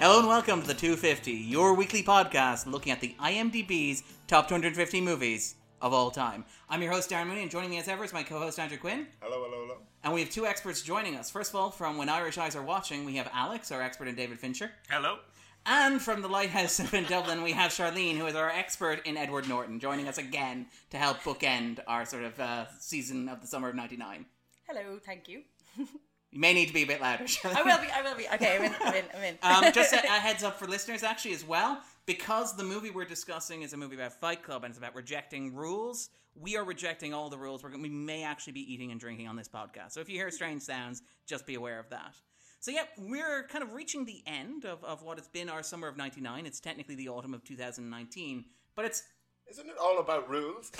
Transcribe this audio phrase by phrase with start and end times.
[0.00, 4.98] Hello and welcome to the 250, your weekly podcast looking at the IMDb's top 250
[5.02, 6.46] movies of all time.
[6.70, 9.08] I'm your host Darren Mooney, and joining me as ever is my co-host Andrew Quinn.
[9.20, 9.76] Hello, hello, hello.
[10.02, 11.28] And we have two experts joining us.
[11.28, 14.14] First of all, from When Irish Eyes Are Watching, we have Alex, our expert in
[14.14, 14.70] David Fincher.
[14.88, 15.18] Hello.
[15.66, 19.50] And from the Lighthouse in Dublin, we have Charlene, who is our expert in Edward
[19.50, 23.68] Norton, joining us again to help bookend our sort of uh, season of the summer
[23.68, 24.24] of '99.
[24.66, 25.42] Hello, thank you.
[26.32, 27.24] You may need to be a bit louder.
[27.24, 27.56] Charlene.
[27.56, 27.88] I will be.
[27.92, 28.26] I will be.
[28.34, 28.74] Okay, I'm in.
[28.80, 29.04] I'm in.
[29.16, 29.38] I'm in.
[29.66, 33.04] um, just a, a heads up for listeners, actually, as well, because the movie we're
[33.04, 36.10] discussing is a movie about Fight Club and it's about rejecting rules.
[36.40, 37.62] We are rejecting all the rules.
[37.64, 39.90] We're, gonna- we may actually be eating and drinking on this podcast.
[39.92, 42.14] So if you hear strange sounds, just be aware of that.
[42.60, 45.88] So yeah, we're kind of reaching the end of, of what has been our summer
[45.88, 46.46] of '99.
[46.46, 48.44] It's technically the autumn of 2019,
[48.76, 49.02] but it's
[49.50, 50.70] Isn't it all about rules?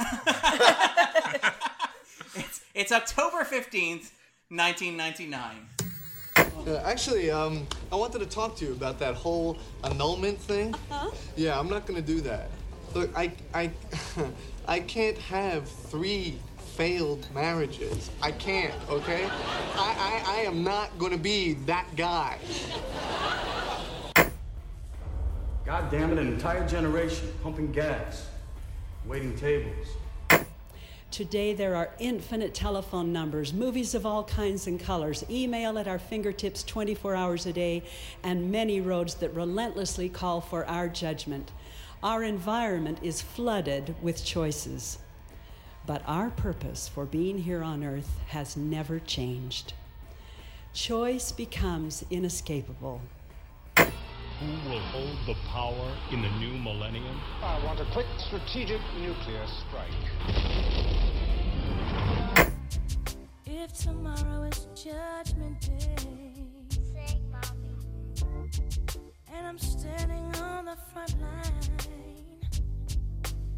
[2.34, 4.10] it's it's October 15th,
[4.50, 5.68] 1999.
[6.66, 10.74] Uh, actually, um, I wanted to talk to you about that whole annulment thing.
[10.74, 11.10] Uh-huh.
[11.36, 12.50] Yeah, I'm not gonna do that.
[12.92, 13.70] Look, I, I,
[14.66, 16.36] I can't have three
[16.74, 18.10] failed marriages.
[18.20, 18.74] I can't.
[18.88, 19.28] Okay?
[19.76, 22.36] I, I, I am not gonna be that guy.
[25.64, 28.26] God damn it, an entire generation pumping gas,
[29.06, 29.86] waiting tables.
[31.10, 35.98] Today, there are infinite telephone numbers, movies of all kinds and colors, email at our
[35.98, 37.82] fingertips 24 hours a day,
[38.22, 41.50] and many roads that relentlessly call for our judgment.
[42.00, 44.98] Our environment is flooded with choices.
[45.84, 49.72] But our purpose for being here on earth has never changed.
[50.72, 53.00] Choice becomes inescapable.
[53.76, 57.20] Who will hold the power in the new millennium?
[57.42, 60.99] I want a quick strategic nuclear strike.
[63.62, 66.32] If tomorrow is judgment day,
[69.30, 71.76] and I'm standing on the front line,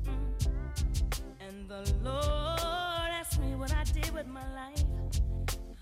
[0.04, 0.42] mm,
[1.40, 4.82] and the Lord asks me what I did with my life,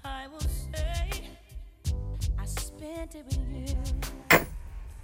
[0.05, 1.23] I will say,
[2.39, 4.45] I spent it with you.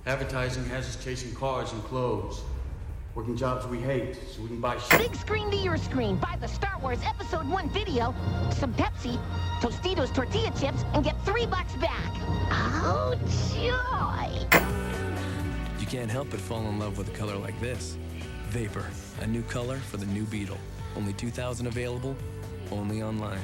[0.04, 2.42] Advertising has us chasing cars and clothes,
[3.16, 4.98] working jobs we hate so we can buy shit.
[4.98, 6.16] Big screen to your screen.
[6.16, 8.14] Buy the Star Wars Episode 1 video,
[8.52, 9.18] some Pepsi,
[9.60, 12.12] Tostitos tortilla chips, and get three bucks back.
[12.52, 13.14] Oh,
[13.54, 14.60] joy!
[15.80, 17.96] You can't help but fall in love with a color like this.
[18.50, 18.86] Vapor,
[19.22, 20.58] a new color for the new Beetle.
[20.94, 22.14] Only 2,000 available,
[22.70, 23.40] only online.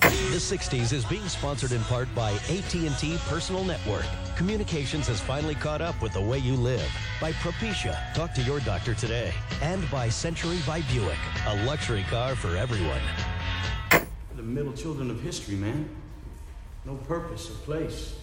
[0.00, 4.06] The 60s is being sponsored in part by AT&T Personal Network.
[4.36, 6.90] Communications has finally caught up with the way you live.
[7.20, 9.32] By Propecia, talk to your doctor today.
[9.60, 13.00] And by Century by Buick, a luxury car for everyone.
[14.36, 15.88] The middle children of history, man.
[16.84, 18.14] No purpose or place.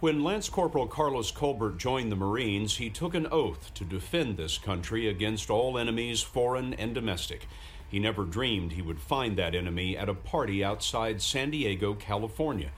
[0.00, 4.58] When Lance Corporal Carlos Colbert joined the Marines, he took an oath to defend this
[4.58, 7.46] country against all enemies, foreign and domestic.
[7.88, 12.70] He never dreamed he would find that enemy at a party outside San Diego, California.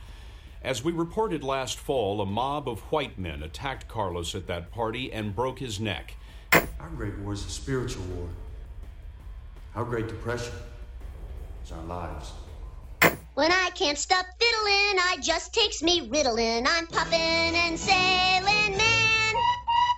[0.63, 5.13] As we reported last fall, a mob of white men attacked Carlos at that party
[5.13, 6.15] and broke his neck.
[6.53, 8.29] Our Great War is a spiritual war.
[9.75, 10.55] Our Great Depression
[11.65, 12.33] is our lives.
[13.35, 16.67] When I can't stop fiddling, I just takes me Ritalin.
[16.69, 19.35] I'm puffin' and sailing, man.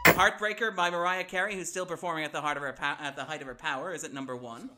[0.05, 3.25] Heartbreaker by Mariah Carey, who's still performing at the heart of her pow- at the
[3.25, 4.69] height of her power, is at number one.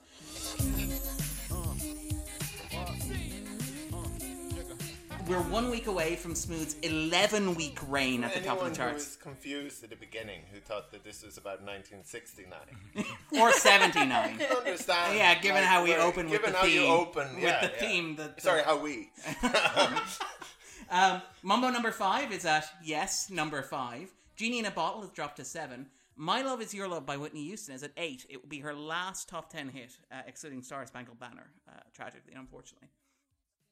[5.28, 8.88] We're one week away from Smooth's 11 week reign at the top of the Anyone
[8.88, 13.06] who was confused at the beginning, who thought that this was about 1969,
[13.41, 14.10] Or 79.
[14.12, 15.16] I understand.
[15.16, 16.82] Yeah, given like, how we open with the how theme.
[16.82, 17.80] you open with yeah, the yeah.
[17.80, 18.16] theme.
[18.16, 19.10] The, Sorry, how we.
[20.91, 24.10] Um, Mambo number five is at yes, number five.
[24.36, 25.86] Genie in a Bottle has dropped to seven.
[26.16, 28.26] My Love Is Your Love by Whitney Houston is at eight.
[28.28, 32.34] It will be her last top ten hit, uh, excluding Star Spangled Banner, uh, tragically,
[32.34, 32.88] unfortunately.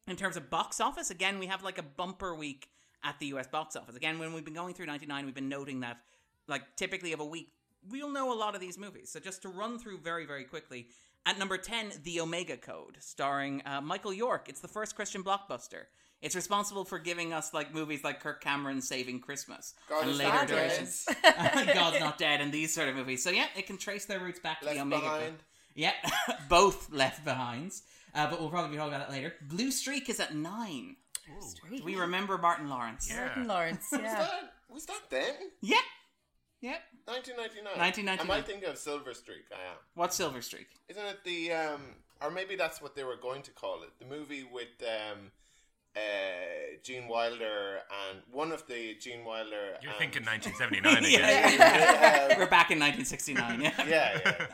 [0.07, 2.71] In terms of box office, again, we have like a bumper week
[3.05, 3.95] at the US box office.
[3.95, 5.99] Again, when we've been going through 99, we've been noting that,
[6.49, 7.53] like, typically of a week,
[7.89, 9.11] we'll know a lot of these movies.
[9.11, 10.89] So just to run through very, very quickly.
[11.27, 14.49] At number 10, The Omega Code, starring uh, Michael York.
[14.49, 15.85] It's the first Christian blockbuster.
[16.23, 20.19] It's responsible for giving us like movies like Kirk Cameron Saving Christmas God and is
[20.19, 20.59] later not dead.
[20.71, 21.07] iterations.
[21.75, 23.23] God's not dead and these sort of movies.
[23.25, 25.23] So yeah, it can trace their roots back to the Omega Behind.
[25.25, 25.35] Code.
[25.75, 25.93] Yeah,
[26.49, 27.83] both left behinds.
[28.15, 29.35] Uh, but we'll probably be talking about that later.
[29.41, 30.97] Blue Streak is at nine.
[31.77, 33.11] Do we remember Martin Lawrence?
[33.15, 35.35] Martin Lawrence, Was that, was that then?
[35.61, 35.77] Yeah.
[36.61, 36.81] Yep.
[37.07, 37.79] 1999.
[37.79, 38.19] 1999.
[38.21, 39.45] I might think of Silver Streak.
[39.53, 39.77] I am.
[39.95, 40.67] What's Silver Streak?
[40.89, 41.81] Isn't it the um,
[42.21, 43.91] or maybe that's what they were going to call it?
[44.01, 45.31] The movie with um,
[45.97, 46.01] uh,
[46.83, 49.75] Gene Wilder and one of the Gene Wilder.
[49.83, 51.59] You're and- thinking 1979 again.
[51.59, 52.39] Yeah.
[52.39, 53.61] We're back in 1969.
[53.61, 53.73] Yeah.
[53.87, 54.47] Yeah, yeah.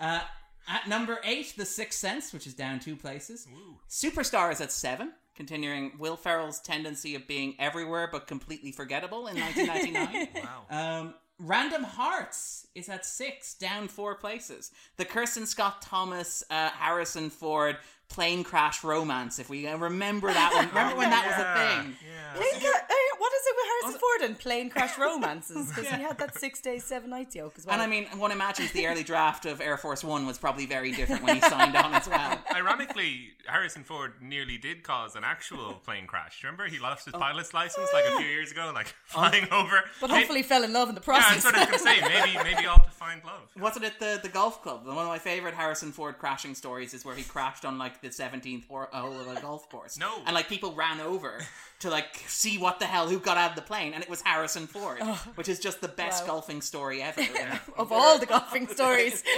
[0.00, 0.20] Uh,
[0.68, 3.46] at number eight, The Sixth Sense, which is down two places.
[3.90, 9.38] Superstar is at seven, continuing Will Ferrell's tendency of being everywhere but completely forgettable in
[9.38, 10.28] 1999.
[10.70, 11.00] wow.
[11.00, 14.70] Um, Random Hearts is at six, down four places.
[14.96, 17.78] The Kristin Scott Thomas, uh, Harrison Ford
[18.12, 19.38] plane crash romance.
[19.38, 21.96] If we remember that one, remember when that was a thing?
[22.34, 23.11] Plane cra- eh, what is
[23.46, 25.68] it with Harrison Ford and plane crash romances?
[25.68, 27.74] Because he had that six days, seven nights yoke as well.
[27.74, 30.92] And I mean, one imagines the early draft of Air Force One was probably very
[30.92, 32.38] different when he signed on as well.
[32.54, 36.42] Ironically, Harrison Ford nearly did cause an actual plane crash.
[36.44, 37.10] Remember, he lost Oh.
[37.12, 38.92] his pilot's license like a oh, few years ago, like oh.
[39.06, 39.82] flying over.
[40.00, 41.44] but May- hopefully fell in love in the process.
[41.44, 41.82] yeah, process.
[41.82, 42.32] that's what I was gonna say.
[42.42, 43.48] Maybe, maybe all to find love.
[43.58, 44.86] Wasn't it the the golf club?
[44.86, 48.12] One of my favorite Harrison Ford crashing stories is where he crashed on like the
[48.12, 49.98] seventeenth or hole of a golf course.
[49.98, 50.22] No.
[50.26, 51.40] and like people ran over
[51.80, 54.22] to like see what the hell who got out of the plane, and it was
[54.22, 55.00] Harrison Ford,
[55.34, 56.34] which is just the best Wow.
[56.34, 57.22] golfing story ever.
[57.76, 59.22] of all the golfing stories.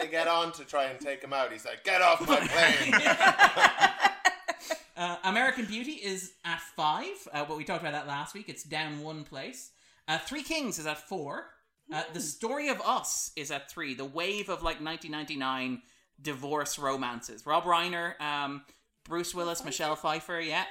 [0.00, 1.50] They get on to try and take him out.
[1.50, 2.94] He's like, "Get off my plane!"
[4.96, 8.48] Uh, American Beauty is at five, uh, but we talked about that last week.
[8.48, 9.70] It's down one place.
[10.08, 11.46] Uh, Three Kings is at four.
[11.92, 13.94] Uh, the Story of Us is at three.
[13.94, 15.82] The wave of like 1999
[16.20, 17.46] divorce romances.
[17.46, 18.62] Rob Reiner, um,
[19.04, 20.40] Bruce Willis, Michelle Pfeiffer.
[20.40, 20.64] Yeah.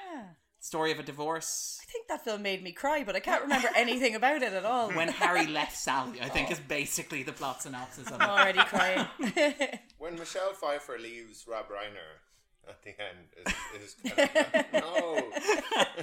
[0.68, 1.80] Story of a divorce.
[1.82, 4.66] I think that film made me cry, but I can't remember anything about it at
[4.66, 4.92] all.
[4.92, 8.22] When Harry left Sally, I think is basically the plot synopsis of it.
[8.22, 9.08] I'm already crying.
[9.98, 12.20] when Michelle Pfeiffer leaves Rob Reiner
[12.68, 15.32] at the end, is, is kind of, no,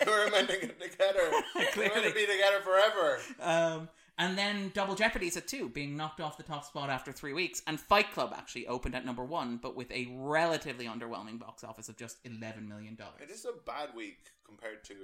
[0.06, 1.20] we're meant to get together.
[1.55, 2.08] We were meant Clearly.
[2.08, 3.19] to be together forever.
[3.43, 7.32] Um, and then Double Jeopardy's at two, being knocked off the top spot after three
[7.32, 7.62] weeks.
[7.66, 11.88] And Fight Club actually opened at number one, but with a relatively underwhelming box office
[11.88, 12.96] of just $11 million.
[13.20, 14.94] It is a bad week compared to.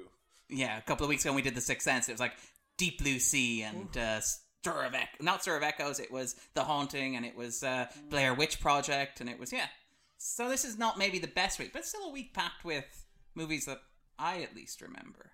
[0.48, 2.34] Yeah, a couple of weeks ago when we did The Sixth Sense, it was like
[2.78, 5.20] Deep Blue Sea and uh, Stir of Echoes.
[5.20, 9.20] Not Stir of Echoes, it was The Haunting and it was uh, Blair Witch Project
[9.20, 9.66] and it was, yeah.
[10.18, 13.66] So this is not maybe the best week, but still a week packed with movies
[13.66, 13.80] that
[14.18, 15.32] I at least remember.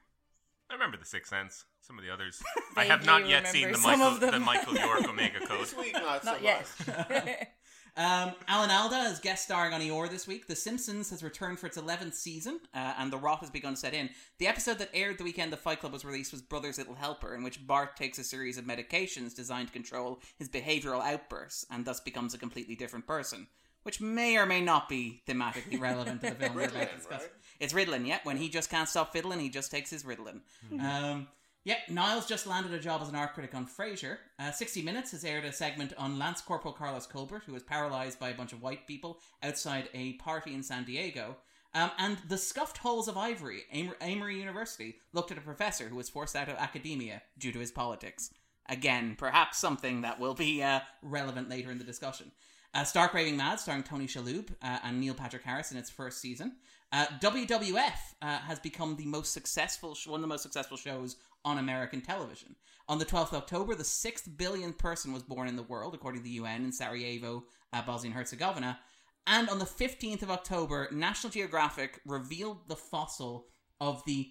[0.70, 1.64] I remember The Sixth Sense.
[1.80, 2.42] Some of the others.
[2.76, 5.60] I have not yet seen the Michael, the Michael York Omega Code.
[5.60, 6.66] This week, not, so Not yet.
[6.86, 7.26] much.
[7.98, 10.46] Um, Alan Alda is guest starring on Eeyore this week.
[10.46, 13.80] The Simpsons has returned for its 11th season, uh, and The Rot has begun to
[13.80, 14.10] set in.
[14.38, 17.34] The episode that aired the weekend the Fight Club was released was Brothers Little Helper,
[17.34, 21.86] in which Bart takes a series of medications designed to control his behavioral outbursts and
[21.86, 23.46] thus becomes a completely different person.
[23.82, 26.96] Which may or may not be thematically relevant to the film we're about to Ritalin,
[26.96, 27.20] discuss.
[27.22, 27.30] right?
[27.60, 28.18] It's Ritalin, yeah.
[28.24, 30.40] When he just can't stop fiddling, he just takes his Ritalin.
[30.80, 31.28] Um,
[31.64, 34.18] yeah, Niles just landed a job as an art critic on Frasier.
[34.38, 38.20] Uh, 60 Minutes has aired a segment on Lance Corporal Carlos Colbert, who was paralyzed
[38.20, 41.36] by a bunch of white people outside a party in San Diego.
[41.74, 45.96] Um, and The Scuffed Halls of Ivory, Amer- Emory University, looked at a professor who
[45.96, 48.32] was forced out of academia due to his politics.
[48.68, 52.30] Again, perhaps something that will be uh, relevant later in the discussion.
[52.72, 56.20] Uh, Stark Raving Mad, starring Tony Shalhoub uh, and Neil Patrick Harris in its first
[56.20, 56.56] season.
[56.92, 61.16] Uh, WWF uh, has become the most successful, sh- one of the most successful shows
[61.44, 62.54] on American television.
[62.88, 66.20] On the 12th of October, the sixth billionth person was born in the world, according
[66.20, 68.78] to the UN, in Sarajevo, uh, Bosnia and Herzegovina.
[69.26, 73.46] And on the 15th of October, National Geographic revealed the fossil
[73.80, 74.30] of the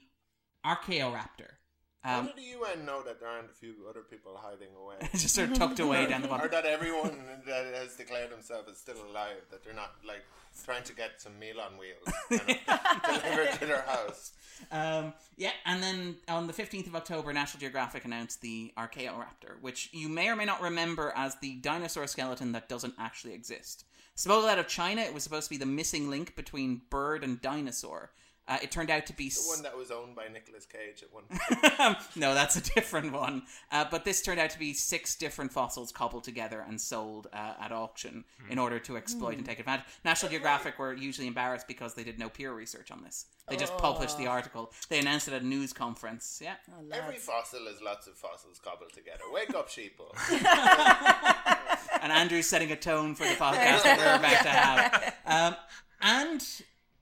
[0.66, 1.58] Archaeoraptor.
[2.06, 4.96] How Um, did the UN know that there aren't a few other people hiding away?
[5.14, 6.46] Just sort of tucked away down the bottom.
[6.46, 10.24] Or that everyone that has declared themselves is still alive, that they're not like
[10.64, 14.34] trying to get some meal on wheels kind of, delivered to their house.
[14.72, 19.90] Um, yeah, and then on the 15th of October, National Geographic announced the Archaeoraptor, which
[19.92, 23.84] you may or may not remember as the dinosaur skeleton that doesn't actually exist.
[24.14, 27.42] Smuggled out of China, it was supposed to be the missing link between bird and
[27.42, 28.12] dinosaur.
[28.48, 29.30] Uh, it turned out to be.
[29.30, 31.98] The one that was owned by Nicolas Cage at one point.
[32.16, 33.42] no, that's a different one.
[33.72, 37.54] Uh, but this turned out to be six different fossils cobbled together and sold uh,
[37.60, 39.48] at auction in order to exploit and Hmm.
[39.48, 39.86] take advantage.
[40.04, 43.26] National Geographic were usually embarrassed because they did no peer research on this.
[43.50, 43.78] They just Oh.
[43.80, 44.72] published the article.
[44.90, 46.40] They announced it at a news conference.
[46.44, 46.56] Yeah.
[46.92, 49.24] Every fossil is lots of fossils cobbled together.
[49.32, 50.14] Wake up, sheeple.
[52.02, 55.14] and Andrew's setting a tone for the podcast that we're about to have.
[55.26, 55.56] Um,
[56.02, 56.46] and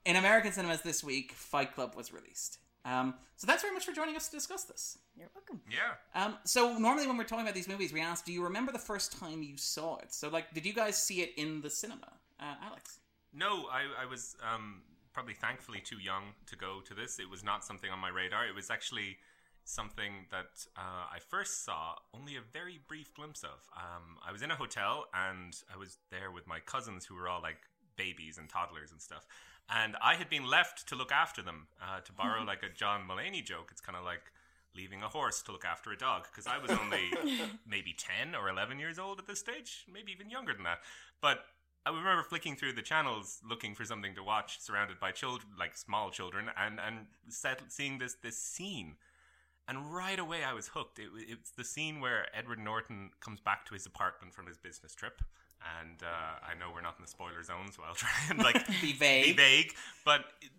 [0.05, 2.59] in American cinemas this week, Fight Club was released.
[2.85, 4.97] Um, so thanks very much for joining us to discuss this.
[5.15, 5.61] You're welcome.
[5.69, 6.21] Yeah.
[6.21, 8.79] Um, so normally when we're talking about these movies, we ask, do you remember the
[8.79, 10.13] first time you saw it?
[10.13, 12.99] So like, did you guys see it in the cinema, uh, Alex?
[13.33, 14.81] No, I, I was um,
[15.13, 17.19] probably thankfully too young to go to this.
[17.19, 18.45] It was not something on my radar.
[18.45, 19.17] It was actually
[19.63, 23.61] something that uh, I first saw only a very brief glimpse of.
[23.77, 27.29] Um, I was in a hotel and I was there with my cousins who were
[27.29, 27.59] all like
[27.95, 29.25] babies and toddlers and stuff.
[29.69, 31.67] And I had been left to look after them.
[31.81, 34.31] Uh, to borrow like a John Mulaney joke, it's kind of like
[34.75, 37.11] leaving a horse to look after a dog because I was only
[37.67, 40.79] maybe 10 or 11 years old at this stage, maybe even younger than that.
[41.21, 41.45] But
[41.85, 45.77] I remember flicking through the channels looking for something to watch surrounded by children, like
[45.77, 48.95] small children, and, and set, seeing this, this scene.
[49.67, 50.99] And right away I was hooked.
[50.99, 54.95] It, it's the scene where Edward Norton comes back to his apartment from his business
[54.95, 55.21] trip.
[55.81, 58.65] And uh, I know we're not in the spoiler zone, so I'll try and like
[58.81, 59.25] Be vague.
[59.25, 60.49] Be vague, but it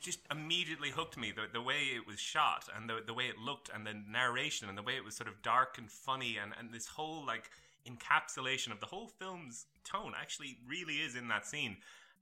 [0.00, 1.32] just immediately hooked me.
[1.32, 4.68] The, the way it was shot, and the the way it looked, and the narration,
[4.68, 7.50] and the way it was sort of dark and funny, and and this whole like
[7.88, 11.76] encapsulation of the whole film's tone actually really is in that scene.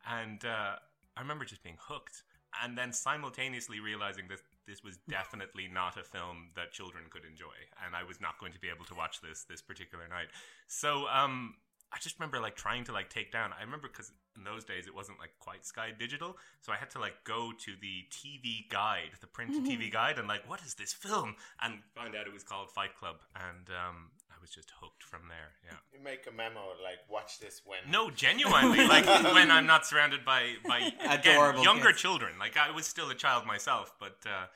[0.08, 0.76] And uh,
[1.16, 2.22] I remember just being hooked,
[2.62, 7.54] and then simultaneously realizing that this was definitely not a film that children could enjoy,
[7.84, 10.28] and I was not going to be able to watch this this particular night.
[10.68, 11.54] So um,
[11.92, 13.50] I just remember like trying to like take down.
[13.58, 16.90] I remember because in those days it wasn't like quite Sky Digital, so I had
[16.90, 20.74] to like go to the TV guide, the print TV guide, and like what is
[20.74, 21.36] this film?
[21.60, 25.28] And find out it was called Fight Club, and um, I was just hooked from
[25.28, 25.52] there.
[25.64, 25.76] Yeah.
[25.92, 27.78] You make a memo like, watch this when.
[27.90, 32.00] No, genuinely, like when I'm not surrounded by by again, younger kids.
[32.00, 32.32] children.
[32.38, 34.46] Like I was still a child myself, but uh,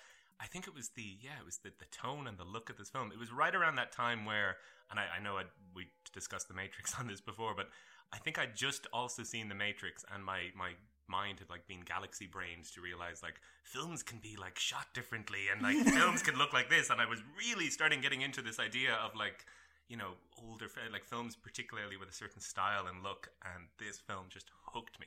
[0.41, 2.77] I think it was the yeah, it was the, the tone and the look of
[2.77, 3.13] this film.
[3.13, 4.57] It was right around that time where,
[4.91, 7.69] and I, I know I'd, we discussed the Matrix on this before, but
[8.13, 10.73] I think I'd just also seen the Matrix, and my my
[11.09, 15.43] mind had like been galaxy brains to realize like films can be like shot differently
[15.53, 18.59] and like films can look like this and i was really starting getting into this
[18.59, 19.47] idea of like
[19.89, 20.15] you know
[20.45, 24.99] older like films particularly with a certain style and look and this film just hooked
[24.99, 25.07] me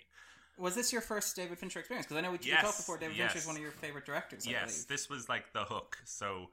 [0.57, 2.05] Was this your first David Fincher experience?
[2.05, 2.98] Because I know we, we Yes, talked before.
[2.98, 3.31] David yes.
[3.31, 4.45] Fincher is one of your favorite directors.
[4.48, 4.88] I yes believe.
[4.88, 6.50] this was like the hook so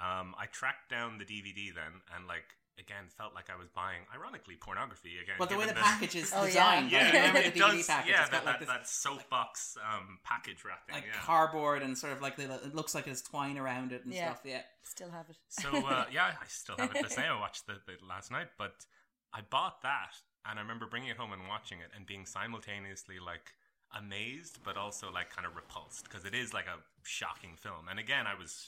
[0.00, 2.44] um, i tracked down the dvd then and like
[2.78, 6.14] again felt like i was buying ironically pornography again Well, the way given the package
[6.14, 6.46] is Oh, yeah.
[6.46, 6.92] designed.
[6.92, 8.10] yeah, like, you remember it the DVD does, package?
[8.12, 11.82] yeah it's got that, like that, this that soapbox um, package wrapping like yeah cardboard
[11.82, 14.26] and sort of like the, it looks like there's twine around it and Yeah.
[14.34, 14.42] stuff.
[14.44, 14.62] Yeah.
[14.84, 15.36] Still have it.
[15.48, 17.30] So uh, yeah, I still have it the same.
[17.30, 18.86] I watched the, the last night, but
[19.34, 20.12] I bought that,
[20.48, 23.52] and I remember bringing it home and watching it, and being simultaneously like
[23.96, 27.88] amazed, but also like kind of repulsed because it is like a shocking film.
[27.90, 28.66] And again, I was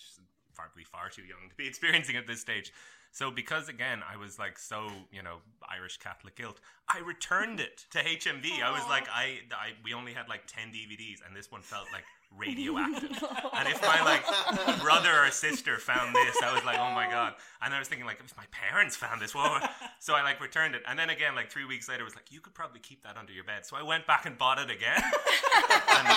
[0.61, 2.73] probably far too young to be experiencing at this stage.
[3.13, 5.39] So because again, I was like so you know
[5.69, 8.63] Irish Catholic guilt, I returned it to HMV.
[8.63, 11.87] I was like, I, I we only had like ten DVDs, and this one felt
[11.93, 12.05] like
[12.37, 13.11] radioactive.
[13.55, 17.35] and if my like brother or sister found this, I was like, oh my god.
[17.63, 19.71] And I was thinking like, if my parents found this, what?
[19.99, 22.41] So I like returned it, and then again, like three weeks later, was like, you
[22.41, 23.67] could probably keep that under your bed.
[23.67, 25.03] So I went back and bought it again.
[25.71, 26.09] and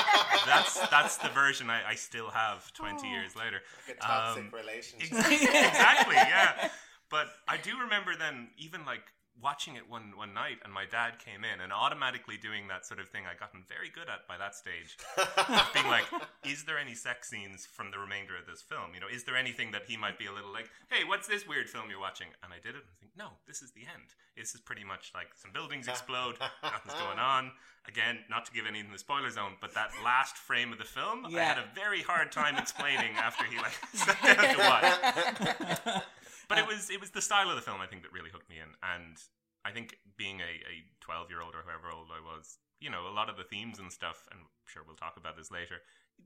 [0.45, 3.61] that's that's the version I, I still have twenty years later.
[3.87, 5.11] Like a toxic Um, relationship.
[5.11, 6.69] Exactly, exactly, yeah.
[7.09, 9.03] But I do remember then, even like
[9.41, 12.99] watching it one one night, and my dad came in, and automatically doing that sort
[12.99, 14.97] of thing I gotten very good at by that stage,
[15.73, 16.05] being like,
[16.45, 18.93] "Is there any sex scenes from the remainder of this film?
[18.93, 21.47] You know, is there anything that he might be a little like, hey, what's this
[21.47, 23.81] weird film you're watching?" And I did it, and I think, no, this is the
[23.81, 24.15] end.
[24.37, 27.51] This is pretty much like some buildings explode, nothing's going on.
[27.87, 30.85] Again, not to give anything in the spoiler zone, but that last frame of the
[30.85, 36.03] film, I had a very hard time explaining after he like sat down to watch.
[36.47, 38.29] But it uh, was it was the style of the film I think that really
[38.29, 39.17] hooked me in, and
[39.65, 43.07] I think being a a twelve year old or however old I was, you know,
[43.07, 45.81] a lot of the themes and stuff, and I'm sure we'll talk about this later.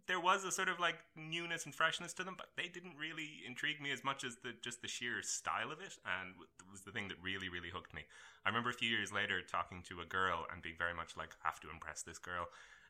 [0.06, 3.42] There was a sort of like newness and freshness to them, but they didn't really
[3.48, 6.36] intrigue me as much as the just the sheer style of it, and
[6.72, 8.04] was the thing that really really hooked me.
[8.46, 11.36] I remember a few years later talking to a girl and being very much like,
[11.44, 12.48] have to impress this girl.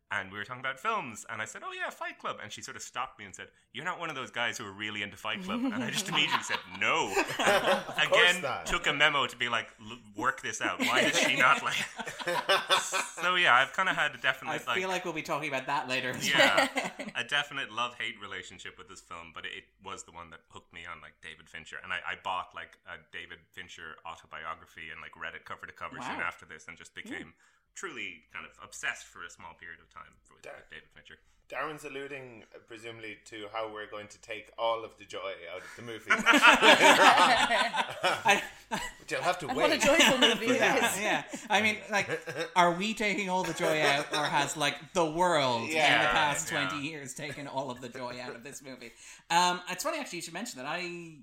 [0.09, 2.61] And we were talking about films, and I said, "Oh yeah, Fight Club." And she
[2.61, 5.01] sort of stopped me and said, "You're not one of those guys who are really
[5.01, 8.65] into Fight Club." And I just immediately said, "No." And Again, not.
[8.65, 10.79] took a memo to be like, "L- "Work this out.
[10.79, 11.75] Why does she not like?"
[13.21, 15.67] so yeah, I've kind of had a definite I feel like we'll be talking about
[15.67, 16.15] that later.
[16.21, 16.69] yeah,
[17.15, 20.39] a definite love hate relationship with this film, but it, it was the one that
[20.49, 24.87] hooked me on like David Fincher, and I, I bought like a David Fincher autobiography
[24.91, 27.33] and like read it cover to cover soon after this, and just became
[27.75, 31.17] truly kind of obsessed for a small period of time with, with David Fincher.
[31.49, 35.61] Darren's alluding, uh, presumably, to how we're going to take all of the joy out
[35.61, 36.09] of the movie.
[38.23, 38.43] but
[39.09, 39.69] you'll have to I wait.
[39.69, 41.23] want a joyful movie, for yeah, yeah.
[41.49, 42.09] I mean, like,
[42.55, 46.51] are we taking all the joy out, or has like the world in the past
[46.51, 46.67] yeah.
[46.67, 48.91] twenty years taken all of the joy out of this movie?
[49.29, 50.67] Um, it's funny actually you should mention that.
[50.67, 51.19] I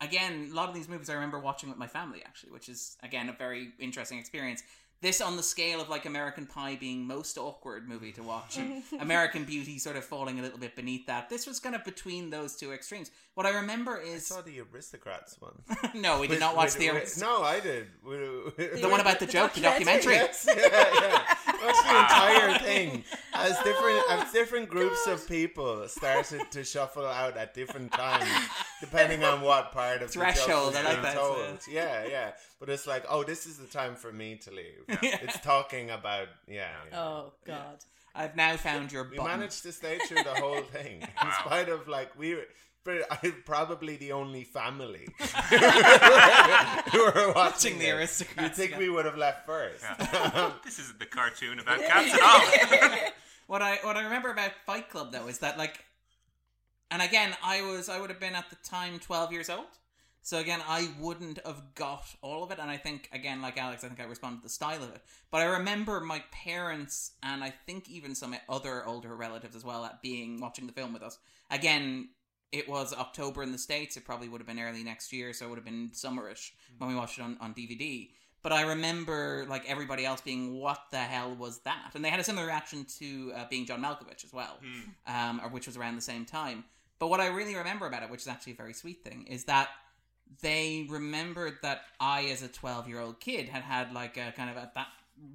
[0.00, 2.96] again, a lot of these movies I remember watching with my family actually, which is
[3.02, 4.62] again a very interesting experience.
[5.00, 8.82] This on the scale of like American Pie being most awkward movie to watch, and
[9.00, 11.28] American Beauty sort of falling a little bit beneath that.
[11.28, 13.10] This was kind of between those two extremes.
[13.38, 15.52] What I remember is I is saw the Aristocrats one.
[15.94, 17.86] no, we did not watch with- the with- Arist- No, I did.
[18.04, 20.14] With- the one about the joke, the documentary.
[20.14, 21.22] Yes, yeah, yeah.
[21.64, 23.04] Watch the entire thing
[23.34, 28.28] as different as different groups of people started to shuffle out at different times,
[28.80, 31.58] depending on what part of Threshold, the I joke was like being that, told.
[31.70, 32.30] Yeah, yeah.
[32.58, 34.82] But it's like, oh, this is the time for me to leave.
[35.00, 36.70] It's talking about, yeah.
[36.90, 37.00] yeah.
[37.00, 37.76] Oh God.
[38.16, 39.30] I've now found your We button.
[39.30, 42.42] managed to stay through the whole thing, in spite of like we were.
[42.88, 47.90] But I'm probably the only family who are watching the.
[47.90, 48.78] Aristocrats, You think yeah.
[48.78, 49.84] we would have left first?
[50.64, 52.20] this isn't the cartoon about cats at
[53.02, 53.08] all.
[53.46, 55.84] what I what I remember about Fight Club though is that like,
[56.90, 59.66] and again, I was I would have been at the time twelve years old.
[60.22, 63.84] So again, I wouldn't have got all of it, and I think again, like Alex,
[63.84, 65.02] I think I responded to the style of it.
[65.30, 69.84] But I remember my parents, and I think even some other older relatives as well,
[69.84, 71.18] at being watching the film with us.
[71.50, 72.08] Again,
[72.52, 73.96] it was October in the states.
[73.96, 76.88] It probably would have been early next year, so it would have been summerish when
[76.88, 78.10] we watched it on, on DVD.
[78.42, 82.20] But I remember like everybody else being, "What the hell was that?" And they had
[82.20, 84.58] a similar reaction to uh, being John Malkovich as well,
[85.06, 86.64] um, or which was around the same time.
[86.98, 89.44] But what I really remember about it, which is actually a very sweet thing, is
[89.44, 89.68] that
[90.40, 94.50] they remembered that I, as a 12 year old kid, had had like a kind
[94.50, 94.88] of a, that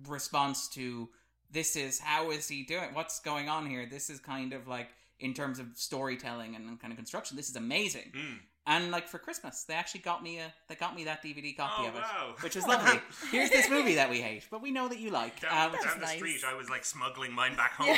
[0.08, 1.10] response to
[1.52, 2.94] this is how is he doing?
[2.94, 3.86] What's going on here?
[3.90, 4.90] This is kind of like
[5.20, 7.38] in terms of storytelling and kind of construction.
[7.38, 8.12] This is amazing.
[8.16, 8.34] Hmm.
[8.66, 11.84] And like for Christmas, they actually got me a they got me that DVD copy
[11.84, 12.34] Oh, of it, wow.
[12.42, 12.98] which was lovely.
[13.32, 15.42] Here's this movie that we hate, but we know that you like.
[15.42, 16.16] Down, uh, which down is the nice.
[16.18, 17.98] street, I was like smuggling mine back home,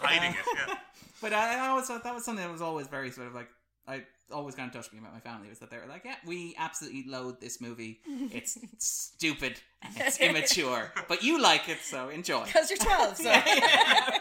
[0.00, 0.36] hiding it.
[0.68, 0.74] Yeah.
[1.20, 3.48] But I, I always thought that was something that was always very sort of like
[3.86, 4.02] I
[4.32, 6.54] always kind of touched me about my family was that they were like, yeah, we
[6.58, 8.00] absolutely loathe this movie.
[8.32, 12.44] It's stupid and it's immature, but you like it, so enjoy.
[12.46, 13.22] Because you're 12, so.
[13.24, 14.18] Yeah, yeah.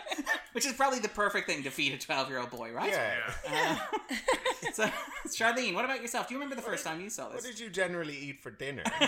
[0.53, 2.91] Which is probably the perfect thing to feed a twelve-year-old boy, right?
[2.91, 3.15] Yeah.
[3.49, 3.77] Uh,
[4.73, 4.89] so,
[5.27, 6.27] Charlene, what about yourself?
[6.27, 7.35] Do you remember the first time you saw this?
[7.35, 8.83] What did you generally eat for dinner?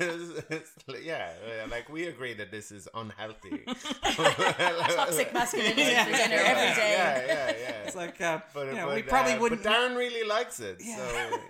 [0.00, 0.72] It's- it's
[1.04, 1.30] yeah,
[1.70, 3.62] like we agree that this is unhealthy.
[3.66, 6.04] Toxic masculinity Yeah.
[6.04, 6.92] for dinner every day.
[6.92, 7.86] Yeah, yeah, yeah.
[7.86, 10.60] It's like, uh, but, you know, but, we probably uh, wouldn't- But Darren really likes
[10.60, 10.86] it, so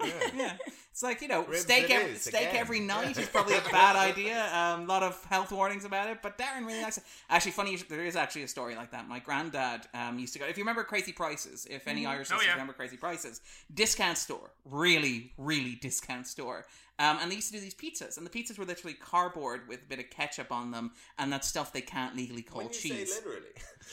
[0.05, 0.31] yeah.
[0.35, 0.53] yeah.
[0.93, 2.57] It's like you know, Ribs steak it every, is, steak again.
[2.57, 4.47] every night is probably a bad idea.
[4.53, 7.05] A um, lot of health warnings about it, but Darren really likes it.
[7.31, 9.09] Actually, funny, there is actually a story like that.
[9.09, 10.45] My granddad um, used to go.
[10.45, 12.09] If you remember Crazy Prices, if any Mhm.
[12.11, 12.53] Irish Oh, yeah.
[12.53, 13.41] remember Crazy Prices,
[13.73, 16.67] discount store, really, really discount store.
[16.99, 19.81] Um, and they used to do these pizzas, and the pizzas were literally cardboard with
[19.81, 22.75] a bit of ketchup on them, and that stuff they can't legally call When you
[22.75, 23.15] cheese.
[23.15, 23.49] say literally.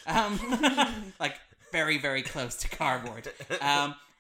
[0.06, 1.36] Um, like
[1.72, 3.30] very, very close to cardboard.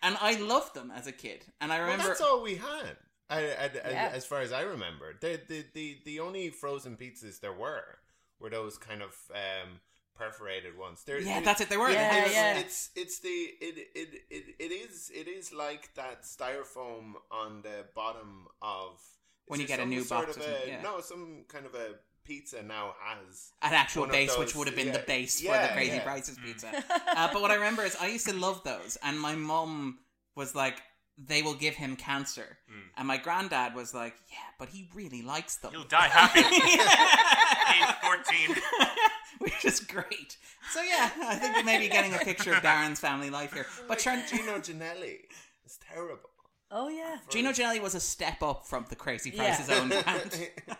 [0.01, 2.95] And I loved them as a kid, and I Well, remember that's all we had.
[3.29, 4.11] I, I, I- Yeah.
[4.13, 7.99] as far as I remember, the, the the the only frozen pizzas there were
[8.39, 9.81] were those kind of um,
[10.15, 11.03] perforated ones.
[11.03, 11.89] There, Yeah, that's it, they were.
[11.89, 12.57] Yeah, it's, yeah.
[12.59, 17.85] It's it's the it, it it it is it is like that styrofoam on the
[17.93, 18.99] bottom of
[19.47, 20.81] when you get a new sort box of or a- yeah.
[20.81, 21.95] No, some kind of a
[22.29, 25.41] pizza now has an actual one of base, which would have been the yeah, base
[25.41, 26.03] for the Crazy yeah.
[26.03, 26.67] Prices pizza.
[27.15, 29.97] uh, but what I remember is I used to love those, and my mom
[30.35, 30.81] was like,
[31.17, 32.59] "They will give him cancer,"
[32.95, 36.39] and my granddad was like, "Yeah, but he really likes them." He'll die happy.
[37.75, 38.55] Age 14.
[39.39, 40.37] Which is great.
[40.71, 43.65] So yeah, I think we may be getting a picture of Darren's family life here.
[43.87, 45.19] But Char- Gino Ginelli
[45.65, 46.29] is terrible.
[46.71, 47.17] Oh yeah.
[47.29, 49.55] Gino Ginelli was a step up from the Crazy Yeah.
[49.55, 50.49] Price's own brand.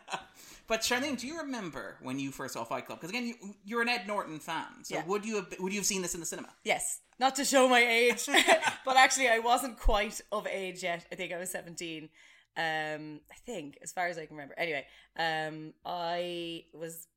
[0.70, 3.00] but Charlene, do you remember when you first saw Fight Club?
[3.00, 4.84] Because again, you, you're an Ed Norton fan.
[4.84, 5.06] So Yeah.
[5.06, 6.50] would you have would you have seen this in the cinema?
[6.64, 7.02] Yes.
[7.20, 8.26] Not to show my age,
[8.86, 11.06] but actually, I wasn't quite of age yet.
[11.12, 12.08] I think I was 17.
[12.56, 14.56] Um, I think, as far as I can remember.
[14.58, 14.86] Anyway,
[15.18, 17.08] um, I was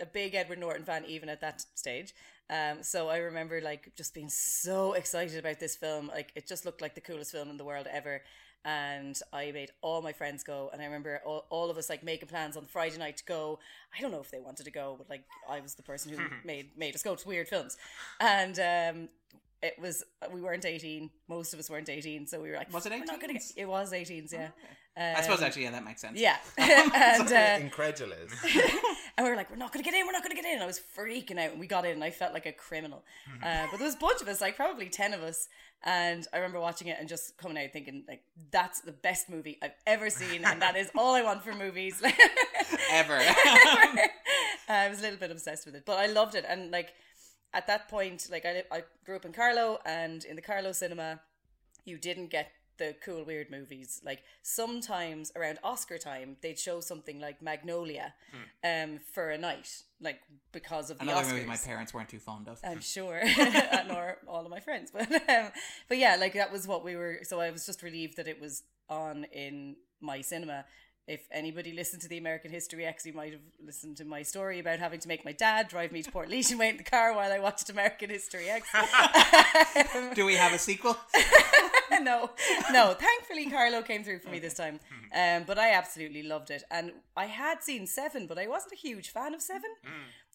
[0.00, 2.14] a big Edward Norton fan even at that stage.
[2.50, 6.06] Um, so I remember like just being so excited about this film.
[6.08, 8.22] Like it just looked like the coolest film in the world ever.
[8.64, 12.04] And I made all my friends go, and I remember all, all of us like
[12.04, 13.58] making plans on the Friday night to go.
[13.96, 16.22] I don't know if they wanted to go, but like I was the person who
[16.44, 17.76] made made us go to weird films,
[18.20, 19.08] and um,
[19.62, 21.10] it was we weren't eighteen.
[21.28, 23.52] Most of us weren't eighteen, so we were like, Was it "We're not gonna 18s?
[23.56, 24.48] It was 18s, yeah.
[24.94, 26.18] I suppose Um, actually, yeah, that makes sense.
[26.20, 28.30] Yeah, and uh, Incredulous.
[29.16, 30.44] and we were like, we're not going to get in, we're not going to get
[30.44, 30.56] in.
[30.56, 33.02] And I was freaking out, and we got in, and I felt like a criminal.
[33.42, 35.48] Uh, but there was a bunch of us, like probably 10 of us.
[35.84, 39.58] And I remember watching it and just coming out thinking, like, that's the best movie
[39.62, 42.02] I've ever seen, and that is all I want for movies.
[42.90, 43.18] Ever.
[44.68, 46.44] I was a little bit obsessed with it, but I loved it.
[46.48, 46.92] And like
[47.54, 51.20] at that point, like I, I grew up in Carlow, and in the Carlow cinema,
[51.84, 54.00] you didn't get the cool weird movies.
[54.04, 58.14] Like sometimes around Oscar time, they'd show something like Magnolia,
[58.64, 60.20] um, for a night, like
[60.52, 61.32] because of the Another Oscars.
[61.32, 62.58] movie my parents weren't too fond of.
[62.64, 63.22] I'm sure,
[63.86, 65.50] nor all of my friends, but um,
[65.88, 67.20] but yeah, like that was what we were.
[67.22, 70.64] So I was just relieved that it was on in my cinema.
[71.12, 74.60] If anybody listened to the American History X, you might have listened to my story
[74.60, 77.14] about having to make my dad drive me to Portlaoise and wait in the car
[77.14, 78.66] while I watched American History X.
[80.14, 80.96] Do we have a sequel?
[82.00, 82.30] no,
[82.72, 82.94] no.
[82.98, 84.80] Thankfully, Carlow came through for me this time.
[85.14, 88.76] Um, but I absolutely loved it, and I had seen Seven, but I wasn't a
[88.76, 89.70] huge fan of Seven,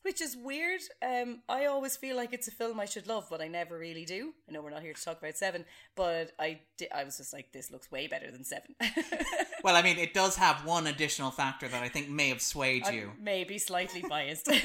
[0.04, 0.82] which is weird.
[1.06, 4.06] Um, I always feel like it's a film I should love, but I never really
[4.06, 4.34] do.
[4.48, 7.34] I know we're not here to talk about Seven, but I di- I was just
[7.34, 8.76] like, this looks way better than Seven.
[9.64, 12.84] Well, I mean, it does have one additional factor that I think may have swayed
[12.86, 13.12] I'm you.
[13.20, 14.48] maybe slightly biased.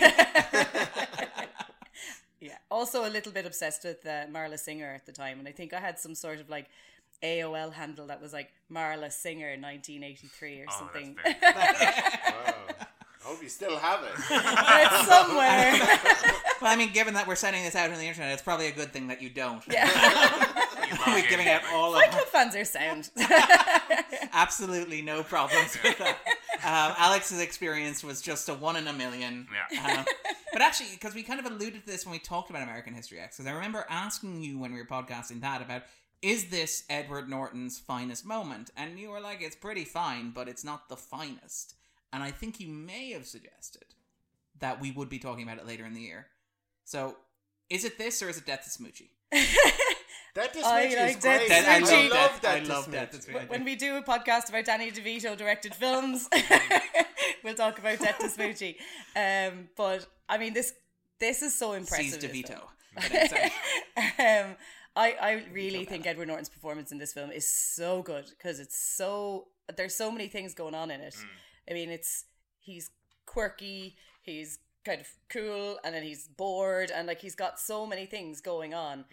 [2.40, 2.58] yeah.
[2.70, 5.72] Also, a little bit obsessed with uh, Marla Singer at the time, and I think
[5.72, 6.66] I had some sort of like
[7.22, 11.16] AOL handle that was like Marla Singer 1983 or Oh, something.
[13.24, 13.30] Wow.
[13.30, 14.12] I hope you still have it.
[14.30, 15.98] it's somewhere.
[16.62, 18.72] Well, I mean, given that we're sending this out on the internet, it's probably a
[18.72, 19.64] good thing that you don't.
[19.68, 19.90] Yeah.
[21.08, 23.10] we're giving out all of Fight funds are sound.
[24.32, 26.18] absolutely no problems with that.
[26.62, 29.48] Um, Alex's experience was just a one in a million.
[29.72, 29.98] Yeah.
[29.98, 30.04] Um,
[30.52, 33.18] but actually, because we kind of alluded to this when we talked about American History
[33.18, 35.82] X, because I remember asking you when we were podcasting that about
[36.22, 38.70] is this Edward Norton's finest moment?
[38.76, 41.74] And you were like, it's pretty fine, but it's not the finest.
[42.12, 43.84] And I think you may have suggested
[44.60, 46.26] that we would be talking about it later in the year.
[46.84, 47.16] So,
[47.70, 49.08] is it this or is it Death to Smoochy?
[50.34, 51.48] That is I Smoochy like is Death great.
[51.48, 52.10] to I Smoochy.
[52.10, 52.54] love love that.
[52.54, 53.34] I Death to love Death to Smoochy.
[53.34, 53.48] Smoochy.
[53.48, 56.28] when we do a podcast about Danny DeVito directed films,
[57.44, 58.76] we'll talk about Death to Smoochy.
[59.16, 60.74] Um, but I mean, this
[61.18, 62.20] this is so impressive.
[62.20, 62.48] Sees DeVito.
[62.48, 62.60] film.
[62.94, 63.32] But it's,
[64.18, 64.56] um,
[64.96, 68.76] I I really think Edward Norton's performance in this film is so good because it's
[68.76, 69.46] so
[69.76, 71.16] there's so many things going on in it.
[71.68, 72.24] I mean, it's
[72.58, 72.90] he's
[73.26, 78.06] quirky, he's kind of cool, and then he's bored, and like he's got so many
[78.06, 79.04] things going on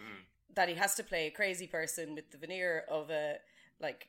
[0.54, 3.36] that he has to play a crazy person with the veneer of a
[3.80, 4.08] like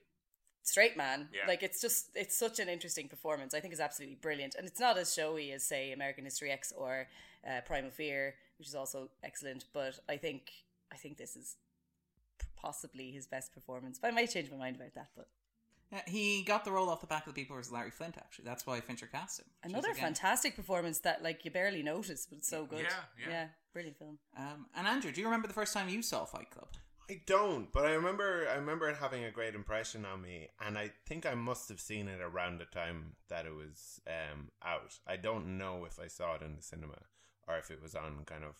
[0.63, 1.29] straight man.
[1.33, 1.47] Yeah.
[1.47, 3.53] Like it's just it's such an interesting performance.
[3.53, 6.73] I think it's absolutely brilliant, and it's not as showy as say American History X
[6.75, 7.07] or
[7.47, 9.65] uh, Primal Fear, which is also excellent.
[9.73, 10.51] But I think
[10.91, 11.57] I think this is
[12.55, 13.99] possibly his best performance.
[13.99, 15.09] But I might change my mind about that.
[15.15, 15.27] But
[15.91, 18.17] Yeah, he got the role off the back of the people versus Larry Flynt.
[18.17, 19.45] Actually, that's why Fincher cast him.
[19.63, 22.83] another again- fantastic performance that like you barely notice, but it's so good.
[22.83, 23.47] Yeah, yeah.
[23.73, 24.19] brilliant film.
[24.37, 26.69] Um, and Andrew, do you remember the first time you saw Fight Club?
[27.09, 30.77] I don't, but I remember I remember it having a great impression on me, and
[30.77, 34.97] I think I must have seen it around the time that it was um, out.
[35.05, 36.99] I don't know if I saw it in the cinema
[37.49, 38.55] or if it was on kind of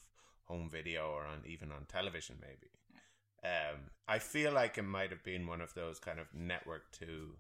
[0.46, 2.72] home video or on even on television, maybe.
[3.44, 7.36] Um, I feel like it might have been one of those kind of network two.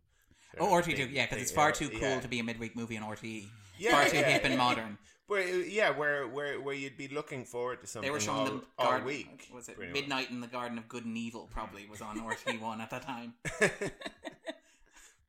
[0.59, 2.19] Oh, of RTE2, yeah, because it's far uh, too cool yeah.
[2.19, 3.45] to be a midweek movie on RTE.
[3.77, 4.29] Yeah, far too yeah.
[4.29, 4.97] hip and modern.
[5.27, 8.45] Where yeah, where where where you'd be looking forward to something They were showing all,
[8.45, 9.47] them all week.
[9.53, 10.01] Was it pretty much.
[10.01, 11.47] Midnight in the Garden of Good and Evil?
[11.49, 13.35] Probably was on RTE one at that time.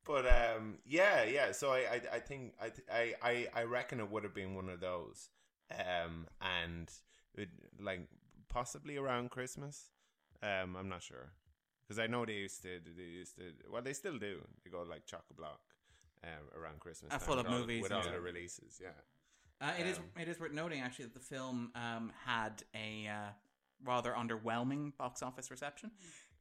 [0.04, 1.52] But um, yeah, yeah.
[1.52, 4.68] So I, I, I think I, I, I, I reckon it would have been one
[4.68, 5.28] of those,
[5.70, 6.90] um, and
[7.34, 7.48] it,
[7.80, 8.08] like
[8.48, 9.90] possibly around Christmas.
[10.42, 11.30] Um, I'm not sure
[11.82, 13.52] because I know they used to, they used to.
[13.70, 14.40] Well, they still do.
[14.64, 15.60] They go like chock a block
[16.24, 17.12] um, around Christmas.
[17.12, 18.14] Uh, full of all- movies with all stuff.
[18.14, 18.80] the releases.
[18.82, 18.88] Yeah.
[19.60, 23.06] Uh, it is Um, it is worth noting actually that the film um, had a
[23.08, 23.30] uh,
[23.84, 25.92] rather underwhelming box office reception.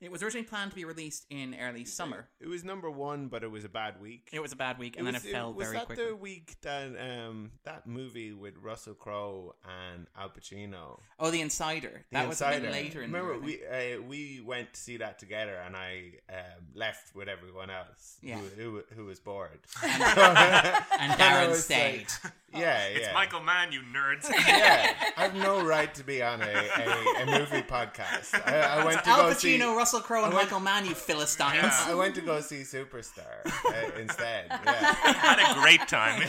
[0.02, 2.28] It was originally planned to be released in early summer.
[2.40, 4.30] It was number one, but it was a bad week.
[4.34, 6.06] It was a bad week, and then was- it fell was very that quickly.
[6.08, 11.00] the week that um that movie with Russell Crowe and Al Pacino?
[11.20, 12.04] Oh, The Insider.
[12.12, 12.72] The That was a bit Insider.
[12.72, 16.14] later in Remember, year, I we uh, we went to see that together, and I
[16.30, 18.38] um, left with everyone else Yeah.
[18.38, 22.08] who, who who was bored, And- I and Darren was stayed.
[22.54, 23.14] yeah, It's.
[23.14, 24.28] Michael Mann, you nerds.
[24.48, 28.34] yeah, I have no right to be on a, a, a movie podcast.
[28.48, 29.60] I, I went to Al go see.
[29.60, 31.66] Pacino, Russell Crowe, and I went- Michael Mann, you Philistines.
[31.86, 34.46] I went to go see Superstar uh, instead.
[34.66, 34.94] Yeah.
[34.94, 36.22] Had a great time.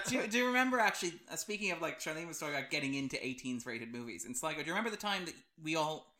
[0.06, 1.14] do, you, do you remember actually?
[1.30, 4.60] Uh, speaking of like Charlene was talking about getting into 18s rated movies in Sligo.
[4.60, 6.12] Do you remember the time that we all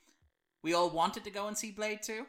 [0.62, 2.24] we all wanted to go and see Blade 2?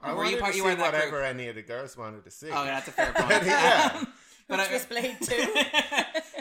[0.00, 1.24] I Or were wanted you part- to you see were in that whatever group?
[1.24, 2.48] any of the girls wanted to see.
[2.50, 3.44] Oh, yeah, that's a fair point.
[3.44, 4.04] yeah.
[4.48, 5.46] But Which I- was Blade Two.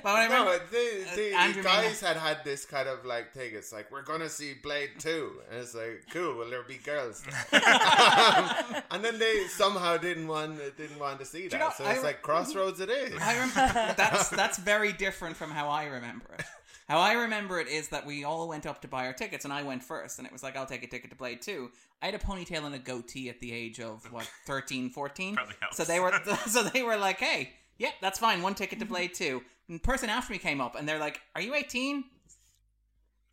[0.04, 3.06] But I no, remember, the, uh, the, Andrew the guys had had this kind of
[3.06, 3.52] like thing.
[3.54, 6.36] It's like we're gonna see Blade two, and it's like cool.
[6.36, 7.24] Will there be girls?
[7.54, 7.62] Um,
[8.92, 11.60] and then they somehow didn't want didn't want to see that.
[11.60, 12.80] know, so it's re- like Crossroads.
[12.80, 13.14] It is.
[13.22, 16.46] I remember that's that's very different from how I remember it.
[16.92, 19.54] How I remember it is that we all went up to buy our tickets, and
[19.54, 21.72] I went first, and it was like, I'll take a ticket to Blade 2.
[22.02, 25.36] I had a ponytail and a goatee at the age of, what, 13, 14?
[25.36, 25.78] Probably helps.
[25.78, 26.12] So they were
[26.48, 29.42] so they were like, hey, yeah, that's fine, one ticket to Blade 2.
[29.68, 32.04] And the person after me came up, and they're like, are you 18?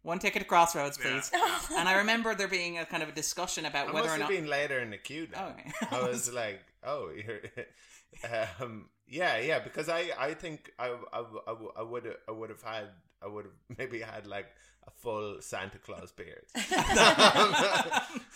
[0.01, 1.31] One ticket to Crossroads, please.
[1.77, 4.23] and I remember there being a kind of a discussion about I whether must or
[4.23, 4.31] have not.
[4.31, 5.27] been later in the queue.
[5.31, 5.39] Then.
[5.45, 5.71] Oh, okay.
[5.91, 7.41] I was like, oh, you're.
[8.61, 12.63] um, yeah, yeah, because I, I think I, I, I, I would, I would have
[12.63, 12.87] had,
[13.23, 14.47] I would have maybe had like
[14.89, 16.45] a full Santa Claus beard.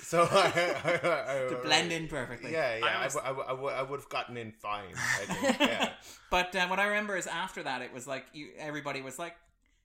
[0.02, 2.52] so I, I, I, To blend in perfectly.
[2.52, 4.52] Yeah, yeah, I I, always- w- I, w- I, w- I would have gotten in
[4.52, 4.94] fine.
[4.94, 5.58] I think.
[5.60, 5.92] Yeah.
[6.30, 9.34] But uh, what I remember is after that, it was like you, everybody was like,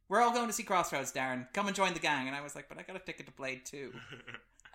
[0.09, 1.47] "We're all going to see Crossroads, Darren.
[1.53, 3.31] Come and join the gang." And I was like, "But I got a ticket to
[3.33, 3.91] Blade 2.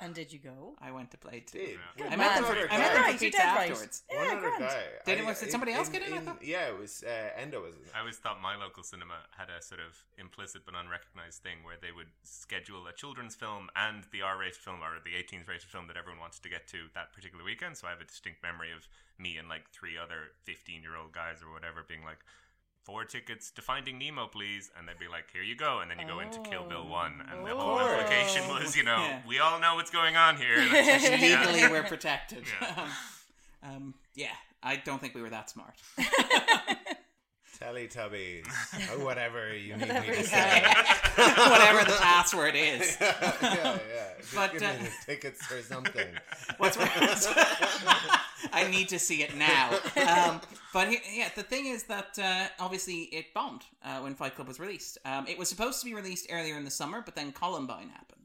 [0.03, 0.75] And did you go?
[0.83, 1.59] I went to Blade 2.
[1.59, 1.79] Did.
[2.11, 2.43] I met them man.
[2.43, 3.71] for, One I other met them for you pizza did right.
[3.71, 4.03] afterwards.
[4.09, 4.83] One other guy.
[5.07, 6.13] Did, I- was it in- somebody else get in?
[6.13, 7.63] I in- Yeah, it was uh, Endo.
[7.63, 7.87] Was it?
[7.95, 11.77] I always thought my local cinema had a sort of implicit but unrecognized thing where
[11.81, 15.87] they would schedule a children's film and the R-rated film or the 18th rated film
[15.87, 17.77] that everyone wanted to get to that particular weekend.
[17.79, 18.89] So I have a distinct memory of
[19.19, 22.19] me and like three other 15-year-old guys or whatever being like,
[22.85, 24.71] four tickets to Finding Nemo, please.
[24.79, 25.81] And they'd be like, here you go.
[25.81, 27.13] And then you go into Kill Bill 1.
[27.31, 27.91] And the whole Oh.
[27.99, 29.21] implication was, you know, Yeah.
[29.27, 30.57] we all know what's going on here.
[30.73, 31.45] Let's yeah.
[31.47, 32.45] Legally, we're protected.
[32.61, 32.89] Yeah.
[33.63, 35.75] um, yeah, I don't think we were that smart.
[37.61, 38.45] Teletubbies,
[38.93, 40.65] or whatever you need Whatever me to you say.
[41.17, 42.97] Whatever the password is.
[43.01, 43.79] yeah, yeah.
[44.19, 46.09] Just But, give uh, me the tickets or something.
[46.57, 47.29] What's what's
[48.53, 49.71] I need to see it now.
[49.97, 50.41] Um,
[50.73, 54.49] but he, yeah, the thing is that uh, obviously it bombed uh, when Fight Club
[54.49, 54.99] was released.
[55.05, 58.19] Um, it was supposed to be released earlier in the summer, but then Columbine happened.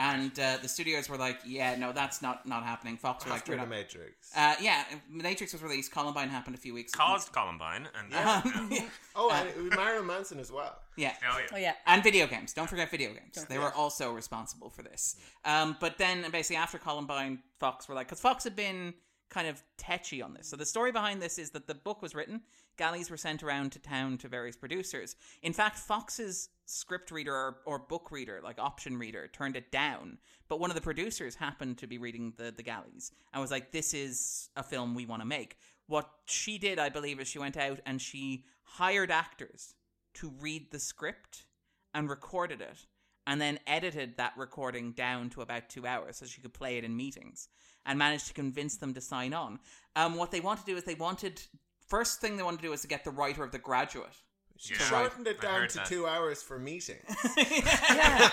[0.00, 3.40] And uh, the studios were like, "Yeah, no, that's not not happening." Fox were like,
[3.40, 4.30] After "We're the not." Matrix.
[4.36, 5.90] Uh, yeah, Matrix was released.
[5.90, 6.92] Columbine happened a few weeks.
[6.92, 7.88] Caused Columbine.
[7.98, 8.42] And Yeah.
[8.70, 8.84] yeah.
[9.16, 10.76] Oh, and it Marilyn Manson as well.
[10.96, 11.14] Yeah.
[11.32, 11.46] Oh, yeah.
[11.52, 11.72] Oh, yeah.
[11.86, 12.52] And video games.
[12.52, 13.34] Don't forget video games.
[13.34, 13.72] Don't they forget.
[13.72, 15.14] were also responsible for this.
[15.44, 18.94] Um, but then basically after Columbine, Fox were like, because Fox had been
[19.30, 20.48] kind of tetchy on this.
[20.48, 22.40] So the story behind this is that the book was written,
[22.76, 25.16] galleys were sent around to town to various producers.
[25.42, 30.18] In fact, Fox's script reader or, or book reader, like option reader, turned it down.
[30.48, 33.72] But one of the producers happened to be reading the, the galleys and was like,
[33.72, 35.56] this is a film we want to make.
[35.86, 39.74] What she did, I believe, is she went out and she hired actors
[40.14, 41.44] to read the script
[41.94, 42.86] and recorded it
[43.26, 46.84] and then edited that recording down to about two hours so she could play it
[46.84, 47.48] in meetings
[47.88, 49.58] and managed to convince them to sign on.
[49.96, 51.42] Um, what they wanted to do is they wanted
[51.88, 54.14] first thing they wanted to do was to get the writer of The Graduate.
[54.58, 55.86] She to shortened it down to that.
[55.86, 57.02] two hours for meetings.
[57.36, 58.30] yeah.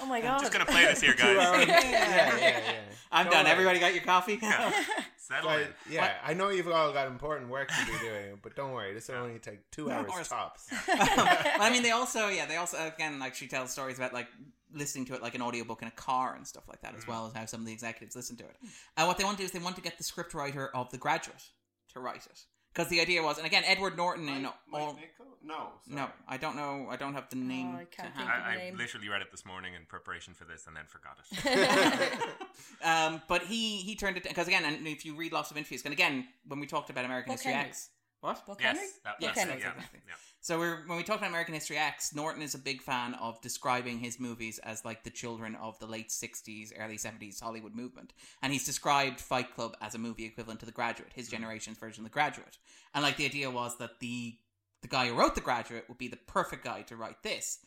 [0.00, 0.34] Oh my god.
[0.34, 1.66] I'm just going to play this here, Two hours.
[1.66, 1.68] guys.
[1.84, 2.72] yeah, yeah, yeah.
[3.10, 3.44] I'm Don't done.
[3.44, 3.52] worry.
[3.52, 4.38] Everybody got your coffee?
[4.38, 5.66] Settle But, in.
[5.90, 9.08] yeah, I know you've all got important work to be doing, but don't worry, this
[9.08, 10.28] will only take two hours hours.
[10.28, 10.68] tops.
[10.86, 10.98] well,
[11.60, 14.28] I mean, they also, yeah, they also, again, like she tells stories about like
[14.76, 17.26] listening to it like an audiobook in a car and stuff like that, as well
[17.26, 18.56] as how some of the executives listen to it.
[18.96, 20.98] Uh, what they want to do is they want to get the scriptwriter of The
[20.98, 21.42] Graduate
[21.92, 22.40] to write it.
[22.72, 24.98] Because the idea was, and again, Edward Norton in all.
[25.42, 26.88] No, No, I don't know.
[26.90, 27.74] I don't have the name.
[27.74, 30.44] I can't think of the I, I literally read it this morning in preparation for
[30.44, 32.18] this and then forgot it.
[32.86, 35.84] um, but he he turned it because again, and if you read lots of interviews,
[35.86, 37.70] and again, when we talked about American Buck History Henry.
[37.70, 37.88] X,
[38.20, 38.46] what?
[38.46, 38.88] Buck yes, Henry?
[39.04, 39.72] that, Yes, that's Henry, yeah.
[39.72, 40.00] exactly.
[40.06, 40.14] yeah.
[40.40, 43.40] So we're, when we talk about American History X, Norton is a big fan of
[43.40, 48.12] describing his movies as like the children of the late 60s, early 70s Hollywood movement.
[48.42, 52.04] And he's described Fight Club as a movie equivalent to The Graduate, his generation's version
[52.04, 52.58] of The Graduate.
[52.94, 54.36] And like the idea was that the
[54.82, 57.58] the guy who wrote The Graduate would be the perfect guy to write this.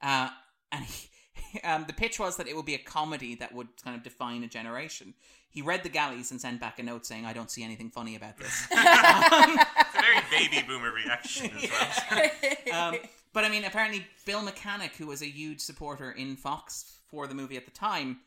[0.00, 0.28] Uh,
[0.70, 1.08] and he,
[1.64, 4.42] um, the pitch was that it would be a comedy that would kind of define
[4.44, 5.14] a generation.
[5.48, 8.14] He read The Galleys and sent back a note saying, I don't see anything funny
[8.14, 8.68] about this.
[8.70, 8.70] It's
[9.89, 12.92] a very baby boomer reaction as well.
[12.94, 12.96] um,
[13.32, 17.34] but I mean, apparently Bill Mechanic, who was a huge supporter in Fox for the
[17.34, 18.20] movie at the time,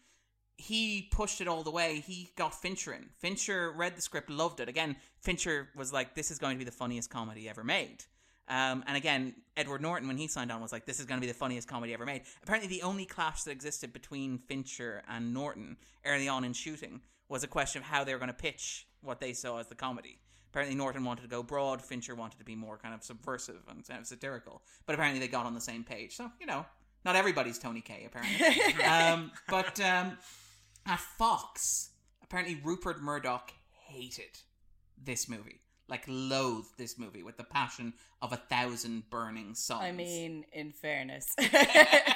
[0.56, 2.04] he pushed it all the way.
[2.06, 3.10] He got Fincher in.
[3.18, 4.70] Fincher read the script, loved it.
[4.70, 8.06] Again, Fincher was like, "This is going to be the funniest comedy ever made."
[8.48, 11.26] Um, and again, Edward Norton, when he signed on, was like, "This is going to
[11.26, 15.34] be the funniest comedy ever made." Apparently, the only clash that existed between Fincher and
[15.34, 18.88] Norton early on in shooting was a question of how they were going to pitch
[19.02, 20.20] what they saw as the comedy.
[20.54, 21.82] Apparently, Norton wanted to go broad.
[21.82, 24.62] Fincher wanted to be more kind of subversive and kind of satirical.
[24.86, 26.16] But apparently, they got on the same page.
[26.16, 26.64] So you know,
[27.04, 30.18] not everybody's Tony Kaye Apparently, um, but um,
[30.86, 31.90] at Fox,
[32.24, 33.52] apparently Rupert Murdoch
[33.88, 34.38] hated
[35.04, 35.60] this movie.
[35.90, 39.82] like loathed this movie with the passion of a thousand burning suns.
[39.82, 41.26] I mean, in fairness,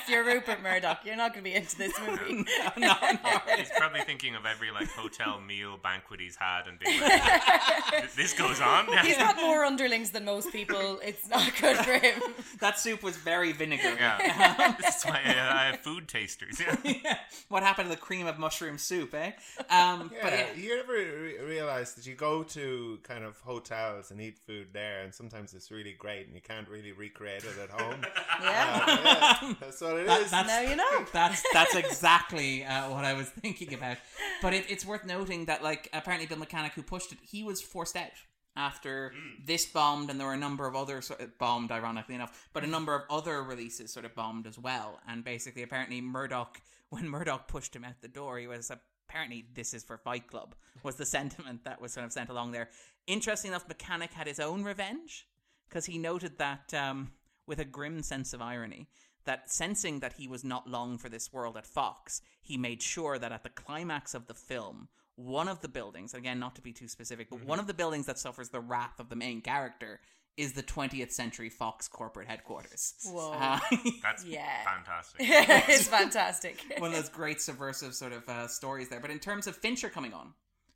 [0.10, 2.46] you're Rupert Murdoch, you're not going to be into this movie.
[2.78, 2.94] no,
[3.24, 3.40] no.
[3.58, 8.34] He's probably thinking of every like hotel meal banquet he's had and being like, "This
[8.34, 11.00] goes on." He's got more underlings than most people.
[11.04, 12.22] It's not good for him.
[12.60, 13.96] that soup was very vinegary.
[14.00, 16.60] Yeah, this is why uh, I have food tasters.
[16.60, 17.18] Yeah.
[17.50, 19.32] what happened to the cream of mushroom soup, eh?
[19.70, 24.12] Um, Yeah, but yeah, you ever re- realize that you go to kind of hotels
[24.12, 27.58] and eat food there, and sometimes it's really great, and you can't really recreate it
[27.62, 28.02] at home.
[28.42, 28.84] Yeah.
[28.88, 28.98] Uh,
[29.42, 30.32] yeah, that's what it is.
[30.32, 31.06] That- that's, Now you know.
[31.14, 33.98] That's that's exactly uh, what I was thinking about.
[34.42, 37.62] But it, it's worth noting that, like, apparently Bill Mechanic, who pushed it, he was
[37.62, 38.12] forced out
[38.56, 39.14] after
[39.46, 42.64] this bombed, and there were a number of other sort of bombed, ironically enough, but
[42.64, 45.00] a number of other releases sort of bombed as well.
[45.08, 48.72] And basically, apparently, Murdoch, when Murdoch pushed him out the door, he was
[49.10, 52.52] apparently this is for Fight Club was the sentiment that was sort of sent along
[52.52, 52.70] there.
[53.06, 55.28] Interesting enough, Mechanic had his own revenge
[55.70, 57.12] because he noted that um,
[57.46, 58.88] with a grim sense of irony
[59.28, 63.20] that sensing that he was not long for this world at Fox, he made sure
[63.20, 66.74] that at the climax of the film, one of the buildings, again, not to be
[66.74, 70.00] too specific, but one of the buildings that suffers the wrath of the main character
[70.38, 72.94] is the 20th Century Fox corporate headquarters.
[73.06, 73.32] Whoa.
[73.40, 73.60] Uh,
[74.04, 74.64] That's Yeah.
[74.64, 75.20] fantastic.
[75.22, 76.64] it's fantastic.
[76.78, 79.00] one of those great subversive sort of uh, stories there.
[79.00, 80.34] But in terms of Fincher coming on,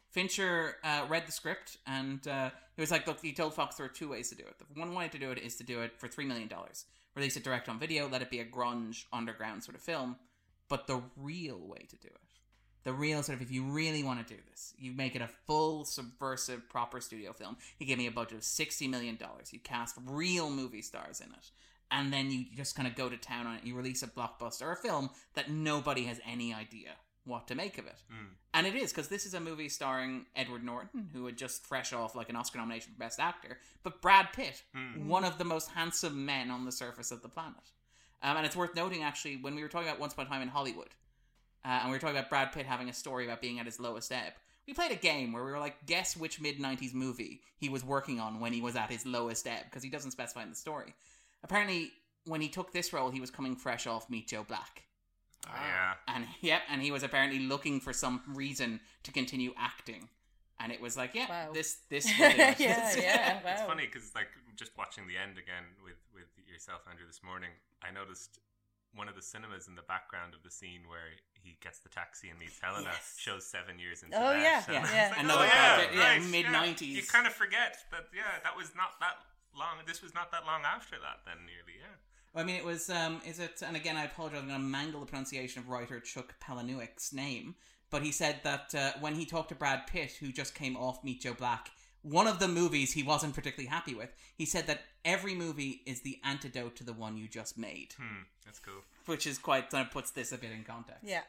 [0.09, 3.85] Fincher uh, read the script and uh, he was like, "Look, he told Fox there
[3.85, 4.55] are two ways to do it.
[4.59, 7.37] The one way to do it is to do it for three million dollars, release
[7.37, 10.17] it direct on video, let it be a grunge underground sort of film.
[10.69, 12.39] But the real way to do it,
[12.83, 15.29] the real sort of, if you really want to do this, you make it a
[15.45, 17.57] full subversive proper studio film.
[17.77, 19.51] He gave me a budget of sixty million dollars.
[19.51, 21.51] You cast real movie stars in it."
[21.93, 23.65] And then you just kind of go to town on it.
[23.65, 26.91] You release a blockbuster a film that nobody has any idea
[27.25, 28.01] what to make of it.
[28.53, 31.93] And it is because this is a movie starring Edward Norton, who had just fresh
[31.93, 34.63] off like an Oscar nomination for Best Actor, but Brad Pitt,
[35.07, 37.71] one of the most handsome men on the surface of the planet.
[38.23, 40.41] Um, and it's worth noting actually when we were talking about Once Upon a Time
[40.41, 40.89] in Hollywood,
[41.63, 43.79] uh, and we were talking about Brad Pitt having a story about being at his
[43.79, 44.33] lowest ebb.
[44.67, 47.83] We played a game where we were like, guess which mid '90s movie he was
[47.83, 50.55] working on when he was at his lowest ebb, because he doesn't specify in the
[50.55, 50.93] story.
[51.43, 51.91] Apparently,
[52.25, 54.83] when he took this role, he was coming fresh off Meet Joe Black.
[55.47, 55.93] Oh, yeah.
[56.07, 60.09] And yep, and he was apparently looking for some reason to continue acting.
[60.59, 61.49] And it was like, yeah, Wow.
[61.53, 63.43] this this will yeah, yeah.
[63.43, 63.51] Wow.
[63.51, 67.49] It's funny because like just watching the end again with with yourself Andrew this morning,
[67.81, 68.37] I noticed
[68.93, 72.29] one of the cinemas in the background of the scene where he gets the taxi
[72.29, 73.15] and meets Helena Yes.
[73.17, 74.67] shows seven years into Oh, that.
[74.67, 75.09] yeah, And I yeah.
[75.09, 76.95] like, Another oh, yeah, project, yeah, right, mid-nineties.
[76.99, 79.15] You kind of forget that yeah, that was not that
[79.57, 79.79] long.
[79.87, 81.23] This was not that long after that.
[81.25, 81.97] Then nearly yeah.
[82.35, 82.89] I mean, it was.
[82.89, 83.61] Um, is it?
[83.65, 84.39] And again, I apologize.
[84.41, 87.55] I'm going to mangle the pronunciation of writer Chuck Palahniuk's name,
[87.89, 91.03] but he said that uh, when he talked to Brad Pitt, who just came off
[91.03, 91.69] Meet Joe Black,
[92.03, 94.09] one of the movies he wasn't particularly happy with.
[94.37, 98.23] He said that every movie is the antidote to the one you just made, Hmm,
[98.45, 98.81] that's cool.
[99.07, 101.03] which is quite kind of puts this a bit in context.
[101.03, 101.21] Yeah.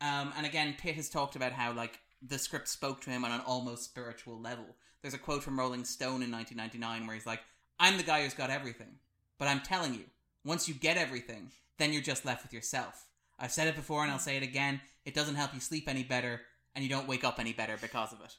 [0.00, 3.32] Um, and again, Pitt has talked about how like the script spoke to him on
[3.32, 4.64] an almost spiritual level.
[5.02, 7.40] There's a quote from Rolling Stone in 1999 where he's like,
[7.78, 8.96] "I'm the guy who's got everything,
[9.38, 10.04] but I'm telling you,
[10.44, 13.06] once you get everything, then you're just left with yourself.
[13.38, 14.80] I've said it before and I'll say it again.
[15.04, 16.40] It doesn't help you sleep any better,
[16.74, 18.34] and you don't wake up any better because of it."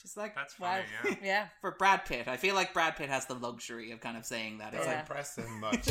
[0.00, 0.80] Just like That's Wow.
[1.02, 1.16] funny.
[1.22, 1.26] Yeah.
[1.26, 1.46] Yeah.
[1.60, 4.58] for Brad Pitt, I feel like Brad Pitt has the luxury of kind of saying
[4.58, 4.72] that.
[4.74, 5.88] It's Don't like, impress him much.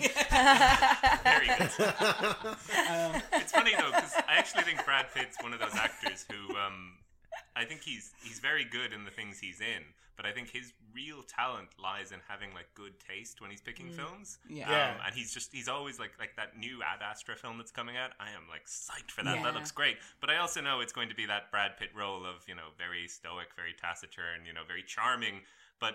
[0.00, 1.70] Very good.
[3.32, 6.92] it's funny though because I actually think Brad Pitt's one of those actors who um,
[7.56, 9.82] I think he's he's very good in the things he's in,
[10.16, 13.90] but I think his real talent lies in having like good taste when he's picking
[13.90, 14.38] films.
[14.48, 14.66] Yeah.
[14.66, 15.06] Um, Yeah.
[15.06, 18.10] and he's just he's always like like that new Ad Astra film that's coming out.
[18.20, 19.36] I am like psyched for that.
[19.36, 19.42] Yeah.
[19.44, 19.98] That looks great.
[20.20, 22.70] But I also know it's going to be that Brad Pitt role of you know
[22.78, 25.40] very stoic, very taciturn, you know very charming.
[25.80, 25.94] But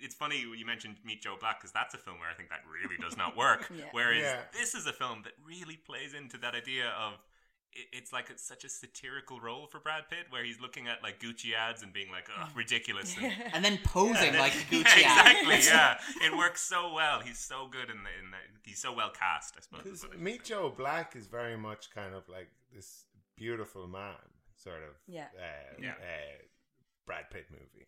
[0.00, 2.60] it's funny you mentioned Meet Joe Black because that's a film where I think that
[2.66, 3.70] really does not work.
[3.78, 3.84] Yeah.
[3.92, 4.40] Whereas Yeah.
[4.52, 7.18] this is a film that really plays into that idea of it-
[7.92, 11.20] it's like it's such a satirical role for Brad Pitt, where he's looking at like
[11.20, 14.78] Gucci ads and being like, "Oh, ridiculous," and, and then posing and then- like yeah,
[14.78, 15.54] Gucci exactly.
[15.54, 15.66] ads.
[16.20, 17.20] Yeah, it works so well.
[17.20, 19.54] He's so good in the, in the he's so well cast.
[19.56, 19.80] I suppose.
[19.80, 20.44] is Because what I should Meet.
[20.44, 23.04] Joe Black is very much kind of like this
[23.36, 24.14] beautiful man,
[24.56, 24.94] sort of.
[25.06, 25.26] Yeah.
[25.38, 25.90] Uh, Yeah.
[25.92, 26.42] Uh,
[27.06, 27.86] Brad Pitt movie.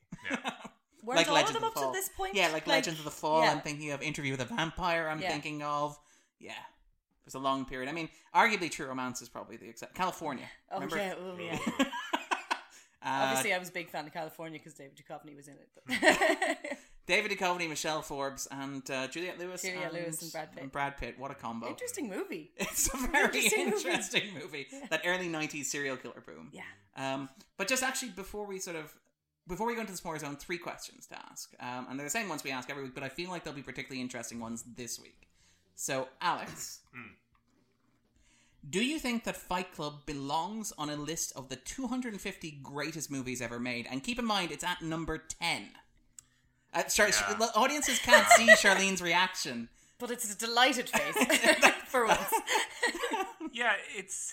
[1.04, 1.92] Weren't like all Legends of them of up the Fall.
[1.92, 2.34] to this point?
[2.34, 3.42] Yeah, like, Legends of the Fall.
[3.42, 3.52] yeah.
[3.52, 5.06] I'm thinking of Interview with a Vampire.
[5.08, 5.30] I'm Yeah.
[5.30, 5.98] thinking of
[6.40, 6.52] yeah.
[7.24, 7.88] There's a long period.
[7.88, 10.02] I mean, arguably True Romance is probably the exception.
[10.02, 10.46] Kalifornia.
[10.70, 10.96] Oh remember?
[10.96, 11.58] yeah, oh, yeah.
[13.04, 15.68] Uh, Obviously, I was a big fan of Kalifornia because David Duchovny was in it.
[15.74, 19.60] But David Duchovny, Michelle Forbes, and uh, Juliette Lewis.
[19.60, 20.72] Juliette and, Lewis and Brad Pitt.
[20.72, 21.18] Brad Pitt.
[21.18, 21.68] What a combo!
[21.68, 22.52] Interesting movie.
[22.56, 23.88] It's a very Interesting movie.
[23.88, 24.66] interesting movie.
[24.88, 26.50] That early '90s serial killer boom.
[26.50, 26.62] Yeah.
[26.96, 27.28] Um,
[27.58, 28.94] but just actually before we sort of
[29.46, 32.10] before we go into the spoiler zone, three questions to ask, um, and they're the
[32.10, 34.64] same ones we ask every week, but I feel like they'll be particularly interesting ones
[34.76, 35.28] this week.
[35.74, 36.80] So, Alex,
[38.68, 43.40] do you think that Fight Club belongs on a list of the 250 greatest movies
[43.42, 43.86] ever made?
[43.90, 45.68] And keep in mind, it's at number 10.
[46.72, 47.34] Uh, sorry, Yeah.
[47.34, 49.68] the audiences can't see Charlene's reaction.
[49.98, 51.14] But it's a delighted face
[51.86, 52.20] for once.
[53.52, 54.32] yeah, it's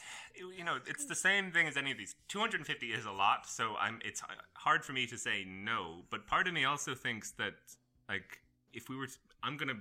[0.58, 2.16] you know it's the same thing as any of these.
[2.30, 4.24] 250 is a lot, so I'm it's
[4.56, 6.04] hard for me to say no.
[6.10, 7.54] But part of me also thinks that
[8.10, 8.40] like
[8.74, 9.14] if we were, to,
[9.44, 9.78] I'm gonna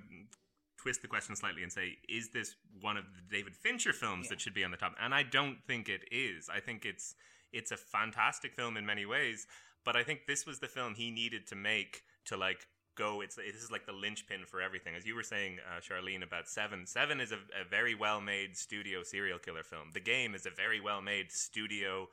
[0.80, 4.40] twist the question slightly and say, is this one of the David Fincher films that
[4.40, 4.94] should be on the top?
[5.00, 6.48] And I don't think it is.
[6.48, 7.14] I think it's
[7.52, 9.46] it's a fantastic film in many ways,
[9.84, 12.66] but I think this was the film he needed to make to like
[12.96, 13.20] go.
[13.20, 14.94] It's this is like the linchpin for everything.
[14.94, 16.86] As you were saying, uh, Charlene, about Seven.
[16.86, 19.90] Seven is a, a very well made studio serial killer film.
[19.92, 22.08] The Game is a very well made studio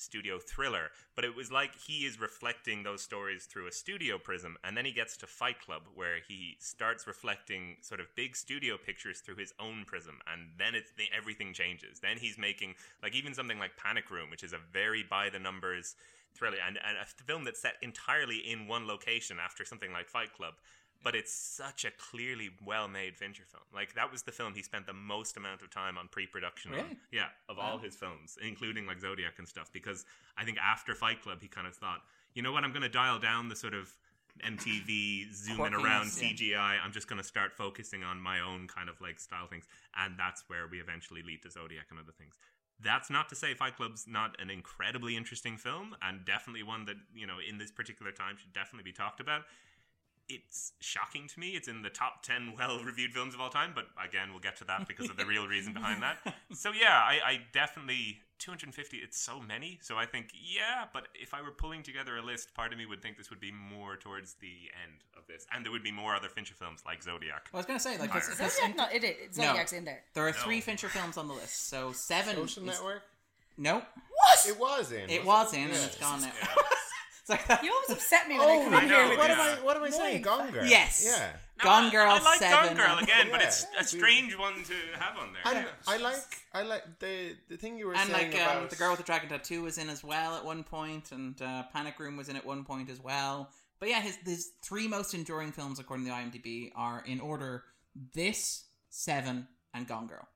[0.00, 4.56] studio thriller, but it was like he is reflecting those stories through a studio prism,
[4.64, 8.76] and then he gets to Fight Club, where he starts reflecting sort of big studio
[8.76, 12.00] pictures through his own prism, and then it's everything changes.
[12.00, 15.38] Then he's making like even something like Panic Room, which is a very by the
[15.38, 15.96] numbers
[16.34, 20.32] thriller, and, and a film that's set entirely in one location after something like Fight
[20.32, 20.54] Club.
[21.02, 23.64] But it's such a clearly well-made Fincher film.
[23.74, 26.98] Like that was the film he spent the most amount of time on pre-production on.
[27.10, 30.04] Yeah, of all his films, including like Zodiac and stuff, because
[30.36, 32.02] I think after Fight Club, he kind of thought,
[32.34, 33.90] you know what, I'm going to dial down the sort of
[34.44, 36.76] MTV zooming around CGI.
[36.84, 39.64] I'm just going to start focusing on my own kind of like style things,
[39.96, 42.34] and that's where we eventually lead to Zodiac and other things.
[42.82, 46.96] That's not to say Fight Club's not an incredibly interesting film, and definitely one that
[47.14, 49.42] you know in this particular time should definitely be talked about
[50.30, 51.50] it's shocking to me.
[51.50, 54.56] It's in the top 10 well reviewed films of all time, but again, we'll get
[54.56, 56.18] to that because of the real reason behind that.
[56.54, 58.18] So, yeah, I, I definitely.
[58.38, 59.78] 250, it's so many.
[59.82, 62.86] So I think, yeah, but if I were pulling together a list, part of me
[62.86, 64.48] would think this would be more towards the
[64.82, 65.46] end of this.
[65.52, 67.50] And there would be more other Fincher films like Zodiac.
[67.52, 68.22] I was going to say, like, Higher.
[68.22, 69.04] this, this, Zodiac, not it.
[69.04, 70.00] it Zodiac's in there.
[70.14, 70.36] There are No.
[70.38, 71.68] three Fincher films on the list.
[71.68, 72.34] So, seven.
[72.34, 73.02] Social is- Network.
[73.58, 73.74] No.
[73.74, 74.46] What?
[74.48, 75.10] It was in.
[75.10, 76.30] It wasn't was in, and it's gone now.
[77.62, 79.38] You always upset me when I Oh, come I in know, here with what this.
[79.38, 79.64] am I?
[79.64, 80.22] What am I saying?
[80.22, 80.64] Gone Girl.
[80.64, 81.02] Yes.
[81.06, 81.30] Yeah.
[81.58, 82.76] No, Gone I- Girl I, like seven.
[82.76, 85.54] Gone Girl again, but it's a strange one to have on there.
[85.56, 86.16] And I like,
[86.54, 88.98] I like the the thing you were And saying like um, about the girl with
[88.98, 92.28] the dragon tattoo was in as well at one point, and uh, Panic Room was
[92.28, 93.50] in at one point as well.
[93.78, 97.64] But yeah, his his three most enduring films according to IMDb are in order:
[98.14, 100.26] this, Seven, and Gone Girl,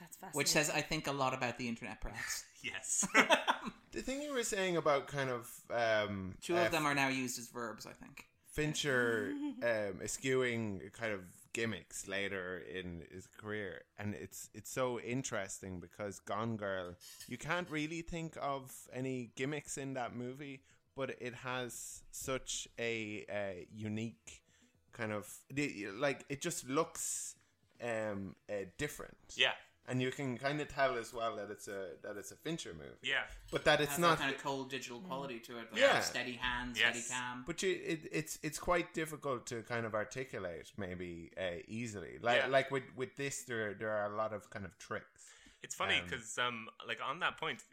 [0.00, 0.36] That's fascinating.
[0.38, 2.44] which says I think a lot about the internet, perhaps.
[2.62, 3.06] yes.
[3.98, 7.08] the thing you were saying about kind of um, Two uh, of them are now
[7.08, 8.26] used as verbs, I think.
[8.46, 9.32] Fincher
[9.62, 11.20] um, eschewing kind of
[11.52, 16.94] gimmicks later in his career, and it's it's so interesting because Gone Girl,
[17.26, 20.62] you can't really think of any gimmicks in that movie,
[20.94, 24.42] but it has such a, uh unique
[24.92, 25.26] kind of
[25.96, 27.34] like it just looks
[27.82, 29.16] um uh, different.
[29.36, 29.52] Yeah.
[29.88, 32.74] And you can kind of tell as well that it's a that it's a Fincher
[32.74, 32.90] movie.
[33.02, 33.22] Yeah.
[33.50, 35.72] But that It it's has not that kind of cold digital quality to it.
[35.72, 36.00] Like Yeah.
[36.00, 37.04] steady hand, Yes.
[37.06, 37.44] steady cam.
[37.46, 42.18] But you, it, it's it's quite difficult to kind of articulate maybe uh, easily.
[42.20, 42.46] Like Yeah.
[42.48, 45.22] like with with this, there there are a lot of kind of tricks.
[45.62, 47.64] It's funny Um, because, um, like on that point,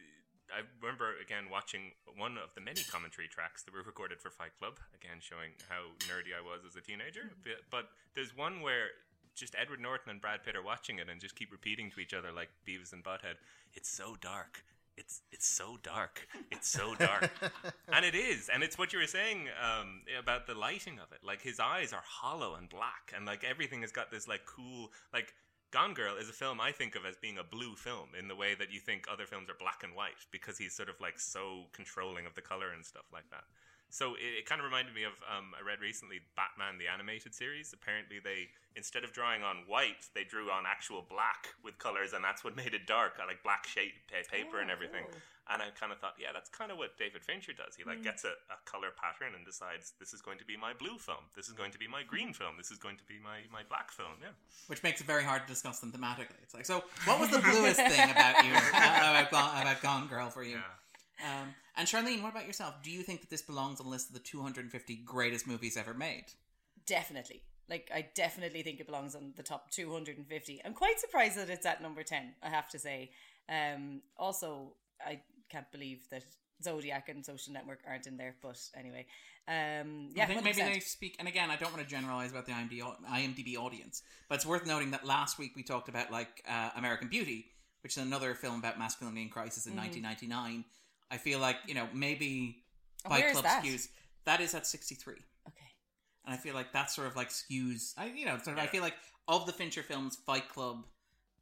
[0.51, 4.55] I remember again watching one of the many commentary tracks that were recorded for Fight
[4.57, 4.79] Club.
[4.93, 7.31] Again, showing how nerdy I was as a teenager.
[7.43, 7.85] But, but
[8.15, 8.87] there's one where
[9.35, 12.13] just Edward Norton and Brad Pitt are watching it and just keep repeating to each
[12.13, 13.35] other like Beavis and Butthead.
[13.73, 14.63] It's so dark.
[14.97, 16.25] It's it's so dark.
[16.51, 17.29] It's so dark,
[17.91, 21.19] and it is, and it's what you were saying um, about the lighting of it.
[21.21, 24.91] Like his eyes are hollow and black, and like everything has got this like cool
[25.13, 25.33] like
[25.71, 28.35] Gone Girl is a film I think of as being a blue film in the
[28.35, 31.19] way that you think other films are black and white because he's sort of like
[31.19, 33.43] so controlling of the color and stuff like that.
[33.95, 37.31] So it, it kind of reminded me of um, I read recently Batman the animated
[37.31, 37.71] series.
[37.71, 42.19] Apparently, they instead of drawing on white, they drew on actual black with colors, and
[42.19, 45.07] that's what made it dark, like black shade pa- paper and everything.
[45.47, 47.77] And I kind of thought, yeah, that's kind of what David Fincher does.
[47.77, 48.03] He like Mm.
[48.03, 51.31] gets a, a color pattern and decides this is going to be my blue film,
[51.37, 53.63] this is going to be my green film, this is going to be my my
[53.69, 54.19] black film.
[54.19, 54.35] Yeah.
[54.67, 56.41] Which makes it very hard to discuss them thematically.
[56.43, 60.27] It's like, so what was the bluest thing about you, uh, about, about Gone Girl
[60.29, 60.59] for you?
[61.23, 62.75] Um, and Charlene, what about yourself?
[62.83, 65.93] Do you think that this belongs on the list of the 250 greatest movies ever
[65.93, 66.25] made?
[66.85, 67.41] Definitely.
[67.69, 70.61] Like, I definitely think it belongs on the top 250.
[70.63, 73.11] I'm quite surprised that it's at number 10, I have to say.
[73.49, 74.73] Um, also,
[75.05, 76.23] I can't believe that
[76.63, 79.05] Zodiac and Social Network aren't in there, but anyway,
[79.47, 80.73] um, I yeah, think maybe 100%.
[80.73, 81.15] they speak.
[81.19, 84.65] And again, I don't want to generalize about the IMDb, IMDb audience, but it's worth
[84.65, 87.47] noting that last week we talked about like uh, American Beauty,
[87.81, 89.77] which is another film about masculinity in crisis in Mhm.
[90.03, 90.65] 1999.
[91.11, 92.63] I feel like you know maybe
[93.05, 93.63] Oh, Fight where is Club that?
[93.63, 93.87] skews.
[94.25, 95.13] That is at 63.
[95.13, 95.21] Okay.
[96.25, 97.93] And I feel like that sort of like skews.
[97.97, 98.95] I you know sort of I feel like
[99.27, 100.85] of the Fincher films, Fight Club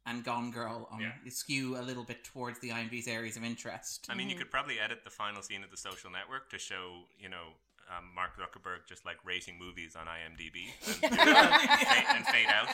[0.06, 1.12] and Gone Girl um, Yeah.
[1.30, 4.06] skew a little bit towards the IMDb's areas of interest.
[4.10, 7.04] I mean, you could probably edit the final scene of the social network to show,
[7.18, 7.54] you know,
[7.88, 10.66] um, Mark Zuckerberg just like rating movies on IMDb
[11.02, 12.68] and, fade, and fade out.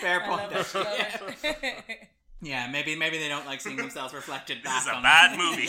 [0.00, 0.52] Fair point.
[2.44, 2.70] love it, love Yeah.
[2.70, 4.84] maybe maybe they don't like seeing themselves reflected back.
[4.84, 5.68] This back is a on bad movie.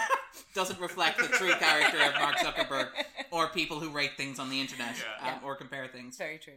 [0.54, 2.88] Doesn't reflect the true character of Mark Zuckerberg
[3.30, 5.34] or people who rate things on the internet Yeah.
[5.34, 6.16] um, or compare things.
[6.16, 6.54] Very true.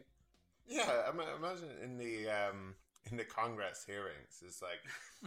[0.68, 2.76] Yeah, ima- imagine in the um,
[3.12, 4.80] in the Congress hearings, it's like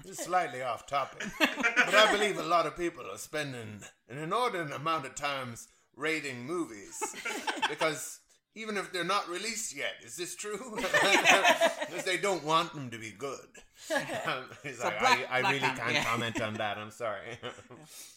[0.05, 4.18] this is slightly off topic, but I believe a lot of people are spending an
[4.18, 6.99] inordinate amount of times rating movies
[7.68, 8.20] because
[8.55, 10.78] even if they're not released yet, is this true?
[11.92, 13.48] Because they don't want them to be good.
[13.94, 16.05] Um, he's So like, Black- I, I Black really Panther, can't yeah.
[16.05, 16.78] comment on that.
[16.78, 17.38] I'm sorry.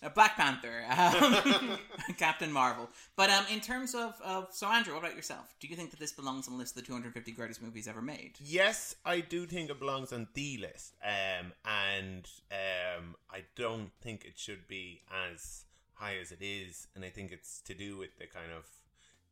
[0.02, 1.78] Uh, Black Panther, um,
[2.18, 2.90] Captain Marvel.
[3.18, 5.54] But um, in terms of, of so Andrew, what about yourself?
[5.60, 8.02] Do you think that this belongs on the list of the 250 greatest movies ever
[8.02, 8.36] made?
[8.40, 14.24] Yes, I do think it belongs on the list, um, and um, I don't think
[14.24, 15.02] it should be
[15.34, 15.66] as
[15.96, 18.66] high as it is, and I think it's to do with the kind of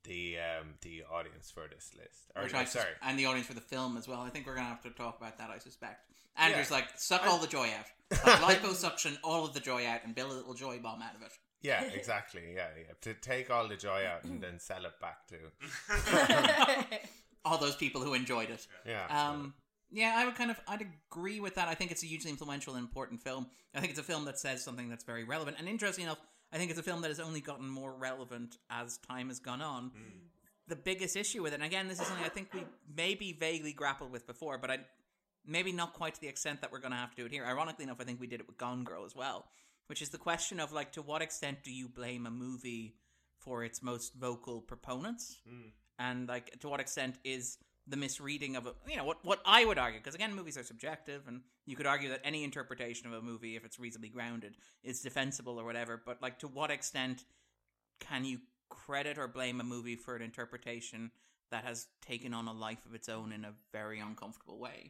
[0.04, 2.32] the um, the audience for this list.
[2.36, 4.22] Or, Which no, sorry, and the audience for the film as well.
[4.22, 6.08] I think we're going to have to talk about that, I suspect.
[6.38, 6.78] Andrew's Yeah.
[6.78, 7.86] like, suck I- all the joy out.
[8.26, 11.22] Like liposuction all of the joy out and build a little joy bomb out of
[11.24, 11.32] it.
[11.64, 12.94] yeah, exactly, yeah, yeah.
[13.02, 15.38] To take all the joy out and then sell it back to
[17.46, 18.68] all those people who enjoyed it.
[18.86, 19.06] Yeah.
[19.10, 19.54] Um,
[19.92, 21.68] yeah, I would kind of I'd agree with that.
[21.68, 23.48] I think it's a hugely influential and important film.
[23.76, 25.58] I think it's a film that says something that's very relevant.
[25.60, 26.20] And interesting enough,
[26.54, 29.62] I think it's a film that has only gotten more relevant as time has gone
[29.62, 29.92] on.
[30.68, 32.64] The biggest issue with it, and again, this is something I think we
[32.96, 34.80] maybe vaguely grappled with before, but I
[35.46, 37.46] maybe not quite to the extent that we're going to have to do it here.
[37.46, 39.46] Ironically enough, I think we did it with Gone Girl as well,
[39.88, 42.96] which is the question of like, to what extent do you blame a movie
[43.40, 45.38] for its most vocal proponents?
[45.48, 45.70] Hmm.
[46.00, 47.58] and like to what extent is
[47.88, 50.64] the misreading of a you know what what I would argue because again movies are
[50.64, 54.56] subjective and you could argue that any interpretation of a movie if it's reasonably grounded
[54.84, 57.26] is defensible or whatever but like to what extent
[58.00, 61.12] can you credit or blame a movie for an interpretation
[61.52, 64.90] that has taken on a life of its own in a very uncomfortable way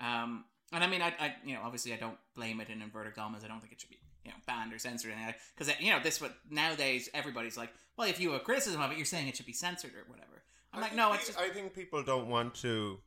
[0.00, 3.14] um and I mean, I, I, you know, obviously, I don't blame it in inverted
[3.14, 3.42] commas.
[3.44, 5.34] I don't think it should be, you know, banned or censored, or anything.
[5.56, 8.90] because you know, this what nowadays everybody's like, well, if you have a criticism of
[8.92, 10.37] it, you're saying it should be censored or whatever.
[10.78, 12.98] I'm like, no, it's just I think people don't want to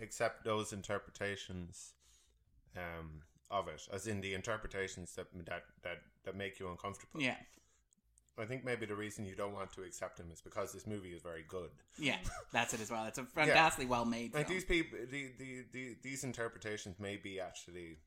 [0.00, 1.94] accept those interpretations
[2.76, 7.20] um, of it, as in the interpretations that that that, that make you uncomfortable.
[7.20, 7.36] Yeah.
[8.36, 11.10] I think maybe the reason you don't want to accept them is because this movie
[11.10, 11.70] is very good.
[11.98, 12.16] Yeah,
[12.52, 13.04] that's it as well.
[13.06, 14.34] It's a fantastically well made.
[14.34, 17.98] Like these people, the, the, the, these interpretations may be actually,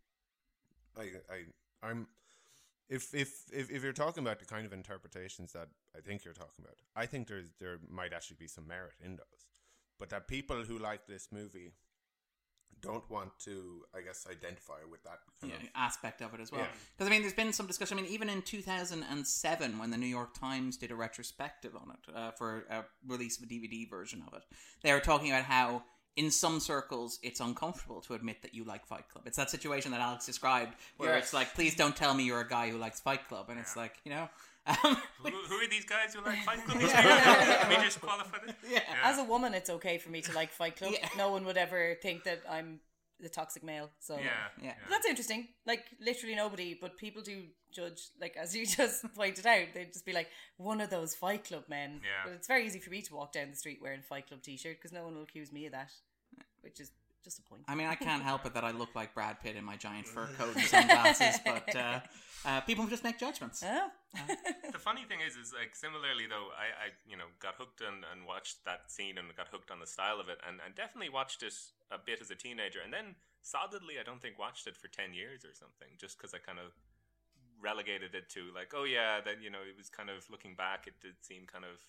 [0.97, 2.07] I, I, I'm,
[2.89, 6.33] if, if if if you're talking about the kind of interpretations that I think you're
[6.33, 9.45] talking about, I think there's there might actually be some merit in those,
[9.99, 11.73] but that people who like this movie
[12.81, 16.51] don't want to, I guess, identify with that kind yeah, of aspect of it as
[16.51, 16.61] well.
[16.61, 16.67] Yeah.
[16.95, 17.97] Because I mean, there's been some discussion.
[17.97, 22.15] I mean, even in 2007, when the New York Times did a retrospective on it
[22.15, 24.43] uh, for a release of a DVD version of it,
[24.83, 25.83] they were talking about how.
[26.17, 29.23] In some circles, it's uncomfortable to admit that you like Fight Club.
[29.27, 31.25] It's that situation that Alex described, where Yes.
[31.25, 33.75] it's like, "Please don't tell me you're a guy who likes Fight Club," and it's
[33.75, 34.27] like, you know,
[34.67, 36.81] um, who, who are these guys who like Fight Club?
[36.81, 38.55] Let me just qualify this.
[38.69, 38.81] Yeah.
[39.03, 40.93] As a woman, it's okay for me to like Fight Club.
[41.17, 42.79] No one would ever think that I'm
[43.19, 43.89] the toxic male.
[43.99, 44.25] So Yeah,
[44.61, 44.73] yeah.
[44.83, 45.47] But that's interesting.
[45.65, 48.09] Like literally nobody, but people do judge.
[48.19, 51.63] Like as you just pointed out, they'd just be like one of those Fight Club
[51.69, 52.01] men.
[52.03, 52.23] Yeah.
[52.25, 54.77] But it's very easy for me to walk down the street wearing Fight Club t-shirt
[54.77, 55.91] because no one will accuse me of that,
[56.67, 56.91] which is
[57.23, 57.63] just a point.
[57.67, 60.07] I mean, I can't help it that I look like Brad Pitt in my giant
[60.07, 61.99] fur coat and sunglasses, but uh,
[62.45, 63.63] uh, people just make judgments.
[63.65, 63.89] Oh.
[64.71, 68.03] the funny thing is, is like similarly though, I, I you know got hooked on
[68.11, 71.09] and watched that scene and got hooked on the style of it, and, and definitely
[71.09, 71.53] watched it
[71.91, 75.13] a bit as a teenager, and then solidly, I don't think watched it for ten
[75.13, 76.75] years or something, just because I kind of
[77.59, 80.87] relegated it to like, oh yeah, then you know it was kind of looking back,
[80.87, 81.79] it did seem kind of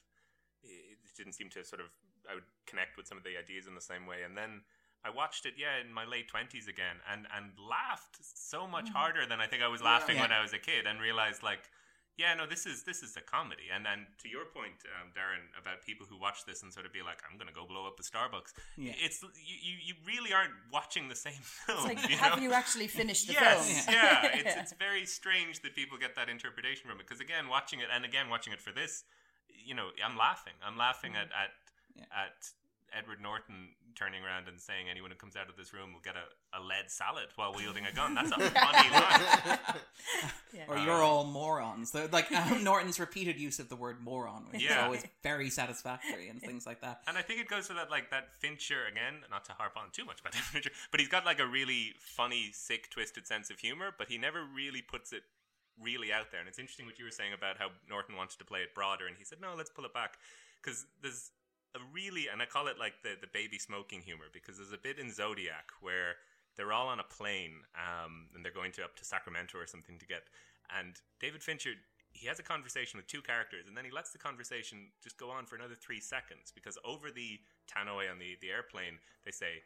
[0.65, 1.95] it didn't seem to sort of
[2.31, 4.63] I would connect with some of the ideas in the same way, and then.
[5.05, 9.27] I watched it, yeah, in my late twenties again, and and laughed so much harder
[9.27, 10.23] than I think I was laughing Yeah.
[10.23, 11.71] when I was a kid, and realized like,
[12.19, 15.47] Yeah, no, this is this is a comedy, and and to your point, um, Darren,
[15.55, 17.87] about people who watch this and sort of be like, "I'm going to go blow
[17.87, 18.93] up a Starbucks." Yeah.
[18.99, 21.79] It's you, you, you really aren't watching the same film.
[21.79, 22.43] It's like, you have know?
[22.43, 23.95] you actually finished the yes, film?
[23.95, 24.31] yeah.
[24.41, 27.87] It's it's very strange that people get that interpretation from it because again, watching it
[27.95, 29.05] and again watching it for this,
[29.49, 30.55] you know, I'm laughing.
[30.61, 31.51] I'm laughing at at
[32.15, 32.51] at
[32.97, 36.15] Edward Norton turning around and saying anyone who comes out of this room will get
[36.15, 38.15] a, a lead salad while wielding a gun.
[38.15, 39.59] That's a funny line.
[40.67, 41.93] Or Uh, you're all morons.
[41.93, 46.29] So, like um, Norton's repeated use of the word moron, which is always very satisfactory
[46.29, 47.03] and things like that.
[47.07, 49.23] And I think it goes to that, like that Fincher again.
[49.31, 52.51] Not to harp on too much about Fincher, but he's got like a really funny,
[52.53, 53.93] sick, twisted sense of humor.
[53.97, 55.23] But he never really puts it
[55.81, 56.41] really out there.
[56.41, 59.07] And it's interesting what you were saying about how Norton wanted to play it broader,
[59.07, 60.19] and he said, "No, let's pull it back,"
[60.61, 61.31] because there's
[61.75, 64.79] a really, and I call it like the the baby smoking humor, because there's a
[64.79, 66.17] bit in Zodiac where
[66.57, 69.99] they're all on a plane, um, and they're going to up to Sacramento or something
[69.99, 70.23] to get,
[70.77, 71.71] and David Fincher
[72.11, 75.31] he has a conversation with two characters and then he lets the conversation just go
[75.31, 77.39] on for another three seconds because over the
[77.69, 79.61] tannoy on the, the airplane they say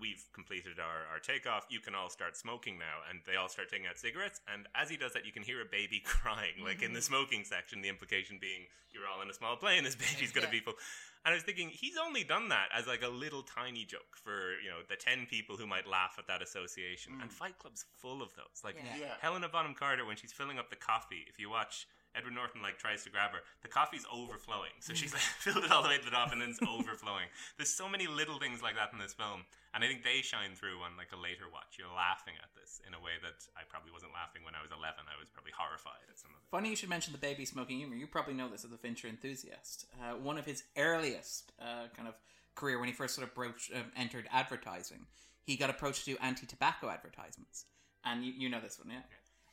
[0.00, 1.66] we've completed our, our takeoff.
[1.68, 3.04] You can all start smoking now.
[3.10, 5.60] And they all start taking out cigarettes and as he does that you can hear
[5.60, 9.34] a baby crying like in the smoking section the implication being you're all in a
[9.34, 9.84] small plane.
[9.84, 10.60] This baby's going to Yeah.
[10.60, 10.80] be full
[11.24, 14.58] and I was thinking he's only done that as like a little tiny joke for
[14.62, 17.14] you know the ten people who might laugh at that association.
[17.20, 17.32] And mm.
[17.32, 18.62] Fight Club's full of those.
[18.64, 18.96] Like Yeah.
[18.98, 19.14] Yeah.
[19.20, 21.24] Helena Bonham Carter when she's filling up the coffee.
[21.28, 24.72] If you watch Edward Norton like tries to grab her, the coffee's overflowing.
[24.80, 27.26] So she's like filled it all the way to the top and then it's overflowing.
[27.56, 30.54] There's so many little things like that in this film, and I think they shine
[30.54, 31.80] through on like a later watch.
[31.80, 34.70] You're laughing at this in a way that I probably wasn't laughing when I was
[34.70, 35.08] 11.
[35.08, 36.52] I was probably horrified at some of it.
[36.52, 37.96] Funny you should mention the baby smoking humor.
[37.96, 39.88] You probably know this as a Fincher enthusiast.
[39.96, 42.20] Uh, one of his earliest uh, kind of
[42.54, 45.06] career when he first sort of broached, um, entered advertising,
[45.44, 47.64] he got approached to do anti-tobacco advertisements,
[48.04, 49.02] and you, you know this one, yeah.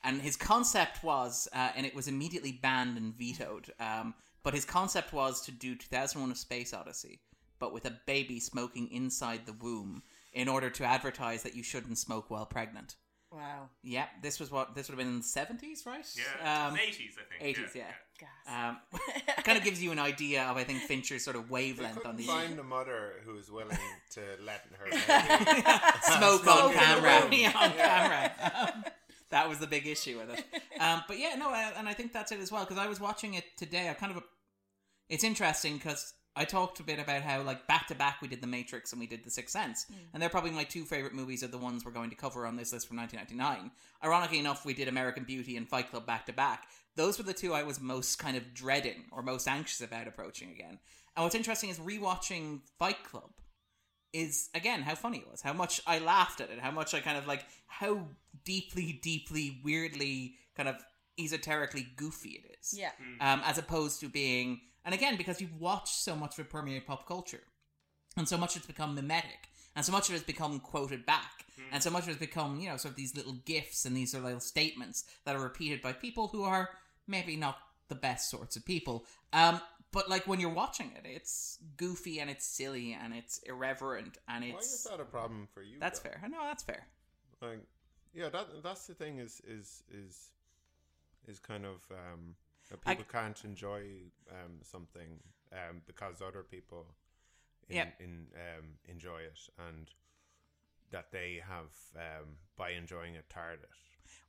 [0.03, 3.71] And his concept was, uh, and it was immediately banned and vetoed.
[3.79, 7.19] Um, but his concept was to do 2001: A Space Odyssey,
[7.59, 10.01] but with a baby smoking inside the womb,
[10.33, 12.95] in order to advertise that you shouldn't smoke while pregnant.
[13.31, 13.69] Wow.
[13.83, 16.03] Yeah, this was what this would have been in the seventies, right?
[16.17, 17.41] Yeah, um, 80s, I think.
[17.41, 17.83] Eighties, yeah.
[18.21, 18.69] yeah.
[18.69, 18.77] Um,
[19.37, 22.15] it kind of gives you an idea of, I think, Fincher's sort of wavelength on
[22.15, 22.25] these.
[22.25, 23.77] find a mother who is willing
[24.13, 25.61] to let her baby
[26.01, 27.21] Smoke on camera.
[27.21, 27.25] room.
[27.33, 28.31] On Yeah.
[28.31, 28.73] camera.
[28.73, 28.83] Um,
[29.31, 30.45] that was the big issue with it.
[30.79, 33.33] Um, but yeah, no, and I think that's it as well because I was watching
[33.33, 33.89] it today.
[33.89, 34.23] I kind of,
[35.09, 38.39] it's interesting because I talked a bit about how like back to back we did
[38.39, 41.43] The Matrix and we did The Sixth Sense, and they're probably my two favorite movies
[41.43, 43.71] of the ones we're going to cover on this list from 1999.
[44.05, 46.67] Ironically enough, we did American Beauty and Fight Club back to back.
[46.95, 50.51] Those were the two I was most kind of dreading or most anxious about approaching
[50.51, 50.79] again.
[51.17, 53.31] And what's interesting is rewatching Fight Club
[54.13, 56.99] is again how funny it was, how much I laughed at it, how much I
[56.99, 58.07] kind of like how
[58.43, 60.75] deeply, deeply, weirdly, kind of
[61.19, 62.77] esoterically goofy it is.
[62.77, 62.91] Yeah.
[63.19, 66.87] Um, as opposed to being, and again because you've watched so much of it permeate
[66.87, 67.43] pop culture,
[68.17, 71.45] and so much it's become mimetic, and so much of it has become quoted back,
[71.71, 73.95] and so much of it has become you know sort of these little gifs and
[73.95, 76.69] these sort of little statements that are repeated by people who are
[77.07, 77.57] maybe not
[77.89, 79.05] the best sorts of people.
[79.33, 79.59] Um,
[79.91, 84.43] but like when you're watching it, it's goofy and it's silly and it's irreverent and
[84.43, 84.53] it's.
[84.53, 85.77] Why is that a problem for you?
[85.79, 86.09] that's though?
[86.09, 86.21] fair.
[86.29, 86.87] No, that's fair.
[87.41, 87.59] Like,
[88.13, 90.29] yeah, that that's the thing is is is
[91.27, 92.35] is kind of um,
[92.69, 93.83] that I- people can't enjoy
[94.31, 95.19] um, something
[95.51, 96.85] um, because other people
[97.69, 97.85] in, Yeah.
[97.99, 99.89] in um, enjoy it and
[100.91, 103.69] that they have um, by enjoying it tarred it.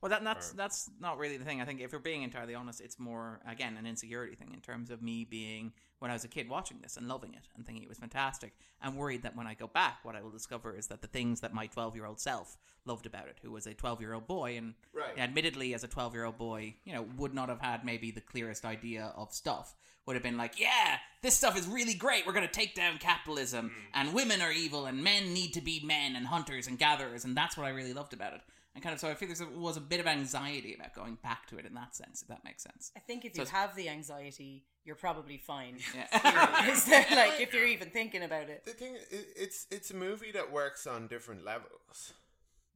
[0.01, 1.61] Well, that, that's Or- that's not really the thing.
[1.61, 4.89] I think if you're being entirely honest, it's more again an insecurity thing in terms
[4.89, 7.83] of me being when I was a kid watching this and loving it and thinking
[7.83, 10.87] it was fantastic, and worried that when I go back, what I will discover is
[10.87, 13.73] that the things that my 12 year old self loved about it, who was a
[13.75, 15.17] 12 year old boy, and Right.
[15.17, 18.21] admittedly as a 12 year old boy, you know, would not have had maybe the
[18.21, 19.75] clearest idea of stuff.
[20.07, 22.25] Would have been like, yeah, this stuff is really great.
[22.25, 23.73] We're going to take down capitalism, mm.
[23.93, 27.37] and women are evil, and men need to be men, and hunters and gatherers, and
[27.37, 28.41] that's what I really loved about it.
[28.73, 31.45] And kind of so I feel there was a bit of anxiety about going back
[31.47, 32.91] to it in that sense, if that makes sense.
[32.95, 35.77] I think if So you have the anxiety, you're probably fine.
[35.93, 36.69] Yeah.
[36.71, 38.63] Is there, like if you're even thinking about it?
[38.65, 42.13] The thing, i it's it's a movie that works on different levels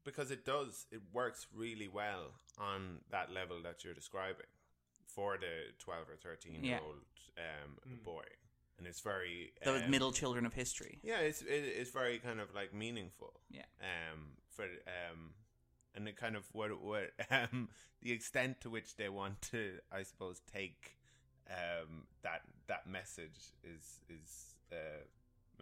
[0.03, 0.85] because it does.
[0.91, 4.47] It works really well on that level that you're describing
[5.07, 6.97] for the twelve or thirteen year old
[7.37, 8.23] um, boy,
[8.77, 10.99] and it's very Those um, middle children of history.
[11.03, 13.31] Yeah, it's it, it's very kind of like meaningful.
[13.49, 13.63] Yeah.
[13.79, 14.19] Um.
[14.49, 15.31] For um,
[15.95, 17.69] and it kind of what what um
[18.01, 20.97] the extent to which they want to, I suppose, take
[21.49, 25.03] um that that message is is uh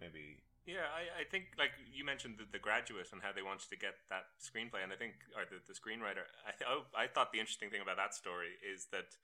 [0.00, 3.68] maybe Yeah, I, I think like you mentioned the, the graduate and how they wanted
[3.68, 6.24] to get that screenplay, and I think or the, the screenwriter.
[6.46, 9.16] I, th- oh, I thought the interesting thing about that story is that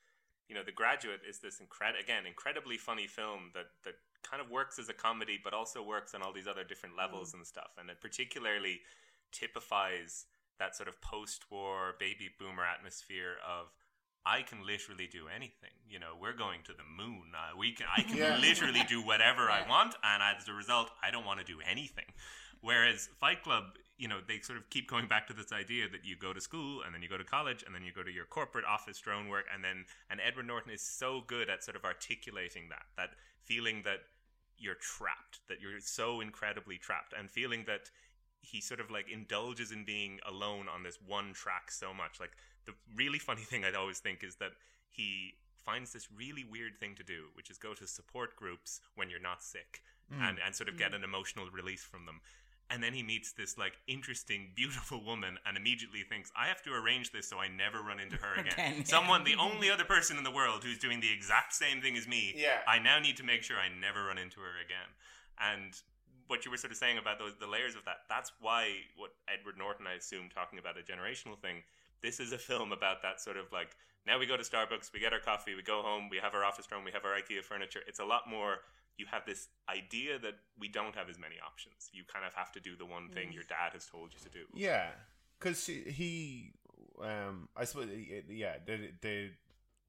[0.50, 3.94] you know, The Graduate is this incredible, again, incredibly funny film that that
[4.28, 7.34] kind of works as a comedy, but also works on all these other different levels
[7.34, 8.80] and stuff, and it particularly
[9.30, 10.26] typifies
[10.60, 13.72] that sort of post-war baby boomer atmosphere of
[14.24, 15.72] I can literally do anything.
[15.88, 17.32] You know, we're going to the moon.
[17.34, 18.38] Uh, we can, I can Yeah.
[18.38, 22.04] literally do whatever I want, and as a result, I don't want to do anything.
[22.60, 23.64] Whereas Fight Club,
[23.96, 26.40] you know, they sort of keep going back to this idea that you go to
[26.40, 28.98] school and then you go to college and then you go to your corporate office
[29.00, 32.84] drone work and then and Edward Norton is so good at sort of articulating that
[32.98, 33.10] that
[33.42, 34.00] feeling that
[34.58, 37.90] you're trapped, that you're so incredibly trapped, and feeling that
[38.40, 42.18] he sort of like indulges in being alone on this one track so much.
[42.20, 42.32] Like
[42.66, 44.52] the really funny thing I'd always think is that
[44.88, 45.34] he
[45.64, 49.20] finds this really weird thing to do, which is go to support groups when you're
[49.20, 49.80] not sick
[50.12, 50.28] Mm.
[50.28, 52.20] and, and sort of get an emotional release from them.
[52.68, 56.72] And then he meets this like interesting, beautiful woman and immediately thinks, I have to
[56.72, 58.52] arrange this so I never run into her again.
[58.72, 58.84] Again.
[58.84, 62.08] Someone, the only other person in the world who's doing the exact same thing as
[62.08, 62.34] me.
[62.36, 62.58] Yeah.
[62.66, 64.90] I now need to make sure I never run into her again.
[65.38, 65.74] And
[66.30, 69.10] what you were sort of saying about those the layers of that, that's why what
[69.28, 71.62] Edward Norton, I assume, talking about a generational thing,
[72.02, 73.76] this is a film about that sort of like
[74.06, 76.44] now we go to Starbucks, we get our coffee, we go home, we have our
[76.44, 77.80] office room, we have our IKEA furniture.
[77.86, 78.58] It's a lot more
[78.96, 81.90] you have this idea that we don't have as many options.
[81.92, 83.34] You kind of have to do the one thing Mm.
[83.34, 84.44] your dad has told you to do.
[84.54, 84.90] Yeah,
[85.38, 86.52] because he,
[87.02, 87.88] um, I suppose,
[88.28, 89.30] yeah, the, the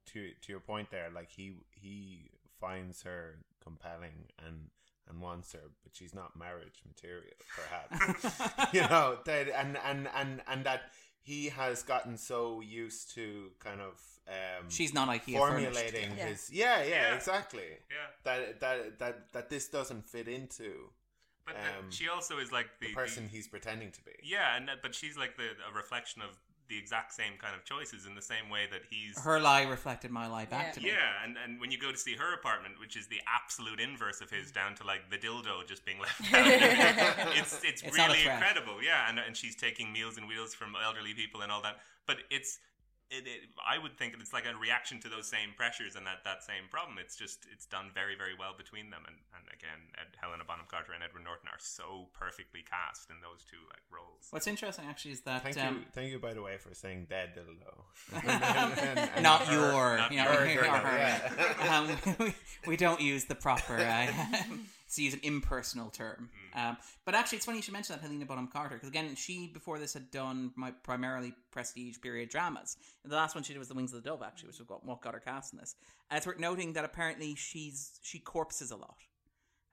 [0.08, 4.70] to to your point there, like he he finds her compelling and
[5.12, 8.74] and wants her, but she's not marriage material, perhaps.
[8.74, 10.84] you know that, and and and and that
[11.22, 16.18] he has gotten so used to kind of um, She's not IKEA formulating furnished.
[16.18, 16.26] Yeah.
[16.28, 17.16] his yeah, yeah Yeah.
[17.16, 18.08] exactly Yeah.
[18.24, 20.90] that that that that this doesn't fit into.
[21.46, 24.12] But the- she also is like the, the person he's pretending to be.
[24.24, 26.38] Yeah, and but she's like the a reflection of
[26.72, 30.10] the exact same kind of choices in the same way that he's Her lie reflected
[30.10, 30.88] my lie back to me.
[30.88, 34.22] Yeah, and, and when you go to see her apartment, which is the absolute inverse
[34.22, 36.48] of his, down to like the dildo just being left out,
[37.36, 38.82] it's it's, It's really incredible.
[38.82, 41.80] Yeah, and and she's taking meals and wheels from elderly people and all that.
[42.08, 42.60] But it's
[43.12, 46.24] it, it, I would think it's like a reaction to those same pressures and that,
[46.24, 46.98] that same problem.
[46.98, 49.04] It's just it's done very very well between them.
[49.06, 53.20] And and again, Ed, Helena Bonham Carter and Edward Norton are so perfectly cast in
[53.20, 54.32] those two like roles.
[54.32, 57.08] What's interesting actually is that Thank um, you, thank you, by the way, for saying
[57.10, 59.22] dead dildo.
[59.22, 61.78] not her- your, not you know, your her, dildo, her, yeah.
[61.78, 62.34] um, we,
[62.66, 63.76] we don't use the proper.
[63.76, 64.08] Uh,
[64.96, 68.26] to use an impersonal term, um, but actually, it's funny you should mention that Helena
[68.26, 72.78] Bonham Carter because again, she before this had done my primarily prestige period dramas.
[73.04, 74.70] And the last one she did was The Wings of the Dove, actually, which was
[74.70, 75.76] what, what got her cast in this.
[76.10, 78.98] And it's worth noting that apparently she's she corpses a lot.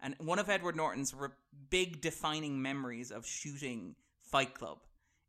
[0.00, 1.30] And one of Edward Norton's re-
[1.70, 4.78] big defining memories of shooting Fight Club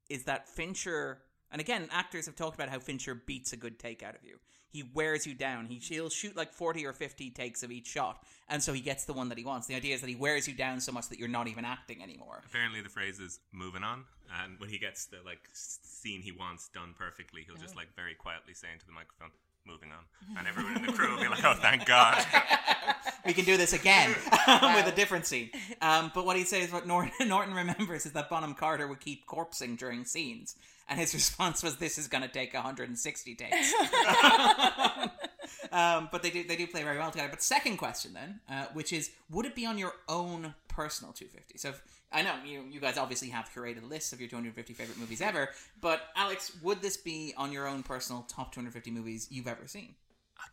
[0.10, 1.22] is that Fincher,
[1.52, 4.38] and again, actors have talked about how Fincher beats a good take out of you.
[4.72, 5.66] He wears you down.
[5.66, 9.06] He, he'll shoot like 40 or 50 takes of each shot, and so he gets
[9.06, 9.66] the one that he wants.
[9.66, 12.04] The idea is that he wears you down so much that you're not even acting
[12.04, 12.42] anymore.
[12.46, 14.06] Apparently, the phrase is "moving on,"
[14.44, 18.14] and when he gets the like scene he wants done perfectly, he'll just like very
[18.14, 19.32] quietly say into the microphone,
[19.70, 22.26] "Moving on," and everyone in the crew will be like, "Oh, thank God."
[23.26, 24.10] we can do this again
[24.76, 25.52] with a different scene.
[25.82, 29.28] Um, but what he says, what Norton, Norton remembers, is that Bonham Carter would keep
[29.28, 30.56] corpsing during scenes,
[30.88, 33.74] and his response was, "This is going to take 160 takes."
[35.72, 37.30] Um, but they do they do play very well together.
[37.30, 41.58] But second question then, uh, which is, would it be on your own personal 250?
[41.58, 41.82] So if,
[42.12, 45.50] I know you you guys obviously have curated lists of your 250 favorite movies ever,
[45.82, 49.96] but Alex, would this be on your own personal top 250 movies you've ever seen?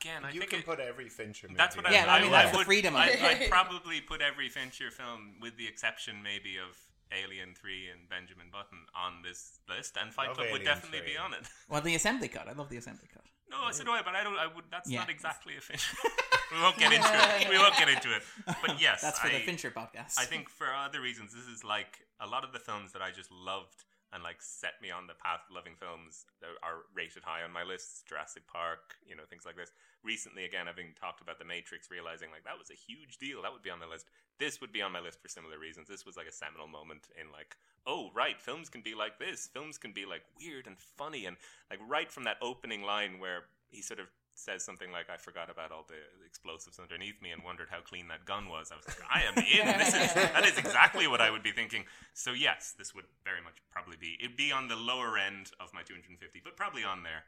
[0.00, 1.56] Again, I you think can it- put every Fincher movie.
[1.58, 3.22] That's what I, Yeah, I mean, that's the would, freedom I, it.
[3.22, 6.76] I'd probably put every Fincher film, with the exception maybe of
[7.12, 11.12] Alien Three and Benjamin Button, on this list, and Fight Love Club would definitely 3.
[11.12, 11.46] be on it.
[11.70, 12.48] Well, the assembly cut.
[12.48, 13.22] I love the assembly cut.
[13.50, 14.36] No, I said, I, but I don't.
[14.36, 14.64] I would.
[14.70, 15.00] That's Yeah.
[15.00, 15.96] not exactly a Fincher.
[16.54, 17.48] we won't get into it.
[17.48, 18.22] We won't get into it.
[18.46, 20.18] But yes, That's for the I- Fincher podcast.
[20.18, 23.10] I think for other reasons, this is like a lot of the films that I
[23.10, 27.22] just loved and like set me on the path of loving films that are rated
[27.24, 28.02] high on my lists.
[28.08, 29.70] Jurassic Park, you know, things like this.
[30.02, 33.42] Recently, again, having talked about The Matrix, realizing like that was a huge deal.
[33.42, 34.06] That would be on the list.
[34.38, 35.88] This would be on my list for similar reasons.
[35.88, 37.56] This was like a seminal moment in like,
[37.86, 39.48] oh right, films can be like this.
[39.52, 41.36] Films can be like weird and funny and
[41.70, 45.50] like right from that opening line where he sort of says something like, "I forgot
[45.50, 48.86] about all the explosives underneath me and wondered how clean that gun was." I was
[48.86, 49.78] like, "I am in.
[49.78, 53.40] This is that is exactly what I would be thinking." So yes, this would very
[53.42, 57.02] much probably be it'd be on the lower end of my 250, but probably on
[57.02, 57.24] there.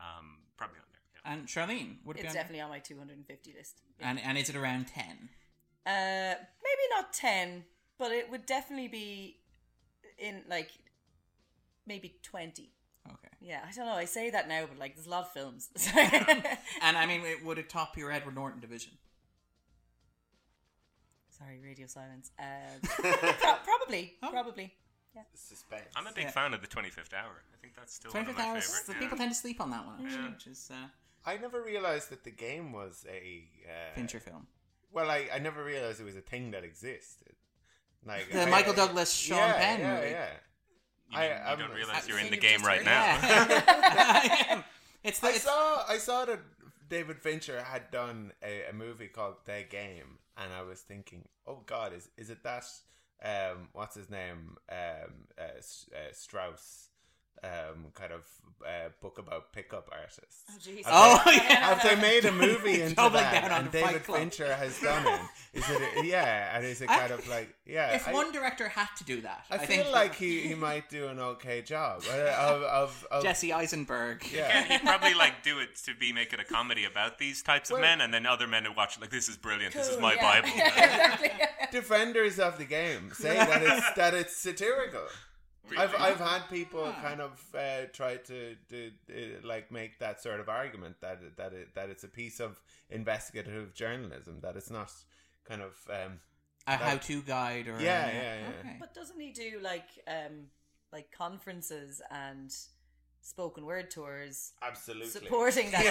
[0.00, 1.00] Um, probably on there.
[1.14, 1.32] Yeah.
[1.32, 3.80] And Charlene, would it It's be on definitely on my 250 list.
[3.98, 5.30] And and is it around ten?
[5.86, 7.64] Uh, maybe not 10,
[7.98, 9.38] but it would definitely be
[10.18, 10.70] in like
[11.86, 12.70] maybe 20.
[13.08, 13.28] Okay.
[13.40, 13.94] Yeah, I don't know.
[13.94, 15.70] I say that now, but like, there's a lot of films.
[16.82, 18.92] And I mean, it, would it top your Edward Norton division?
[21.30, 22.30] Sorry, radio silence.
[22.38, 22.42] Uh,
[22.82, 24.74] pro- probably, probably.
[25.14, 25.22] Yeah.
[25.34, 25.86] Suspense.
[25.96, 26.30] I'm a big Yeah.
[26.30, 27.42] fan of the 25th Hour.
[27.52, 28.64] I think that's still one of 25th my hours.
[28.66, 28.86] favorites.
[28.86, 28.98] The yeah.
[29.00, 30.30] people tend to sleep on that one, actually, Yeah.
[30.30, 30.86] which is uh,
[31.24, 34.46] I never realized that the game was a uh, Fincher film.
[34.92, 37.34] Well, I, I never realized it was a thing that existed.
[38.06, 40.10] Like The I- Michael I- Douglas, Sean yeah, Penn yeah, movie.
[40.10, 40.26] Yeah,
[41.10, 43.04] You, I- mean you I'm- don't realize you're in the game right heard now.
[43.22, 44.62] Yeah.
[45.04, 46.40] it's the, I it's, saw I saw that
[46.88, 51.62] David Fincher had done a, a movie called The Game, and I was thinking, oh
[51.66, 52.64] God, is is it that?
[53.22, 54.56] Um, what's his name?
[54.70, 56.88] Um, uh, uh, Strauss.
[57.42, 58.22] Um, kind of
[58.64, 60.44] uh, book about pickup artists.
[60.50, 60.82] Oh, jeez.
[60.86, 61.74] Oh, they, yeah.
[61.74, 63.42] have they made a movie into Doubling that?
[63.42, 64.18] down on and David Club.
[64.18, 65.20] Fincher has done it.
[65.58, 65.82] Is it?
[65.96, 67.94] A, yeah, and is it kind of like yeah?
[67.94, 70.54] if I- one director had to do that, I, I, feel think like he, he
[70.54, 74.26] might do an okay job uh, of of, of Jesse Eisenberg.
[74.32, 74.64] Yeah.
[74.64, 77.74] He'd probably like do it to be make it a comedy about these types of
[77.74, 79.74] Well- men, and then other men who watch it like this is brilliant.
[79.74, 80.40] This is my yeah.
[80.42, 80.48] Bible.
[80.54, 81.30] exactly.
[81.72, 85.06] defenders of the game say that it's that it's satirical.
[85.78, 90.40] I've I've had people kind of uh, try to, to uh, like make that sort
[90.40, 92.60] of argument that that it, that it's a piece of
[92.90, 94.90] investigative journalism that it's not
[95.48, 96.18] kind of um,
[96.66, 98.48] A that- how-to guide or Yeah, uh, yeah, yeah.
[98.60, 98.76] Okay.
[98.80, 100.46] But doesn't he do like um
[100.92, 102.52] like conferences and
[103.22, 105.84] spoken word tours absolutely supporting that?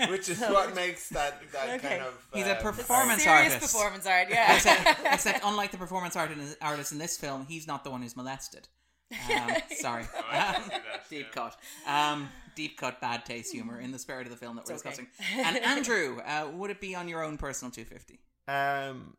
[0.00, 1.88] Yeah, which is what makes that that Okay.
[1.88, 3.72] kind of He's a uh, performance Serious artist.
[3.72, 4.54] performance art, yeah.
[4.56, 8.02] except, except unlike the performance art in, artist in this film, he's not the one
[8.02, 8.68] who's molested.
[9.12, 11.50] Um, sorry, Oh, Um, that, deep yeah.
[11.50, 11.56] cut.
[11.86, 14.84] Um, deep cut, bad taste humor in the spirit of the film that we're It's
[14.86, 14.96] okay.
[14.96, 15.44] discussing.
[15.44, 18.20] And Andrew, uh, would it be on your own personal 250?
[18.48, 19.16] Um,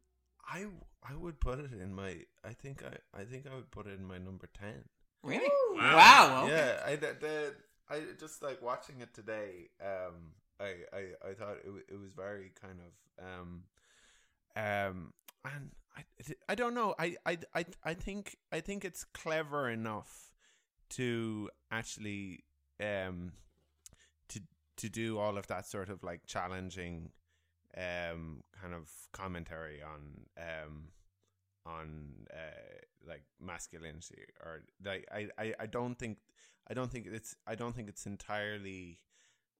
[0.47, 0.65] I
[1.07, 2.17] I would put it in my.
[2.43, 4.83] I think I I think I would put it in my number ten.
[5.23, 5.49] Really?
[5.75, 5.95] Wow.
[5.97, 6.43] Wow.
[6.45, 6.55] okay.
[6.55, 7.53] Yeah, I the, the
[7.89, 9.69] I just like watching it today.
[9.81, 13.63] Um, I I, I thought it, it was very kind of um,
[14.55, 15.13] um,
[15.43, 16.03] and I
[16.49, 16.95] I don't know.
[16.99, 20.31] I I I I think I think it's clever enough
[20.91, 22.43] to actually
[22.79, 23.33] um
[24.29, 24.41] to
[24.77, 27.11] to do all of that sort of like challenging
[27.77, 30.89] um kind of commentary on um
[31.65, 36.17] on uh like masculinity or like I, I I don't think
[36.67, 38.99] I don't think it's I don't think it's entirely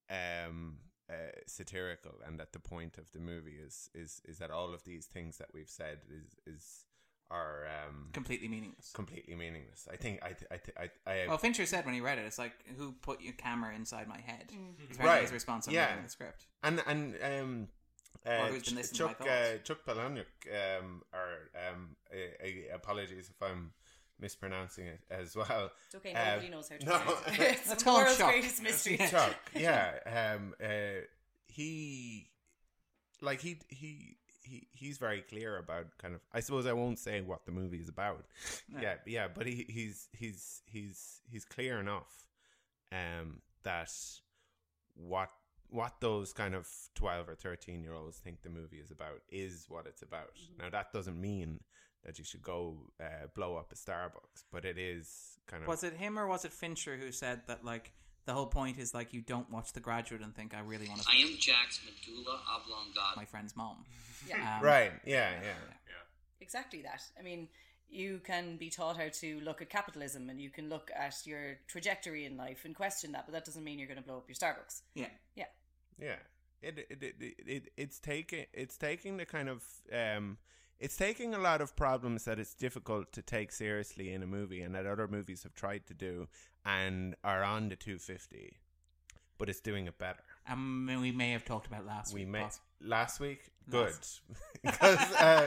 [0.10, 0.78] um
[1.10, 1.14] uh,
[1.46, 5.06] satirical and that the point of the movie is is is that all of these
[5.06, 6.86] things that we've said is is
[7.32, 8.92] are um Completely meaningless.
[8.94, 9.88] completely meaningless.
[9.92, 10.78] I think I th- I th-
[11.08, 13.74] I, I Well, Fincher said when he read it, it's like, who put your camera
[13.76, 14.52] inside my head?
[14.90, 15.22] It's Right.
[15.24, 15.90] his response on Yeah.
[15.90, 16.46] reading the script.
[16.64, 17.68] and and um
[18.26, 20.34] Or uh, who's been Ch- listening to my Chuck uh, Chuck Palahniuk
[20.80, 23.74] um or um a, a, apologies if I'm
[24.20, 25.72] mispronouncing it as well.
[25.88, 27.40] It's okay, Um, nobody knows how to no, pronounce it.
[27.58, 28.30] It's Let's the world's Chuck.
[28.32, 28.98] greatest mystery.
[29.10, 31.02] Chuck, yeah, um, uh,
[31.48, 32.30] he,
[33.22, 36.22] like he he he he's very clear about kind of.
[36.34, 38.26] I suppose I won't say what the movie is about.
[38.72, 38.82] No.
[38.82, 42.26] Yeah, yeah, but he he's he's he's he's clear enough,
[42.92, 43.92] um, that
[44.96, 45.30] what
[45.70, 49.66] what those kind of twelve or thirteen year olds think the movie is about is
[49.68, 50.32] what it's about.
[50.60, 51.60] Now that doesn't mean
[52.06, 55.84] that you should go uh, blow up a Starbucks, but it is kind of Was
[55.84, 57.94] it him or was it Fincher who said that, like,
[58.26, 61.02] the whole point is, like, you don't watch The Graduate and think, I really want
[61.02, 63.16] to I am Jack's medulla oblongata.
[63.18, 63.86] my friend's mom.
[64.28, 64.58] Yeah.
[64.58, 64.92] Um, right.
[65.06, 65.42] Yeah, yeah.
[65.42, 66.04] Yeah.
[66.42, 67.02] Exactly that.
[67.20, 67.48] I mean,
[67.90, 71.58] you can be taught how to look at capitalism and you can look at your
[71.68, 74.28] trajectory in life and question that, but that doesn't mean you're going to blow up
[74.28, 74.82] your Starbucks.
[74.96, 75.08] Yeah.
[75.36, 75.46] Yeah.
[75.98, 76.16] Yeah,
[76.62, 80.38] it it, it, it, it it's taking it's taking the kind of um
[80.80, 84.62] it's taking a lot of problems that it's difficult to take seriously in a movie
[84.62, 86.28] and that other movies have tried to do
[86.66, 88.58] and are on the 250,
[89.38, 90.20] but it's doing it better.
[90.50, 92.30] Um, we may have talked about last We week.
[92.30, 92.48] may
[92.82, 93.94] last week good
[94.64, 95.00] because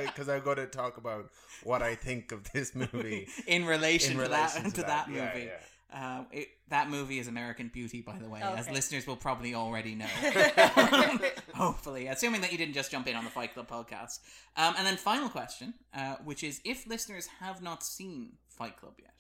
[0.07, 1.31] because I'm going to talk about
[1.63, 5.31] what I think of this movie in relation, in to, relation that, to that Yeah,
[5.35, 5.47] movie.
[5.47, 5.53] yeah.
[5.91, 9.95] Um, it, that movie is American Beauty, by the way, as listeners will probably already
[9.95, 10.07] know.
[11.55, 14.19] Hopefully, assuming that you didn't just jump in on the Fight Club podcast.
[14.57, 18.95] Um, and then, final question, uh, which is if listeners have not seen Fight Club
[18.99, 19.15] yet,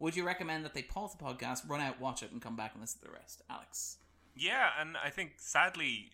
[0.00, 2.72] would you recommend that they pause the podcast, run out, watch it, and come back
[2.72, 3.42] and listen to the rest?
[3.48, 3.98] Alex.
[4.34, 6.10] Yeah, and I think sadly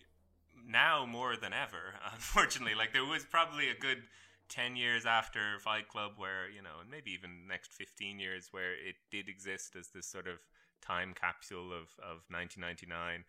[0.67, 4.03] now more than ever, unfortunately, like there was probably a good
[4.49, 8.73] 10 years after Fight Club where, you know, and maybe even next 15 years where
[8.73, 10.39] it did exist as this sort of
[10.81, 13.23] time capsule of, of 1999.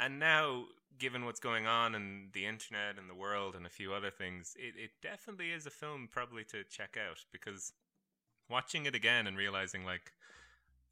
[0.00, 0.64] And now,
[0.98, 4.54] given what's going on in the internet and the world and a few other things,
[4.56, 7.72] it, it definitely is a film probably to check out because
[8.50, 10.12] watching it again and realizing like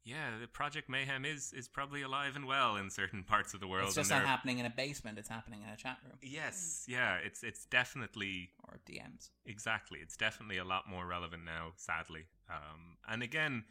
[0.05, 3.67] yeah, the Project Mayhem is is probably alive and well in certain parts of the
[3.67, 3.87] world.
[3.87, 6.17] It's just not happening in a basement; it's happening in a chat room.
[6.21, 9.29] Yes, yeah, it's it's definitely or DMs.
[9.45, 12.25] Exactly, it's definitely a lot more relevant now, sadly.
[12.49, 13.63] Um, and again,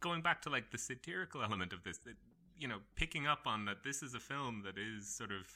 [0.00, 2.16] going back to like the satirical element of this, it,
[2.56, 5.46] you know, picking up on that this is a film that is sort of,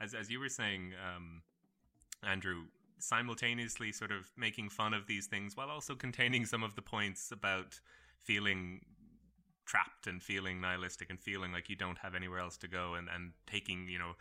[0.00, 1.42] as as you were saying, um,
[2.28, 2.64] Andrew,
[2.98, 7.30] simultaneously sort of making fun of these things while also containing some of the points
[7.30, 7.78] about
[8.22, 8.80] feeling
[9.64, 13.08] trapped and feeling nihilistic and feeling like you don't have anywhere else to go and,
[13.14, 14.12] and taking you know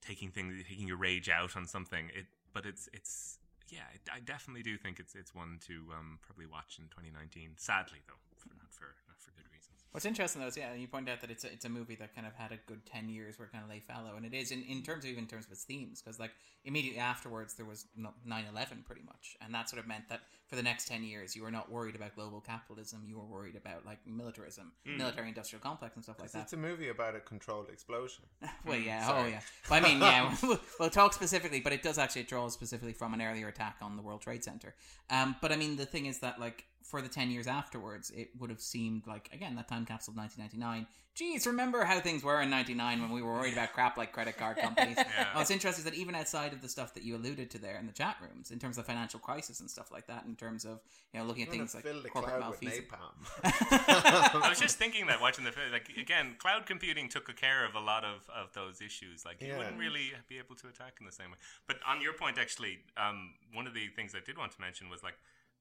[0.00, 2.10] taking things taking your rage out on something.
[2.14, 6.18] It but it's it's yeah I, I definitely do think it's it's one to um,
[6.22, 9.53] probably watch in 2019 sadly though for, not for not for good reasons
[9.94, 12.12] What's interesting though is yeah, you point out that it's a, it's a movie that
[12.16, 14.34] kind of had a good ten years where it kind of lay fallow, and it
[14.34, 16.32] is in, in terms of even in terms of its themes, because like
[16.64, 20.56] immediately afterwards there was no- 9-11 pretty much, and that sort of meant that for
[20.56, 23.86] the next ten years you were not worried about global capitalism, you were worried about
[23.86, 24.98] like militarism, Mm.
[24.98, 26.42] military industrial complex and stuff like that.
[26.42, 28.24] It's a movie about a controlled explosion.
[28.66, 29.22] Well, yeah, Sorry.
[29.22, 29.40] oh yeah.
[29.68, 33.14] But I mean, yeah, we'll, we'll talk specifically, but it does actually draw specifically from
[33.14, 34.74] an earlier attack on the World Trade Center.
[35.10, 38.28] Um, but I mean, the thing is that like for the ten years afterwards, it
[38.38, 40.86] would have seemed like again that time capsule of 1999.
[41.14, 44.36] Geez, remember how things were in '99 when we were worried about crap like credit
[44.36, 44.96] card companies?
[45.16, 45.26] Yeah.
[45.36, 47.86] What's interesting is that even outside of the stuff that you alluded to there in
[47.86, 50.80] the chat rooms, in terms of financial crisis and stuff like that, in terms of
[51.12, 52.86] you know looking at things like corporate malfeasance.
[52.86, 54.34] napalm.
[54.42, 57.76] I was just thinking that watching the film, like again, cloud computing took care of
[57.76, 59.24] a lot of, of those issues.
[59.24, 61.38] Like you wouldn't really be able to attack in the same way.
[61.68, 64.90] But on your point, actually, um, one of the things I did want to mention
[64.90, 65.14] was like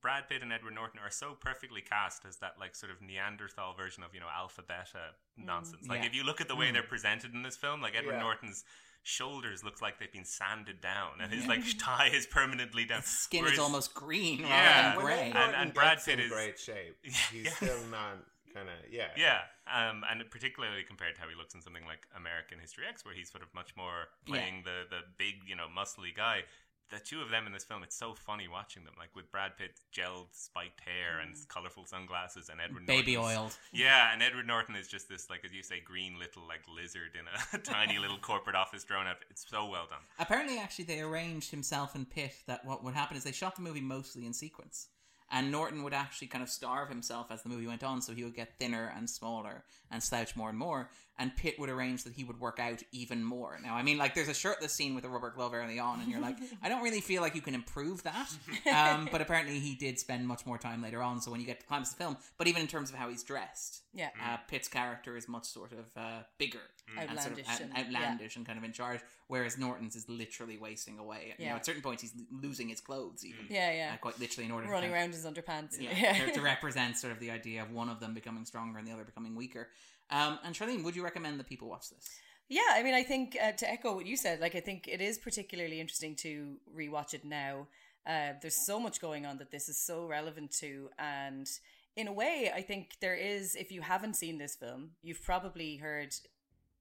[0.04, 3.74] Brad Pitt and Edward Norton are so perfectly cast as that like sort of Neanderthal
[3.74, 5.88] version of you know alpha beta nonsense.
[5.88, 6.08] Like Yeah.
[6.08, 6.74] if you look at the way Mm.
[6.74, 8.20] they're presented in this film, like Edward Yeah.
[8.20, 8.66] Norton's
[9.02, 13.02] shoulders look like they've been sanded down and his like tie is permanently down.
[13.02, 14.92] Skin Whereas- is almost green rather Yeah.
[14.96, 15.32] than grey.
[15.32, 16.98] Ed And- and Brad gets Pitt in is- great shape.
[17.04, 17.52] He's Yeah.
[17.52, 18.18] still not
[18.54, 19.12] kind of yeah.
[19.18, 23.04] Yeah, um, and particularly compared to how he looks in something like American History X,
[23.04, 26.44] where he's sort of much more playing the the big, you know, muscly guy.
[26.92, 28.94] The two of them in this film, it's so funny watching them.
[29.00, 31.48] Like with Brad Pitt, gelled, spiked hair and mm.
[31.48, 33.02] colorful sunglasses, and Edward Norton.
[33.02, 33.58] Baby Norton's- oiled.
[33.72, 37.12] Yeah, and Edward Norton is just this, like as you say, green little like lizard
[37.20, 39.28] in a tiny little corporate office drone outfit.
[39.32, 40.02] It's so well done.
[40.20, 43.62] Apparently, actually, they arranged himself and Pitt that what would happen is they shot the
[43.62, 44.88] movie mostly in sequence.
[45.32, 48.24] And Norton would actually kind of starve himself as the movie went on, so he
[48.24, 50.92] would get thinner and smaller and slouch more and more.
[51.20, 53.60] And Pitt would arrange that he would work out even more.
[53.64, 56.10] Now, I mean, like, there's a shirtless scene with a rubber glove early on, and
[56.10, 58.32] you're like, I don't really feel like you can improve that.
[58.74, 61.22] Um, but apparently, he did spend much more time later on.
[61.22, 63.10] So when you get to climax of the film, but even in terms of how
[63.10, 64.10] he's dressed, Yeah.
[64.26, 66.58] uh, Pitt's character is much sort of uh, bigger
[66.98, 67.80] and sort of Outlandish out- and- yeah.
[68.00, 71.36] outlandish and kind of in charge, whereas Norton's is literally wasting away.
[71.38, 73.46] You know, at certain points, he's losing his clothes, even.
[73.50, 73.92] Yeah, yeah.
[73.94, 75.80] Uh, quite literally, in order Running to around his underpants.
[75.80, 78.88] yeah, to, to represent sort of the idea of one of them becoming stronger and
[78.88, 79.70] the other becoming weaker.
[80.14, 82.08] Um, and Charlene, would you recommend that people watch this?
[82.48, 85.02] Yeah, I mean, I think uh, to echo what you said, like I think it
[85.02, 87.68] is particularly interesting to rewatch it now.
[88.06, 91.48] Uh, there's so much going on that this is so relevant to, and
[91.96, 93.56] in a way, I think there is.
[93.56, 96.14] If you haven't seen this film, you've probably heard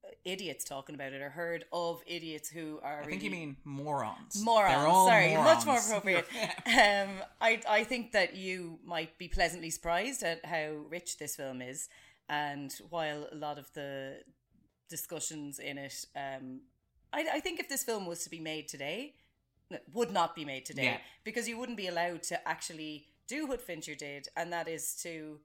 [0.03, 3.01] uh, idiots talking about it or heard of idiots who are.
[3.01, 4.43] I think you mean morons.
[4.43, 5.07] morons.
[5.07, 5.87] Sorry, much more morons.
[5.87, 6.27] appropriate.
[6.67, 7.09] um,
[7.39, 11.87] I I think that you might be pleasantly surprised at how rich this film is,
[12.29, 14.23] and while a lot of the
[14.89, 16.61] discussions in it, um,
[17.11, 19.15] I, I think if this film was to be made today,
[19.93, 20.97] would not be made today Yeah.
[21.23, 25.39] because you wouldn't be allowed to actually do what Fincher did, and that is to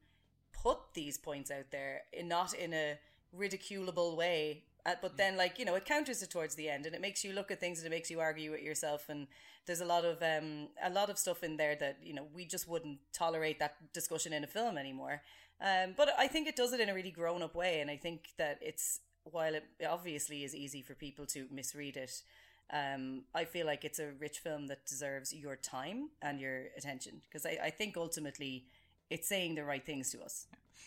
[0.53, 2.99] put these points out there, in, not in a
[3.33, 4.65] ridiculable way.
[4.85, 7.23] Uh, but then, like you know, it counters it towards the end, and it makes
[7.25, 9.09] you look at things, and it makes you argue with yourself.
[9.09, 9.27] And
[9.67, 12.45] there's a lot of um, a lot of stuff in there that you know we
[12.45, 15.23] just wouldn't tolerate that discussion in a film anymore.
[15.61, 17.97] Um, but I think it does it in a really grown up way, and I
[17.97, 22.23] think that it's while it obviously is easy for people to misread it.
[22.71, 27.23] Um, I feel like it's a rich film that deserves your time and your attention
[27.29, 28.67] because I, I think ultimately
[29.09, 30.47] it's saying the right things to us.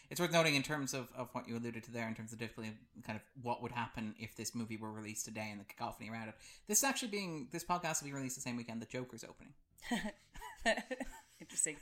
[0.10, 2.40] It's worth noting in terms of, of what you alluded to there, in terms of
[2.40, 2.74] difficulty,
[3.06, 6.28] kind of what would happen if this movie were released today and the cacophony around
[6.28, 6.36] it.
[6.68, 9.54] This is actually being this podcast will be released the same weekend that Joker's opening.
[11.40, 11.78] Interesting.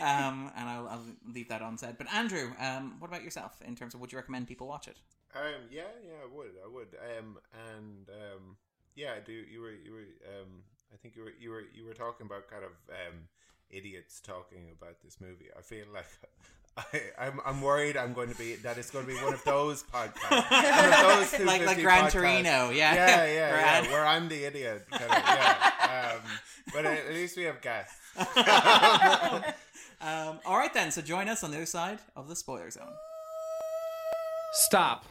[0.00, 1.96] Um, and I'll, I'll leave that unsaid.
[1.98, 4.96] But Andrew, um, what about yourself in terms of would you recommend people watch it?
[5.34, 6.96] Um, yeah, yeah, I would, I would.
[7.18, 7.38] Um,
[7.72, 8.56] and um,
[8.96, 9.32] yeah, I do.
[9.32, 10.08] You were, you were.
[10.40, 10.62] Um,
[10.92, 13.28] I think you were, you were, you were talking about kind of um,
[13.70, 15.48] idiots talking about this movie.
[15.56, 16.06] I feel like.
[16.78, 19.42] I, I'm, I'm worried I'm going to be that it's going to be one of
[19.42, 22.12] those podcasts, one of those Like- 250 like Gran podcasts.
[22.12, 22.94] Torino, yeah.
[22.94, 26.12] yeah, yeah, Where yeah, where I'm the idiot, kind of, yeah.
[26.14, 26.20] Um,
[26.72, 27.96] but at least we have guests.
[30.00, 32.92] Um, all right then, so join us on the other side of the spoiler zone.
[34.52, 35.04] Stop.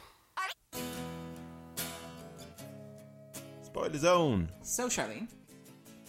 [3.62, 4.50] Spoiler zone.
[4.62, 5.28] So, Charlene,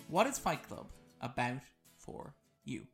[0.07, 0.87] what is Fight Club
[1.21, 1.61] about
[1.97, 2.87] for you?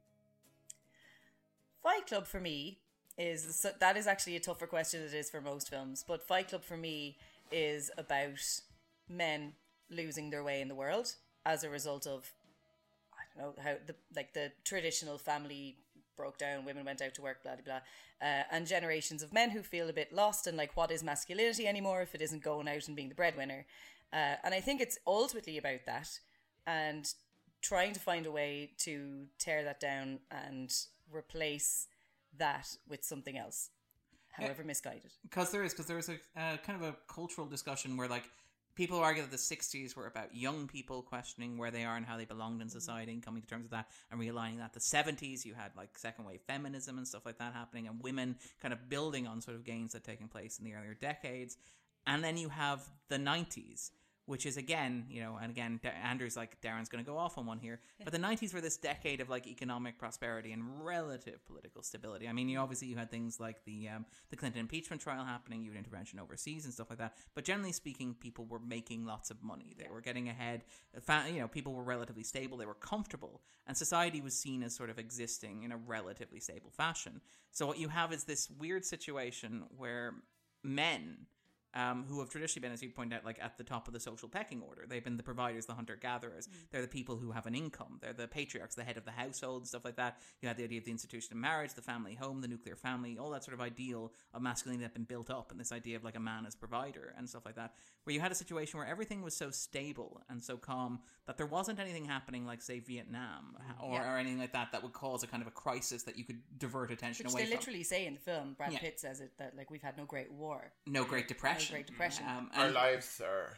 [1.81, 2.79] Fight Club for me
[3.17, 6.03] is so that is actually a tougher question than it is for most films.
[6.05, 7.17] But Fight Club for me
[7.51, 8.39] is about
[9.07, 9.53] men
[9.89, 11.13] losing their way in the world
[11.45, 12.34] as a result of I don't
[13.37, 15.77] know how the like the traditional family
[16.15, 19.49] broke down, women went out to work, blah blah blah, uh, and generations of men
[19.49, 22.67] who feel a bit lost and like what is masculinity anymore if it isn't going
[22.67, 23.65] out and being the breadwinner.
[24.13, 26.19] Uh, and I think it's ultimately about that
[26.65, 27.11] and
[27.61, 30.73] trying to find a way to tear that down and
[31.11, 31.87] replace
[32.37, 33.69] that with something else,
[34.31, 35.11] however misguided.
[35.23, 38.29] Because there is, because there is a uh, kind of a cultural discussion where like
[38.75, 42.17] people argue that the 60s were about young people questioning where they are and how
[42.17, 42.77] they belonged in mm-hmm.
[42.77, 44.73] society and coming to terms with that and realigning that.
[44.73, 48.35] The 70s, you had like second wave feminism and stuff like that happening and women
[48.61, 51.57] kind of building on sort of gains that taken place in the earlier decades.
[52.05, 53.91] And then you have the 90s,
[54.25, 57.45] which is again, you know, and again, Andrew's like, Darren's going to go off on
[57.45, 57.79] one here.
[58.03, 62.27] But the 90s were this decade of like economic prosperity and relative political stability.
[62.27, 65.63] I mean, you obviously you had things like the um, the Clinton impeachment trial happening,
[65.63, 67.15] you had intervention overseas and stuff like that.
[67.35, 69.75] But generally speaking, people were making lots of money.
[69.77, 70.63] They were getting ahead.
[71.27, 72.57] You know, people were relatively stable.
[72.57, 76.71] They were comfortable, and society was seen as sort of existing in a relatively stable
[76.71, 77.21] fashion.
[77.51, 80.15] So what you have is this weird situation where
[80.63, 81.27] men
[81.75, 83.99] um, who have traditionally been, as you point out, like at the top of the
[83.99, 84.85] social pecking order.
[84.87, 86.47] They've been the providers, the hunter gatherers.
[86.71, 87.99] They're the people who have an income.
[88.01, 90.17] They're the patriarchs, the head of the household, stuff like that.
[90.41, 93.17] You had the idea of the institution of marriage, the family home, the nuclear family,
[93.17, 95.95] all that sort of ideal of masculinity that had been built up, and this idea
[95.97, 97.73] of like a man as provider and stuff like that.
[98.05, 101.47] Where you had a situation where everything was so stable and so calm that there
[101.47, 104.13] wasn't anything happening, like say Vietnam or, Yeah.
[104.13, 106.39] or anything like that, that would cause a kind of a crisis that you could
[106.59, 107.57] divert attention Which away they from.
[107.57, 108.53] literally say in the film.
[108.53, 108.79] Brad Yeah.
[108.79, 111.64] Pitt says it that like we've had no great war, No Great Depression.
[111.69, 112.25] No Great Depression.
[112.27, 113.55] Um, Our lives are.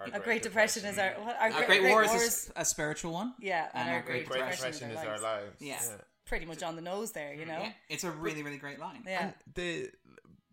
[0.00, 2.64] our a Great Depression is our what, our, Our great, Great War is a War
[2.64, 3.34] spiritual one.
[3.40, 5.44] Yeah, and, our, Great, Great Depression, Depression is is our our lives.
[5.44, 5.56] lives.
[5.60, 5.80] Yeah.
[5.82, 6.02] Yeah.
[6.26, 7.60] Pretty much on the nose there, you know.
[7.60, 9.04] Yeah, it's a really, really great line.
[9.06, 9.30] Yeah.
[9.54, 9.90] the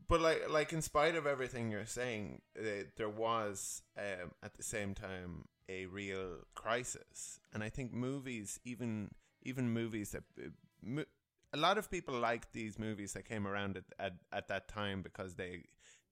[0.07, 4.63] but like like in spite of everything you're saying uh, there was um, at the
[4.63, 9.09] same time a real crisis and i think movies even
[9.43, 10.49] even movies that uh,
[10.83, 11.05] mo-
[11.53, 15.01] a lot of people like these movies that came around at, at, at that time
[15.01, 15.63] because they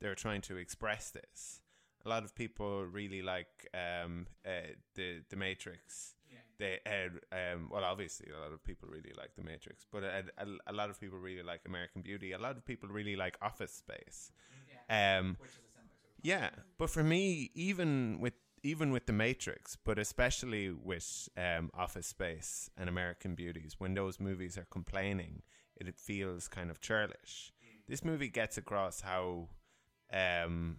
[0.02, 1.62] they're trying to express this.
[2.06, 6.16] A lot of people really like um, uh, the the matrix.
[6.58, 10.24] They uh, um, well obviously a lot of people really like the matrix but a,
[10.38, 12.34] a, a lot of people really like american beauty.
[12.34, 14.32] A lot of people really like office space.
[14.90, 15.38] Um,
[16.22, 18.34] yeah but for me even with
[18.64, 24.20] even with the matrix but especially with um, office space and american beauties when those
[24.20, 25.42] movies are complaining
[25.82, 27.52] it, it feels kind of churlish.
[27.88, 29.50] This movie gets across how
[30.14, 30.78] um,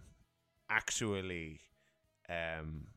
[0.69, 1.59] actually
[2.29, 2.87] um,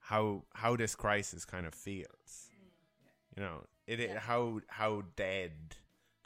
[0.00, 2.48] how how this crisis kind of feels.
[3.36, 5.52] You know, it, it how how dead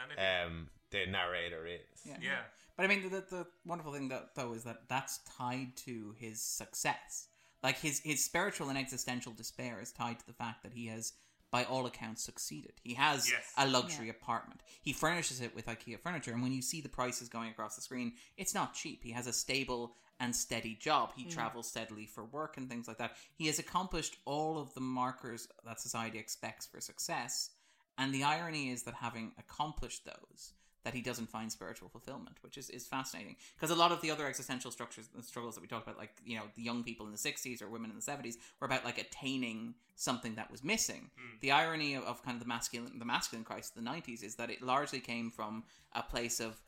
[0.01, 2.13] um, the narrator is.
[2.21, 2.39] Yeah.
[2.77, 6.41] But I mean, the, the wonderful thing that, though is that that's tied to his
[6.41, 7.29] success.
[7.63, 11.13] Like his his spiritual and existential despair is tied to the fact that he has,
[11.55, 12.73] by all accounts, succeeded.
[12.83, 13.53] He has Yes.
[13.57, 14.61] a luxury apartment.
[14.83, 17.81] He furnishes it with IKEA furniture, and when you see the prices going across the
[17.83, 19.05] screen, it's not cheap.
[19.05, 21.13] He has a stable and steady job.
[21.15, 21.31] He Mm.
[21.31, 23.17] travels steadily for work and things like that.
[23.37, 27.51] He has accomplished all of the markers that society expects for success.
[27.97, 32.57] And the irony is that having accomplished those, that he doesn't find spiritual fulfillment, which
[32.59, 33.37] is, is fascinating.
[33.57, 36.12] Because a lot of the other existential structures and struggles that we talked about, like,
[36.24, 38.85] you know, the young people in the 60s or women in the 70s, were about,
[38.85, 41.11] like, attaining something that was missing.
[41.16, 41.37] Hmm.
[41.41, 44.35] The irony of, of kind of the masculine, the masculine crisis of the 90s is
[44.37, 45.64] that it largely came from
[45.95, 46.61] a place of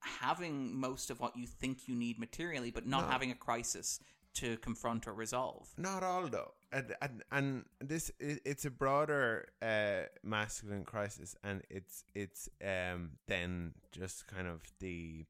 [0.00, 3.08] having most of what you think you need materially, but not No.
[3.10, 4.00] having a crisis
[4.34, 5.68] to confront or resolve.
[5.76, 12.04] Not all though, and and, and this it's a broader uh, masculine crisis, and it's
[12.14, 15.26] it's um then just kind of the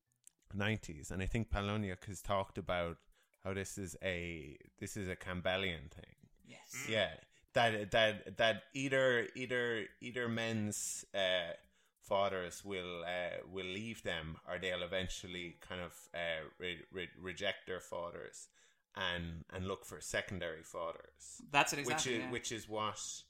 [0.55, 2.99] nineties, and I think Palahniuk has talked about
[3.45, 6.17] how this is a this is a Campbellian thing.
[6.47, 6.87] Yes.
[6.89, 7.11] Yeah,
[7.55, 11.55] that that that either either either men's uh,
[12.01, 17.67] fathers will uh, will leave them, or they'll eventually kind of uh, re- re- reject
[17.67, 18.49] their fathers
[18.97, 21.41] and and look for secondary fathers.
[21.51, 22.31] That's it exactly, Which is yeah.
[22.31, 23.23] which is what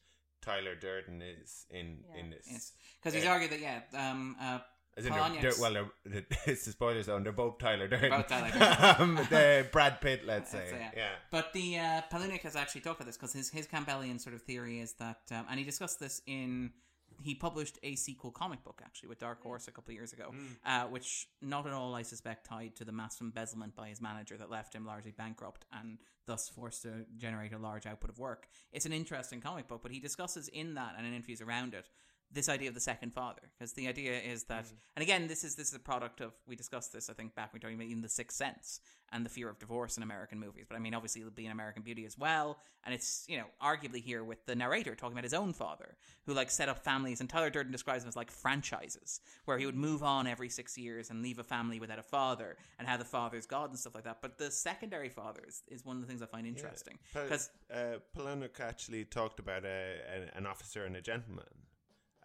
[0.42, 2.46] Tyler Durden is in in this.
[2.50, 2.72] Yes.
[3.00, 4.58] Because he's Uh, argued that, yeah, um, uh,
[4.96, 5.72] as in they're, they're, well,
[6.04, 7.22] they're, it's the spoiler zone.
[7.22, 8.10] They're both Tyler Durden.
[8.10, 9.00] both Tyler Durden.
[9.18, 10.58] um, the Brad Pitt, let's say.
[10.70, 11.10] That's it, yeah.
[11.30, 14.42] But the uh, Palahniuk has actually talked about this because his his Campbellian sort of
[14.42, 16.72] theory is that, um, and he discussed this in
[17.22, 20.30] he published a sequel comic book actually with Dark Horse a couple of years ago,
[20.32, 20.56] Mm.
[20.64, 24.36] uh, which not at all I suspect tied to the massive embezzlement by his manager
[24.38, 28.48] that left him largely bankrupt and thus forced to generate a large output of work.
[28.72, 31.88] It's an interesting comic book, but he discusses in that and in interviews around it
[32.32, 34.72] this idea of the second father because the idea is that Mm.
[34.96, 37.52] and again this is this is a product of we discussed this i think back
[37.52, 38.80] when we were talking about even the sixth sense
[39.12, 41.50] and the fear of divorce in american movies but i mean obviously it'll be in
[41.52, 45.24] american beauty as well and it's you know arguably here with the narrator talking about
[45.24, 45.96] his own father
[46.26, 49.66] who like set up families and tyler durden describes them as like franchises where he
[49.66, 52.96] would move on every six years and leave a family without a father and how
[52.96, 56.06] the father's god and stuff like that but the secondary fathers is one of the
[56.08, 60.96] things i find interesting because uh, Palahniuk actually talked about a, a, an officer and
[60.96, 61.44] a gentleman.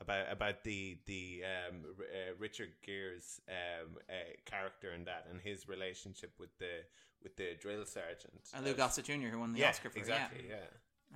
[0.01, 4.13] About about the the um, uh, Richard Gere's um, uh,
[4.45, 6.83] character in that and his relationship with the
[7.23, 8.41] with the drill sergeant.
[8.53, 10.55] Uh, Lou As- Gossett Jr., who won the yeah, Oscar for it, exactly yeah.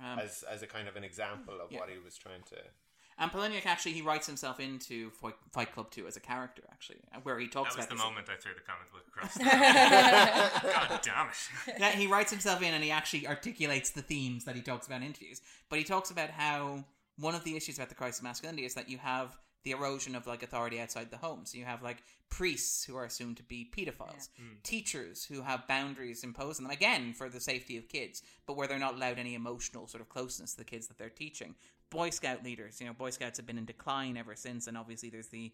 [0.00, 1.80] yeah, Um, as as a kind of an example of Yeah.
[1.80, 2.56] what he was trying to.
[3.18, 7.00] And Palahniuk actually he writes himself into Fight, Fight Club 2 as a character actually,
[7.22, 9.34] where he talks That was about the moment I threw the comic book across.
[9.34, 10.72] the room.
[10.72, 11.80] God damn it!
[11.80, 15.02] yeah, he writes himself in and he actually articulates the themes that he talks about
[15.02, 15.42] in interviews.
[15.68, 16.84] But he talks about how
[17.20, 20.16] one of the issues about the crisis of masculinity is that you have the erosion
[20.16, 21.40] of like authority outside the home.
[21.44, 24.28] So you have like priests who are assumed to be pedophiles,
[24.62, 28.66] teachers who have boundaries imposed on them again for the safety of kids, but where
[28.66, 31.54] they're not allowed any emotional sort of closeness to the kids that they're teaching.
[31.90, 35.10] Boy Scout leaders, you know, Boy Scouts have been in decline ever since, and obviously
[35.10, 35.52] there's the,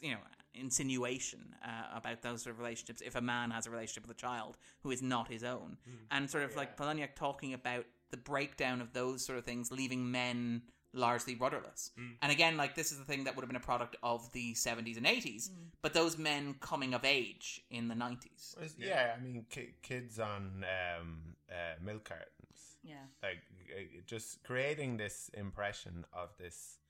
[0.00, 0.18] you know,
[0.54, 3.02] insinuation uh, about those sort of relationships.
[3.04, 5.76] If a man has a relationship with a child who is not his own,
[6.10, 10.10] and sort of like Palahniuk talking about the breakdown of those sort of things, leaving
[10.10, 10.62] men
[10.94, 11.90] largely rudderless.
[12.22, 14.54] And again, like this is the thing that would have been a product of the
[14.54, 15.50] 70s and 80s,
[15.82, 18.54] but those men coming of age in the 90s.
[18.78, 20.64] Yeah, I mean, ki- kids on
[20.98, 21.18] um,
[21.50, 22.30] uh, milk cartons.
[22.86, 22.96] Yeah.
[23.22, 23.38] like
[23.74, 26.80] uh, just creating this impression of this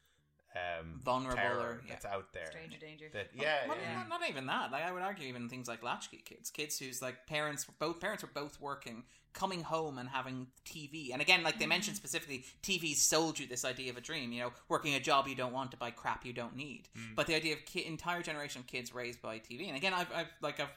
[0.54, 1.92] um, Vulnerable terror or- yeah.
[1.92, 2.46] that's out there.
[2.46, 3.06] Stranger danger.
[3.12, 3.98] That yeah, Well, yeah.
[3.98, 4.70] Not, not even that.
[4.70, 8.22] Like I would argue, even things like latchkey kids, kids whose like parents, both parents
[8.22, 9.02] were both working,
[9.32, 11.12] coming home and having TV.
[11.12, 14.30] And again, like they mentioned specifically, TV's sold you this idea of a dream.
[14.32, 16.88] You know, working a job you don't want to buy crap you don't need.
[17.16, 19.66] But the idea of ki- entire generation of kids raised by TV.
[19.66, 20.68] And again, I've, I've like I've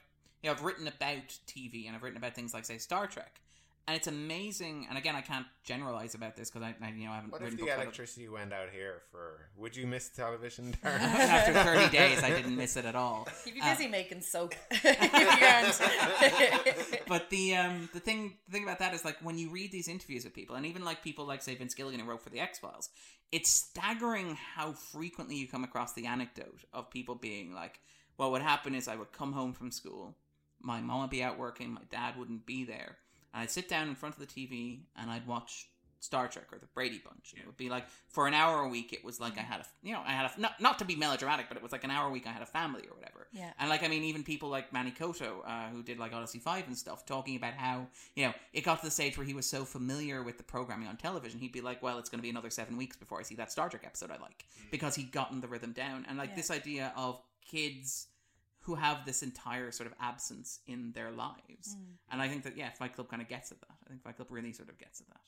[0.42, 3.42] you know I've written about TV and I've written about things like say Star Trek.
[3.88, 7.14] And it's amazing, and again, I can't generalize about this because I, I, you know,
[7.14, 7.84] I haven't What written if the books about it.
[7.86, 9.48] electricity went out here for?
[9.56, 10.76] Would you miss television?
[10.84, 11.00] Darren?
[11.00, 13.30] After 30 days, I didn't miss it at all.
[13.46, 14.56] You'd be Uh, busy making soap.
[14.72, 17.02] if you can't.
[17.08, 19.88] but the um the thing the thing about that is like when you read these
[19.88, 22.42] interviews with people and even like people like say Vince Gilligan who wrote for the
[22.42, 22.90] X Files,
[23.32, 27.80] it's staggering how frequently you come across the anecdote of people being like,
[28.18, 30.18] Well what happened is I would come home from school,
[30.62, 32.98] my mom would be out working, my dad wouldn't be there,
[33.34, 36.60] and I'd sit down in front of the TV and I'd watch Star Trek or
[36.60, 37.34] the Brady Bunch.
[37.34, 38.94] And it would be like for an hour a week.
[38.94, 40.96] It was like I had a, you know, I had a not not to be
[40.96, 42.28] melodramatic, but it was like an hour a week.
[42.28, 43.28] I had a family or whatever.
[43.34, 43.52] Yeah.
[43.60, 46.68] And like I mean, even people like Manny Coto, uh, who did like Odyssey Five
[46.68, 49.48] and stuff, talking about how you know it got to the stage where he was
[49.48, 52.30] so familiar with the programming on television, he'd be like, "Well, it's going to be
[52.30, 55.42] another seven weeks before I see that Star Trek episode I like," because he'd gotten
[55.42, 56.06] the rhythm down.
[56.08, 56.36] And like Yeah.
[56.36, 58.08] this idea of kids
[58.68, 61.98] who have this entire sort of absence in their lives, Mm.
[62.12, 63.78] and I think that yeah, Fight Club kind of gets at that.
[63.86, 65.22] I think Fight Club really sort of gets at that.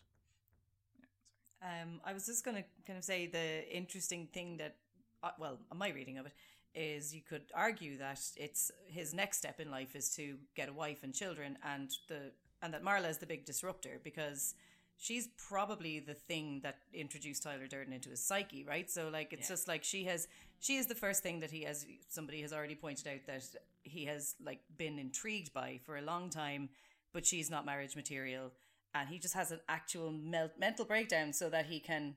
[1.62, 4.76] Um, I was just going to kind of say the interesting thing that,
[5.24, 6.34] uh, well, my reading of it
[6.76, 10.74] is you could argue that it's his next step in life is to get a
[10.74, 14.54] wife and children, and the and that Marla is the big disruptor because
[15.02, 18.90] she's probably the thing that introduced Tyler Durden into his psyche, right?
[18.92, 19.56] So like it's Yeah.
[19.56, 20.28] just like she has
[20.60, 23.44] she is the first thing that he has somebody has already pointed out that
[23.84, 26.70] he has like been intrigued by for a long time,
[27.14, 28.52] but she's not marriage material
[28.94, 32.16] and he just has an actual mel- mental breakdown so that he can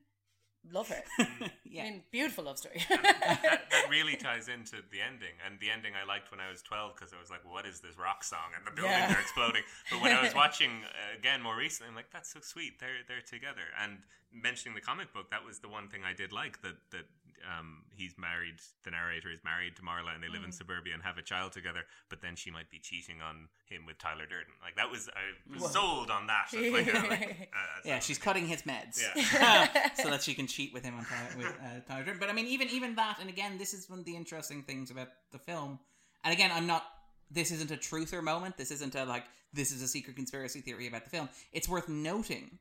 [0.71, 1.03] love her.
[1.65, 1.83] yeah.
[1.83, 2.81] I mean, beautiful love story.
[2.89, 6.61] that, that really ties into the ending, and the ending I liked when I was
[6.61, 9.15] twelve because I was like, "What is this rock song?" And the buildings Yeah.
[9.17, 9.63] are exploding.
[9.91, 12.79] But when I was watching uh, again more recently, I'm like, "That's so sweet.
[12.79, 13.99] They're they're together." And
[14.31, 17.05] mentioning the comic book, that was the one thing I did like that that
[17.47, 18.55] um, he's married.
[18.83, 20.53] The narrator is married to Marla, and they live in Mhm.
[20.53, 21.85] suburbia and have a child together.
[22.09, 24.53] But then she might be cheating on him with Tyler Durden.
[24.61, 26.47] Like that was I was sold on that.
[26.53, 29.93] Like, like, uh, yeah, she's cutting his meds Yeah.
[30.01, 32.19] so that she can cheat with him on Tyler, with uh, Tyler Durden.
[32.19, 34.91] But I mean, even even that, and again, this is one of the interesting things
[34.91, 35.79] about the film.
[36.23, 36.83] And again, I'm not.
[37.31, 38.57] This isn't a truther moment.
[38.57, 39.25] This isn't a like.
[39.53, 41.29] This is a secret conspiracy theory about the film.
[41.51, 42.59] It's worth noting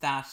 [0.00, 0.26] that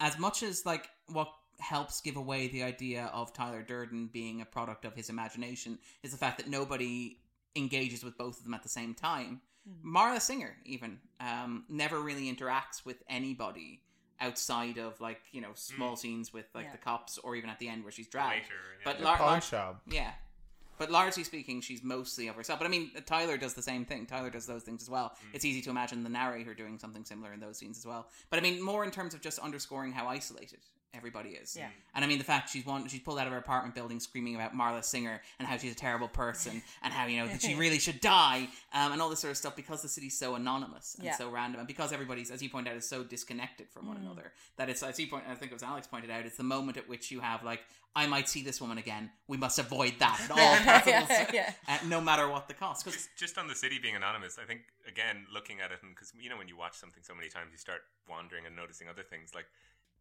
[0.00, 1.28] as much as like what
[1.64, 6.12] helps give away the idea of Tyler Durden being a product of his imagination is
[6.12, 7.18] the fact that nobody
[7.56, 9.40] engages with both of them at the same time.
[9.84, 13.80] Marla Singer even um, never really interacts with anybody
[14.20, 16.72] outside of like you know small scenes with like Yeah.
[16.72, 18.42] the cops or even at the end where she's dragged.
[18.44, 18.82] Later, yeah.
[18.84, 19.82] But The lar- pawn lar- shop.
[19.88, 20.12] yeah.
[20.76, 22.58] But largely speaking, she's mostly of herself.
[22.58, 24.06] But I mean, Tyler does the same thing.
[24.06, 25.10] Tyler does those things as well.
[25.10, 25.34] Mm.
[25.34, 28.08] It's easy to imagine the narrator doing something similar in those scenes as well.
[28.28, 30.58] But I mean, more in terms of just underscoring how isolated
[30.94, 31.56] everybody is.
[31.56, 31.68] Yeah.
[31.94, 34.34] And I mean, the fact she's one, she's pulled out of her apartment building screaming
[34.34, 37.54] about Marla Singer and how she's a terrible person and how you know that she
[37.54, 40.94] really should die um, and all this sort of stuff because the city's so anonymous
[40.96, 41.16] and Yeah.
[41.16, 44.02] so random and because everybody's, as you point out, is so disconnected from one Mm.
[44.02, 46.42] another that it's as you point, I think it was Alex pointed out, it's the
[46.42, 47.60] moment at which you have like,
[47.96, 49.10] I might see this woman again.
[49.28, 51.52] We must avoid that at all possible, Yeah, yeah.
[51.68, 52.84] uh, no matter what the cost.
[52.84, 55.94] Because just, just on the city being anonymous, I think again looking at it, and
[55.94, 58.88] because you know when you watch something so many times, you start wandering and noticing
[58.88, 59.30] other things.
[59.32, 59.46] Like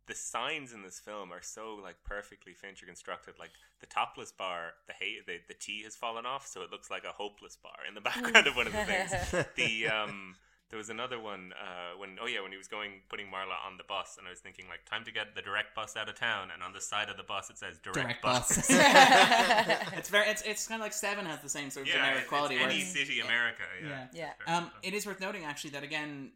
[0.07, 3.35] the signs in this film are so like perfectly Fincher constructed.
[3.39, 6.89] Like the topless bar, the hay, the, the T has fallen off, so it looks
[6.89, 9.45] like a hopeless bar in the background of one of the things.
[9.55, 10.35] The um.
[10.69, 13.77] There was another one uh, when oh yeah when he was going putting Marla on
[13.77, 16.15] the bus and I was thinking like time to get the direct bus out of
[16.15, 18.55] town and on the side of the bus it says direct, direct bus.
[18.55, 18.65] bus.
[19.93, 20.27] it's very.
[20.29, 22.55] It's, it's kind of like Seven has the same sort of yeah, generic it's quality.
[22.55, 23.61] where any city America.
[23.83, 24.29] Yeah, Yeah.
[24.47, 24.57] Yeah.
[24.57, 26.31] Um, it is worth noting actually that again,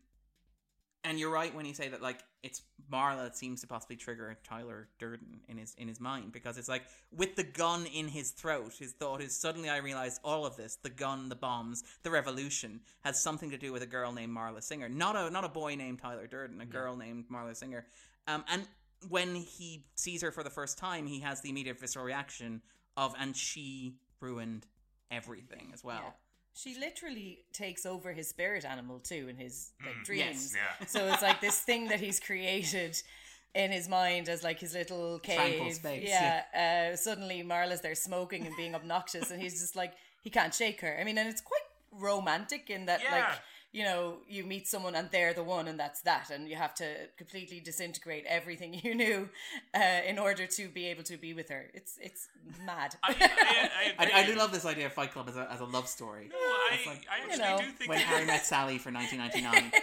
[1.04, 2.62] and you're right when you say that like it's
[2.92, 6.70] Marla that seems to possibly trigger Tyler Durden in his in his mind because it's
[6.70, 6.84] like
[7.16, 10.76] with the gun in his throat, his thought is suddenly I realized all of this,
[10.76, 14.64] the gun, the bombs, the revolution has something to do with a girl named Marla
[14.64, 17.86] Singer, not a not a boy named Tyler Durden, a girl named Marla Singer.
[18.28, 18.68] Um, and
[19.10, 22.62] when he sees her for the first time, he has the immediate visceral reaction
[22.96, 24.66] of and she ruined
[25.12, 26.02] everything as well.
[26.04, 26.12] Yeah.
[26.58, 30.56] She literally takes over his spirit animal too in his like Mm, dreams.
[30.56, 30.88] yes, yeah.
[30.88, 32.98] So it's like this thing that he's created
[33.54, 35.74] in his mind as like his little Tranquil cave.
[35.76, 36.92] space, yeah.
[36.92, 39.94] Uh, suddenly Marla's there smoking and being obnoxious, and he's just like
[40.24, 40.98] he can't shake her.
[41.00, 41.62] I mean, and it's quite
[41.92, 43.36] romantic in that like Yeah.
[43.72, 46.74] You know you meet someone and they're the one and that's that, and you have
[46.76, 46.86] to
[47.18, 49.30] completely disintegrate everything you knew
[49.76, 51.70] uh, in order to be able to be with her.
[51.74, 52.28] It's it's
[52.66, 52.96] mad.
[53.04, 53.16] I,
[54.00, 55.66] I, I, I, I do love this idea of Fight Club as a, as a
[55.66, 56.30] love story.
[56.30, 59.72] No, I, like, I actually know, do think when Harry met Sally for 1999.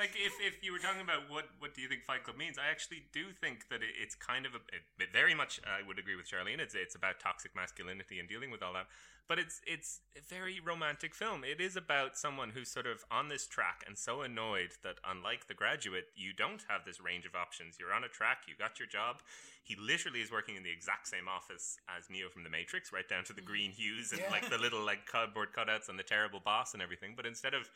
[0.00, 2.56] like if, if you were talking about what what do you think Fight Club means,
[2.56, 5.98] I actually do think that it, it's kind of a it, very much I would
[5.98, 6.58] agree with Charlene.
[6.58, 8.86] It's it's about toxic masculinity and dealing with all that,
[9.28, 11.44] but it's it's a very romantic film.
[11.44, 15.46] It is about someone who's sort of on this track and so annoyed that unlike
[15.46, 17.76] The Graduate, you don't have this range of options.
[17.78, 19.20] You're on a track, you got your job.
[19.62, 23.06] He literally is working in the exact same office as Neo from The Matrix, right
[23.06, 23.52] down to the mm.
[23.52, 27.12] green hues and like the little like cardboard cutouts and the terrible boss and everything.
[27.14, 27.68] But instead of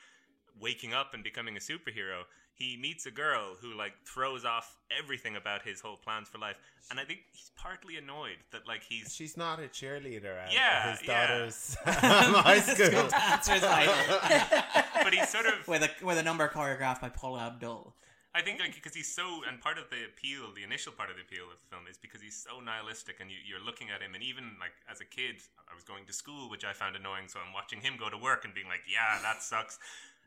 [0.60, 2.22] waking up and becoming a superhero,
[2.54, 6.56] he meets a girl who like throws off everything about his whole plans for life.
[6.90, 10.92] And I think he's partly annoyed that like he's She's not a cheerleader at Yeah,
[10.92, 11.26] his yeah.
[11.26, 13.08] daughter's high school.
[13.08, 13.94] Dancers idol.
[15.02, 17.94] but he's sort of with a with a number choreographed by Paula Abdul.
[18.36, 21.14] I think like because he's so and part of the appeal, the initial part of
[21.16, 24.02] the appeal of the film is because he's so nihilistic and you, you're looking at
[24.02, 25.36] him and even like as a kid,
[25.70, 28.18] I was going to school, which I found annoying, so I'm watching him go to
[28.18, 29.78] work and being like, yeah, that sucks.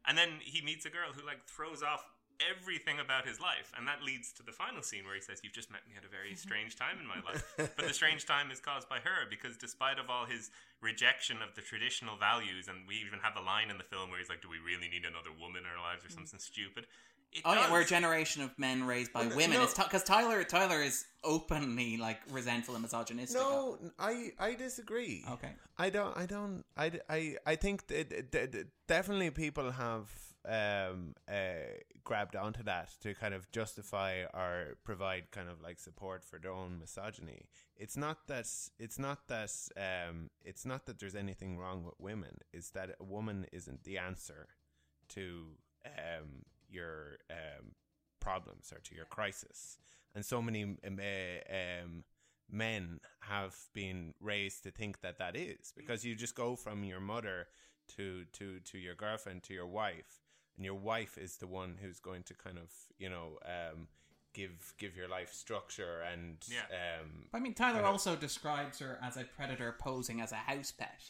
[0.08, 2.06] And then he meets a girl who like throws off
[2.38, 5.54] everything about his life, and that leads to the final scene where he says, "You've
[5.54, 8.52] just met me at a very strange time in my life." but the strange time
[8.52, 10.52] is caused by her because, despite of all his
[10.82, 14.20] rejection of the traditional values, and we even have a line in the film where
[14.20, 16.16] he's like, "Do we really need another woman in our lives or mm.
[16.16, 16.88] something stupid?"
[17.34, 19.52] It Oh yeah, we're a generation of men raised by women.
[19.58, 23.40] no- It's because Tyler Tyler is openly like resentful and misogynistic.
[23.42, 25.24] No, I I disagree.
[25.32, 25.52] Okay.
[25.78, 26.16] I don't.
[26.18, 26.64] I don't.
[26.78, 30.10] I, I, I think that, that- that definitely people have
[30.48, 31.68] um uh
[32.06, 36.54] grabbed onto that to kind of justify or provide kind of like support for their
[36.54, 37.42] own misogyny.
[37.76, 38.48] It's not that.
[38.80, 39.52] It's not that.
[39.76, 40.30] Um.
[40.42, 42.38] It's not that there's anything wrong with women.
[42.54, 44.48] It's that a woman isn't the answer
[45.10, 47.74] to um your um
[48.20, 49.78] problems or to your crisis.
[50.16, 52.04] And so many um, uh, um,
[52.50, 57.00] men have been raised to think that that is because you just go from your
[57.00, 57.48] mother
[57.96, 60.22] to to to your girlfriend to your wife,
[60.56, 63.88] and your wife is the one who's going to kind of you know um,
[64.34, 67.00] give give your life structure and Yeah.
[67.02, 70.36] um, I mean, Tyler kind of- also describes her as a predator posing as a
[70.36, 71.02] house pet.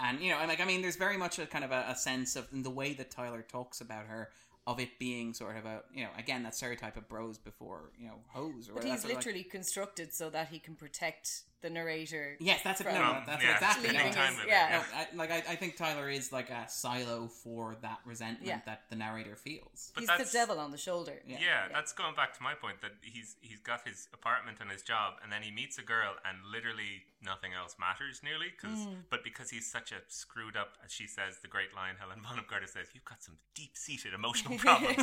[0.00, 1.96] And, you know, and like, I mean, there's very much a kind of a, a
[1.96, 4.30] sense of in the way that Tyler talks about her,
[4.68, 8.06] of it being sort of a, you know, again, that stereotype of bros before, you
[8.06, 12.36] know, hoes or But he's Like- literally constructed so that he can protect the narrator.
[12.40, 14.82] Yes, that's a, from- no, no, that's yeah, exactly no, time it's- with it, yeah.
[14.92, 18.60] no, I, like I, I think Tyler is like a silo for that resentment Yeah.
[18.66, 19.90] that the narrator feels.
[19.94, 21.14] But He's that's- the devil on the shoulder.
[21.26, 21.38] Yeah.
[21.72, 25.14] that's going back to my point that he's he's got his apartment and his job,
[25.22, 28.50] and then he meets a girl, and literally nothing else matters nearly.
[28.60, 29.02] Cause, Mm.
[29.10, 32.44] but because he's such a screwed up, as she says, the great line Helena Bonham
[32.48, 35.02] Carter says, "You've got some deep seated emotional problems."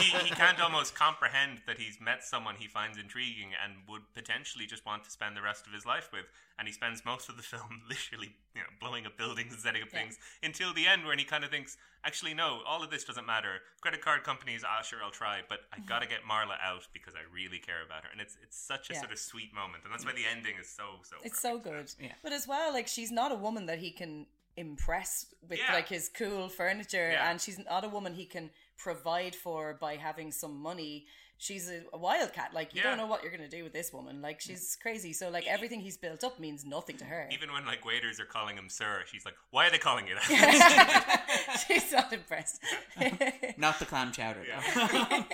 [0.00, 4.66] he, he can't almost comprehend that he's met someone he finds intriguing and would potentially
[4.66, 6.26] just want to spend the rest of his life with.
[6.58, 9.82] And he spends most of the film literally, you know, blowing up buildings and setting
[9.82, 10.00] up Yeah.
[10.00, 13.26] things until the end, when he kind of thinks, actually, no, all of this doesn't
[13.26, 13.60] matter.
[13.80, 17.14] Credit card companies, ah, sure, I'll try, but I got to get Marla out because
[17.14, 18.10] I really care about her.
[18.12, 19.00] And it's it's such a Yeah.
[19.00, 21.16] sort of sweet moment, and that's why the ending is so so.
[21.22, 21.92] It's so good.
[22.00, 22.12] Yeah.
[22.22, 24.26] But as well, like she's not a woman that he can
[24.56, 25.72] impress with Yeah.
[25.74, 27.28] like his cool furniture Yeah.
[27.28, 31.06] and she's not a woman he can provide for by having some money.
[31.36, 32.54] She's a, a wildcat.
[32.54, 32.90] Like you Yeah.
[32.90, 34.22] don't know what you're gonna do with this woman.
[34.22, 35.12] Like she's crazy.
[35.12, 37.28] So like everything he's built up means nothing to her.
[37.32, 40.14] Even when like waiters are calling him sir, she's like, "Why are they calling you
[40.14, 42.60] that?" she's not impressed.
[43.58, 45.24] Not the clam chowder, though.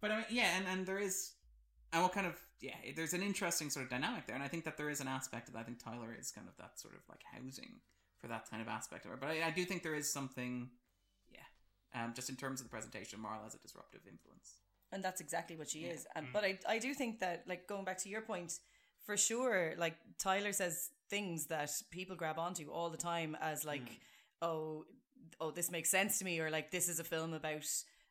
[0.00, 1.32] but I mean, yeah, and, and there is,
[1.92, 4.64] and what kind of, yeah, there's an interesting sort of dynamic there, and I think
[4.64, 5.60] that there is an aspect of that.
[5.60, 7.80] I think Tyler is kind of that sort of like housing
[8.20, 9.16] for that kind of aspect of her.
[9.16, 10.70] But I, I do think there is something,
[11.30, 14.59] yeah, um, just in terms of the presentation, Marla has a disruptive influence.
[14.92, 15.92] And that's exactly what she Yeah.
[15.94, 16.06] is.
[16.14, 18.58] And but I I do think that like going back to your point,
[19.06, 23.82] for sure, like Tyler says things that people grab onto all the time as like,
[23.82, 23.98] Mm.
[24.42, 24.86] oh,
[25.40, 27.66] oh, this makes sense to me, or like this is a film about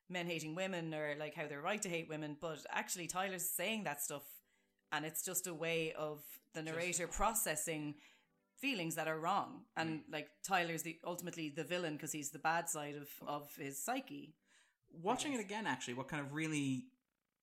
[0.10, 2.36] men hating women, or like how they're right to hate women.
[2.40, 4.24] But actually, Tyler's saying that stuff,
[4.92, 6.24] and it's just a way of
[6.54, 7.96] the narrator processing
[8.58, 9.66] feelings that are wrong.
[9.78, 10.12] And Mm.
[10.12, 14.34] like Tyler's the ultimately the villain because he's the bad side of of his psyche.
[15.02, 16.86] Watching it again, actually, what kind of really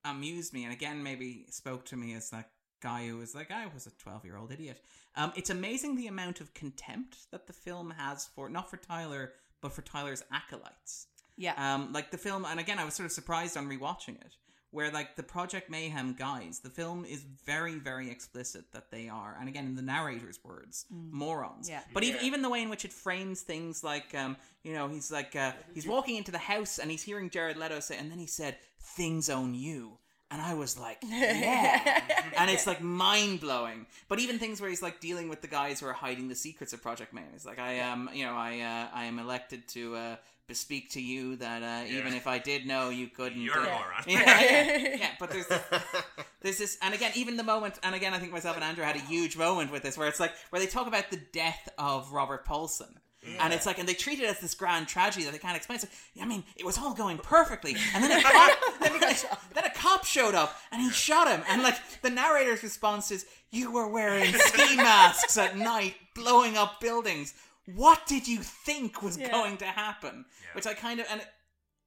[0.05, 2.51] amused me, and again maybe spoke to me as that
[2.81, 4.81] guy who was like, I was a twelve-year-old idiot.
[5.15, 9.33] Um, it's amazing the amount of contempt that the film has for not for Tyler,
[9.63, 11.07] but for Tyler's acolytes.
[11.37, 11.55] Yeah.
[11.57, 14.37] Um, like the film, and again, I was sort of surprised on rewatching it,
[14.71, 19.37] where like the Project Mayhem guys, the film is very, very explicit that they are,
[19.39, 21.13] and again, in the narrator's words, Mm.
[21.13, 21.69] morons.
[21.69, 21.83] Yeah.
[21.95, 22.27] But even Yeah.
[22.27, 25.53] even the way in which it frames things, like um, you know, he's like uh,
[25.75, 28.59] he's walking into the house and he's hearing Jared Leto say, and then he said,
[28.81, 29.99] "Things own you."
[30.29, 32.03] And I was like, yeah.
[32.37, 33.87] and it's like mind blowing.
[34.09, 36.73] But even things where he's like dealing with the guys who are hiding the secrets
[36.73, 37.31] of Project Mayhem.
[37.33, 40.17] He's like, I am, you know, I, uh, I am elected to uh,
[40.49, 43.41] bespeak to you that uh, even if I did know, you couldn't.
[43.41, 43.83] You're a moron.
[44.07, 45.11] Yeah, yeah, yeah.
[45.19, 45.47] But there's,
[46.41, 48.97] there's this, and again, even the moment, and again, I think myself and Andrew had
[48.97, 52.13] a huge moment with this, where it's like where they talk about the death of
[52.13, 52.99] Robert Paulson.
[53.41, 55.77] And it's like, and they treat it as this grand tragedy that they can't explain.
[55.77, 59.17] It's like, I mean, it was all going perfectly, and then a cop, then, a,
[59.53, 61.43] then a cop showed up and he shot him.
[61.49, 66.81] And like the narrator's response is, "You were wearing ski masks at night, blowing up
[66.81, 67.35] buildings.
[67.75, 69.31] What did you think was Yeah.
[69.31, 70.25] going to happen?"
[70.55, 71.27] Which I kind of and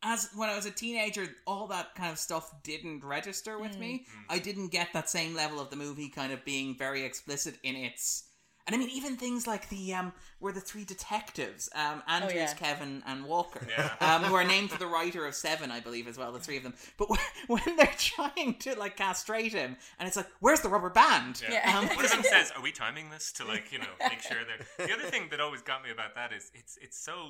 [0.01, 3.79] as when I was a teenager, all that kind of stuff didn't register with mm.
[3.79, 4.05] me.
[4.09, 4.23] Mm.
[4.29, 7.75] I didn't get that same level of the movie kind of being very explicit in
[7.75, 8.28] its.
[8.69, 12.53] And I mean, even things like the um, were the three detectives, um, Andrews, yeah.
[12.53, 13.89] Kevin, and Walker, Yeah.
[13.99, 16.31] um, who are named for the writer of Seven, I believe, as well.
[16.31, 16.75] The three of them.
[16.97, 20.91] But when, when they're trying to like castrate him, and it's like, "Where's the rubber
[20.91, 21.79] band?" Yeah.
[21.79, 24.37] Um, One of them says, "Are we timing this to like you know make sure
[24.45, 27.29] they're?" The other thing that always got me about that is it's it's so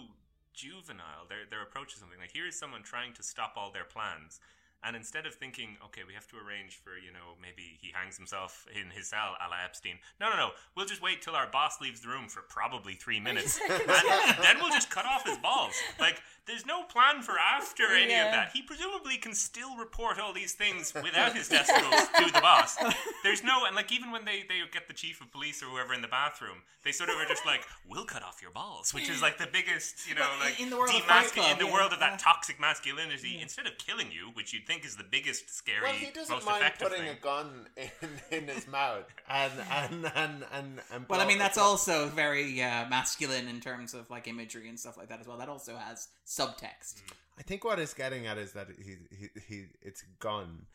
[0.54, 1.26] juvenile.
[1.30, 4.40] Their their approach is something like here is someone trying to stop all their plans.
[4.84, 8.16] And instead of thinking, okay, we have to arrange for, you know, maybe he hangs
[8.16, 10.00] himself in his cell a la Epstein.
[10.20, 10.50] No, no, no.
[10.76, 13.60] We'll just wait till our boss leaves the room for probably three minutes.
[13.70, 15.76] and then we'll just cut off his balls.
[16.00, 18.26] Like, there's no plan for after any Yeah.
[18.28, 18.52] of that.
[18.54, 22.78] He presumably can still report all these things without his testicles to the boss.
[23.24, 25.94] There's no, and like even when they, they get the chief of police or whoever
[25.94, 29.10] in the bathroom, they sort of are just like, "We'll cut off your balls," which
[29.10, 31.74] is like the biggest, you know, like in the world of Club, in the yeah,
[31.74, 32.18] world of that yeah.
[32.18, 33.40] toxic masculinity.
[33.42, 36.46] Instead of killing you, which you'd think is the biggest, scary, Well, he doesn't most
[36.46, 37.10] mind putting thing.
[37.10, 41.58] a gun in, in his mouth and and and and, and Well, I mean, that's
[41.58, 45.38] also very uh, masculine in terms of like imagery and stuff like that as well.
[45.38, 47.02] That also has subtext.
[47.40, 50.66] I think what it's getting at is that he he, he it's a gun,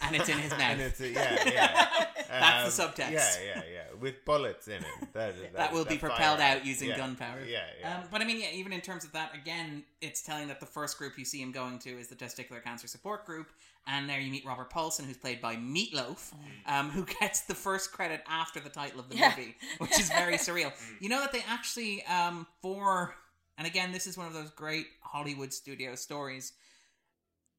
[0.00, 0.60] And it's in his mouth.
[0.60, 2.04] and it's a, yeah yeah.
[2.30, 3.10] That's the Um, subtext.
[3.10, 5.12] Yeah yeah yeah, with bullets in it.
[5.14, 7.44] That, that will be propelled fire out using Yeah, gunpowder.
[7.44, 7.96] Yeah yeah.
[7.98, 10.66] Um, but I mean, yeah, even in terms of that, again, it's telling that the
[10.66, 13.48] first group you see him going to is the testicular cancer support group,
[13.86, 16.32] and there you meet Robert Paulson, who's played by Meatloaf,
[16.66, 19.30] um, who gets the first credit after the title of the Yeah.
[19.36, 20.72] movie, which is very surreal.
[21.00, 23.14] You know that they actually um, for,
[23.58, 26.52] and again, this is one of those great Hollywood studio stories.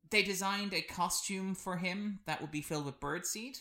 [0.09, 3.59] They designed a costume for him that would be filled with birdseed.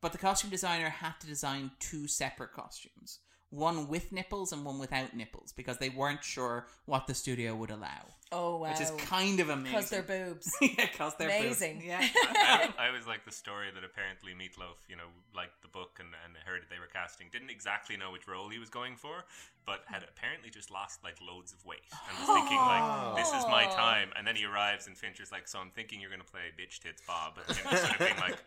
[0.00, 3.18] but the costume designer had to design two separate costumes.
[3.50, 7.70] One with nipples and one without nipples because they weren't sure what the studio would
[7.70, 8.06] allow.
[8.32, 8.70] Oh wow.
[8.70, 9.72] Which is kind of amazing.
[9.72, 10.54] Because they're boobs.
[10.62, 11.60] yeah, because they're boobs.
[11.60, 11.82] Amazing.
[11.84, 11.98] Yeah.
[12.00, 16.08] I, I always like the story that apparently Meatloaf, you know, liked the book and,
[16.24, 17.26] and heard that they were casting.
[17.32, 19.24] Didn't exactly know which role he was going for,
[19.66, 23.14] but had apparently just lost like loads of weight and was thinking like, oh.
[23.16, 26.10] "This is my time." And then he arrives and Fincher's like, "So I'm thinking you're
[26.10, 28.38] going to play bitch tits Bob," and him sort of being like.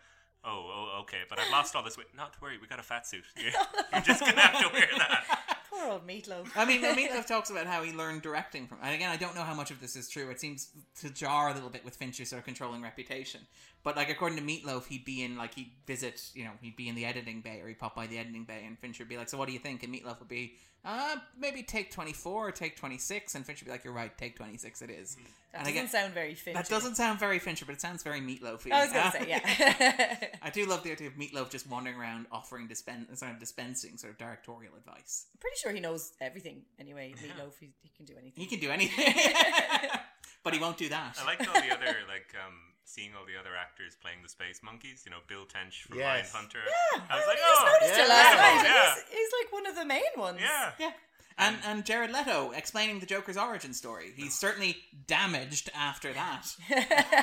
[0.46, 2.08] Oh, oh, okay, but I've lost all this weight.
[2.14, 3.24] Not to worry, we got a fat suit.
[3.36, 3.52] You're,
[3.92, 5.24] you're just gonna have to wear that.
[5.70, 6.48] Poor old meatloaf.
[6.54, 8.78] I mean, Meatloaf talks about how he learned directing from.
[8.82, 10.30] And again, I don't know how much of this is true.
[10.30, 10.68] It seems
[11.00, 13.40] to jar a little bit with Fincher's sort of controlling reputation.
[13.82, 16.88] But like, according to Meatloaf, he'd be in like he'd visit, you know, he'd be
[16.88, 19.16] in the editing bay or he'd pop by the editing bay, and Fincher would be
[19.16, 20.54] like, "So what do you think?" And Meatloaf would be,
[20.84, 23.34] "Uh, maybe take twenty four or take twenty six.
[23.34, 24.82] And Fincher would be like, "You're right, take twenty six.
[24.82, 25.16] It is."
[25.54, 26.58] That and doesn't sound very Fincher.
[26.58, 28.72] That doesn't sound very Fincher, but it sounds very Meatloafy.
[28.72, 30.28] I was gonna say, yeah.
[30.42, 33.96] I do love the idea of Meatloaf just wandering around offering dispen- sort of dispensing
[33.96, 35.26] sort of directorial advice.
[35.38, 37.14] Pretty sure he knows everything anyway.
[37.16, 38.42] Meatloaf, he, he can do anything.
[38.42, 39.14] He can do anything,
[40.42, 41.16] but he won't do that.
[41.20, 42.54] I like all the other like um,
[42.84, 45.02] seeing all the other actors playing the space monkeys.
[45.04, 46.32] You know, Bill Tench from Yes.
[46.32, 46.58] Hunter.
[46.64, 48.64] Yeah, I was like, just oh, noticed yeah, it last night.
[48.64, 48.94] yeah.
[48.94, 50.38] He's, he's like one of the main ones.
[50.40, 50.70] Yeah.
[50.78, 50.92] Yeah.
[51.36, 54.12] And and Jared Leto explaining the Joker's origin story.
[54.14, 54.76] He's certainly
[55.08, 56.46] damaged after that.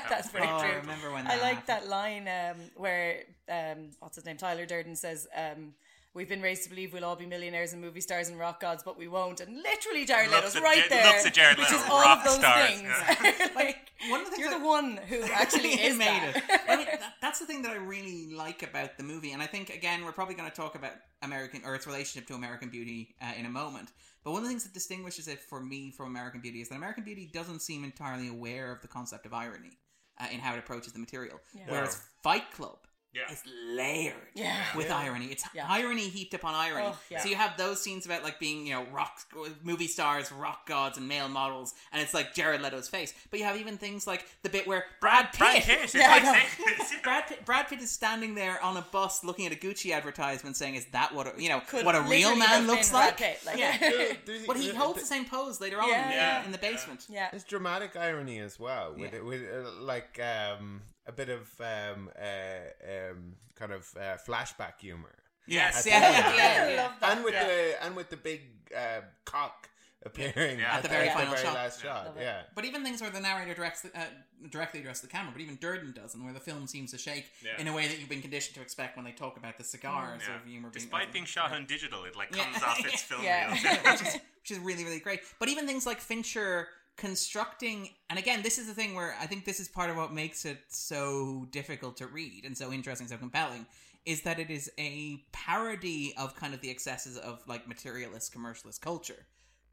[0.10, 0.80] That's very Oh, I true.
[0.82, 4.36] remember when I that like that line um, where um, what's his name?
[4.36, 5.74] Tyler Durden says, um,
[6.14, 8.84] "We've been raised to believe we'll all be millionaires and movie stars and rock gods,
[8.84, 11.72] but we won't." And literally, Jared Looks Leto's right Ja- there, looks at Jared which
[11.72, 12.84] is all of those stars, things.
[12.84, 13.48] yeah.
[13.56, 16.36] like, One of the things you're that- the one who actually is made that.
[16.38, 16.62] it.
[16.70, 19.46] I mean, that, that's the thing that I really like about the movie, and I
[19.48, 23.16] think again we're probably going to talk about American or its relationship to American Beauty
[23.22, 23.90] uh, in a moment.
[24.24, 26.76] But one of the things that distinguishes it for me from American Beauty is that
[26.76, 29.80] American Beauty doesn't seem entirely aware of the concept of irony
[30.20, 31.64] uh, in how it approaches the material, Yeah.
[31.68, 32.78] whereas Fight Club.
[33.14, 33.30] Yeah.
[33.32, 34.64] is layered Yeah.
[34.76, 34.98] with Yeah.
[34.98, 35.26] irony.
[35.32, 35.66] It's Yeah.
[35.70, 36.88] irony heaped upon irony.
[36.88, 37.22] Oh, yeah.
[37.22, 39.20] So you have those scenes about like being, you know, rock
[39.64, 43.14] movie stars, rock gods, and male models, and it's like Jared Leto's face.
[43.30, 46.22] But you have even things like the bit where Brad Pitt, Brad Pitt, Yeah, like
[46.24, 46.40] I know.
[46.78, 49.94] saying- Brad Pitt, Brad Pitt is standing there on a bus looking at a Gucci
[49.94, 53.18] advertisement, saying, "Is that what a, you know Could what a real man looks like?"
[53.18, 53.78] Pitt, like- yeah,
[54.26, 57.06] There's- but he holds the same pose later on in, the, in the basement.
[57.10, 57.30] Yeah.
[57.34, 59.20] It's dramatic irony as well, with Yeah.
[59.20, 64.80] it, with uh, like um, a bit of um, uh, um, kind of uh, flashback
[64.80, 65.16] humor.
[65.48, 66.82] Yes, yeah, yeah, yeah, I yeah.
[66.84, 67.12] love that.
[67.16, 67.46] and with yeah.
[67.46, 68.42] the and with the big
[68.76, 69.70] uh, cock
[70.06, 70.76] appearing Yeah.
[70.78, 71.54] At the very at final the very shot.
[71.56, 72.06] last shot.
[72.08, 72.16] Love.
[72.20, 74.04] Yeah, But even things where the narrator directs the, uh,
[74.50, 77.26] directly addresses the camera, but even Durden does, and where the film seems to shake
[77.44, 77.60] Yeah.
[77.60, 80.16] in a way that you've been conditioned to expect when they talk about the cigar
[80.20, 80.26] Yeah.
[80.26, 80.70] sort of humor.
[80.72, 82.46] Despite being shot on digital, it like Yeah.
[82.52, 83.48] comes off its film Yeah.
[83.54, 83.76] reel.
[83.92, 85.22] which, is, which is really really great.
[85.40, 86.68] But even things like Fincher
[87.02, 90.14] constructing, and again, this is the thing where I think this is part of what
[90.14, 93.66] makes it so difficult to read and so interesting, so compelling,
[94.06, 98.82] is that it is a parody of kind of the excesses of like materialist commercialist
[98.82, 99.26] culture.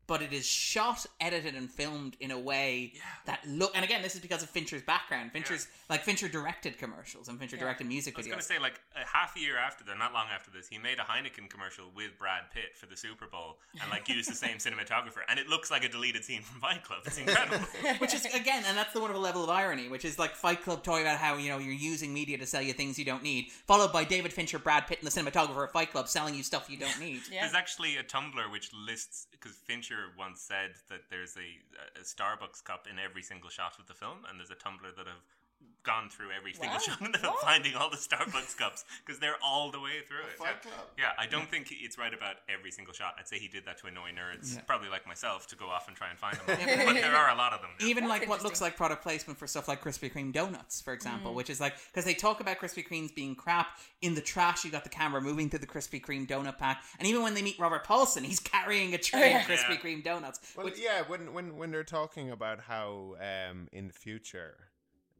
[0.08, 2.94] But it is shot, edited, and filmed in a way
[3.26, 3.70] that look.
[3.76, 5.30] And again, this is because of Fincher's background.
[5.32, 7.62] Fincher's like Fincher directed commercials and Fincher Yeah.
[7.62, 8.16] directed music videos.
[8.16, 10.50] I was going to say, like, a half a year after, that, not long after
[10.50, 14.08] this, he made a Heineken commercial with Brad Pitt for the Super Bowl and, like,
[14.08, 15.20] used the same cinematographer.
[15.28, 17.00] And it looks like a deleted scene from Fight Club.
[17.04, 17.58] It's incredible.
[17.98, 20.82] which is again, and that's the wonderful level of irony, which is like Fight Club
[20.82, 23.50] talking about how you know you're using media to sell you things you don't need,
[23.50, 26.70] followed by David Fincher, Brad Pitt, and the cinematographer of Fight Club selling you stuff
[26.70, 27.20] you don't need.
[27.30, 27.42] Yeah.
[27.42, 31.48] There's actually a Tumblr which lists, because Fincher once said that there's a,
[31.98, 35.06] a Starbucks cup in every single shot of the film, and there's a Tumblr that
[35.06, 35.24] have
[35.88, 36.78] gone through every single Wow.
[36.84, 37.42] shot of the film, What?
[37.42, 40.36] finding all the Starbucks cups, because they're all the way through it.
[40.38, 40.70] Fight yeah.
[40.70, 40.86] Club.
[40.98, 43.14] Yeah, I don't think it's right about every single shot.
[43.18, 44.60] I'd say he did that to annoy nerds, Yeah.
[44.66, 46.46] probably like myself, to go off and try and find them.
[46.50, 46.84] all.
[46.92, 47.70] but there are a lot of them.
[47.80, 48.66] Even That's like what looks interesting.
[48.66, 50.96] like product placement for stuff like Krispy Kreme donuts, for Mm.
[50.96, 54.64] example, which is like because they talk about Krispy Kremes being crap in the trash.
[54.64, 57.42] You got the camera moving through the Krispy Kreme donut pack, and even when they
[57.42, 59.40] meet Robert Paulson, he's carrying a tray yeah.
[59.40, 59.76] of Krispy Yeah.
[59.80, 60.40] Kreme donuts.
[60.56, 64.56] Well, which- yeah, when when when they're talking about how um, in the future,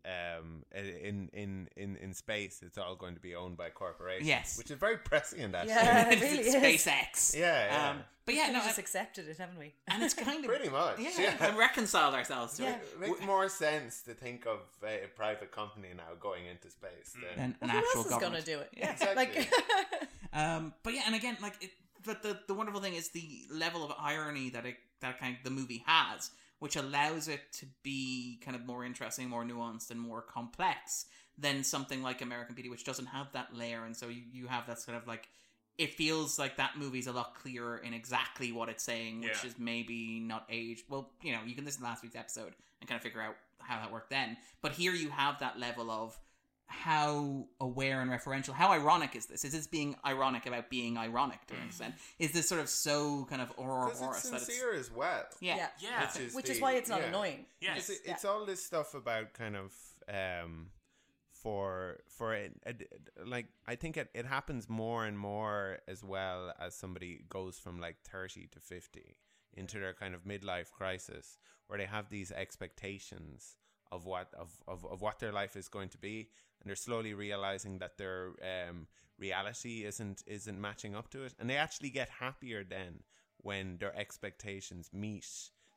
[0.04, 4.28] um, in in in in space, it's all going to be owned by corporations.
[4.28, 4.56] Yes.
[4.58, 5.54] which is very prescient.
[5.54, 6.84] Actually, Yeah, it it's really is.
[6.86, 7.36] SpaceX.
[7.38, 7.90] yeah, yeah.
[7.90, 9.72] Um, but yeah, We've no, just I- accepted it, haven't we?
[9.88, 10.98] and it's kind of pretty much.
[10.98, 12.74] yeah, Yeah, and reconciled ourselves to Yeah.
[12.76, 12.88] it.
[12.94, 17.14] It makes more sense to think of a, a private company now going into space
[17.14, 18.44] than Than an Who actual else is government.
[18.46, 18.70] gonna do it?
[18.76, 18.92] Yeah.
[18.92, 19.16] Exactly.
[19.16, 19.52] Like,
[20.32, 21.70] Um, but yeah, and again, like, it,
[22.04, 25.42] but the the wonderful thing is the level of irony that it that kind of
[25.42, 30.00] the movie has, which allows it to be kind of more interesting, more nuanced, and
[30.00, 31.06] more complex
[31.36, 34.66] than something like American Beauty, which doesn't have that layer, and so you you have
[34.66, 35.28] that sort of like.
[35.78, 39.50] It feels like that movie's a lot clearer in exactly what it's saying, which Yeah.
[39.50, 40.82] is maybe not aged.
[40.88, 43.36] Well, you know, you can listen to last week's episode and kind of figure out
[43.60, 44.36] how that worked then.
[44.60, 46.18] But here you have that level of
[46.70, 49.44] how aware and referential, how ironic is this?
[49.44, 51.94] Is this being ironic about being ironic to an extent?
[52.18, 54.90] Is this sort of so kind of aura Because aura it's that it's sincere as
[54.90, 55.24] well.
[55.40, 55.56] Yeah.
[55.56, 55.68] Yeah.
[55.80, 56.00] yeah.
[56.06, 57.46] Which is which is why it's not annoying.
[57.60, 59.72] Yes, it's, it's all this stuff about kind of
[60.08, 60.68] um,
[61.32, 62.92] for for it, it-
[63.26, 67.80] like I think it, it happens more and more as well as somebody goes from
[67.80, 69.16] like thirty to fifty
[69.54, 73.56] into their kind of midlife crisis where they have these expectations
[73.90, 76.28] of what of, of, of what their life is going to be
[76.60, 78.86] and they're slowly realizing that their um,
[79.18, 81.34] reality isn't isn't matching up to it.
[81.38, 83.02] And they actually get happier then
[83.38, 85.26] when their expectations meet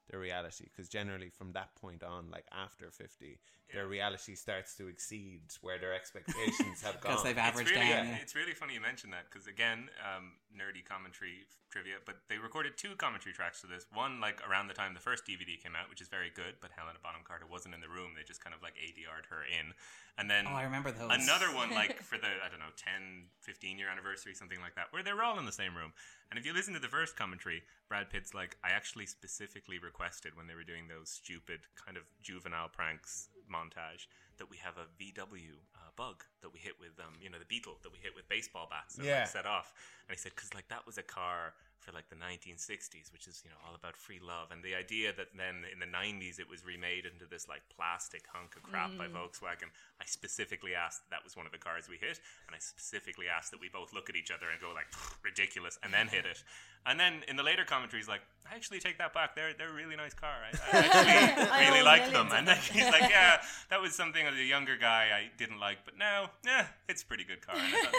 [0.09, 3.39] their reality because generally from that point on like after 50
[3.71, 7.11] their reality starts to exceed where their expectations have gone.
[7.11, 10.83] because they've averaged it's really, It's really funny you mention that because again, um, nerdy
[10.83, 13.87] commentary f- trivia, but they recorded two commentary tracks to this.
[13.93, 16.71] One like around the time the first DVD came out, which is very good, but
[16.75, 18.11] Helena Bonham Carter wasn't in the room.
[18.15, 19.73] They just kind of like ADR'd her in,
[20.19, 21.09] and then Oh, I remember those.
[21.09, 24.91] Another one like for the I don't know 10, 15 year anniversary, something like that,
[24.91, 25.93] where they were all in the same room.
[26.29, 30.35] And if you listen to the first commentary, Brad Pitt's like, I actually specifically requested
[30.35, 34.07] when they were doing those stupid kind of juvenile pranks montage
[34.37, 35.59] that we have a VW
[35.95, 38.67] bug that we hit with, um, you know, the Beetle that we hit with baseball
[38.69, 39.19] bats and Yeah.
[39.19, 39.73] like, set off.
[40.07, 43.41] And he said, because like that was a car for like the 1960s, which is
[43.43, 46.47] you know all about free love, and the idea that then in the 90s it
[46.49, 49.13] was remade into this like plastic hunk of crap by Mm.
[49.17, 49.73] Volkswagen.
[49.99, 53.25] I specifically asked that, that was one of the cars we hit, and I specifically
[53.27, 54.87] asked that we both look at each other and go like
[55.23, 56.43] ridiculous, and then hit it.
[56.85, 58.21] And then in the later commentaries, like
[58.51, 59.35] I actually take that back.
[59.35, 60.33] They're they're a really nice car.
[60.41, 62.29] I, I actually really own like them.
[62.33, 65.79] And like, he's like, yeah, that was something as the younger guy I didn't like,
[65.85, 67.55] but now, yeah, it's a pretty good car.
[67.55, 67.93] And I thought,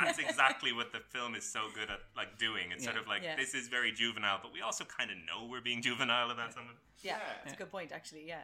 [0.00, 2.70] that's exactly what the film is so good at like doing.
[2.70, 3.27] It's sort of like Yeah.
[3.36, 6.74] This is very juvenile, but we also kind of know we're being juvenile about something.
[7.02, 8.26] Yeah, it's a good point actually.
[8.26, 8.42] Yeah,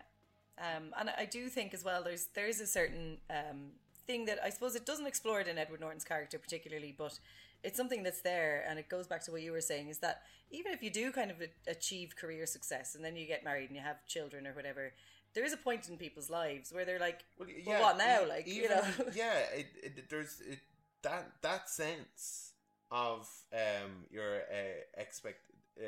[0.59, 2.03] um, and I do think as well.
[2.03, 3.73] There's there is a certain um,
[4.07, 7.19] thing that I suppose it doesn't explore it in Edward Norton's character particularly, but
[7.63, 10.23] it's something that's there, and it goes back to what you were saying is that
[10.51, 13.77] even if you do kind of achieve career success and then you get married and
[13.77, 14.93] you have children or whatever.
[15.35, 17.49] There is a point in people's lives where they're like, "Well,
[17.83, 18.85] what now?" Like, you know,
[19.17, 20.61] yeah, it, it, there's it,
[21.03, 22.54] that that sense
[22.91, 25.39] of um, your uh, expect
[25.79, 25.85] uh,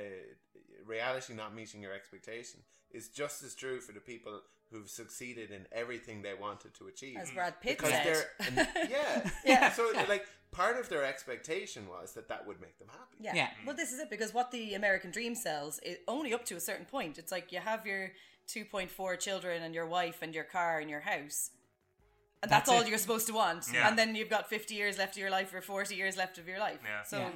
[0.84, 2.60] reality not meeting your expectation
[2.90, 4.40] is just as true for the people
[4.70, 7.16] who've succeeded in everything they wanted to achieve.
[7.20, 8.04] As Brad Pitt because said.
[8.04, 9.72] they're and- yeah, Yeah.
[9.72, 13.36] So like part of their expectation was that that would make them happy.
[13.36, 13.48] Yeah.
[13.64, 16.60] Well, this is it because what the American dream sells is only up to a
[16.60, 17.18] certain point.
[17.18, 18.12] It's like you have your
[18.48, 21.50] 2.4 children and your wife and your car and your house.
[22.42, 22.88] And that's, That's all it.
[22.88, 23.66] you're supposed to want.
[23.72, 23.88] Yeah.
[23.88, 26.46] And then you've got 50 years left of your life or 40 years left of
[26.46, 26.78] your life.
[26.84, 27.02] Yeah.
[27.02, 27.30] So Yeah.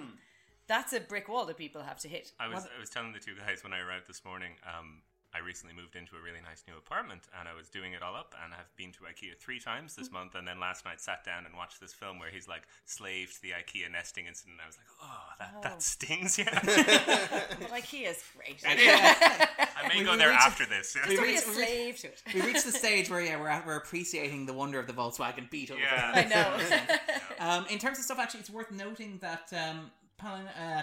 [0.67, 2.33] that's a brick wall that people have to hit.
[2.39, 4.53] I was What- I was telling the two guys when I arrived this morning.
[4.65, 5.03] Um,
[5.33, 8.17] I recently moved into a really nice new apartment, and I was doing it all
[8.17, 8.35] up.
[8.43, 11.47] And I've been to IKEA three times this month, and then last night sat down
[11.47, 14.55] and watched this film where he's like slave to the IKEA nesting incident.
[14.59, 15.61] And I was like, oh, that, Oh.
[15.63, 16.51] that stings, yeah.
[17.61, 18.61] But IKEA's great.
[18.65, 18.89] It is.
[19.77, 20.97] I may We- go we there reached- after this.
[21.09, 22.23] we Be a reached- slave to it.
[22.35, 25.79] we reached the stage where yeah, we're, we're appreciating the wonder of the Volkswagen Beetle.
[25.79, 26.13] Yeah.
[26.13, 27.47] I know.
[27.47, 30.83] um, in terms of stuff, actually, it's worth noting that um, Palin, uh,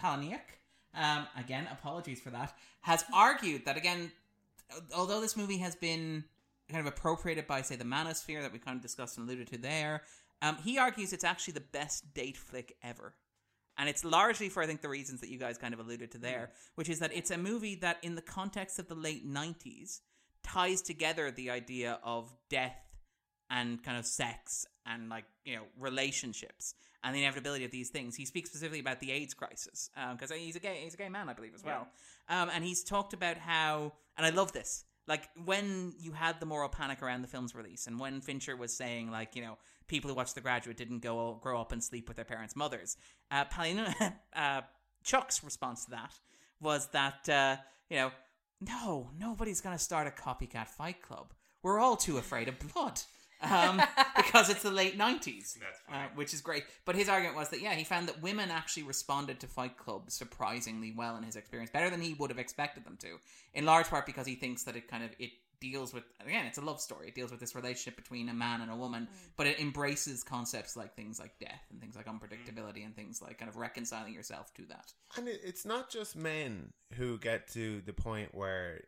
[0.00, 0.40] Palahniuk,
[0.98, 4.10] um, again, apologies for that, has argued that again,
[4.94, 6.24] although this movie has been
[6.68, 9.58] kind of appropriated by, say, the Manosphere that we kind of discussed and alluded to
[9.58, 10.02] there,
[10.42, 13.14] um, he argues it's actually the best date flick ever.
[13.78, 16.18] And it's largely for, I think, the reasons that you guys kind of alluded to
[16.18, 20.00] there, which is that it's a movie that, in the context of the late 90s,
[20.42, 22.76] ties together the idea of death
[23.48, 28.16] and kind of sex and, like, you know, relationships and the inevitability of these things.
[28.16, 31.28] He speaks specifically about the AIDS crisis because he's a gay, he's a gay man,
[31.28, 31.88] I believe, as well.
[32.28, 36.46] Um, and he's talked about how, and I love this, like when you had the
[36.46, 39.56] moral panic around the film's release, and when Fincher was saying, like, you know,
[39.86, 42.96] people who watched The Graduate didn't go grow up and sleep with their parents' mothers.
[43.30, 44.60] Uh, Palina, uh,
[45.02, 46.12] Chuck's response to that
[46.60, 47.56] was that, uh,
[47.88, 48.10] you know,
[48.60, 51.32] no, nobody's going to start a copycat fight club.
[51.62, 53.00] We're all too afraid of blood.
[53.42, 53.80] Um,
[54.16, 55.56] because it's the late 90s,
[55.92, 56.64] uh, which is great.
[56.84, 60.10] But his argument was that, yeah, he found that women actually responded to Fight Club
[60.10, 63.18] surprisingly well in his experience, better than he would have expected them to,
[63.54, 66.58] in large part because he thinks that it kind of, it deals with, again, it's
[66.58, 67.08] a love story.
[67.08, 70.76] It deals with this relationship between a man and a woman, but it embraces concepts
[70.76, 74.52] like things like death and things like unpredictability and things like kind of reconciling yourself
[74.54, 74.92] to that.
[75.16, 78.82] And it's not just men who get to the point where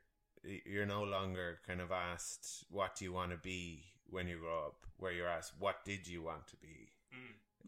[0.65, 4.67] you're no longer kind of asked, what do you want to be when you grow
[4.67, 4.75] up?
[4.99, 6.93] Where you're asked, what did you want to be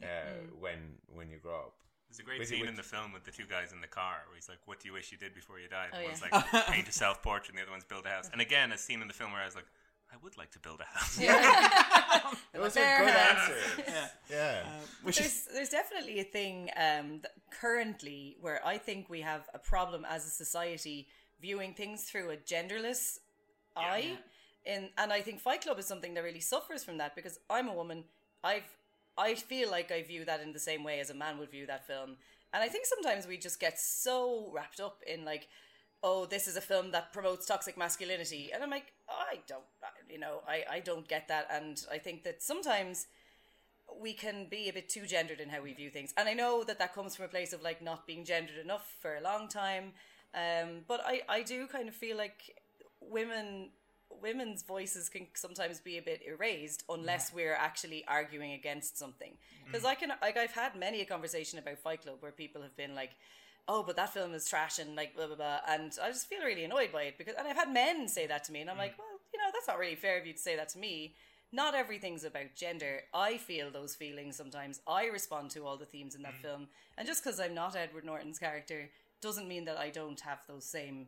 [0.02, 0.60] uh, Mm.
[0.60, 1.74] when when you grow up?
[2.08, 3.86] There's a great With- scene with- in the film with the two guys in the
[3.86, 6.20] car where he's like, "What do you wish you did before you died?" Oh, One's
[6.20, 6.44] yeah.
[6.52, 8.28] like, "Paint a self portrait," and the other one's build a house.
[8.30, 9.64] And again, a scene in the film where I was like,
[10.12, 11.18] I would like to build a house.
[12.54, 13.48] It was a good house.
[13.50, 13.82] answer.
[13.88, 14.08] Yeah.
[14.30, 14.62] Yeah.
[15.02, 19.48] which there's, is there's definitely a thing um, that currently where I think we have
[19.54, 21.08] a problem as a society
[21.40, 23.18] viewing things through a genderless
[23.74, 24.18] eye.
[24.64, 27.68] In, and I think Fight Club is something that really suffers from that because I'm
[27.68, 28.04] a woman.
[28.44, 28.76] I've
[29.16, 31.66] I feel like I view that in the same way as a man would view
[31.66, 32.16] that film.
[32.52, 35.48] And I think sometimes we just get so wrapped up in like,
[36.02, 38.50] oh, this is a film that promotes toxic masculinity.
[38.52, 39.62] And I'm like, I don't,
[40.08, 41.46] you know, I, I don't get that.
[41.50, 43.06] And I think that sometimes
[44.00, 46.12] we can be a bit too gendered in how we view things.
[46.16, 48.96] And I know that that comes from a place of like not being gendered enough
[49.00, 49.92] for a long time.
[50.34, 52.56] Um, but I, I do kind of feel like
[53.00, 53.70] women
[54.20, 57.36] women's voices can sometimes be a bit erased unless mm.
[57.36, 59.32] we're actually arguing against something.
[59.32, 59.66] Mm.
[59.66, 62.76] Because I can like I've had many a conversation about Fight Club where people have
[62.76, 63.10] been like,
[63.68, 66.42] "Oh, but that film is trash," and like blah blah blah, and I just feel
[66.42, 68.76] really annoyed by it because and I've had men say that to me, and I'm
[68.76, 68.80] mm.
[68.80, 71.14] like, well, you know, that's not really fair of you to say that to me.
[71.54, 73.02] Not everything's about gender.
[73.12, 74.80] I feel those feelings sometimes.
[74.86, 78.04] I respond to all the themes in that film, and just because I'm not Edward
[78.04, 78.90] Norton's character
[79.22, 81.06] doesn't mean that I don't have those same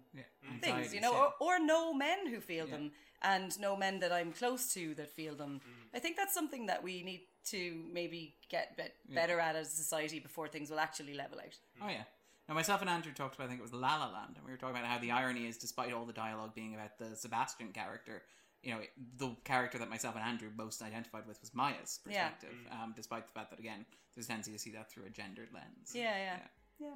[0.61, 1.29] things, you know, yeah.
[1.41, 2.93] or, or know men who feel them
[3.23, 5.61] and know men that I'm close to that feel them.
[5.61, 5.97] Mm-hmm.
[5.97, 9.77] I think that's something that we need to maybe get bit better at as a
[9.77, 11.47] society before things will actually level out.
[11.47, 11.87] Mm-hmm.
[11.87, 12.05] Oh yeah.
[12.49, 14.53] Now myself and Andrew talked about I think it was La La Land, and we
[14.53, 17.73] were talking about how the irony is, despite all the dialogue being about the Sebastian
[17.73, 18.23] character,
[18.63, 18.81] you know,
[19.19, 22.29] the character that myself and Andrew most identified with was Maya's Yeah.
[22.29, 22.59] perspective.
[22.71, 22.83] Mm.
[22.83, 25.49] Um, despite the fact that again, there's a tendency to see that through a gendered
[25.53, 25.93] lens.
[25.95, 26.39] Yeah, yeah,
[26.79, 26.95] yeah.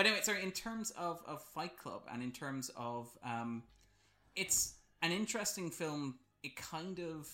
[0.00, 0.42] But anyway, sorry.
[0.42, 3.64] In terms of, of Fight Club, and in terms of, um,
[4.34, 6.14] it's an interesting film.
[6.42, 7.28] It kind of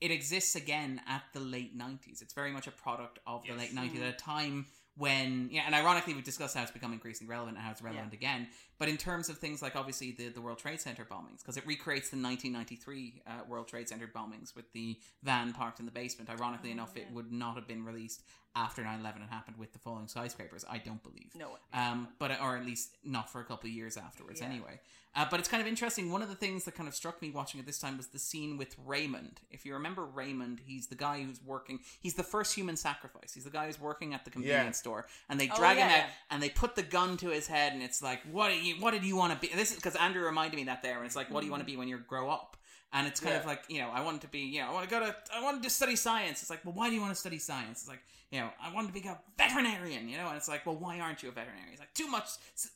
[0.00, 2.22] it exists again at the late nineties.
[2.22, 5.74] It's very much a product of the late nineties at a time when yeah, and
[5.74, 8.46] ironically we've discussed how it's become increasingly relevant and how it's relevant again.
[8.80, 11.64] But in terms of things like obviously the, the World Trade Center bombings, because it
[11.66, 16.30] recreates the 1993 uh, World Trade Center bombings with the van parked in the basement.
[16.30, 18.22] Ironically enough, it would not have been released
[18.56, 20.64] after 9/11 had happened with the falling skyscrapers.
[20.68, 21.30] I don't believe.
[21.36, 21.58] No.
[21.72, 24.40] Um, but or at least not for a couple of years afterwards.
[24.40, 24.48] Yeah.
[24.48, 24.80] Anyway,
[25.14, 26.10] uh, but it's kind of interesting.
[26.10, 28.18] One of the things that kind of struck me watching it this time was the
[28.18, 29.40] scene with Raymond.
[29.52, 31.78] If you remember Raymond, he's the guy who's working.
[32.00, 33.34] He's the first human sacrifice.
[33.34, 36.08] He's the guy who's working at the convenience store, and they Oh, drag him out
[36.30, 38.69] and they put the gun to his head, and it's like, what are you?
[38.78, 39.54] What did you want to be?
[39.54, 41.62] This is because Andrew reminded me that there, and it's like, what do you want
[41.62, 42.56] to be when you grow up?
[42.92, 44.88] And it's kind of like, you know, I wanted to be, you know, I want
[44.88, 46.40] to go to, I wanted to study science.
[46.40, 47.82] It's like, well, why do you want to study science?
[47.82, 48.02] It's like,
[48.32, 50.98] you know, I wanted to be a veterinarian, you know, and it's like, well, why
[50.98, 51.70] aren't you a veterinarian?
[51.70, 52.30] It's like, too much,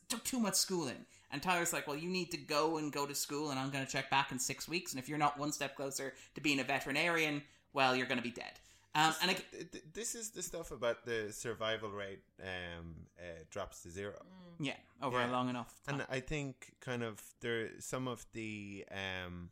[0.08, 1.04] took too much schooling.
[1.32, 3.84] And Tyler's like, well, you need to go and go to school, and I'm going
[3.84, 4.92] to check back in six weeks.
[4.92, 7.42] And if you're not one step closer to being a veterinarian,
[7.72, 8.52] well, you're going to be dead.
[8.96, 13.42] Um, and I, Th- th- this is the stuff about the survival rate um, uh,
[13.50, 14.14] drops to zero.
[14.60, 15.74] yeah, over a long enough.
[15.86, 15.96] Time.
[16.00, 19.50] And I think kind of there some of the um,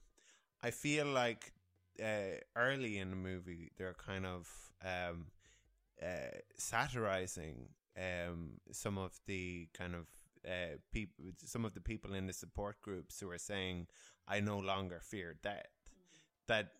[0.62, 1.52] I feel like
[2.00, 4.48] uh, early in the movie they're kind of
[4.84, 5.26] um,
[6.00, 10.06] uh, satirizing um, some of the kind of
[10.46, 13.88] uh, people, some of the people in the support groups who are saying,
[14.28, 15.66] "I no longer fear death."
[16.48, 16.72] That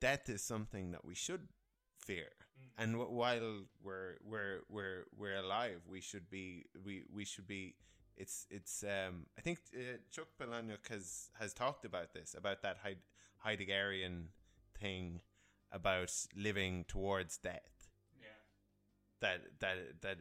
[0.00, 1.48] death is something that we should
[2.04, 2.28] fear,
[2.78, 7.74] and w- while we're we're we're we're alive, we should be we we should be.
[8.16, 12.76] It's it's um I think uh, Chuck Palahniuk has has talked about this about that
[12.84, 13.08] Heid-
[13.44, 14.26] Heideggerian
[14.80, 15.20] thing
[15.72, 17.88] about living towards death
[18.20, 18.28] Yeah.
[19.20, 20.18] that that that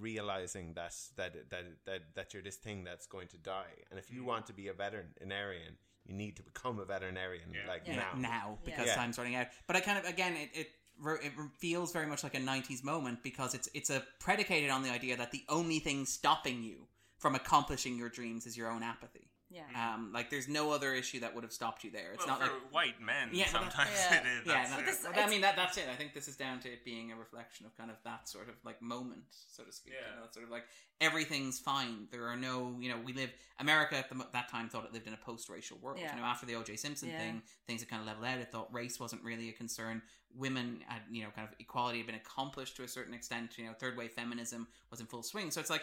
[0.00, 4.10] realizing that that that that that you're this thing that's going to die, and if
[4.10, 8.12] you want to be a veterinarian, you need to become a veterinarian like Yeah, now.
[8.18, 8.94] now because Yeah.
[8.96, 9.48] time's running out.
[9.66, 10.50] But I kind of again it.
[10.54, 10.74] it re-
[11.06, 14.90] it feels very much like a 90s moment because it's it's a predicated on the
[14.90, 16.86] idea that the only thing stopping you
[17.18, 19.23] from accomplishing your dreams is your own apathy.
[19.54, 19.94] Yeah.
[19.94, 22.12] Um, like there's no other issue that would have stopped you there.
[22.14, 24.20] It's well, not for like white men, Yeah, sometimes Yeah.
[24.20, 24.46] it is.
[24.46, 24.86] yeah, no, it.
[24.86, 25.84] this- I mean that that's it.
[25.88, 28.48] I think this is down to it being a reflection of kind of that sort
[28.48, 29.94] of like moment, so to speak.
[29.94, 30.10] Yeah.
[30.10, 30.64] You know, it's sort of like
[31.00, 32.08] everything's fine.
[32.10, 33.30] There are no, you know, we live.
[33.60, 35.98] America at the, that time thought it lived in a post-racial world.
[36.00, 36.12] Yeah.
[36.14, 36.74] You know, after the O.J.
[36.76, 37.18] Simpson Yeah.
[37.18, 38.38] thing, things had kind of leveled out.
[38.38, 40.02] It thought race wasn't really a concern.
[40.34, 43.56] Women had, you know, kind of equality had been accomplished to a certain extent.
[43.56, 45.52] You know, third wave feminism was in full swing.
[45.52, 45.82] So it's like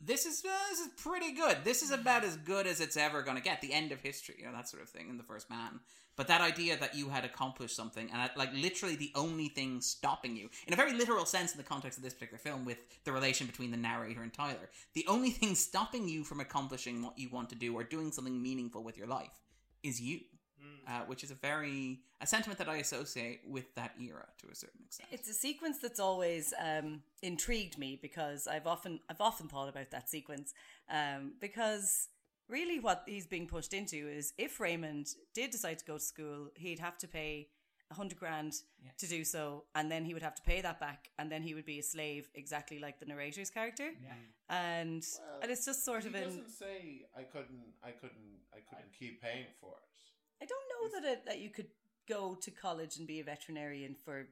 [0.00, 1.58] this is uh, this is pretty good.
[1.64, 3.60] This is about as good as it's ever going to get.
[3.60, 5.80] The end of history, you know, that sort of thing in the first man.
[6.16, 10.36] But that idea that you had accomplished something, and like literally the only thing stopping
[10.36, 13.12] you, in a very literal sense, in the context of this particular film, with the
[13.12, 17.28] relation between the narrator and Tyler, the only thing stopping you from accomplishing what you
[17.30, 19.42] want to do or doing something meaningful with your life
[19.82, 20.20] is you.
[20.86, 24.54] Uh, which is a very a sentiment that I associate with that era to a
[24.54, 25.08] certain extent.
[25.10, 29.90] It's a sequence that's always um, intrigued me because I've often I've often thought about
[29.92, 30.52] that sequence
[30.90, 32.08] um, because
[32.48, 36.48] really what he's being pushed into is if Raymond did decide to go to school,
[36.54, 37.48] he'd have to pay
[37.90, 38.54] a hundred grand
[38.98, 41.54] to do so, and then he would have to pay that back, and then he
[41.54, 43.90] would be a slave, exactly like the narrator's character.
[44.48, 45.02] And
[45.42, 46.24] and it's just sort he of in.
[46.24, 49.93] doesn't say I couldn't, I couldn't, I couldn't keep paying for it.
[50.42, 51.68] I don't know that it, that you could
[52.08, 54.26] go to college and be a veterinarian for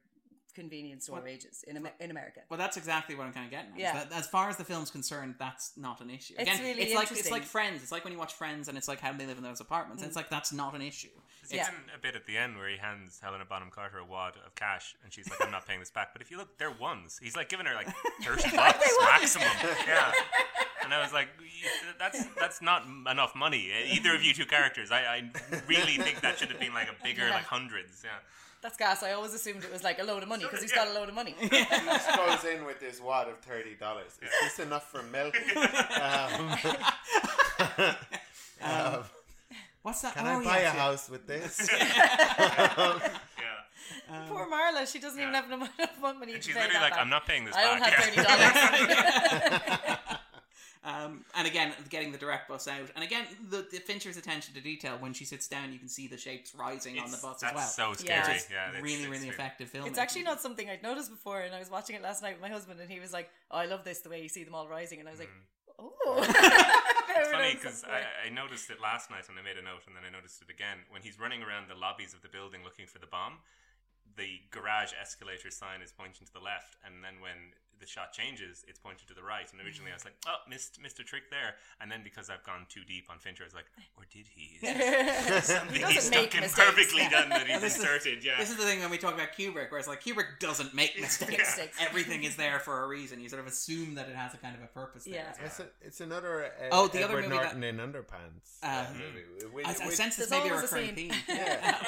[0.54, 2.40] convenience store Well- wages in Amer- in America.
[2.48, 3.72] Well, that's exactly what I'm kind of getting.
[3.72, 3.92] At, Yeah.
[4.04, 6.34] that as far as the film's concerned, that's not an issue.
[6.38, 7.82] It's Again, really it's like it's like Friends.
[7.82, 9.60] It's like when you watch Friends, and it's like how do they live in those
[9.60, 10.02] apartments?
[10.02, 10.20] And it's mm.
[10.20, 11.08] like that's not an issue.
[11.48, 14.34] There's even a bit at the end where he hands Helena Bonham Carter a wad
[14.46, 16.70] of cash, and she's like, "I'm not paying this back." But if you look, they're
[16.70, 17.18] ones.
[17.20, 17.88] He's like giving her like
[18.22, 19.48] thirty bucks maximum.
[19.86, 20.12] Yeah.
[20.84, 21.28] And I was like,
[21.98, 25.30] "That's that's not enough money." Either of you two characters, I, I
[25.68, 27.34] really think that should have been like a bigger, Yeah.
[27.34, 28.02] like hundreds.
[28.04, 28.10] Yeah.
[28.62, 29.02] That's gas.
[29.02, 31.08] I always assumed it was like a load of money because he's got a load
[31.08, 31.34] of money.
[31.40, 34.12] he just goes in with this wad of thirty dollars.
[34.22, 35.34] Is this enough for milk?
[36.00, 36.56] Um,
[38.62, 39.04] um,
[39.82, 40.14] What's that?
[40.14, 40.82] Can Oh, I buy yes, a yeah.
[40.82, 41.68] house with this?
[44.08, 46.32] Um, Poor Marla, she doesn't even have enough money.
[46.34, 47.00] And to she's pay literally that like, back.
[47.00, 49.98] "I'm not paying this I don't have thirty dollars.
[50.84, 54.60] Um, and again, getting the direct bus out, and again, the, the Fincher's attention to
[54.60, 54.96] detail.
[54.98, 57.54] When she sits down, you can see the shapes rising on the bus that's as
[57.54, 57.66] well.
[57.68, 58.34] so scary.
[58.34, 59.86] It's Yeah, it's- really, it's really really- effective film.
[59.86, 62.42] It's actually not something I'd noticed before, and I was watching it last night with
[62.42, 64.56] my husband, and he was like, "Oh, I love this the way you see them
[64.56, 65.30] all rising," and I was like,
[65.78, 66.18] "Oh."
[67.14, 69.94] It's funny because I, I noticed it last night and I made a note, and
[69.94, 72.86] then I noticed it again when he's running around the lobbies of the building looking
[72.86, 73.38] for the bomb.
[74.16, 77.52] The garage escalator sign is pointing to the left, and then when
[77.82, 79.44] the shot changes, it's pointed to the right.
[79.52, 82.44] And originally I was like, "Oh, missed, missed a trick there." And then because I've
[82.44, 83.66] gone too deep on Fincher, I was like,
[83.98, 86.70] "Or did he?" Is something He he's doesn't stuck make in mistakes.
[86.70, 88.24] perfectly done that he's this is- inserted.
[88.24, 90.72] yeah, This is the thing when we talk about Kubrick, where it's like Kubrick doesn't
[90.74, 91.58] make mistakes.
[91.58, 91.66] Yeah.
[91.86, 93.20] Everything is there for a reason.
[93.20, 95.14] You sort of assume that it has a kind of a purpose there.
[95.14, 95.32] Yeah.
[95.36, 95.46] well.
[95.46, 99.46] It's, a, it's another uh, Oh, the other movie Norton in Underpants uh, Um, movie.
[99.52, 101.10] Which- I, I which- sense this There's may be a recurring scene.
[101.10, 101.20] theme.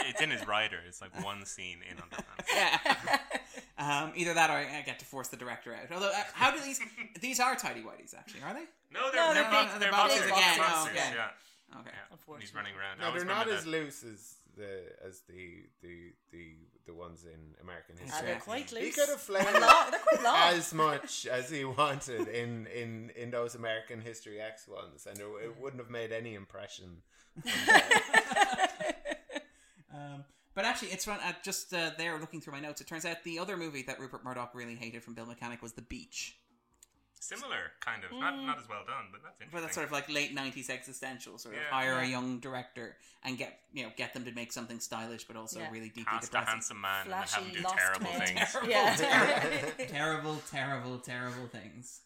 [0.09, 0.79] it's in his rider.
[0.89, 2.47] It's like one scene in Underpants.
[2.53, 3.19] yeah.
[3.77, 5.91] Um, either that or I get to force the director out.
[5.93, 6.81] Although, uh, how do these?
[7.21, 8.67] These are tidy whities, actually, are they?
[8.93, 10.31] No, they're, No, they're, they're bo- big- they're boxers boxers.
[10.31, 10.59] again.
[10.59, 11.15] boxers, Oh, okay.
[11.15, 11.81] Yeah.
[11.81, 11.91] Okay.
[11.93, 12.37] Yeah.
[12.39, 13.01] He's running around.
[13.01, 13.71] No, they're not as that.
[13.71, 16.55] loose as the as the the the
[16.87, 18.27] the ones in American history.
[18.27, 18.85] they're quite loose.
[18.85, 20.55] He could have And fled long- they're quite long.
[20.55, 25.27] as much as he wanted in in in those American History X ones, and it,
[25.43, 26.99] it wouldn't have made any impression.
[29.93, 32.81] Um, but actually, it's run at just uh, there looking through my notes.
[32.81, 35.73] It turns out the other movie that Rupert Murdoch really hated from Bill Mechanic was
[35.73, 36.37] The Beach.
[37.21, 38.13] Similar, kind of.
[38.13, 39.49] Not not as well done, but that's interesting.
[39.51, 41.71] But that's sort of like late '90s existential, sort of Yeah.
[41.71, 45.35] hire a young director and get you know get them to make something stylish, but
[45.35, 45.71] also Yeah.
[45.71, 46.49] really deeply Cast a depressing.
[46.51, 48.27] handsome man and have him Flashy, do terrible men.
[48.27, 48.53] things.
[48.53, 48.97] Terrible, Yeah.
[48.97, 52.01] terrible, terrible, terrible, terrible things.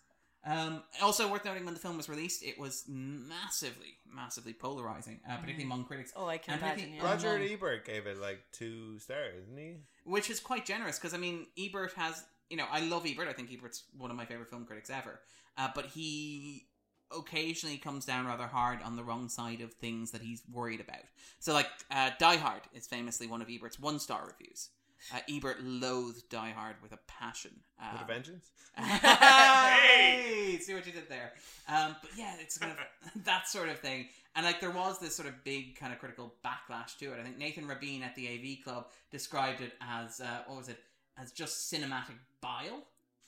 [0.50, 5.34] Um, also worth noting when the film was released, it was massively, massively polarizing, uh,
[5.36, 6.12] particularly among critics.
[6.16, 6.76] Oh, I can and imagine.
[6.92, 7.12] particularly Yeah.
[7.14, 9.76] Roger among- Ebert gave it like two stars, didn't he?
[10.04, 13.34] which is quite generous because I mean Ebert has you know I love Ebert I
[13.34, 15.20] think Ebert's one of my favorite film critics ever
[15.58, 16.66] uh, but he
[17.14, 21.04] occasionally comes down rather hard on the wrong side of things that he's worried about
[21.40, 24.70] so like uh, Die Hard is famously one of Ebert's one star reviews
[25.14, 28.50] uh, Ebert loathed Die Hard with a passion um, With a vengeance.
[28.78, 31.32] hey, see what you did there.
[31.68, 34.06] Um, but yeah, it's kind of that sort of thing.
[34.36, 37.18] And like there was this sort of big kind of critical backlash to it.
[37.20, 40.78] I think Nathan Rabin at the AV Club described it as uh, what was it?
[41.20, 42.82] As just cinematic bile.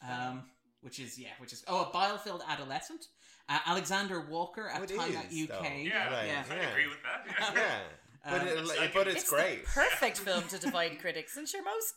[0.08, 0.44] Um,
[0.82, 3.06] which is yeah, which is oh a bile filled adolescent.
[3.48, 5.48] Uh, Alexander Walker at Oh, Time is, UK.
[5.48, 5.62] though.
[5.68, 6.44] Yeah, Right, yeah.
[6.48, 7.52] I agree with that.
[7.54, 7.60] Yeah.
[7.60, 7.78] Yeah,
[8.24, 9.64] but, Um, it, it's like- but it's, It's great.
[9.64, 11.36] the perfect film to divide critics.
[11.36, 11.94] And sure, most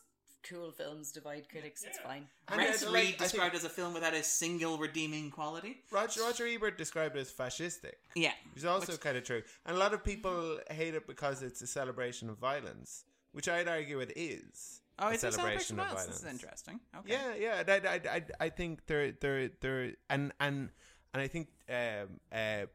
[0.50, 1.84] cool films divide critics.
[1.84, 2.28] It's fine.
[2.50, 5.32] And Rex I- like, Reed I think- described as a film without a single redeeming
[5.32, 5.82] quality.
[5.92, 7.94] Roger, Roger Ebert described it as fascistic.
[8.16, 9.42] Yeah, Which is also Which- kind of true.
[9.66, 13.68] And a lot of people hate it because it's a celebration of violence, which I'd
[13.68, 14.82] argue it is.
[15.00, 16.06] Oh, a it's a celebration celebration of of violence.
[16.06, 16.22] violence.
[16.22, 16.80] This is interesting.
[16.98, 17.10] Okay.
[17.12, 17.64] Yeah, yeah.
[17.68, 20.70] I, I, I, I think there, there, there, and and
[21.14, 22.66] and I think um, uh,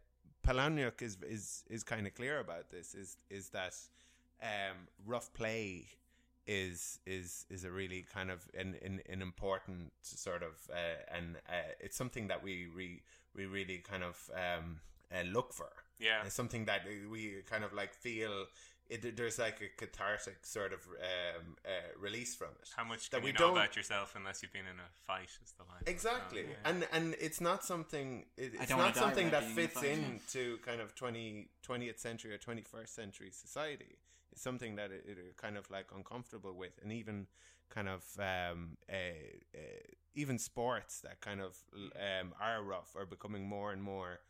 [0.48, 2.94] Palahniuk is is is kind of clear about this.
[2.94, 3.74] Is is that
[4.42, 5.86] um, rough play
[6.46, 11.36] is is is a really kind of an an, an important sort of uh, and
[11.48, 13.02] uh, it's something that we re,
[13.36, 14.80] we really kind of um,
[15.12, 15.70] uh, look for.
[15.98, 16.22] Yeah.
[16.24, 18.46] It's something that we kind of like feel.
[18.89, 21.70] It, there's like a cathartic sort of um, uh,
[22.01, 22.70] release from it.
[22.74, 24.89] How much that can we you know don't about yourself unless you've been in a
[25.06, 25.28] fight?
[25.44, 25.82] Is the line.
[25.86, 26.70] Exactly, yeah.
[26.70, 28.24] and and it's not something.
[28.36, 31.51] It, it's don't not wanna die something that being in fits into kind of 20,
[31.66, 33.98] 20th century or twenty first century society.
[34.32, 37.27] It's something that it, it are kind of like uncomfortable with, and even
[37.69, 38.94] kind of um, uh,
[39.55, 39.59] uh,
[40.15, 41.56] even sports that kind of
[41.97, 44.20] um, are rough are becoming more and more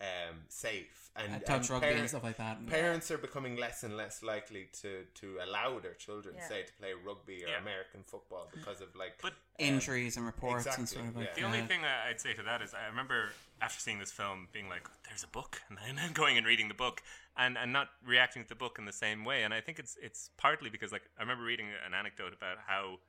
[0.00, 2.66] um, safe and, Uh, touch and rugby and stuff like that.
[2.66, 6.48] Parents are becoming less and less likely to to allow their children, Yeah.
[6.48, 7.58] say, to play rugby or Yeah.
[7.58, 11.34] American football because of like But Injuries and reports and exactly, sort of like yeah.
[11.34, 13.32] The only thing I- I'd say to that is I remember
[13.62, 16.74] after seeing this film being like, "There's a book," and then going and reading the
[16.74, 17.02] book
[17.38, 19.42] and, and not reacting to the book in the same way.
[19.44, 23.00] And I think it's it's partly because like I remember reading an anecdote about how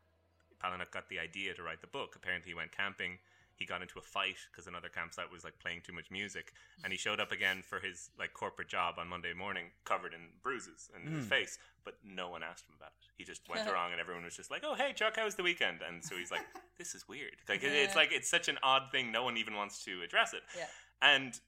[0.64, 2.16] Palahniuk got the idea to write the book.
[2.16, 3.20] Apparently, he went camping.
[3.58, 6.54] He got into a fight because another campsite was like playing too much music,
[6.84, 10.30] and he showed up again for his like corporate job on Monday morning, covered in
[10.44, 11.30] bruises in his Mm.
[11.30, 11.58] face.
[11.84, 13.08] But no one asked him about it.
[13.18, 15.44] He just went along, and everyone was just like, "Oh, hey, Chuck, how was the
[15.44, 16.46] weekend?" And so he's like,
[16.78, 19.12] "This is weird." Like it, it's like it's such an odd thing.
[19.12, 20.44] No one even wants to address it.
[20.56, 20.68] Yeah.
[21.02, 21.40] And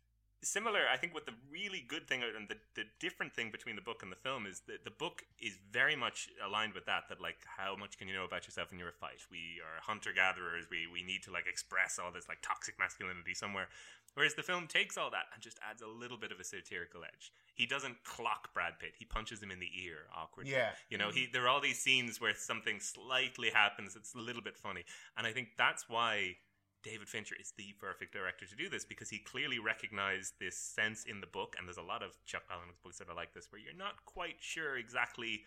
[0.41, 3.81] similar, I think what the really good thing and the, the different thing between the
[3.81, 7.03] book and the film is that the book is very much aligned with that.
[7.09, 9.19] That like, how much can you know about yourself in your fight?
[9.31, 10.65] We are hunter gatherers.
[10.69, 13.67] We we need to like express all this like toxic masculinity somewhere.
[14.15, 17.03] Whereas the film takes all that and just adds a little bit of a satirical
[17.03, 17.31] edge.
[17.53, 18.93] He doesn't clock Brad Pitt.
[18.97, 20.53] He punches him in the ear awkwardly.
[20.53, 20.71] Yeah.
[20.89, 21.31] You know, he mm-hmm.
[21.33, 23.95] there are all these scenes where something slightly happens.
[23.95, 24.83] It's a little bit funny,
[25.17, 26.37] and I think that's why
[26.83, 31.05] David Fincher is the perfect director to do this because he clearly recognized this sense
[31.05, 33.51] in the book, and there's a lot of Chuck Palahniuk's books that are like this,
[33.51, 35.43] where you're not quite sure exactly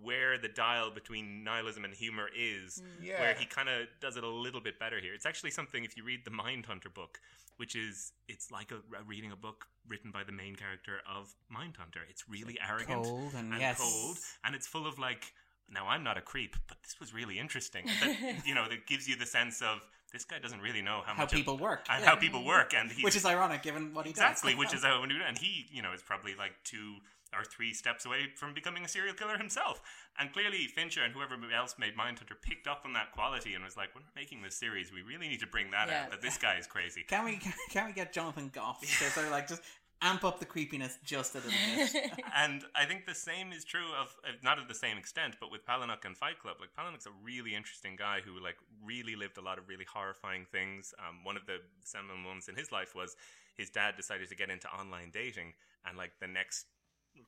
[0.00, 2.82] where the dial between nihilism and humor is.
[2.82, 3.06] Mm.
[3.06, 3.20] Yeah.
[3.20, 5.14] Where he kind of does it a little bit better here.
[5.14, 7.20] It's actually something if you read the Mindhunter book,
[7.58, 11.34] which is it's like a, a reading a book written by the main character of
[11.54, 12.02] Mindhunter.
[12.08, 13.78] It's really arrogant cold and yes.
[13.78, 15.32] cold, and it's full of like.
[15.70, 17.86] Now I'm not a creep, but this was really interesting.
[17.86, 19.80] That, you know, that gives you the sense of
[20.12, 21.86] this guy doesn't really know how, How much of- people work.
[21.88, 22.10] and Yeah.
[22.10, 24.52] how people work, and Which is ironic given what he exactly, does.
[24.52, 26.98] Exactly, which is how and he, you know, is probably like two
[27.34, 29.80] or three steps away from becoming a serial killer himself.
[30.18, 33.74] And clearly, Fincher and whoever else made Mindhunter picked up on that quality and was
[33.74, 36.02] like, "When we're making this series, we really need to bring that Yeah.
[36.04, 36.10] out.
[36.10, 37.38] That this guy is crazy." Can we
[37.70, 39.62] can we get Jonathan Groff to sort of like just
[40.02, 42.12] amp up the creepiness just a little bit?
[42.36, 45.50] and I think the same is true of uh, not at the same extent, but
[45.50, 46.56] with Palahniuk and Fight Club.
[46.60, 50.46] Like Palahniuk's a really interesting guy who like really lived a lot of really horrifying
[50.50, 50.92] things.
[50.98, 53.16] Um, one of the seminal moments in his life was
[53.56, 55.54] his dad decided to get into online dating,
[55.86, 56.66] and like the next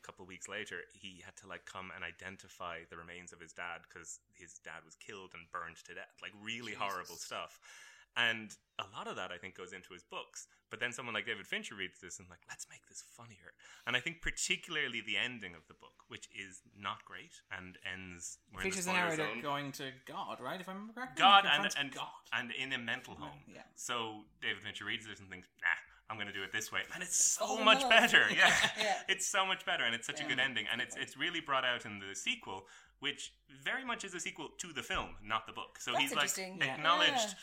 [0.02, 3.52] couple of weeks later, he had to like come and identify the remains of his
[3.52, 6.16] dad because his dad was killed and burned to death.
[6.22, 7.60] Like really horrible stuff.
[8.16, 10.46] And a lot of that, I think, goes into his books.
[10.70, 13.54] But then someone like David Fincher reads this and like, let's make this funnier.
[13.86, 18.38] And I think particularly the ending of the book, which is not great and ends.
[18.52, 20.60] in Features spoiler narrator going to God, right?
[20.60, 21.20] If I remember correctly.
[21.20, 22.06] God and and God.
[22.32, 23.38] and in a mental home.
[23.46, 23.62] Yeah.
[23.76, 25.68] So David Fincher reads this and thinks, nah,
[26.10, 27.88] I'm going to do it this way, and it's so Oh, much no.
[27.88, 28.24] better.
[28.34, 28.52] Yeah.
[28.78, 28.98] Yeah.
[29.08, 31.64] it's so much better, and it's such a good ending, and it's it's really brought
[31.64, 32.66] out in the sequel,
[33.00, 33.32] which
[33.62, 35.78] very much is a sequel to the film, not the book.
[35.80, 37.12] So That's he's like acknowledged.
[37.12, 37.34] Yeah.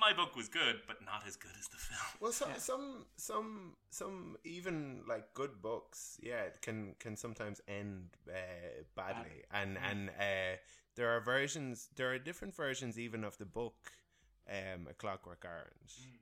[0.00, 2.00] My book was good, but not as good as the film.
[2.20, 8.82] Well, some some some some even like good books, yeah, can can sometimes end uh,
[8.96, 9.90] badly, and Mm.
[9.90, 10.56] and uh,
[10.96, 13.92] there are versions, there are different versions even of the book,
[14.48, 15.94] um, A Clockwork Orange.
[16.00, 16.18] Mm.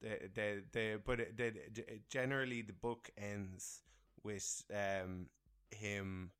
[0.00, 3.80] The the the but it, the, the- generally the book ends
[4.22, 5.28] with um
[5.70, 6.30] him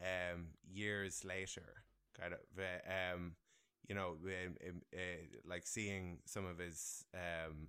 [0.00, 1.84] um years later,
[2.18, 3.36] kind of uh, um
[3.88, 4.98] you know, um, uh,
[5.44, 7.68] like seeing some of his um,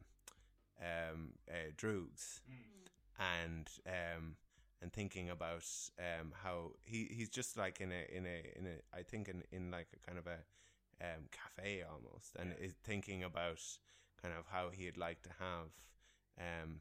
[0.82, 2.42] um, uh, droogs
[3.20, 4.36] and um,
[4.82, 5.66] and thinking about
[6.00, 9.44] um, how he, he's just like in a in a in a I think in,
[9.52, 10.38] in like a kind of a
[11.02, 12.36] um, cafe almost.
[12.38, 13.62] And is thinking about
[14.22, 15.70] kind of how he'd like to have
[16.40, 16.80] um,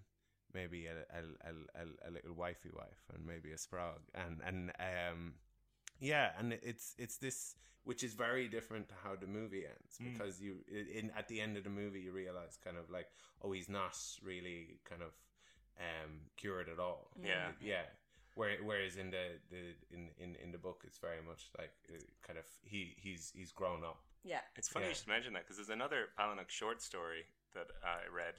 [0.52, 4.00] maybe a, a, a, a, a little wifey wife and maybe a sprog.
[4.14, 5.34] And and um,
[6.00, 7.54] yeah, and it's it's this
[7.84, 10.12] which is very different to how the movie ends Mm.
[10.12, 10.56] because you
[11.00, 13.08] in at the end of the movie you realize kind of like
[13.42, 15.12] oh he's not really kind of
[15.78, 17.10] um cured at all.
[17.22, 17.48] Yeah.
[17.60, 17.82] yeah.
[18.36, 19.62] Whereas in the, the
[19.94, 23.52] in, in, in the book it's very much like uh, kind of he he's he's
[23.52, 24.00] grown up.
[24.24, 24.40] Yeah.
[24.56, 24.90] It's funny Yeah.
[24.90, 28.34] you should mention that because there's another Palahniuk short story that I read,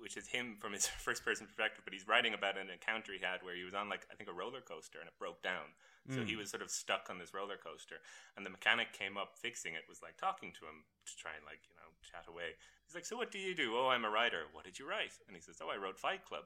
[0.00, 3.18] which is him from his first person perspective, but he's writing about an encounter he
[3.18, 5.74] had where he was on like I think a roller coaster and it broke down.
[6.08, 6.26] So Mm.
[6.26, 8.00] he was sort of stuck on this roller coaster,
[8.36, 9.84] and the mechanic came up fixing it.
[9.88, 12.56] Was like talking to him to try and like you know chat away.
[12.86, 15.12] He's like, "So what do you do?" "Oh, I'm a writer." "What did you write?"
[15.26, 16.44] And he says, "Oh, I wrote Fight Club."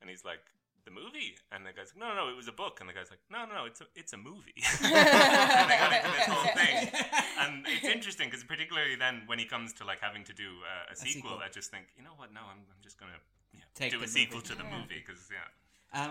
[0.00, 0.42] And he's like,
[0.84, 2.94] "The movie?" And the guy's like, "No, no, no, it was a book." And the
[2.94, 6.26] guy's like, "No, no, no, it's a it's a movie." and they got into this
[6.26, 6.76] whole thing,
[7.40, 10.92] and it's interesting because particularly then when he comes to like having to do uh,
[10.92, 11.38] a, sequel, sequel.
[11.44, 12.34] I just think, you know what?
[12.34, 13.18] No, I'm, I'm just gonna
[13.54, 14.48] yeah, Take do a sequel movie.
[14.50, 14.78] to the Yeah.
[14.78, 15.46] movie because yeah,
[15.94, 16.10] Um,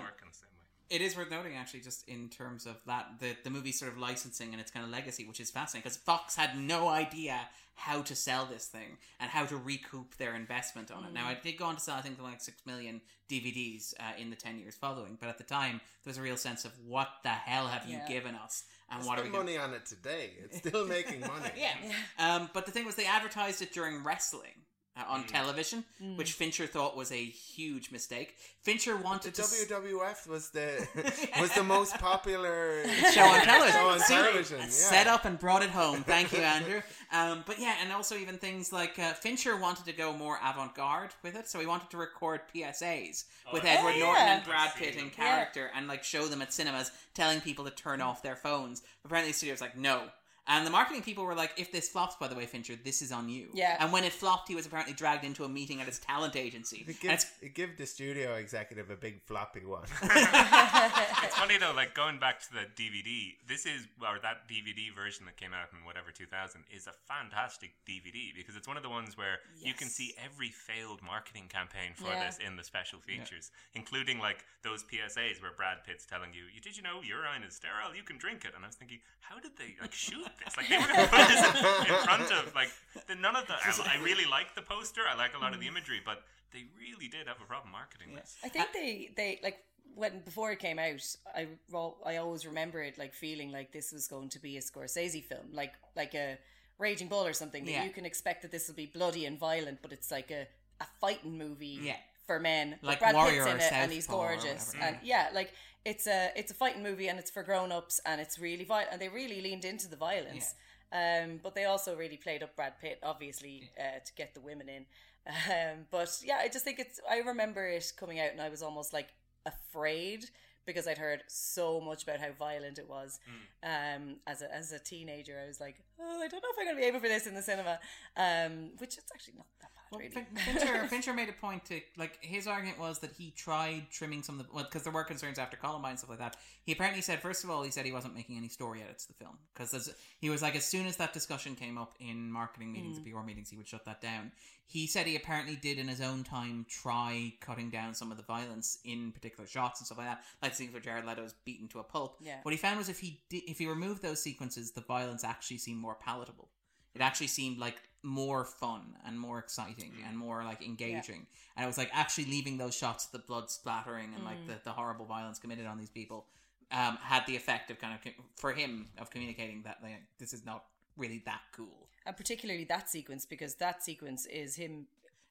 [0.90, 1.06] it's working the same way.
[1.06, 3.98] It is worth noting, actually, just in terms of that the the movie sort of
[3.98, 7.40] licensing and its kind of legacy, which is fascinating because Fox had no idea
[7.78, 11.12] how to sell this thing and how to recoup their investment on it.
[11.14, 14.30] Now, it did go on to sell, I think, like six million DVDs uh, in
[14.30, 17.10] the ten years following, but at the time, there was a real sense of what
[17.24, 19.86] the hell have you given us, and Spend what are we gonna- money on it
[19.86, 20.32] today.
[20.44, 21.52] It's still making money.
[21.58, 21.74] yeah.
[22.18, 24.52] Um, but the thing was, they advertised it during wrestling.
[24.98, 25.28] Uh, on Mm.
[25.28, 26.16] television, Mm.
[26.16, 28.38] which Fincher thought was a huge mistake.
[28.62, 30.88] Fincher The wanted to s- WWF was the
[31.42, 33.74] was the most popular show on television.
[33.82, 34.60] Show on television.
[34.62, 34.70] Yeah.
[34.70, 36.04] Set up and brought it home.
[36.06, 36.82] Thank you, Andrew.
[37.12, 41.14] Um, but yeah, and also even things like uh, Fincher wanted to go more avant-garde
[41.24, 44.00] with it, so he wanted to record PSAs with Oh, Edward yeah.
[44.06, 45.10] Norton and Brad Pitt in them.
[45.10, 48.82] character, and like show them at cinemas, telling people to turn off their phones.
[49.04, 50.10] Apparently, the studio's like, no.
[50.48, 53.12] And the marketing people were like, if this flops, by the way, Fincher, this is
[53.12, 53.48] on you.
[53.54, 53.78] Yeah.
[53.80, 56.86] And when it flopped, he was apparently dragged into a meeting at his talent agency.
[56.88, 59.88] It And give, it give the studio executive a big floppy one.
[60.04, 65.26] it's funny though, like going back to the DVD, this is or that DVD version
[65.26, 68.90] that came out in whatever 2000 is a fantastic DVD because it's one of the
[68.90, 72.28] ones where you can see every failed marketing campaign for Yeah.
[72.28, 76.62] this in the special features, including like those PSAs where Brad Pitt's telling you, "You
[76.62, 77.96] did you know urine is sterile?
[77.96, 80.58] You can drink it." And I was thinking, how did they like shoot this?
[80.58, 82.70] Like they were going to put this in front of like
[83.08, 83.54] the, none of the.
[83.54, 85.02] I, I really like the poster.
[85.10, 85.78] I like a lot of the mm-hmm.
[85.78, 88.38] imagery, but they really did have a problem marketing this.
[88.44, 89.60] I think they they like
[89.96, 91.02] when before it came out,
[91.36, 94.62] I ro- I always remember it like feeling like this was going to be a
[94.62, 96.38] Scorsese film, like like a
[96.78, 97.66] Raging Bull or something.
[97.66, 97.84] That Yeah.
[97.86, 100.48] you can expect that this will be bloody and violent, but it's like a
[100.82, 101.98] a fighting movie Yeah.
[102.28, 102.78] for men.
[102.82, 105.00] But Like Brad Warrior Pitt's in or it, and he's gorgeous, and mm.
[105.04, 105.54] yeah, like
[105.86, 108.90] it's a it's a fighting movie, and it's for grown ups, and it's really violent,
[108.92, 110.56] and they really leaned into the violence.
[110.92, 114.70] Um, but they also really played up Brad Pitt, obviously, uh, to get the women
[114.70, 114.86] in.
[115.28, 117.00] Um, but yeah, I just think it's.
[117.10, 119.10] I remember it coming out, and I was almost like
[119.46, 120.26] afraid
[120.66, 123.20] because I'd heard so much about how violent it was.
[123.64, 126.66] Um, as a as a teenager, I was like, oh, I don't know if I'm
[126.66, 127.80] going to be able for this in the cinema.
[128.18, 130.10] Um, which it's actually not that bad, really.
[130.12, 130.26] Fin-
[130.60, 134.40] Fincher, Fincher made a point to like his argument was that he tried trimming some
[134.40, 136.38] of the well because there were concerns after Columbine and stuff like that.
[136.64, 139.14] He apparently said first of all he said he wasn't making any story edits to
[139.14, 142.72] the film because he was like as soon as that discussion came up in marketing
[142.72, 143.06] meetings, Mm.
[143.06, 144.32] and PR meetings, he would shut that down.
[144.68, 148.24] He said he apparently did in his own time try cutting down some of the
[148.24, 151.80] violence in particular shots and stuff like that, like scenes where Jared Leto's beaten to
[151.80, 152.18] a pulp.
[152.20, 152.38] Yeah.
[152.44, 155.60] What he found was if he di- if he removed those sequences, the violence actually
[155.60, 156.50] seemed more palatable.
[156.96, 161.28] It actually seemed like more fun and more exciting and more like engaging.
[161.56, 164.48] And it was like actually leaving those shots of the blood splattering and like Mm.
[164.48, 166.26] the, the horrible violence committed on these people
[166.72, 170.46] um, had the effect of kind of for him of communicating that like, this is
[170.46, 170.64] not
[170.98, 171.90] really that cool.
[172.06, 174.88] and particularly that sequence because that sequence is him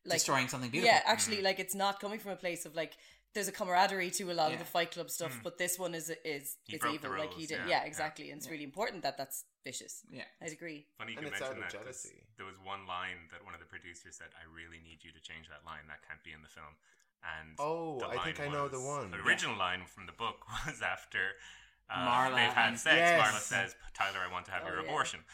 [0.06, 0.94] like Destroying something beautiful.
[0.94, 2.92] Yeah, actually, like it's not coming from a place of like
[3.32, 4.54] there's a camaraderie to a lot Yeah.
[4.54, 5.42] of the Fight Club stuff, Mm.
[5.42, 7.16] but this one is is He is broke evil.
[7.18, 7.84] like he did, yeah, yeah, yeah.
[7.84, 10.02] exactly, and it's really important that that's vicious.
[10.10, 10.86] Yeah, I'd agree.
[10.98, 12.26] Funny you And can it's out mention of jealousy.
[12.36, 15.20] there was one line that one of the producers said, "I really need you to
[15.20, 15.86] change that line.
[15.88, 16.76] That can't be in the film."
[17.38, 19.10] And Oh, I think line I know the one.
[19.10, 21.32] The original line from the book was after
[21.88, 22.96] uh, Marla they've had sex.
[22.96, 23.20] Yes.
[23.26, 24.88] Marla says, "Tyler, I want to have Oh, your yeah.
[24.90, 25.24] abortion."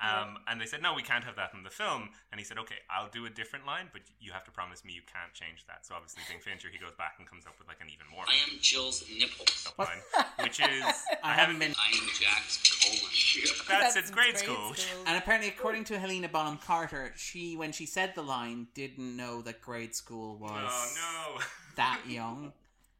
[0.00, 2.08] Um, and they said, no, we can't have that in the film.
[2.32, 4.92] And he said, okay, I'll do a different line, but you have to promise me
[4.92, 5.84] you can't change that.
[5.84, 8.24] So obviously, being Fincher, he goes back and comes up with like an even more
[8.26, 9.68] I am Jill's nipples.
[9.78, 10.00] line,
[10.42, 10.84] which is
[11.22, 11.74] I, haven't been.
[11.76, 13.80] I am Jack's colon.
[13.80, 14.72] That's its grade school.
[15.06, 19.42] And apparently, according to Helena Bonham Carter, she when she said the line didn't know
[19.42, 21.42] that grade school was Oh no.
[21.76, 22.52] that young.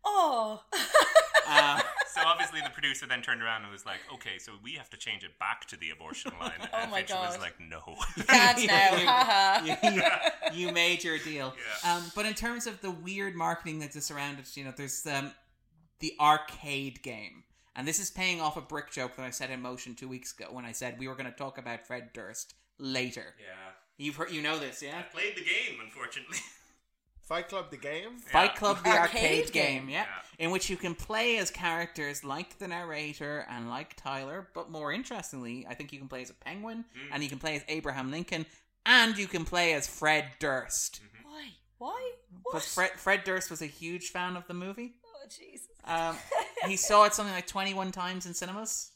[0.05, 0.63] Oh,
[1.51, 1.81] Uh,
[2.13, 4.97] So obviously the producer then turned around and was like, "Okay, so we have to
[4.97, 7.81] change it back to the abortion line." And Oh my Fincher was like, "No."
[8.27, 9.65] can't now, haha.
[9.65, 10.03] you, you,
[10.67, 11.55] you made your deal.
[11.87, 15.07] Um, but in terms of the weird marketing that's exists around it, you know, there's
[15.07, 15.31] um,
[16.01, 17.45] the arcade game.
[17.77, 20.37] And this is paying off a brick joke that I set in motion two weeks
[20.37, 23.35] ago when I said we were going to talk about Fred Durst later.
[23.39, 23.55] yeah.
[23.99, 24.99] You've heard, you know this, yeah?
[24.99, 26.39] I played the game, unfortunately.
[27.31, 28.19] Fight Club the game?
[28.19, 29.89] Fight Club, the arcade, Arcade game, game.
[29.89, 30.07] yeah,
[30.41, 34.91] in which you can play as characters like the narrator and like Tyler, but more
[34.93, 38.11] interestingly, I think you can play as a penguin, and you can play as Abraham
[38.11, 38.47] Lincoln,
[38.85, 41.03] and you can play as Fred Durst.
[41.23, 41.51] Why?
[41.79, 42.11] Why?
[42.45, 44.95] Because Fred, Fred Durst was a huge fan of the movie.
[45.07, 45.69] Oh Jesus.
[45.85, 46.17] Um,
[46.67, 48.91] he saw it something like 21 times in cinemas.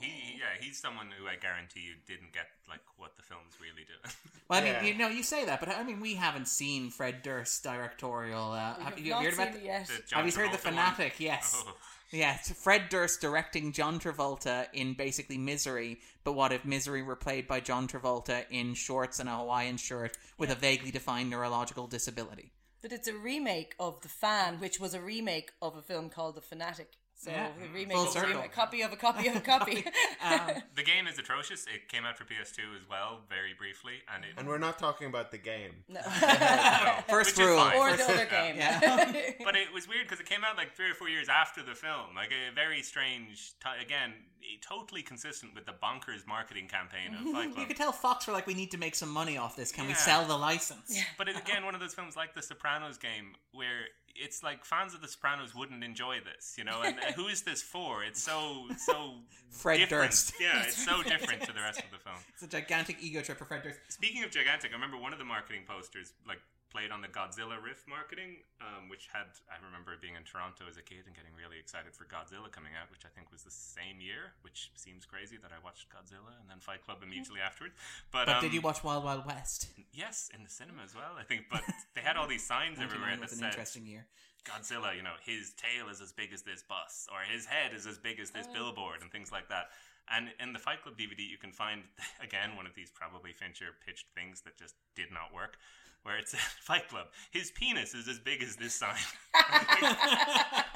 [0.00, 0.29] He, yeah,
[0.60, 4.14] he's someone who I guarantee you didn't get like what the film's really doing.
[4.48, 4.82] Well, I Yeah.
[4.82, 8.50] mean, you know, you say that, but I mean, we haven't seen Fred Durst's directorial.
[8.50, 9.52] Uh, have have you not heard about?
[9.54, 9.86] seen it yet.
[10.08, 10.72] The Have you heard the Travolta one?
[10.74, 11.14] fanatic?
[11.20, 11.62] Yes.
[11.64, 11.72] Oh.
[12.10, 17.14] Yeah, it's Fred Durst directing John Travolta in basically Misery, but what if Misery were
[17.14, 21.86] played by John Travolta in shorts and a Hawaiian shirt with a vaguely defined neurological
[21.86, 22.50] disability?
[22.82, 26.34] But it's a remake of The Fan, which was a remake of a film called
[26.34, 26.94] The Fanatic.
[27.22, 27.48] So Yeah.
[27.60, 28.30] the remake Full of a circle.
[28.30, 29.84] remake, copy of a copy of a copy.
[30.22, 31.64] Um, the game is atrocious.
[31.66, 35.06] It came out for PS2 as well, very briefly, and it And we're not talking
[35.06, 35.84] about the game.
[35.88, 36.00] No.
[37.08, 37.56] First which rule.
[37.58, 37.76] fine.
[37.76, 38.56] or the other game.
[38.56, 39.14] Yeah.
[39.44, 41.74] but it was weird because it came out like three or four years after the
[41.74, 42.14] film.
[42.14, 47.32] Like a very strange, ti again, eh, totally consistent with the bonkers marketing campaign of
[47.32, 49.72] Fight You could tell Fox were like, we need to make some money off this.
[49.72, 50.98] Can we sell the license?
[51.18, 54.94] But it, again, one of those films like The Sopranos game where it's like fans
[54.94, 56.82] of The Sopranos wouldn't enjoy this, you know.
[56.84, 58.02] And who is this for?
[58.04, 59.14] It's so so
[59.50, 60.10] Fred different.
[60.10, 60.34] Durst.
[60.40, 62.16] Yeah, it's so different to the rest of the film.
[62.34, 63.78] It's a gigantic ego trip for Fred Durst.
[63.88, 66.40] Speaking of gigantic, I remember one of the marketing posters like
[66.70, 70.78] played on the Godzilla riff marketing, um, which had I remember being in Toronto as
[70.78, 73.52] a kid and getting really excited for Godzilla coming out, which I think was the
[73.52, 77.74] same year, which seems crazy that I watched Godzilla and then Fight Club immediately afterwards.
[78.14, 79.68] But, But um, did you watch Wild Wild West?
[79.92, 81.18] Yes, in the cinema as well.
[81.18, 84.06] I think, but they had all these signs everywhere 99 that said interesting year.
[84.46, 87.84] Godzilla, you know, his tail is as big as this bus, or his head is
[87.86, 89.68] as big as this billboard, and things like that.
[90.08, 91.82] And in the Fight Club DVD, you can find
[92.22, 95.58] again one of these probably Fincher pitched things that just did not work,
[96.02, 98.96] where it said Fight Club, his penis is as big as this sign.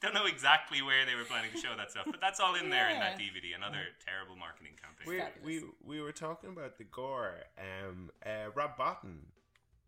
[0.00, 2.70] Don't know exactly where they were planning to show that stuff, but that's all in
[2.70, 3.54] there in that DVD.
[3.56, 5.30] Another terrible marketing campaign.
[5.44, 7.34] We, we we were talking about the gore.
[7.56, 9.18] Um, uh, Rob Bottin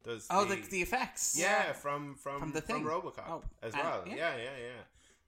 [0.04, 0.28] does.
[0.30, 1.36] Oh, the, the effects.
[1.36, 2.84] yeah, from from From the thing.
[2.84, 4.04] RoboCop Oh, as and- well.
[4.06, 4.14] yeah.
[4.14, 4.50] Yeah, yeah,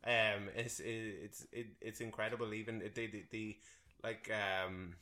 [0.07, 0.35] yeah.
[0.37, 0.87] Um, it's it,
[1.25, 2.55] it's it, it's incredible.
[2.55, 3.57] Even the the, the
[4.05, 4.95] like um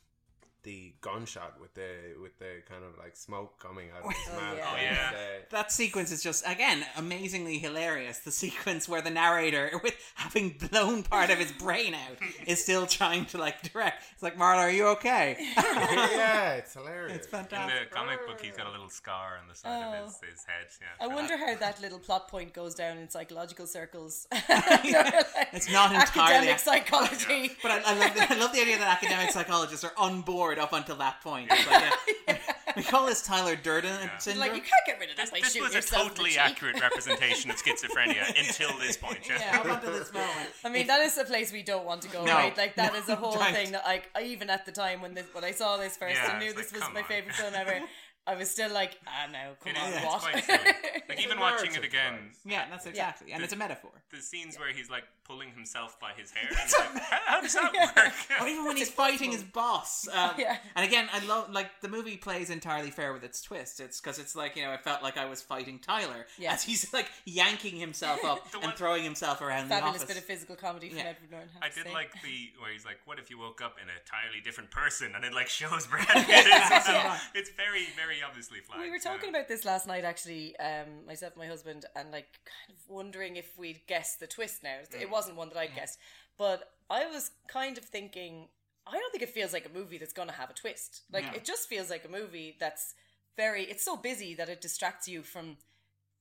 [0.65, 1.87] the gunshot with the
[2.21, 4.57] with the kind of like smoke coming out of his Oh, mouth.
[4.57, 4.69] yeah.
[4.73, 5.11] Oh, yeah.
[5.13, 8.19] uh, That sequence is just again amazingly hilarious.
[8.19, 12.17] The sequence where the narrator, with having blown part of his brain out,
[12.47, 14.03] is still trying to like direct.
[14.13, 15.37] It's like Marla, are you okay?
[15.57, 17.15] yeah, it's hilarious.
[17.17, 17.77] it's fantastic.
[17.77, 19.93] In the comic book, he's got a little scar on the side Oh.
[19.99, 20.65] of his, his head.
[20.81, 21.47] Yeah, I wonder that.
[21.47, 24.27] how that little plot point goes down in psychological circles.
[24.33, 27.51] It's not entirely academic psychology.
[27.61, 30.54] But I, I, love the, I love the idea that academic psychologists are on board
[30.59, 31.49] up until that point.
[31.51, 31.83] It's like,
[32.27, 32.37] yeah.
[32.75, 34.41] We call this Tyler Durden syndrome.
[34.41, 36.13] Like you can't get rid of that This, by this was a yourself in the
[36.15, 39.19] totally accurate representation of schizophrenia until this point.
[39.29, 39.39] Yeah.
[39.39, 40.49] yeah, up until this moment.
[40.65, 42.33] I mean, that is a place we don't want to go, No.
[42.33, 42.57] right?
[42.57, 43.55] Like that No, is a whole right.
[43.55, 46.31] thing that, like, even at the time when this, when I saw this first Yeah,
[46.31, 47.07] and knew this like, was my on.
[47.07, 47.79] favorite film ever,
[48.27, 50.21] I was still like, ah, no, come It on, is, it's what?
[50.21, 50.59] quite silly.
[51.07, 53.91] Like even watching it narrative again, Yeah, that's exactly, and it's a metaphor.
[54.11, 56.47] the scenes where he's like pulling himself by his hair.
[56.49, 58.13] And you're like, how, how does that work?
[58.41, 60.07] Or even when he's fighting his boss.
[60.07, 60.57] Um, Yeah.
[60.75, 63.79] And again, I love like the movie plays entirely fair with its twist.
[63.79, 66.53] It's because it's like you know I felt like I was fighting Tyler Yeah.
[66.53, 70.07] as he's like yanking himself up The and one- throwing himself around the Fabulous office.
[70.07, 71.03] bit of physical comedy from Yeah.
[71.13, 71.49] Edward Norton.
[71.61, 71.93] I have to did say.
[71.93, 75.13] like the where he's like, "What if you woke up in an entirely different person?"
[75.15, 76.45] and it like shows Brad Pitt.
[76.47, 77.17] It's, Yeah.
[77.33, 78.81] it's very, very obviously flagged.
[78.83, 82.27] We were talking about this last night, actually, um, myself and my husband, and like
[82.45, 84.77] kind of wondering if we'd guessed the twist now.
[84.91, 85.01] Mm.
[85.01, 85.99] It wasn't one that I guessed,
[86.37, 88.47] but I was kind of thinking,
[88.87, 91.01] I don't think it feels like a movie that's going to have a twist.
[91.11, 91.31] Like, No.
[91.33, 92.93] it just feels like a movie that's
[93.35, 95.57] very, it's so busy that it distracts you from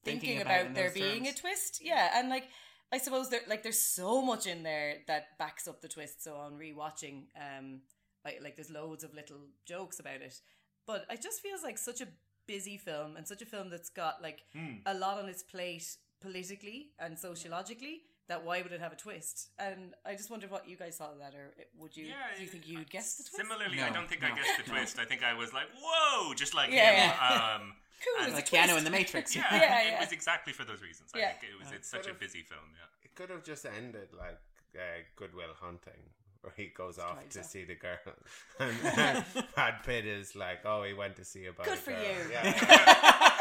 [0.04, 1.38] thinking, Thinking about about, there being terms.
[1.38, 1.80] a twist.
[1.82, 2.48] Yeah, and like,
[2.92, 6.22] I suppose there, like, there's so much in there that backs up the twist.
[6.24, 7.80] So on rewatching, um,
[8.24, 10.40] like, like there's loads of little jokes about it,
[10.86, 12.08] but it just feels like such a
[12.46, 14.76] busy film and such a film that's got like Hmm.
[14.86, 18.02] a lot on its plate politically and sociologically.
[18.26, 19.50] That why would it have a twist?
[19.58, 22.06] And I just wondered what you guys thought of that, or would you?
[22.06, 23.36] Yeah, do you think you'd guess the twist?
[23.36, 24.78] Similarly, No, I don't think no, I guessed the no.
[24.78, 24.98] twist.
[24.98, 27.12] I think I was like, "Whoa!" Just like Yeah, him.
[27.20, 27.54] yeah.
[27.60, 27.74] Um,
[28.04, 28.78] Cool, and- like it's a Keanu twist.
[28.78, 29.36] in The Matrix.
[29.36, 31.10] yeah, Yeah, it was exactly for those reasons.
[31.14, 31.32] I Yeah.
[31.36, 31.70] think it was.
[31.72, 32.64] It's such a busy film.
[32.72, 32.86] Yeah.
[33.04, 34.40] It could have just ended like
[34.74, 34.80] uh,
[35.16, 36.08] Good Will Hunting,
[36.44, 37.96] where he goes off to see the girl,
[38.60, 38.76] and
[39.54, 42.30] Brad Pitt is like, "Oh, he went to see about Good a for girl." you.
[42.30, 43.32] Yeah,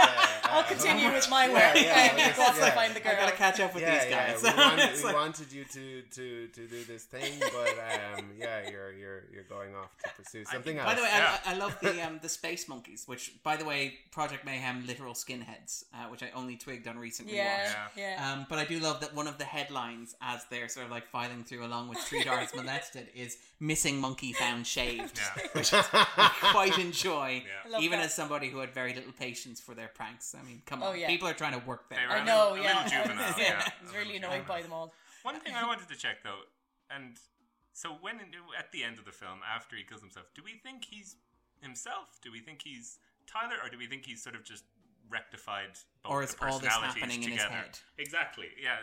[0.54, 1.58] I'll uh, continue with my work.
[1.76, 2.70] yeah, and yeah, yeah.
[2.72, 3.14] find the girl.
[3.14, 4.44] I gotta catch up with yeah, these guys.
[4.44, 8.26] Yeah, we, wanted, we like- wanted you to, to, to do this thing, but um,
[8.38, 10.88] yeah, you're you're you're going off to pursue something else.
[10.90, 11.38] By the way, Yeah.
[11.46, 15.14] I, I love the um, the space monkeys, which, by the way, Project Mayhem literal
[15.14, 17.76] skinheads, uh, which I only twigged on recent yeah, rewatch.
[17.98, 18.32] yeah.
[18.34, 21.08] Um, but I do love that one of the headlines, as they're sort of like
[21.08, 25.44] filing through along with Three Daughters Molested, is "Missing Monkey Found Shaved," Yeah.
[25.54, 27.80] which I quite enjoy, Yeah.
[27.80, 28.06] Even that.
[28.06, 30.36] as somebody who had very little patience for their pranks.
[30.40, 31.08] I mean, come Oh, on, yeah.
[31.08, 32.00] people are trying to work there.
[32.00, 32.84] They were I a know, little- a yeah.
[32.84, 33.64] little juvenile, I yeah.
[33.66, 34.48] I A was really annoyed juvenile.
[34.48, 34.94] by them all.
[35.24, 36.42] One thing I wanted to check though,
[36.90, 37.18] and
[37.74, 38.20] so when
[38.58, 41.16] at the end of the film, after he kills himself, do we think he's
[41.62, 42.20] himself?
[42.22, 44.64] Do we think he's Tyler, or do we think he's sort of just
[45.10, 47.80] rectified both Or the is all this personalities happening in his head?
[47.98, 48.48] Exactly.
[48.62, 48.78] Yeah.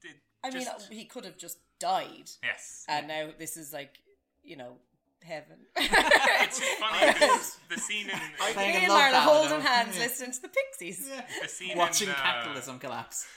[0.00, 2.84] Did- I mean, he could have just died, yes.
[2.88, 3.94] and now this is like,
[4.42, 4.76] you know,
[5.24, 5.56] heaven.
[5.76, 8.18] it's funny because the scene in
[8.52, 11.10] Playing Me and Marla holding hands, listening to the Pixies.
[11.42, 13.26] the scene Watching in, uh, capitalism collapse.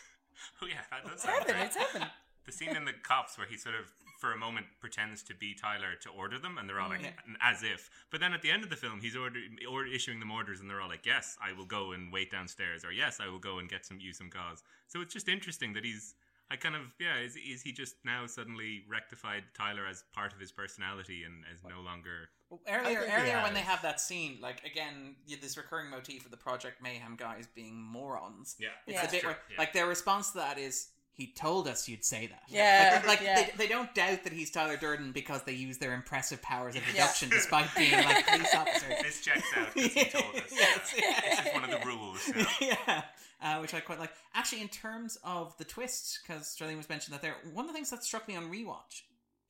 [0.61, 1.53] Oh yeah, that does It's sound heaven.
[1.55, 1.65] great.
[1.68, 2.07] It's heaven.
[2.45, 3.85] The scene in the cops where he sort of,
[4.22, 7.11] for a moment, pretends to be Tyler to order them, and they're all like, Yeah.
[7.41, 7.89] as if.
[8.09, 9.38] But then at the end of the film, he's order,
[9.69, 12.85] or issuing them orders, and they're all like, "Yes, I will go and wait downstairs,"
[12.85, 15.73] or "Yes, I will go and get some you some gauze." So it's just interesting
[15.73, 16.15] that he's.
[16.49, 17.18] I kind of yeah.
[17.18, 21.64] Is is he just now suddenly rectified Tyler as part of his personality and as
[21.64, 22.30] no longer?
[22.49, 25.57] Well, earlier, I think he earlier when they have that scene, like again, you, this
[25.57, 28.56] recurring motif of the Project Mayhem guys being morons.
[28.60, 29.06] Yeah, It's Yeah.
[29.06, 29.56] the bit True, where, yeah.
[29.57, 33.22] like, their response to that is, "He told us you'd say that." Yeah, like, like
[33.22, 33.36] yeah.
[33.44, 36.84] They, they don't doubt that he's Tyler Durden because they use their impressive powers of
[36.90, 38.94] deduction, despite being like police officers.
[39.02, 40.44] This checks out because he told us.
[40.53, 41.22] Yes, yeah.
[41.30, 42.26] This is one of the rules.
[42.30, 42.48] you know.
[42.88, 43.02] yeah,
[43.41, 44.11] uh, which I quite like.
[44.34, 47.73] Actually, in terms of the twist, because Charlene was mentioned that there, one of the
[47.76, 49.01] things that struck me on rewatch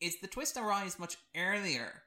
[0.02, 2.04] is the twist arrives much earlier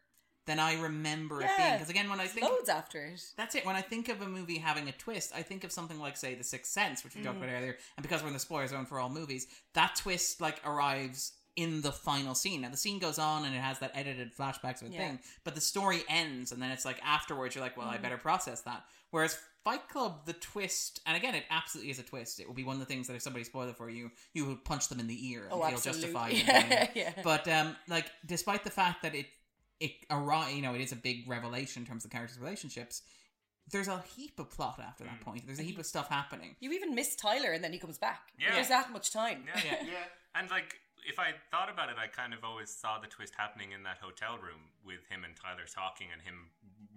[0.47, 1.73] than I remember it being.
[1.74, 3.23] Because again, when I think Loads after it.
[3.36, 3.65] that's it.
[3.66, 6.35] When I think of a movie having a twist, I think of something like, say,
[6.35, 7.24] The Sixth Sense, which we Mm.
[7.24, 7.77] talked about earlier.
[7.97, 11.82] And because we're in the spoiler zone for all movies, that twist like arrives in
[11.82, 12.62] the final scene.
[12.62, 14.98] Now the scene goes on and it has that edited flashbacks of Yeah.
[14.98, 18.02] thing, but the story ends, and then it's like afterwards you're like, well, I Mm.
[18.02, 18.85] better process that.
[19.11, 22.41] Whereas Fight Club, the twist, and again, it absolutely is a twist.
[22.41, 24.47] It will be one of the things that if somebody spoiled it for you, you
[24.47, 26.03] will punch them in the ear and Oh, feel absolutely.
[26.03, 26.32] justified.
[26.47, 27.12] Yeah, yeah.
[27.23, 29.27] But um, like, despite the fact that it
[29.78, 33.03] it arri- you know, it is a big revelation in terms of the characters' relationships.
[33.73, 35.47] There's a heap of plot after that point.
[35.47, 36.57] There's a heap of stuff happening.
[36.61, 38.32] You even miss Tyler and then he comes back.
[38.39, 38.53] Yeah.
[38.55, 39.45] There's that much time.
[39.65, 39.93] Yeah, yeah.
[40.35, 40.74] And like,
[41.09, 43.99] if I thought about it, I kind of always saw the twist happening in that
[44.03, 46.51] hotel room with him and Tyler talking and him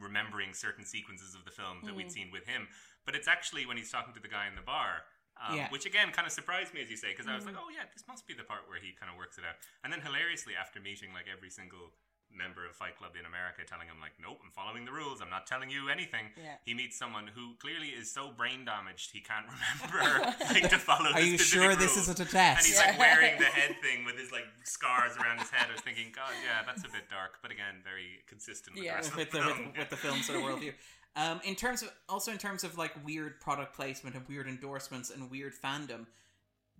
[0.03, 2.11] remembering certain sequences of the film that we'd Mm.
[2.11, 2.67] seen with him.
[3.05, 5.05] But it's actually when he's talking to the guy in the bar.
[5.41, 5.69] Um, Yeah.
[5.69, 7.61] Which again kind of surprised me, as you say, because I was like, Mm.
[7.63, 9.91] "Oh yeah, this must be the part where he kind of works it out." And
[9.91, 11.97] then hilariously, after meeting like every single
[12.35, 15.21] member of Fight Club in America, telling him like, "Nope, I'm following the rules.
[15.21, 16.57] I'm not telling you anything." Yeah.
[16.65, 21.11] He meets someone who clearly is so brain damaged he can't remember like to follow.
[21.11, 22.65] Are the you specific sure this isn't a test?
[22.65, 25.67] And he's like wearing the head thing with his like scars around his head.
[25.69, 29.01] I was thinking, God, yeah, that's a bit dark, but again, very consistent with yeah,
[29.01, 29.73] the rest with of the, the with, film.
[29.77, 30.73] with the film sort of worldview.
[31.15, 35.09] Um, in terms of also in terms of like weird product placement and weird endorsements
[35.11, 36.07] and weird fandom,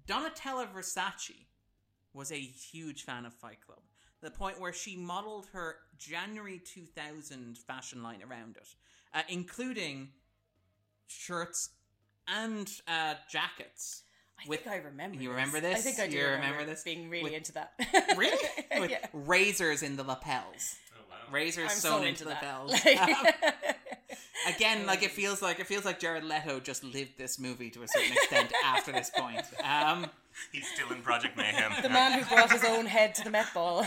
[0.08, 1.46] Donatella Versace
[2.14, 3.80] was a huge fan of Fight Club.
[4.24, 8.68] The point where she modeled her January 2000 fashion line around it,
[9.14, 10.10] uh, including
[11.08, 11.70] shirts
[12.28, 14.04] and uh, jackets.
[14.40, 15.16] I think I remember.
[15.18, 15.36] You this.
[15.36, 15.78] remember this?
[15.80, 16.18] I think I do.
[16.18, 16.84] You remember, remember this?
[16.84, 17.74] Being really With- into that.
[18.18, 18.38] Really?
[18.80, 19.06] With yeah.
[19.14, 20.76] razors in the lapels.
[20.96, 21.16] Oh wow.
[21.34, 22.72] Razors I'm sewn so into into the lapels.
[22.72, 23.26] Like- Um,
[24.48, 27.84] again, like it feels like it feels like Jared Leto just lived this movie to
[27.84, 29.42] a certain extent after this point.
[29.64, 30.08] Um,
[30.52, 31.72] He's still in Project Mayhem.
[31.82, 33.86] the man who brought his own head to the Met Ball.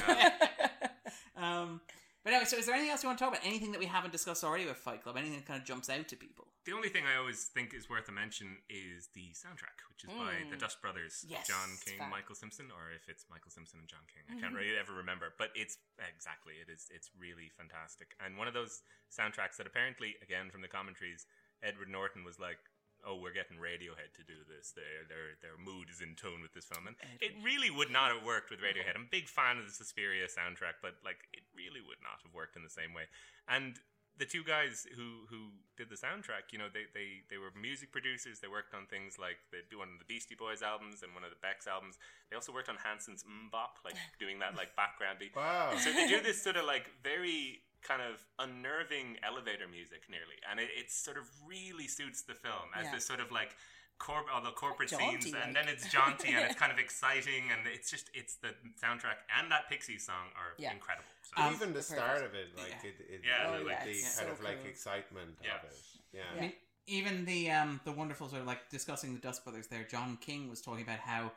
[1.36, 1.80] um,
[2.26, 3.46] but anyway, so is there anything else you want to talk about?
[3.46, 5.14] Anything that we haven't discussed already with Fight Club?
[5.16, 6.50] Anything that kind of jumps out to people?
[6.66, 10.10] The only thing I always think is worth a mention is the soundtrack, which is
[10.10, 10.58] by the Mm.
[10.58, 12.02] Dust Brothers, Yes, John King.
[12.10, 14.24] Michael Simpson, or if it's Michael Simpson and John King.
[14.28, 14.58] I can't Mhm.
[14.58, 16.88] really ever remember, but it's exactly it is.
[16.90, 21.26] It's really fantastic, and one of those soundtracks that apparently, again from the commentaries,
[21.62, 22.58] Edward Norton was like.
[23.06, 24.74] Oh, we're getting Radiohead to do this.
[24.74, 28.10] Their their their mood is in tone with this film, and it really would not
[28.10, 28.98] have worked with Radiohead.
[28.98, 32.34] I'm a big fan of the Suspiria soundtrack, but like it really would not have
[32.34, 33.06] worked in the same way.
[33.46, 33.78] And
[34.18, 37.92] the two guys who who did the soundtrack, you know, they they they were music
[37.92, 38.40] producers.
[38.40, 41.24] They worked on things like they do one of the Beastie Boys albums and one
[41.24, 42.00] of the Beck's albums.
[42.30, 45.34] They also worked on Hanson's MMMBop, like doing that like backgroundy.
[45.36, 45.76] Wow.
[45.76, 50.58] So they do this sort of like very kind of unnerving elevator music nearly, and
[50.60, 52.92] it, it sort of really suits the film as Yeah.
[52.94, 53.54] this sort of like.
[53.98, 55.42] Corp- all the corporate jaunty, scenes, like.
[55.46, 58.48] and then it's jaunty and it's kind of exciting, and it's just it's the
[58.78, 60.74] soundtrack and that Pixie song are Yeah.
[60.74, 61.08] incredible.
[61.22, 63.90] So Um, even the start of it, like it, it, Yeah, like Oh, yeah, the
[63.92, 65.56] it's kind so of like excitement Yeah.
[65.56, 65.76] of it.
[66.12, 66.20] Yeah.
[66.36, 66.52] I mean,
[66.86, 69.84] even the um the wonderful sort of like discussing the Dust Brothers there.
[69.84, 71.32] John King was talking about how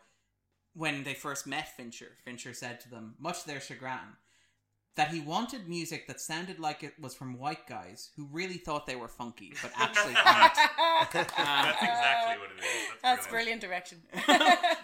[0.73, 4.17] when they first met Fincher, Fincher said to them, much to their chagrin,
[4.99, 8.85] that he wanted music that sounded like it was from white guys who really thought
[8.85, 10.53] they were funky, but actually aren't.
[11.13, 12.65] That's exactly what it is.
[13.01, 13.61] That's, That's brilliant.
[13.61, 14.01] brilliant direction.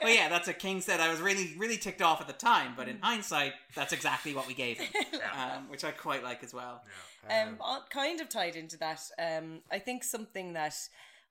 [0.01, 1.01] well, yeah, that's what King said.
[1.01, 4.47] I was really, really ticked off at the time, but in hindsight, that's exactly what
[4.47, 4.87] we gave him,
[5.37, 6.81] um, which I quite like as well.
[7.29, 9.01] um, uh, kind of tied into that.
[9.19, 10.75] Um, I think something that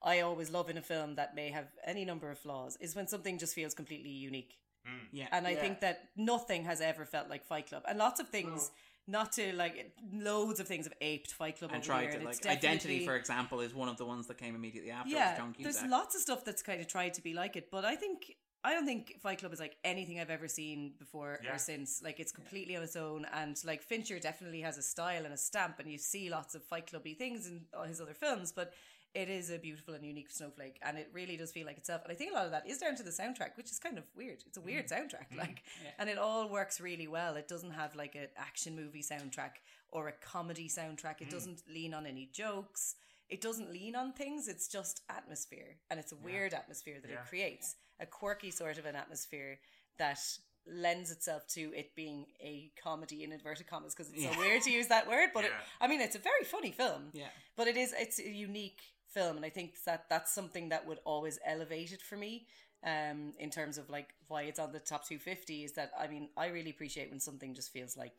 [0.03, 3.09] I always love in a film that may have any number of flaws is when
[3.09, 4.59] something just feels completely unique.
[4.87, 5.09] Mm.
[5.13, 5.61] Yeah, And I Yeah.
[5.61, 8.71] think that nothing has ever felt like Fight Club, and lots of things.
[9.07, 12.25] Not to like loads of things have aped Fight Club and over tried to and
[12.25, 15.11] like it's identity, for example, is one of the ones that came immediately after.
[15.11, 15.91] yeah, John there's Cusack.
[15.91, 18.35] lots of stuff that's kind of tried to be like it, but I think
[18.65, 21.55] I don't think Fight Club is like anything I've ever seen before Yeah.
[21.55, 22.01] or since.
[22.03, 25.37] Like it's completely on its own, and like Fincher definitely has a style and a
[25.37, 28.73] stamp, and you see lots of Fight Clubby things in all his other films, but.
[29.15, 32.03] It is a beautiful and unique snowflake, and it really does feel like itself.
[32.03, 33.97] And I think a lot of that is down to the soundtrack, which is kind
[33.97, 34.43] of weird.
[34.45, 34.65] It's a mm.
[34.65, 35.39] weird soundtrack, mm.
[35.39, 35.63] like,
[36.01, 37.37] and it all works really well.
[37.37, 39.61] It doesn't have like an action movie soundtrack
[39.93, 41.21] or a comedy soundtrack.
[41.21, 41.31] It mm.
[41.31, 42.97] doesn't lean on any jokes.
[43.29, 44.49] It doesn't lean on things.
[44.49, 47.21] It's just atmosphere, and it's a weird atmosphere that Yeah.
[47.21, 47.77] it creates.
[48.01, 49.61] A quirky sort of an atmosphere
[49.99, 50.19] that
[50.67, 54.33] lends itself to it being a comedy in inverted commas because it's Yeah.
[54.33, 55.31] so weird to use that word.
[55.33, 57.11] But it, I mean, it's a very funny film.
[57.13, 57.29] Yeah.
[57.57, 58.81] But it is it's a unique
[59.15, 62.47] film, and I think that that's something that would always elevate it for me.
[62.85, 66.29] Um, in terms of like why it's on the top 250 is that I mean
[66.37, 68.13] I really appreciate when something just feels like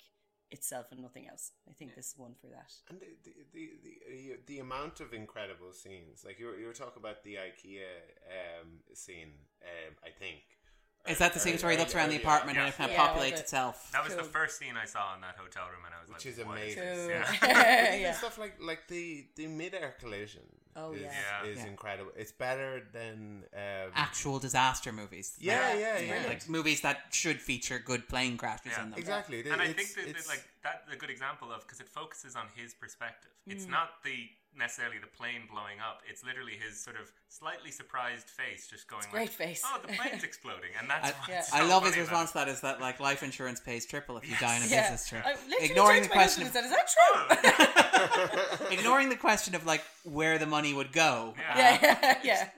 [0.49, 1.51] itself and nothing else.
[1.69, 2.71] I think this is one for that.
[2.89, 3.69] And the the, the
[4.09, 7.93] the the amount of incredible scenes, like you were, you were talking about the IKEA
[8.31, 10.41] um, scene, um, I think.
[11.07, 12.89] Is that the Or- scene where he looks around the the- apartment and it kind
[12.91, 13.91] of Yeah, populates the- itself?
[13.91, 14.29] That was the Cool.
[14.31, 16.57] first scene I saw in that hotel room, and I was Which like, is "What
[16.57, 16.83] amazing.
[16.83, 16.99] this?"
[17.39, 17.49] Cool.
[17.49, 17.87] Yeah.
[17.89, 18.13] Even Yeah.
[18.13, 20.41] stuff like like the the mid air collision.
[20.77, 21.11] Oh, is, yeah.
[21.43, 21.49] Yeah.
[21.49, 21.65] is Yeah.
[21.67, 22.11] incredible.
[22.17, 25.33] It's better than um, Actual disaster movies.
[25.39, 26.27] Yeah, Like- yeah, yeah.
[26.27, 28.83] Like movies that should feature good plane crashes Yeah.
[28.83, 28.99] in them.
[28.99, 29.39] exactly.
[29.49, 31.87] and I It's- think that, that it's- like that's a good example of because it
[31.87, 33.31] focuses on his perspective.
[33.47, 33.53] Mm.
[33.53, 36.01] It's not the necessarily the plane blowing up.
[36.09, 39.63] It's literally his sort of slightly surprised face, just going, great like, face.
[39.65, 41.41] "Oh, the plane's exploding," and that's I, what's Yeah.
[41.41, 43.85] so I love his funny about response to that is that like life insurance pays
[43.85, 44.81] triple if you die in a Yeah.
[44.83, 45.25] business trip.
[45.25, 50.37] Literally Ignoring the question of said, "Is that true?" ignoring the question of like where
[50.37, 51.33] the money would go.
[51.37, 51.57] Yeah.
[51.81, 52.49] yeah, yeah, yeah.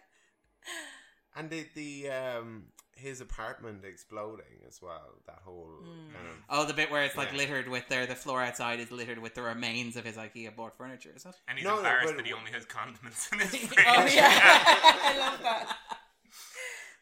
[1.36, 2.64] and the the um
[2.98, 5.14] his apartment exploding as well.
[5.28, 6.14] That whole Mm.
[6.14, 7.38] kind of Oh, the bit where it's like Yeah.
[7.38, 10.76] littered with there, the floor outside is littered with the remains of his IKEA bought
[10.76, 11.12] furniture.
[11.16, 11.36] Is it?
[11.48, 13.86] And he's No, no, embarrassed but- that he only has condiments in his fridge.
[13.88, 15.78] Oh yeah, I love that.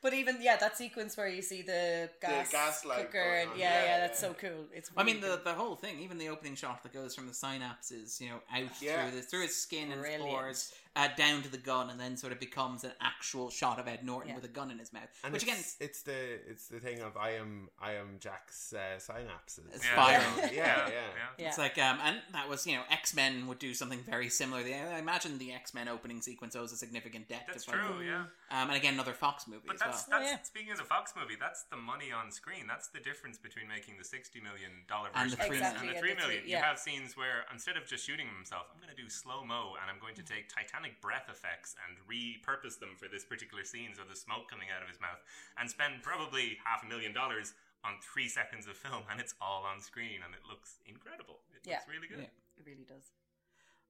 [0.01, 3.73] But even yeah, that sequence where you see the gas, gas light cooker, and yeah,
[3.73, 4.27] Yeah, yeah, that's yeah.
[4.29, 4.65] so cool.
[4.71, 5.37] It's I mean the cool.
[5.45, 8.69] the whole thing, even the opening shot that goes from the synapses, you know, out
[8.81, 9.09] Yeah.
[9.09, 10.29] through the through his skin and his Brilliant.
[10.29, 13.87] pores, uh, down to the gun, and then sort of becomes an actual shot of
[13.87, 14.35] Ed Norton Yeah.
[14.35, 15.09] with a gun in his mouth.
[15.23, 18.73] and Which it's, again, it's the it's the thing of I am I am Jack's
[18.73, 19.73] uh, synapses.
[19.73, 19.95] It's Yeah.
[19.95, 20.53] firing.
[20.55, 21.01] Yeah, yeah.
[21.37, 21.47] yeah.
[21.47, 24.61] It's like, um, and that was, you know, X Men would do something very similar.
[24.61, 27.87] I imagine the X Men opening sequence owes a significant debt That's to Fight true,
[27.95, 28.01] Club.
[28.05, 28.23] yeah.
[28.61, 30.19] Um, and again, another Fox movie But as that's well.
[30.21, 30.41] that's yeah.
[30.43, 32.67] speaking as a Fox movie, that's the money on screen.
[32.67, 35.79] That's the difference between making the sixty million dollar And version the three this million.
[35.81, 36.41] and the Exactly, three the million.
[36.43, 39.43] three- You have scenes where instead of just shooting himself, I'm going to do slow
[39.43, 43.63] mo and I'm going to take Titanic breath effects and repurpose them for this particular
[43.63, 45.19] scene, so the smoke coming out of his mouth,
[45.57, 47.53] and spend probably half a million dollars
[47.83, 51.39] on three seconds of film, and it's all on screen, and it looks incredible.
[51.53, 51.75] It Yeah.
[51.77, 52.19] looks really good.
[52.19, 52.33] Yeah.
[52.57, 53.11] It really does.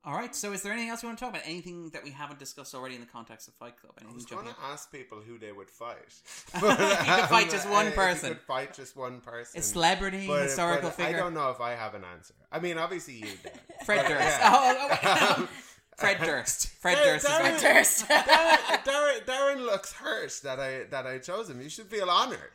[0.04, 0.36] All right.
[0.36, 1.48] So, is there anything else you want to talk about?
[1.48, 3.94] Anything that we haven't discussed already in the context of Fight Club?
[3.98, 5.98] I Anything was going to ask people who they would fight.
[6.08, 8.30] If you could fight just one person.
[8.30, 9.60] you could fight just one person.
[9.60, 11.16] A celebrity, historical but figure?
[11.16, 12.36] I don't know if I have an answer.
[12.52, 13.50] I mean, obviously you do.
[13.84, 14.40] Fred Durst.
[14.40, 14.52] yeah.
[14.54, 15.50] Oh, oh, oh, oh.
[15.98, 16.68] Fred Durst.
[16.80, 17.26] Fred Dar- Durst.
[17.26, 17.62] is Darren- right.
[17.62, 18.08] Durst.
[18.08, 21.62] Darren, Darren, Darren looks hurt that I that I chose him.
[21.62, 22.52] You should feel honoured.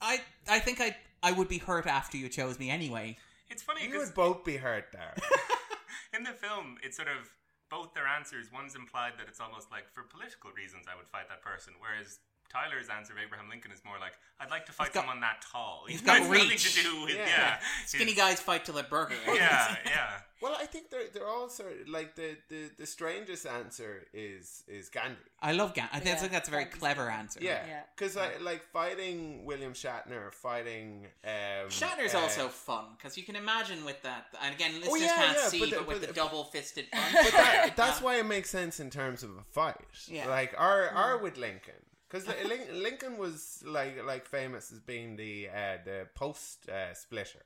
[0.00, 3.16] I I think I I would be hurt after you chose me anyway.
[3.50, 5.18] It's funny You because would both be hurt, Darren.
[6.14, 7.30] in the film, it's sort of
[7.70, 8.48] both their answers.
[8.52, 12.18] One's implied that it's almost like for political reasons I would fight that person, whereas
[12.50, 15.42] Tyler's answer of Abraham Lincoln is more like I'd like to fight got- someone that
[15.42, 15.84] tall.
[15.88, 16.74] he's You got know, it's nothing reach.
[16.76, 17.26] to do with Yeah.
[17.26, 19.14] yeah, Skinny his- guys fight to a burger.
[19.26, 20.10] Yeah, yeah.
[20.40, 24.62] well, I think they're they're all sort of like the, the, the strangest answer is
[24.68, 25.16] is Gandhi.
[25.42, 25.90] I love Gandhi.
[25.92, 27.40] I think Yeah, that's a very Gandhi's clever answer.
[27.42, 27.82] Yeah, Yeah.
[27.96, 33.36] because I like fighting William Shatner, fighting um, Shatner's uh, also fun because you can
[33.36, 35.96] imagine with that, and again, listeners Oh, yeah, can't yeah, see, but but, the- with
[35.96, 37.12] but the the- double fisted punch.
[37.24, 39.76] But that, that's why it makes sense in terms of a fight.
[40.06, 40.28] Yeah.
[40.28, 41.74] Like our our with Lincoln,
[42.08, 42.26] because
[42.72, 47.44] Lincoln was like like famous as being the uh, the post uh, splitter,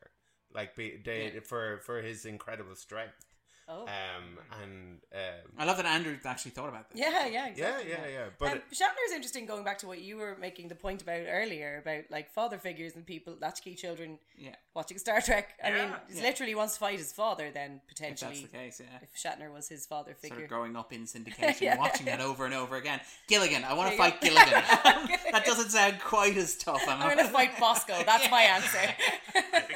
[0.54, 1.40] like be, they, Yeah.
[1.40, 3.26] for for his incredible strength.
[3.68, 3.82] Oh.
[3.82, 6.98] Um and um, I love that Andrew actually thought about this.
[7.00, 7.90] Yeah, yeah, yeah, exactly.
[7.90, 8.24] yeah, yeah.
[8.38, 11.22] But um, it- Shatner's interesting going back to what you were making the point about
[11.28, 14.54] earlier about like father figures and people, latchkey children Yeah.
[14.74, 15.54] watching Star Trek.
[15.62, 15.96] I mean, Yeah.
[16.08, 16.22] he Yeah.
[16.22, 18.30] literally wants to fight his father then If potentially.
[18.40, 18.98] that's the case, yeah.
[19.02, 20.44] If Shatner was his father Sort figure.
[20.44, 21.76] of growing up in syndication, Yeah.
[21.78, 23.00] watching that over and over again.
[23.28, 24.20] Gilligan, I want to fight.
[24.22, 24.62] Gilligan.
[25.32, 26.82] that doesn't sound quite as tough.
[26.88, 28.02] I'm going to fight Bosco.
[28.04, 28.94] That's my answer.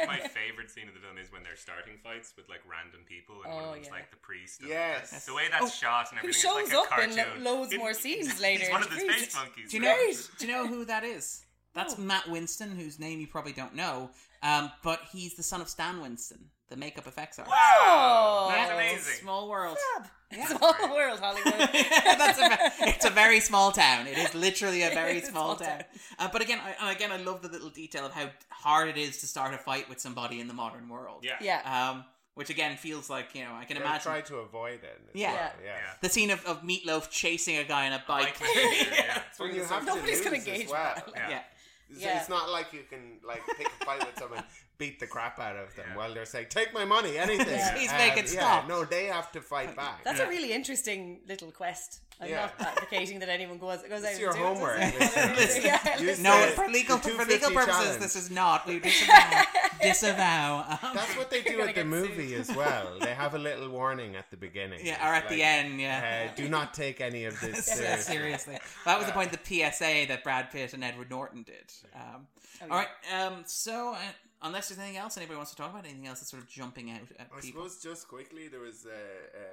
[0.09, 2.61] I think my favorite scene of the film is when they're starting fights with like
[2.71, 3.93] random people, and one Oh, of them's yeah.
[3.93, 4.61] like the priest.
[4.61, 5.25] and Yes.
[5.27, 6.43] the way that's shot and Who everything.
[6.43, 7.45] shows it's like up a in lo- cartoon.
[7.45, 8.65] loads more scenes later.
[8.65, 9.19] He's one of the great.
[9.19, 9.71] space monkeys.
[9.71, 9.95] Do you know?
[9.95, 10.29] Great.
[10.39, 11.45] Do you know who that is?
[11.75, 12.03] That's Oh.
[12.03, 14.11] Matt Winston, whose name you probably don't know.
[14.43, 17.55] Um, but he's the son of Stan Winston, the makeup effects artist.
[17.55, 19.23] Wow, Oh, that's Yeah, it's a amazing.
[19.23, 19.77] Small world.
[19.97, 20.09] Fab.
[20.47, 21.55] Small world, Hollywood.
[21.73, 22.59] That's a,
[22.89, 24.07] it's a very small town.
[24.09, 25.85] It is literally a very small, small town.
[26.19, 28.97] Uh, but again, I, and again, I love the little detail of how hard it
[28.97, 31.25] is to start a fight with somebody in the modern world.
[31.25, 31.37] Yeah.
[31.41, 31.91] Yeah.
[31.91, 32.05] Um,
[32.35, 35.01] which again feels like you know I can They imagine try to avoid it.
[35.15, 35.33] Yeah.
[35.33, 35.77] well, yeah.
[36.03, 38.37] the scene of, of Meatloaf chasing a guy on a bike.
[38.41, 39.23] yeah.
[39.39, 40.95] When you have Nobody's to gonna lose as well.
[41.15, 41.31] that.
[41.31, 41.41] yeah.
[41.89, 42.19] It's, Yeah.
[42.21, 44.43] it's not like you can like pick a fight with someone,
[44.79, 47.75] beat the crap out of them while they're saying, "Take my money, anything." Yeah.
[47.75, 48.69] Please Um, make yeah, stop.
[48.69, 50.05] No, they have to fight back.
[50.05, 52.01] That's a really interesting little quest.
[52.19, 52.49] I'm Yeah.
[52.59, 54.43] not advocating that anyone goes goes out It's and your do it.
[54.43, 54.79] homework.
[54.79, 55.35] Listen.
[55.37, 56.23] Listen, Yeah, listen.
[56.25, 58.01] No, said for legal for legal purposes, challenge.
[58.01, 58.67] this is not.
[58.67, 59.43] We disavow.
[59.83, 60.79] disavow.
[60.83, 62.99] Um, That's what they do gonna at the get movie as well.
[63.01, 64.81] They have a little warning at the beginning.
[64.85, 65.81] yeah, or at the end.
[65.81, 66.29] Yeah.
[66.31, 68.15] Uh, do not take any of this seriously.
[68.15, 68.59] seriously.
[68.85, 71.73] That was the point of the PSA that Brad Pitt and Edward Norton did.
[71.95, 72.27] Um,
[72.63, 72.89] Oh, all right.
[73.15, 73.99] Um, so, uh,
[74.47, 76.91] unless there's anything else anybody wants to talk about, anything else that's sort of jumping
[76.91, 77.25] out at people.
[77.37, 77.69] I people?
[77.69, 78.91] suppose just quickly there was uh,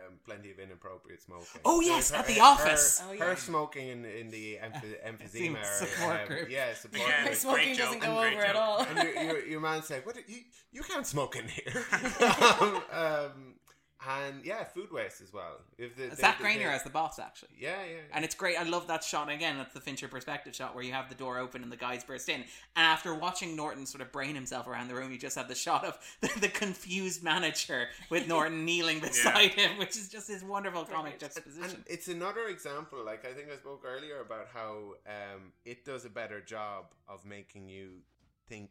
[0.07, 1.61] um, plenty of inappropriate smoking.
[1.65, 2.99] Oh, yes, was at the office.
[2.99, 6.49] Her, Oh, her smoking in, in the emph- emphysema or, support um, group.
[6.49, 7.31] Yeah, support Yeah, group.
[7.31, 8.61] it's Smoking great doesn't joke, go great over at joke.
[8.61, 8.79] all.
[8.79, 10.17] and your, your, your man's like, "What?
[10.29, 10.37] You
[10.71, 11.83] you can't smoke in here."
[12.61, 13.53] um, um,
[14.07, 15.61] and yeah, food waste as well.
[15.77, 17.49] If the, Zach the- Grenier as the boss, actually.
[17.57, 17.97] Yeah, yeah.
[18.13, 18.59] And it's great.
[18.59, 19.57] I love that shot again.
[19.57, 22.29] That's the Fincher perspective shot where you have the door open and the guys burst
[22.29, 22.41] in.
[22.41, 25.55] And after watching Norton sort of brain himself around the room, you just have the
[25.55, 30.43] shot of the, the confused manager with Norton kneeling beside him, which is just this
[30.43, 31.63] wonderful comic juxtaposition.
[31.63, 31.93] And juxtaposition.
[31.93, 36.09] it's another example, like I think I spoke earlier about how um, it does a
[36.09, 38.01] better job of making you
[38.47, 38.69] think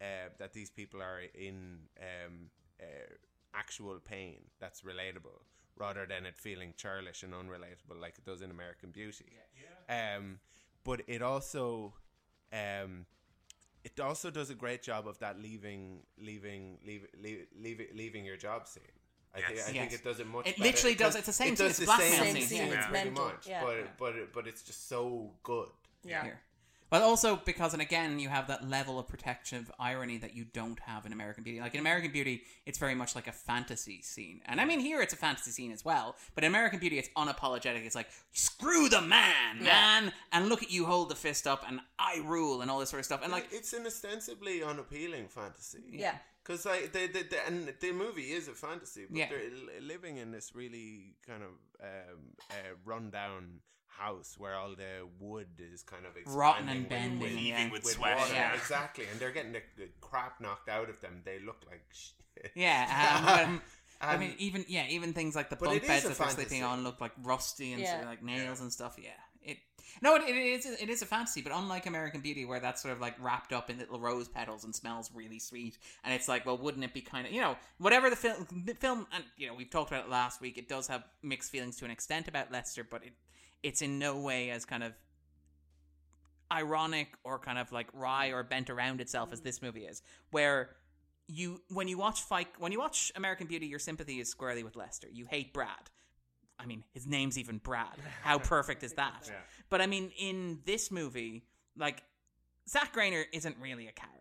[0.00, 2.84] uh, that these people are in um, uh,
[3.54, 5.40] actual pain that's relatable,
[5.76, 9.26] rather than it feeling churlish and unrelatable like it does in American Beauty.
[9.88, 10.38] Um,
[10.84, 11.94] but it also
[12.52, 13.06] um,
[13.84, 18.36] it also does a great job of that leaving leaving leave, leave, leave, leaving your
[18.36, 18.82] job scene.
[19.34, 19.66] I, think, I Yes.
[19.70, 20.46] think it does it much.
[20.46, 22.46] It better, literally does- 'cause it's the same It scene, it's the blackmail same scene,
[22.48, 22.86] scene, yeah.
[22.88, 23.46] pretty Mental, much.
[23.46, 23.62] yeah.
[23.64, 25.68] But but it, but it's just so good.
[26.02, 26.24] Yeah.
[26.24, 26.40] Here.
[26.90, 30.80] Well, also because, and again, you have that level of protective irony that you don't
[30.80, 31.60] have in American Beauty.
[31.60, 35.00] Like in American Beauty, it's very much like a fantasy scene, and I mean here
[35.02, 36.16] it's a fantasy scene as well.
[36.34, 37.84] But in American Beauty, it's unapologetic.
[37.84, 41.80] It's like screw the man, man, and look at you hold the fist up, and
[41.98, 43.20] I rule, and all this sort of stuff.
[43.22, 45.82] And like, it's an ostensibly unappealing fantasy.
[45.90, 46.14] Yeah.
[46.42, 49.28] Because like the, the, the and the movie is a fantasy, but Yeah.
[49.28, 51.50] they're living in this really kind of
[51.82, 52.18] um,
[52.50, 52.54] uh,
[52.86, 53.60] rundown
[53.98, 57.56] house where all the wood is kind of Rotten and bending, with, yeah.
[57.58, 58.32] Heaving with sweat, water.
[58.34, 58.54] yeah.
[58.54, 61.22] exactly, and they're getting the, the crap knocked out of them.
[61.24, 62.52] They look like shit.
[62.54, 63.60] yeah, um,
[64.00, 66.84] I Um, mean, even yeah, even things like the bunk beds that they're sleeping on
[66.84, 67.90] look like rusty and Yeah.
[67.92, 68.96] sort of like nails and stuff.
[69.02, 69.10] Yeah,
[69.42, 69.58] it
[70.02, 72.92] no, it, it is it is a fantasy, but unlike American Beauty, where that's sort
[72.94, 76.46] of like wrapped up in little rose petals and smells really sweet, and it's like,
[76.46, 79.48] well, wouldn't it be kind of you know whatever the film the film and you
[79.48, 80.58] know we've talked about it last week.
[80.58, 83.14] It does have mixed feelings to an extent about Lester, but it
[83.62, 84.92] it's in no way as kind of
[86.52, 89.44] ironic or kind of like wry or bent around itself as mm.
[89.44, 90.76] this movie is, where
[91.26, 94.76] you when you watch fight when you watch American Beauty, your sympathy is squarely with
[94.76, 95.08] Lester.
[95.12, 95.90] You hate Brad.
[96.58, 97.96] I mean, his name's even Brad.
[98.22, 99.26] How perfect is that?
[99.26, 99.34] Yeah.
[99.68, 101.44] But I mean, in this movie,
[101.76, 102.02] like
[102.68, 104.18] Zach Grenier isn't really a character.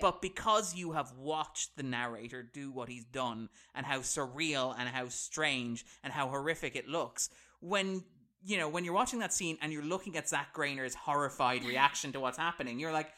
[0.00, 4.88] But because you have watched the narrator do what he's done and how surreal and
[4.88, 7.30] how strange and how horrific it looks,
[7.60, 8.02] when
[8.44, 12.12] you know, when you're watching that scene and you're looking at Zach Grenier's horrified reaction
[12.12, 13.10] to what's happening, you're like,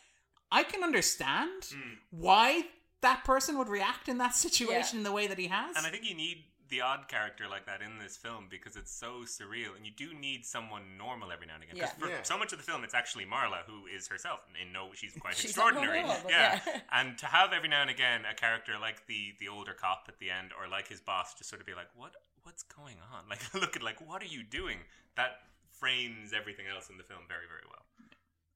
[0.53, 1.95] I can understand hmm.
[2.11, 2.63] why
[3.03, 5.77] that person would react in that situation in the way that he has.
[5.77, 8.91] And I think you need the odd character like that in this film because it's
[8.91, 11.77] so surreal, and you do need someone normal every now and again.
[11.77, 11.99] Because Yeah.
[11.99, 12.23] for Yeah.
[12.23, 14.41] so much of the film, it's actually Marla who is herself.
[14.61, 16.03] And no, she's quite She's extraordinary.
[16.03, 16.61] normal, yeah.
[16.67, 16.81] yeah.
[16.93, 20.19] and to have every now and again a character like the the older cop at
[20.19, 22.17] the end, or like his boss, just sort of be like, "What?
[22.47, 24.79] What's going on?" Like, look at like, "What are you doing?"
[25.17, 25.43] That
[25.73, 27.85] frames everything else in the film very, very well.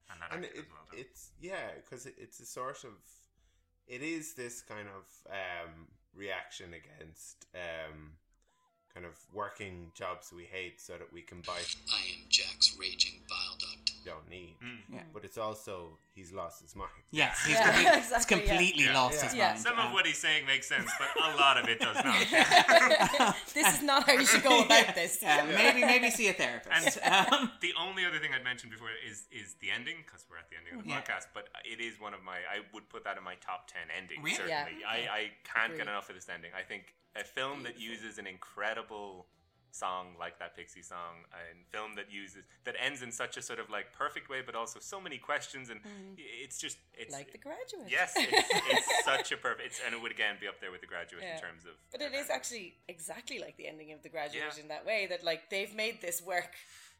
[0.09, 0.99] And that and acting it, is well done.
[0.99, 2.95] it's yeah because it, it's a sort of
[3.87, 8.13] it is this kind of um, reaction against um,
[8.93, 11.59] kind of working jobs we hate so that we can buy
[11.91, 13.90] I am Jack's raging bile duct.
[14.05, 14.79] Don't need Mm.
[14.93, 15.03] Yeah.
[15.13, 18.47] but it's also he's lost his mind Yes, he's, Yeah, complete- he's exactly, yeah.
[18.47, 18.93] completely Yeah.
[18.99, 19.23] lost Yeah.
[19.23, 19.47] his Yeah.
[19.49, 19.59] mind.
[19.61, 23.35] Some Um, of what he's saying makes sense, but a lot of it does not.
[23.53, 25.19] this is not how you should go about this.
[25.21, 26.97] yeah, maybe maybe see a therapist.
[27.03, 30.49] Um, the only other thing I'd mentioned before is is the ending because we're at
[30.49, 31.01] the ending of the Yeah.
[31.01, 31.27] podcast.
[31.33, 34.23] But it is one of my I would put that in my top ten endings.
[34.23, 34.35] Really?
[34.37, 34.89] Certainly, Yeah.
[34.89, 35.77] I, I can't Agreed.
[35.79, 36.51] get enough of this ending.
[36.53, 39.27] I think a film that uses an incredible
[39.73, 43.59] song like that Pixie song and film that uses that ends in such a sort
[43.59, 46.15] of like perfect way, but also so many questions and Mm.
[46.17, 47.87] it's just it's like the graduate.
[47.89, 49.65] Yes, it's, it's such a perfect.
[49.67, 51.35] It's, and it would again be up there with the graduate Yeah.
[51.35, 51.71] in terms of.
[51.91, 54.61] But it is actually exactly like the ending of The Graduate Yeah.
[54.61, 56.51] in that way that like they've made this work.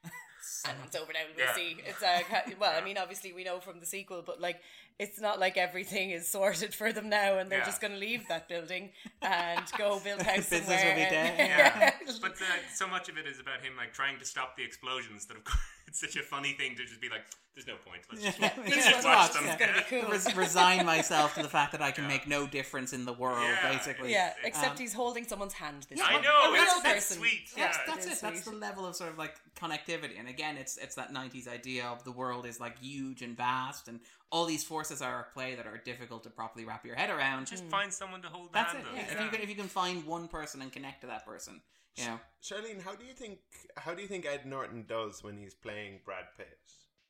[0.68, 1.20] and it's over now.
[1.36, 1.54] We'll Yeah.
[1.56, 1.78] see.
[1.86, 2.22] It's uh,
[2.60, 4.60] well, I mean, obviously we know from the sequel, but like
[5.00, 7.66] it's not like everything is sorted for them now, and they're Yeah.
[7.66, 8.92] just going to leave that building
[9.22, 10.50] and go build houses.
[10.50, 10.88] Business somewhere.
[10.96, 11.38] will be dead.
[11.52, 11.92] Yeah,
[12.22, 15.26] but uh, so much of it is about him like trying to stop the explosions.
[15.26, 17.22] That of course it's such a funny thing to just be like,
[17.56, 18.02] "There's no point.
[18.12, 20.12] Let's just, Yeah, let's yeah, just watch them." It's gonna be cool.
[20.12, 23.42] Res- resign myself to the fact that I can make no difference in the world,
[23.44, 23.72] Yeah.
[23.72, 24.12] basically.
[24.12, 25.86] Yeah, except Um, he's holding someone's hand.
[25.90, 26.20] This Yeah, time.
[26.20, 27.18] I know, a real that's- that's person.
[27.20, 27.42] sweet.
[27.56, 27.84] That's, Yeah.
[27.88, 28.14] that's It it.
[28.14, 30.20] is That's the level of sort of like connectivity.
[30.20, 33.88] And again, it's it's that '90s idea of the world is like huge and vast,
[33.88, 34.00] and
[34.32, 37.48] all these forces are at play that are difficult to properly wrap your head around.
[37.48, 38.78] Just find someone to hold the That's it.
[38.78, 38.88] hand.
[38.96, 39.02] Yeah.
[39.18, 41.62] If you can, if you can find one person and connect to that person,
[41.98, 42.20] you know.
[42.42, 43.40] Charlene, how do you think
[43.78, 46.58] how do you think Ed Norton does when he's playing Brad Pitt?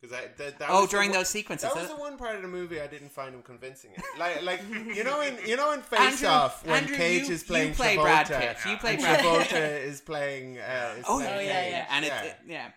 [0.01, 2.17] Because I that, that Oh, was the during one- those sequences, That was the one
[2.17, 3.91] part of the movie I didn't find him convincing.
[3.95, 4.03] It.
[4.17, 7.43] Like like you know in you know in Face Off when Andrew, Cage you- is
[7.43, 8.57] playing you play Travolta, Brad Pitt.
[8.71, 9.47] You play and Brad Pitt.
[9.49, 10.57] Travolta is playing.
[10.57, 11.71] Uh, is Oh, playing yeah, yeah, Cage.
[11.71, 11.85] yeah.
[11.91, 12.71] And it- it- yeah.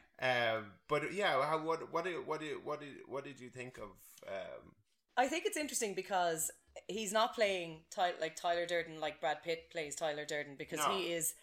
[0.57, 3.79] Um, but yeah, how, what what did what did what did what did you think
[3.79, 3.91] of?
[4.29, 4.73] Um,
[5.17, 6.51] I think it's interesting because
[6.89, 10.97] he's not playing Ty- like Tyler Durden like Brad Pitt plays Tyler Durden because No.
[10.97, 11.35] he is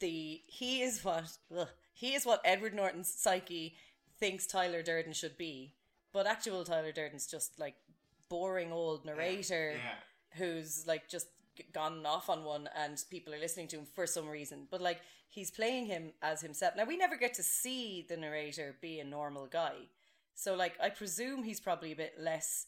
[0.00, 1.24] the he is what
[1.56, 3.76] ugh, he is what Edward Norton's psyche
[4.18, 5.74] thinks Tyler Durden should be,
[6.12, 7.74] but actual Tyler Durden's just like
[8.28, 9.74] boring old narrator
[10.36, 11.26] who's like just
[11.74, 14.66] gone off on one and people are listening to him for some reason.
[14.70, 15.00] But like
[15.32, 16.74] he's playing him as himself.
[16.76, 19.72] Now we never get to see the narrator be a normal guy.
[20.34, 22.66] So like I presume he's probably a bit less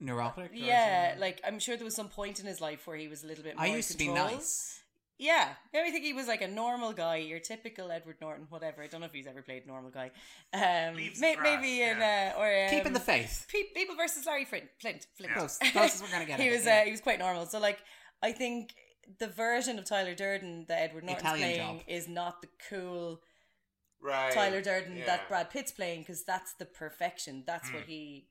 [0.00, 0.50] Neurotic.
[0.50, 3.22] or yeah, like I'm sure there was some point in his life where he was
[3.24, 4.80] a little bit more I in used to be nice.
[5.18, 8.82] Yeah, yeah, I think he was like a normal guy, your typical Edward Norton, whatever.
[8.82, 10.10] I don't know if he's ever played normal guy.
[10.52, 13.46] Um, Leaves may- grass, maybe in uh, or um, Keeping the faith.
[13.48, 14.64] Pe- People versus Larry Flynt.
[14.80, 15.06] Flynt.
[15.16, 15.34] Flynt.
[15.34, 15.58] Close.
[15.70, 16.80] Close as we're gonna get he at it, was yeah.
[16.80, 17.46] uh, he was quite normal.
[17.46, 17.78] So like
[18.20, 18.74] I think
[19.18, 21.84] the version of Tyler Durden that Edward Norton's Italian playing job.
[21.88, 23.20] is not the cool
[24.00, 25.06] right, Tyler Durden yeah.
[25.06, 27.44] that Brad Pitt's playing because that's the perfection.
[27.46, 27.76] That's hmm.
[27.76, 28.26] what he,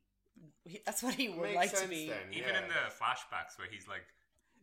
[0.65, 0.79] he.
[0.85, 2.07] That's what he would Makes like to sense be.
[2.09, 2.61] then, Even yeah.
[2.61, 4.03] in the flashbacks where he's like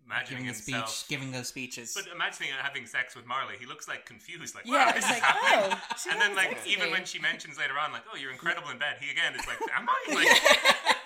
[0.08, 0.88] imagining Giving the himself.
[0.88, 1.92] speech, giving those speeches.
[1.94, 5.10] But imagining having sex with Marla, he looks like confused, like Yeah, wow, it's this
[5.10, 5.76] like, happening.
[5.76, 6.92] oh, she and then has like sex with even me.
[6.92, 8.96] when she mentions later on, like, oh, you're incredible in bed.
[9.00, 9.98] He again is like, am I?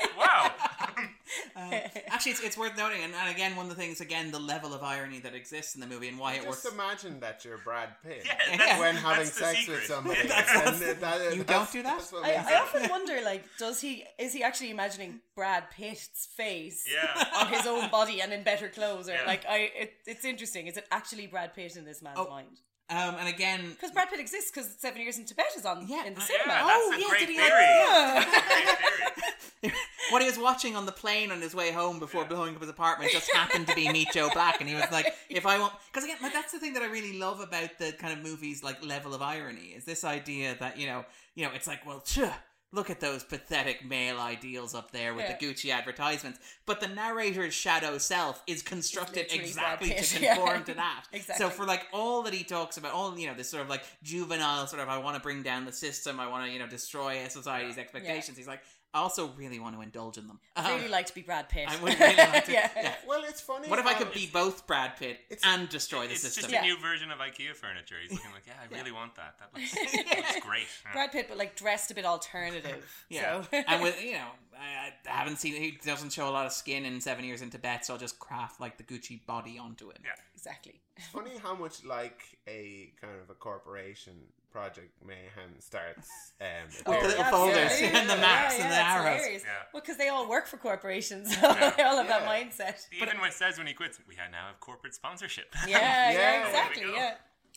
[0.02, 0.52] Like, wow.
[1.56, 1.70] Uh,
[2.08, 4.72] actually, it's, it's worth noting, and, and again, one of the things, again, the level
[4.74, 6.74] of irony that exists in the movie and why it just works.
[6.74, 9.74] imagine that you're Brad Pitt Yeah, when having sex secret.
[9.76, 10.22] with somebody.
[10.28, 12.10] That's- And that's- that- you that's- don't do that?
[12.24, 17.24] I, I often wonder, like, does he is he actually imagining Brad Pitt's face Yeah.
[17.36, 19.24] on his own body and in better clothes, or Yeah.
[19.26, 19.70] like I?
[19.74, 20.66] It, it's interesting.
[20.66, 22.60] Is it actually Brad Pitt in this man's Oh, mind?
[22.92, 26.04] Um, and again, Because Brad Pitt exists because Seven Years in Tibet is on Yeah,
[26.04, 26.52] in the uh, cinema.
[26.52, 27.50] Yeah, that's Oh, a yeah, great did he theory.
[27.50, 28.78] like- That's a great
[29.62, 29.72] theory.
[30.10, 32.68] what he was watching on the plane on his way home before blowing up his
[32.70, 35.72] apartment just happened to be Meet Joe Black, and he was like, "If I want,"
[35.90, 38.62] because again, like, that's the thing that I really love about the kind of movies
[38.62, 41.04] like level of irony is this idea that you know,
[41.36, 42.18] you know, it's like, well, tch,
[42.72, 45.36] look at those pathetic male ideals up there with Yeah.
[45.36, 50.34] the Gucci advertisements, but the narrator's shadow self is constructed exactly to Pitt, yeah.
[50.36, 51.04] conform to that.
[51.12, 51.44] Exactly.
[51.44, 53.82] So for like all that he talks about, all you know, this sort of like
[54.02, 56.66] juvenile sort of, I want to bring down the system, I want to you know
[56.66, 58.38] destroy society's expectations.
[58.38, 58.62] He's like,
[58.94, 60.38] I also really want to indulge in them.
[60.54, 61.66] I'd really um, like to be Brad Pitt.
[61.68, 62.52] I would really like to.
[62.52, 62.68] yeah.
[62.76, 62.94] yeah.
[63.08, 63.68] Well, it's funny.
[63.68, 66.42] What if I could be both Brad Pitt and destroy the It's system?
[66.42, 66.60] just Yeah.
[66.60, 67.94] a new version of IKEA furniture.
[68.02, 69.36] He's looking like, yeah, I really want that.
[69.38, 69.74] That looks,
[70.34, 70.66] looks great.
[70.84, 70.92] Yeah.
[70.92, 72.84] Brad Pitt, but like dressed a bit alternative.
[73.08, 73.62] Yeah, So.
[73.66, 74.26] and with you know,
[74.58, 75.54] I, I haven't seen.
[75.54, 78.18] He doesn't show a lot of skin in Seven Years in Tibet, so I'll just
[78.18, 79.96] craft like the Gucci body onto him.
[80.04, 80.10] Yeah.
[80.34, 80.74] exactly.
[80.98, 84.12] It's funny how much like a kind of a corporation
[84.52, 86.10] Project Mayhem starts.
[86.40, 86.46] Um,
[86.86, 89.16] With the little folders Yeah, and the maps and the arrows.
[89.20, 89.42] hilarious.
[89.44, 89.50] Yeah.
[89.72, 92.44] Well, because they all work for corporations, so they all have that Yeah.
[92.44, 92.86] mindset.
[93.00, 95.46] Even when it says when he quits, we now have corporate sponsorship.
[95.66, 96.46] Yeah, yeah, Yeah.
[96.46, 96.82] exactly.
[96.82, 97.02] There we go.
[97.02, 97.14] Yeah.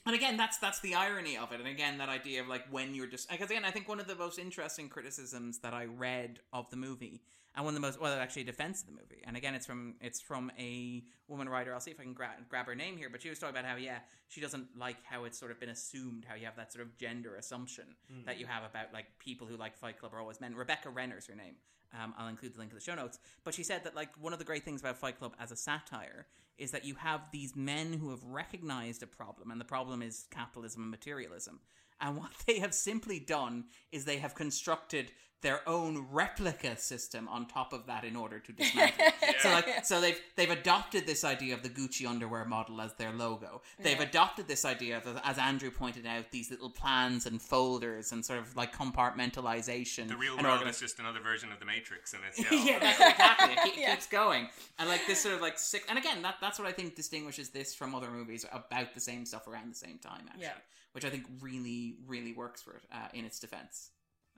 [0.07, 1.59] And again, that's that's the irony of it.
[1.59, 4.07] And again, that idea of like when you're just because again, I think one of
[4.07, 7.21] the most interesting criticisms that I read of the movie,
[7.55, 9.21] and one of the most well, actually, a defense of the movie.
[9.25, 11.73] And again, it's from it's from a woman writer.
[11.73, 13.09] I'll see if I can gra- grab her name here.
[13.09, 15.69] But she was talking about how yeah, she doesn't like how it's sort of been
[15.69, 17.85] assumed how you have that sort of gender assumption
[18.25, 20.55] that you have about like people who like Fight Club are always men.
[20.55, 21.55] Rebecca Renner's her name.
[21.93, 23.19] Um, I'll include the link in the show notes.
[23.45, 25.55] But she said that like one of the great things about Fight Club as a
[25.55, 26.27] satire
[26.57, 30.25] is that you have these men who have recognized a problem, and the problem is
[30.31, 31.59] capitalism and materialism.
[32.01, 37.45] And what they have simply done is they have constructed their own replica system on
[37.45, 39.05] top of that in order to dismantle.
[39.21, 39.35] it.
[39.41, 43.11] So like so they've they've adopted this idea of the Gucci underwear model as their
[43.11, 43.61] logo.
[43.79, 44.03] They've Yeah.
[44.07, 48.39] adopted this idea of as Andrew pointed out these little plans and folders and sort
[48.39, 50.07] of like compartmentalization.
[50.07, 52.63] The real and world organi- is just another version of the Matrix, and it's yeah,
[52.65, 53.53] yeah, that's exactly.
[53.53, 53.91] It keep- Yeah.
[53.95, 54.47] keeps going,
[54.79, 55.83] and like this sort of like sick.
[55.89, 59.25] And again, that that's what I think distinguishes this from other movies about the same
[59.25, 60.25] stuff around the same time.
[60.27, 60.53] Actually, Yeah.
[60.95, 63.91] Which I think really, really works for it uh, in its defense.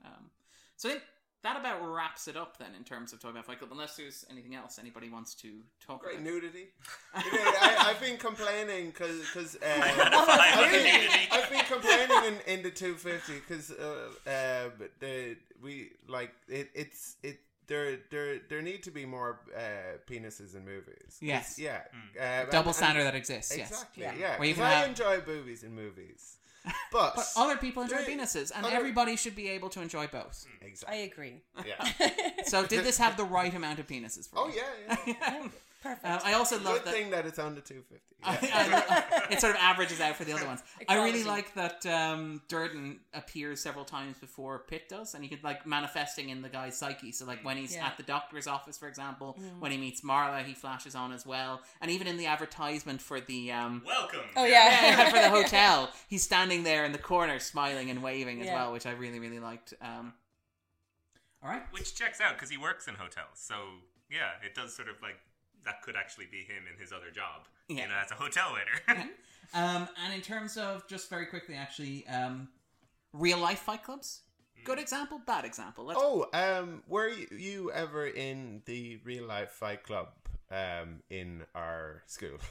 [0.04, 0.30] Um,
[0.76, 1.04] so I think
[1.44, 3.70] that about wraps it up then in terms of talking about Fight Club.
[3.70, 6.24] Unless there's anything else anybody wants to talk Great about.
[6.26, 6.66] nudity.
[7.16, 11.08] You I, I've been complaining because uh, I've, been.
[11.30, 14.70] I've been complaining in, in the 250 because uh, uh,
[15.00, 16.70] the we like it.
[16.74, 17.38] It's it.
[17.68, 21.18] There, there, there need to be more uh, penises in movies.
[21.20, 21.58] Yes.
[21.58, 21.80] yeah.
[22.18, 23.68] Uh, Double and- standard and- that exists, yes.
[23.70, 24.04] Exactly.
[24.04, 24.14] Yeah.
[24.18, 24.38] Yeah.
[24.38, 26.38] Where you 'Cause can I have- enjoy boobies in movies,
[26.92, 30.06] but, But other people enjoy there- penises, and other- everybody should be able to enjoy
[30.06, 30.46] both.
[30.62, 30.98] Exactly.
[30.98, 31.42] I agree.
[31.66, 32.08] Yeah.
[32.44, 34.28] So, did this have the right amount of penises?
[34.30, 34.62] For Oh you?
[34.88, 34.96] yeah.
[35.06, 35.48] yeah.
[35.82, 36.04] Perfect.
[36.06, 38.04] Um, I also love Good that thing that it's on the 250.
[38.24, 39.04] I- Yeah.
[39.28, 40.60] I- it sort of averages out for the other ones.
[40.88, 45.44] I really like that um, Durden appears several times before Pitt does, and he could
[45.44, 47.12] like manifesting in the guy's psyche.
[47.12, 47.86] So like when he's Yeah.
[47.86, 51.60] at the doctor's office, for example, when he meets Marla, he flashes on as well,
[51.80, 54.20] and even in the advertisement for the um, Welcome.
[54.36, 54.84] Oh yeah.
[54.84, 58.54] yeah, for the hotel, he's standing there in the corner, smiling and waving as Yeah.
[58.56, 59.74] well, which I really really liked.
[59.80, 60.14] Um,
[61.40, 63.34] all right, Which checks out because he works in hotels.
[63.34, 63.54] So
[64.10, 65.18] yeah, it does sort of like
[65.68, 67.46] that could actually be him in his other job.
[67.68, 67.82] Yeah.
[67.82, 69.10] You know, as a hotel waiter.
[69.54, 72.48] Um, and in terms of just very quickly, actually, um,
[73.14, 74.20] real life fight clubs.
[74.62, 75.86] Good example, bad example.
[75.86, 80.08] Let's Oh, um, were you, you ever in the real life fight club
[80.50, 82.36] um, in our school?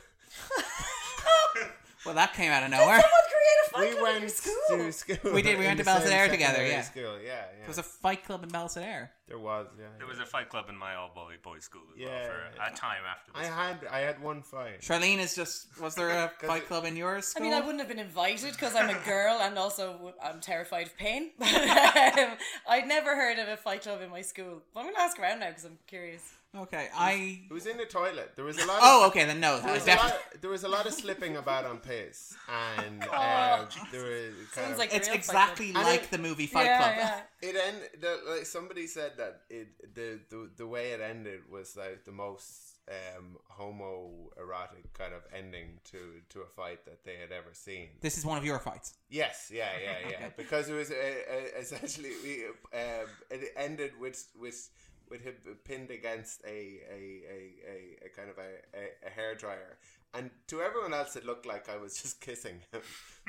[2.05, 3.01] well, that came out of nowhere.
[3.01, 4.77] Someone create a fight we club in went your school.
[4.77, 5.33] to school.
[5.33, 6.81] We did, we went to the same together, yeah.
[6.81, 7.17] School.
[7.23, 7.43] Yeah, yeah.
[7.59, 9.09] There was a fight club in Ballisodare.
[9.27, 9.85] there was, yeah.
[9.97, 12.39] there was a fight club in my all boy boys school as well Yeah, for
[12.55, 12.67] yeah.
[12.71, 13.49] a time after I this.
[13.53, 14.81] had I had one fight.
[14.81, 15.79] Charlene is just.
[15.81, 17.43] Was there a 'Cause fight it- club in your I school?
[17.45, 20.97] mean, I wouldn't have been invited because I'm a girl and also I'm terrified of
[20.97, 21.31] pain.
[21.37, 21.53] But
[22.19, 22.37] um,
[22.69, 24.61] I'd never heard of a fight club in my school.
[24.73, 26.21] But I'm going to ask around now because I'm curious.
[26.63, 27.41] Okay, I.
[27.49, 28.31] It was in the toilet.
[28.35, 28.77] There was a lot.
[28.77, 29.59] Of, Oh, okay, then no.
[29.59, 30.11] There was, a definitely.
[30.33, 34.33] lot, there was a lot of slipping about on piss, and Oh, uh, there was
[34.53, 36.93] kind Sounds of, like It's real fight exactly like And the movie Fight yeah, Club.
[36.97, 37.49] yeah.
[37.49, 37.89] it ended.
[38.01, 42.11] The, like somebody said that it the, the the way it ended was like the
[42.11, 45.97] most um, homoerotic kind of ending to
[46.29, 47.87] to a fight that they had ever seen.
[48.01, 48.93] This is one of your fights.
[49.09, 50.27] Yes, yeah, yeah, yeah.
[50.35, 54.69] Because it was uh, uh, essentially we um, it ended with with
[55.09, 56.47] with him pinned against a
[56.91, 59.77] a, a, a, a kind of a, a, a hair dryer,
[60.13, 62.81] and to everyone else it looked like I was just kissing him,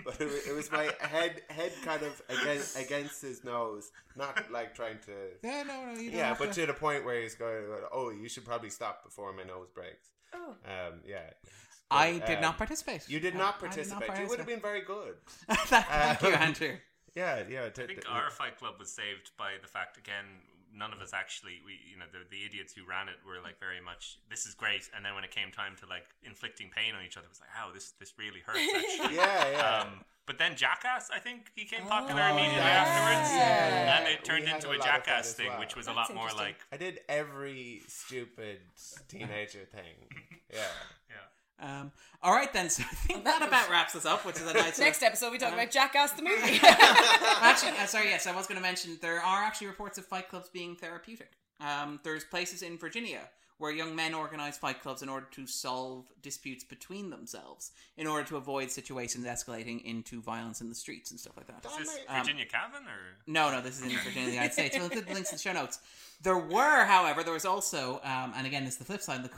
[0.04, 4.50] but it was, it was my head head kind of against against his nose, not
[4.50, 5.12] like trying to.
[5.42, 6.60] Yeah, no, no, you Yeah, but to.
[6.62, 10.08] to the point where he's going, oh, you should probably stop before my nose breaks.
[10.34, 10.54] Oh.
[10.66, 11.30] Um, yeah.
[11.90, 13.08] I But, did not um, participate.
[13.08, 14.22] You did I- not I did not participate.
[14.22, 15.14] You would have been very good.
[15.50, 16.76] Thank you, Um, Andrew.
[17.14, 17.64] Yeah, yeah.
[17.64, 20.26] I think our fight club was saved by the fact again
[20.78, 23.58] none of us actually we you know the, the idiots who ran it were like
[23.58, 26.94] very much this is great and then when it came time to like inflicting pain
[26.94, 29.82] on each other it was like oh this this really hurts actually Yeah, yeah.
[29.82, 32.84] um, but then jackass i think became popular Oh, immediately yeah.
[32.86, 33.98] afterwards Yeah.
[33.98, 35.58] and it turned We into a a, lot of that jackass thing well.
[35.60, 38.60] which was a lot more like I did every stupid
[39.08, 39.96] teenager thing.
[40.50, 40.64] Yeah.
[41.10, 41.28] yeah
[41.60, 41.90] Um,
[42.22, 42.68] all right, then.
[42.78, 44.78] So I think that about wraps us up, which is a nice.
[44.78, 46.60] Next episode, we talk about Jackass the movie.
[46.62, 50.28] actually, uh, sorry, yes, I was going to mention there are actually reports of fight
[50.28, 51.32] clubs being therapeutic.
[51.60, 53.20] Um, there's places in Virginia
[53.58, 58.22] where young men organize fight clubs in order to solve disputes between themselves, in order
[58.24, 61.68] to avoid situations escalating into violence in the streets and stuff like that.
[61.72, 64.76] is this Um, virginia cavan or No, no, this is in Virginia, the United States.
[64.76, 65.80] We'll include the links in the show notes.
[66.22, 69.22] There were, however, there was also, um, and again, this is the flip side of
[69.24, 69.34] the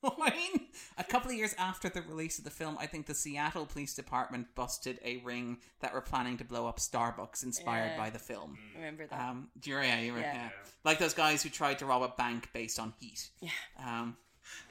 [0.04, 0.60] coin.
[0.98, 3.94] A couple of years after the release of the film, I think the Seattle Police
[3.94, 7.98] Department busted a ring that were planning to blow up Starbucks, inspired Yeah.
[7.98, 8.58] by the film.
[8.74, 9.18] Remember that?
[9.20, 10.34] Um, do you, yeah, you were, Yeah.
[10.34, 10.48] yeah.
[10.84, 13.28] Like those guys who tried to rob a bank based on heat.
[13.40, 13.50] Yeah.
[13.78, 14.16] Um,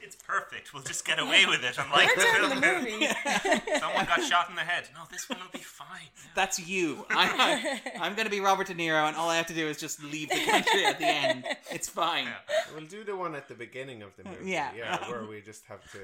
[0.00, 3.06] it's perfect we'll just get away with it unlike We're the film the movie.
[3.78, 7.04] someone got shot in the head no this one will be fine that's you.
[7.10, 9.66] I, I, I'm going to be Robert De Niro, and all I have to do
[9.66, 11.44] is just leave the country at the end.
[11.70, 12.28] It's fine.
[12.74, 14.50] We'll do the one at the beginning of the movie.
[14.50, 14.70] Yeah.
[14.76, 15.98] Yeah, where we just have to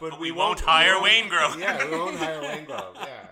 [0.00, 1.58] but, we won't hire Wayne Grove.
[1.58, 2.96] Yeah, we won't hire Wayne Grove.
[3.00, 3.26] Yeah.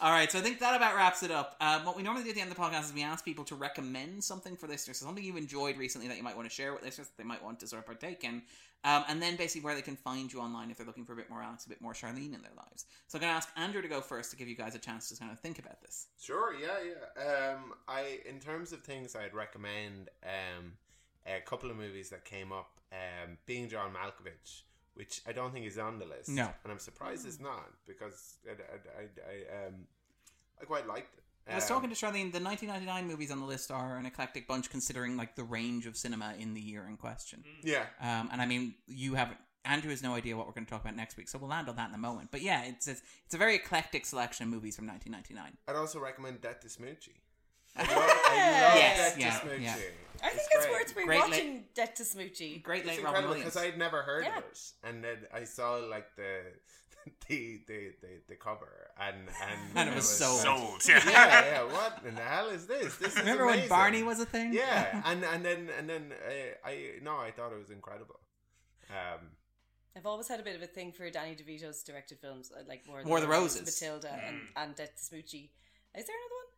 [0.00, 1.56] All right, so I think that about wraps it up.
[1.58, 3.44] Um, what we normally do at the end of the podcast is we ask people
[3.44, 6.54] to recommend something for listeners, so something you've enjoyed recently that you might want to
[6.54, 8.42] share with listeners that they might want to sort of partake in,
[8.86, 11.16] um, and then basically where they can find you online if they're looking for a
[11.16, 12.86] bit more Alex, a bit more Charlene in their lives.
[13.08, 15.08] So I'm going to ask Andrew to go first to give you guys a chance
[15.08, 16.06] to kind of think about this.
[16.20, 17.54] Sure, yeah, yeah.
[17.54, 20.74] Um, I in terms of things I'd recommend, um,
[21.26, 24.62] a couple of movies that came up, um, being John Malkovich,
[24.94, 26.28] which I don't think is on the list.
[26.28, 26.48] No.
[26.62, 29.74] and I'm surprised it's not because I, I, I, I, um,
[30.60, 31.24] I quite liked it.
[31.50, 32.32] I was talking to Charlene.
[32.32, 35.96] The 1999 movies on the list are an eclectic bunch, considering like the range of
[35.96, 37.44] cinema in the year in question.
[37.62, 37.84] Yeah.
[38.00, 39.34] Um, and I mean, you have
[39.64, 41.68] Andrew has no idea what we're going to talk about next week, so we'll land
[41.68, 42.30] on that in a moment.
[42.30, 45.56] But yeah, it's it's, it's a very eclectic selection of movies from 1999.
[45.68, 47.14] I'd also recommend Death to Smoochy.
[47.76, 49.62] I love, I love Yes, Death yeah, to Smoochy.
[49.62, 49.76] yeah.
[50.22, 50.72] I think It's it's, great.
[50.72, 52.62] worth Great rewatching Debt to Smoochy.
[52.62, 53.52] Great It's late Robin incredible Williams.
[53.54, 54.38] because I'd never heard Yeah.
[54.38, 56.40] of it, and then I saw like the
[57.28, 60.40] the the the, the cover, and and, And it was sold.
[60.40, 61.44] Sold, yeah, yeah.
[61.44, 61.62] yeah.
[61.64, 62.96] What in the hell is this?
[62.96, 63.68] This is Remember when.
[63.68, 64.52] Barney was a thing?
[64.52, 68.20] Yeah, and and then and then uh, I no, I thought it was incredible.
[68.90, 69.30] Um,
[69.96, 72.82] I've always had a bit of a thing for Danny DeVito's directed films, uh, like
[72.86, 73.62] War, War of the Roses.
[73.64, 75.50] Matilda, and, and Death to Smoochy.
[75.96, 76.48] Is there another one?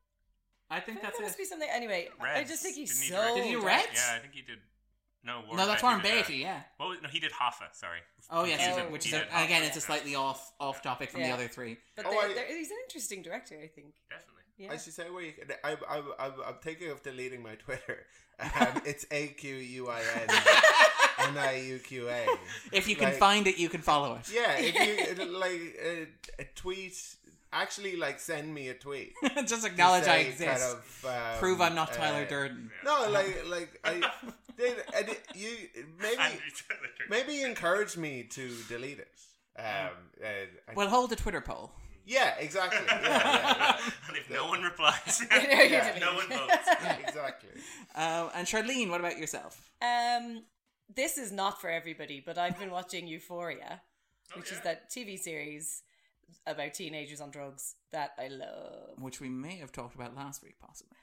[0.70, 1.42] I think I that's there must it.
[1.42, 1.68] be something.
[1.72, 3.22] Anyway, I just think he's Didn't so.
[3.22, 3.64] direct- Did he do.
[3.64, 3.86] Reds?
[3.94, 4.58] Yeah, I think he did.
[5.28, 6.26] No, Warren No, that's Beatty Warren did that.
[6.26, 6.38] Beatty.
[6.40, 6.60] Yeah.
[6.80, 7.68] Well, no, he did Hoffa.
[7.72, 8.00] Sorry.
[8.30, 11.22] Oh yes, He yeah, which is a, again, it's a slightly off off topic from
[11.22, 11.76] the other three.
[11.96, 13.94] But Oh, there- I- there- he's an interesting director, I think.
[14.10, 14.42] Definitely.
[14.58, 14.72] Yeah.
[14.72, 15.32] I should say where you,
[15.62, 18.00] I, I, I, I'm thinking of deleting my Twitter.
[18.40, 20.28] Um, it's A Q U I N
[21.30, 22.24] N I U Q A.
[22.70, 24.30] If you can Like- find it, you can follow it.
[24.32, 24.74] Yeah, if
[25.18, 26.06] you like a,
[26.38, 26.94] a tweet,
[27.52, 29.12] actually like send me a tweet.
[29.46, 30.60] Just to acknowledge I say exist.
[30.60, 31.04] Kind of,
[31.34, 32.70] um, Prove I'm not Tyler uh, Durden.
[32.84, 34.00] No, like like I
[34.56, 34.76] did.
[34.96, 35.50] I did you
[36.00, 36.22] maybe
[37.08, 39.08] maybe encourage me to delete it.
[39.58, 39.64] Um,
[40.22, 41.72] uh, I- Well, hold a Twitter poll.
[42.06, 42.78] yeah, exactly.
[42.88, 43.76] Yeah, yeah,
[44.08, 45.98] And if no one replies, Yeah.
[46.00, 46.68] no one votes.
[47.06, 47.50] exactly.
[47.94, 49.70] Uh, and Charlene, what about yourself?
[49.82, 50.44] Um,
[50.94, 53.82] this is not for everybody, but I've been watching Euphoria,
[54.34, 55.82] Oh, which is that TV series
[56.46, 58.98] about teenagers on drugs that I love.
[59.00, 60.96] Which we may have talked about last week, possibly.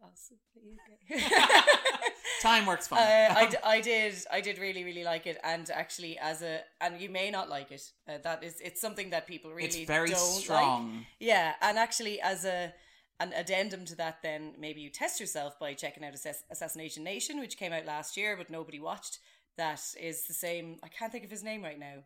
[0.00, 0.78] Possibly,
[1.10, 1.24] okay.
[2.40, 3.00] Time works fine.
[3.00, 6.60] Uh, I, d- I did I did really really like it and actually as a
[6.80, 9.76] and you may not like it uh, that is it's something that people really It's
[9.86, 10.94] very strong.
[10.96, 11.06] like.
[11.18, 12.72] yeah and actually as a
[13.20, 17.38] an addendum to that then maybe you test yourself by checking out Assass- Assassination Nation
[17.38, 19.18] which came out last year but nobody watched
[19.58, 22.04] that is the same I can't think of his name right now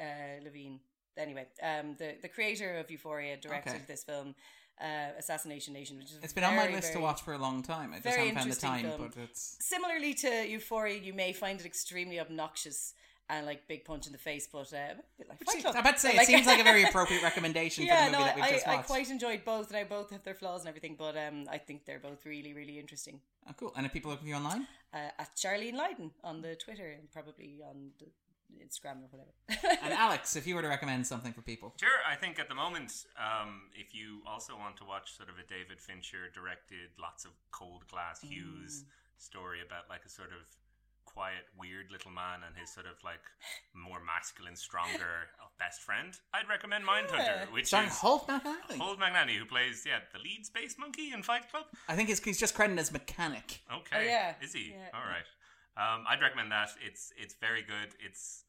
[0.00, 0.80] uh, Levine
[1.16, 3.82] anyway um the the creator of Euphoria directed Okay.
[3.86, 4.34] this film
[4.80, 7.38] uh, Assassination Nation which is it's been on my very, list to watch for a
[7.38, 7.90] long time.
[7.92, 9.10] I just very haven't found the time, film.
[9.12, 12.94] but it's Similarly to Euphoria, you may find it extremely obnoxious
[13.30, 14.94] and like big punch in the face, but uh,
[15.28, 15.74] like Fight Club.
[15.74, 18.18] I'm about to say Like- it seems like a very appropriate recommendation yeah, for the
[18.18, 20.34] movie no, that we've I, just I quite enjoyed both, and I both have their
[20.34, 23.20] flaws and everything, but um, I think they're both really, really interesting.
[23.48, 23.72] Oh, cool.
[23.76, 27.10] And if people look for you online, Uh, at Charlene Lydon on the Twitter and
[27.12, 28.06] probably on the
[28.56, 29.78] Instagram or whatever.
[29.84, 32.54] and Alex, if you were to recommend something for people, Sure, I think at the
[32.54, 37.24] moment, um, if you also want to watch sort of a David Fincher directed, lots
[37.24, 38.84] of cold glass Hughes
[39.16, 40.46] story about like a sort of
[41.04, 43.24] quiet, weird little man and his sort of like
[43.74, 45.28] more masculine, stronger
[45.58, 48.78] best friend, I'd recommend Mindhunter, which starring is Holt McCallany.
[48.78, 51.64] Holt McCallany, who plays yeah the lead space monkey in Fight Club.
[51.88, 53.60] I think he's, he's just credited as mechanic.
[53.72, 53.96] Okay.
[53.96, 54.34] Oh, yeah.
[54.42, 54.70] Is he?
[54.70, 54.94] Yeah.
[54.94, 55.26] All right.
[55.78, 56.70] Um, I'd recommend that.
[56.84, 57.94] It's it's very good.
[58.04, 58.44] It's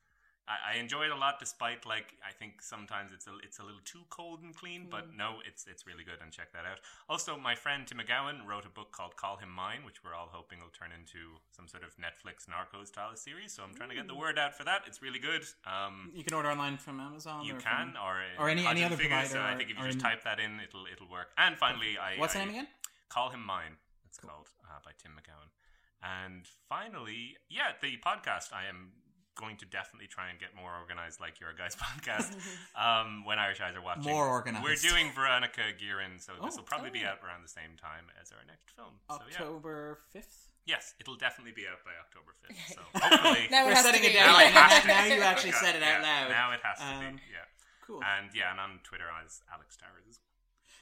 [0.49, 3.63] I, I enjoy it a lot, despite like I think sometimes it's a it's a
[3.63, 4.85] little too cold and clean.
[4.85, 4.89] Mm.
[4.89, 6.79] But no, it's it's really good, and check that out.
[7.07, 10.29] Also, my friend Tim MacGabhann wrote a book called Call Him Mine, which we're all
[10.31, 13.53] hoping will turn into some sort of Netflix Narcos style series.
[13.53, 14.25] So I'm trying to get the Mm.
[14.25, 14.81] word out for that.
[14.87, 15.45] It's really good.
[15.69, 17.45] Um, You can order online from Amazon.
[17.45, 19.29] you or can, from, or or any any other Figures, provider.
[19.29, 21.29] So I think if you just in- type that in, it'll it'll work.
[21.37, 22.67] And finally, I What's the name again?
[23.09, 23.77] Call Him Mine.
[24.07, 25.53] It's called uh, by Tim MacGabhann.
[26.03, 28.53] And finally, yeah, the podcast.
[28.53, 28.91] I am
[29.35, 32.35] going to definitely try and get more organized, like your guys' podcast.
[32.75, 34.63] um, when Irish Eyes are watching, More organised.
[34.63, 36.57] We're doing Veronica Guerin, so this Oh.
[36.59, 37.09] will probably be Oh.
[37.15, 38.99] out around the same time as our next film.
[39.07, 40.51] So yeah, October fifth.
[40.67, 42.59] yes, it'll definitely be out by October fifth.
[42.75, 44.11] So hopefully, Now We're setting be.
[44.11, 44.47] a Now deadline.
[44.47, 46.29] it has to now you actually Okay, said it out yeah, loud.
[46.35, 47.21] Now it has to Um, be.
[47.31, 47.47] Yeah.
[47.87, 48.03] Cool.
[48.03, 50.28] And yeah, and on Twitter as Alex Towers as well.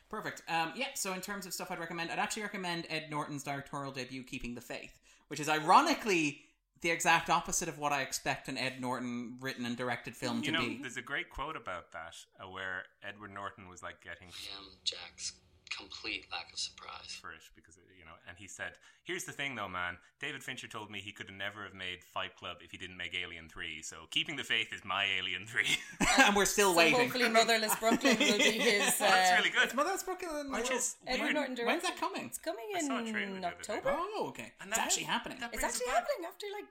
[0.10, 0.42] Perfect.
[0.48, 3.92] Um, yeah, so in terms of stuff I'd recommend, I'd actually recommend Ed Norton's directorial
[3.92, 6.42] debut, Keeping the Faith, which is ironically
[6.82, 10.44] the exact opposite of what I expect an Ed Norton written and directed film You
[10.44, 10.78] to know, be.
[10.82, 14.66] there's a great quote about that uh, where Edward Norton was like getting I am
[14.84, 15.34] Jack's
[15.70, 17.18] complete complete lack of surprise.
[17.22, 18.12] for it because you know.
[18.28, 18.74] And he said,
[19.04, 19.98] "Here's the thing, though, man.
[20.20, 23.16] David Fincher told me he could never have made Fight Club if he didn't make
[23.16, 23.82] Alien Three.
[23.82, 25.78] So keeping the faith is my Alien Three.
[26.20, 27.00] and we're still So waiting.
[27.00, 29.00] hopefully Motherless Brooklyn will be his.
[29.02, 29.64] Uh, That's really good.
[29.64, 30.52] It's Mother's Brooklyn.
[30.52, 31.36] Which is Edward weird.
[31.36, 32.26] Norton When's that coming?
[32.26, 33.74] It's coming I saw a trailer in the other day.
[33.74, 33.96] October.
[33.98, 34.52] Oh, okay.
[34.62, 35.38] And It's that- actually happening.
[35.54, 36.66] It's actually happening after like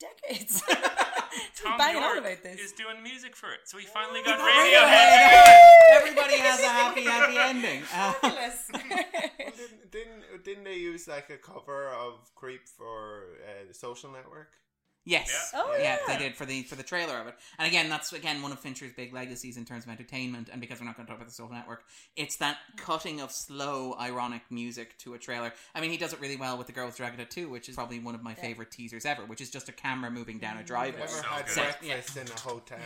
[0.00, 0.62] decades.
[1.62, 2.58] Thom banging Yorke on about this.
[2.60, 4.80] is doing music for it, so he finally got Radiohead.
[4.82, 6.00] Radiohead.
[6.00, 7.82] Everybody has a happy, happy ending.
[7.94, 8.68] Uh, Fabulous.
[8.72, 14.48] didn't, didn't didn't they use like a cover of Creep for uh, the Social Network?
[15.04, 15.50] Yes.
[15.54, 15.60] Yeah.
[15.62, 15.98] Oh, yeah, yeah.
[16.18, 17.34] they did for the for the trailer of it.
[17.58, 20.48] And again, that's again one of Fincher's big legacies in terms of entertainment.
[20.52, 21.84] And because we're not going to talk about the social network,
[22.16, 25.52] it's that cutting of slow, ironic music to a trailer.
[25.74, 27.98] I mean, he does it really well with the Girls Dragula 2, which is probably
[27.98, 29.24] one of my favorite teasers ever.
[29.24, 31.02] Which is just a camera moving down a driveway.
[31.02, 31.54] Ever So had good.
[31.54, 32.78] breakfast in a hotel?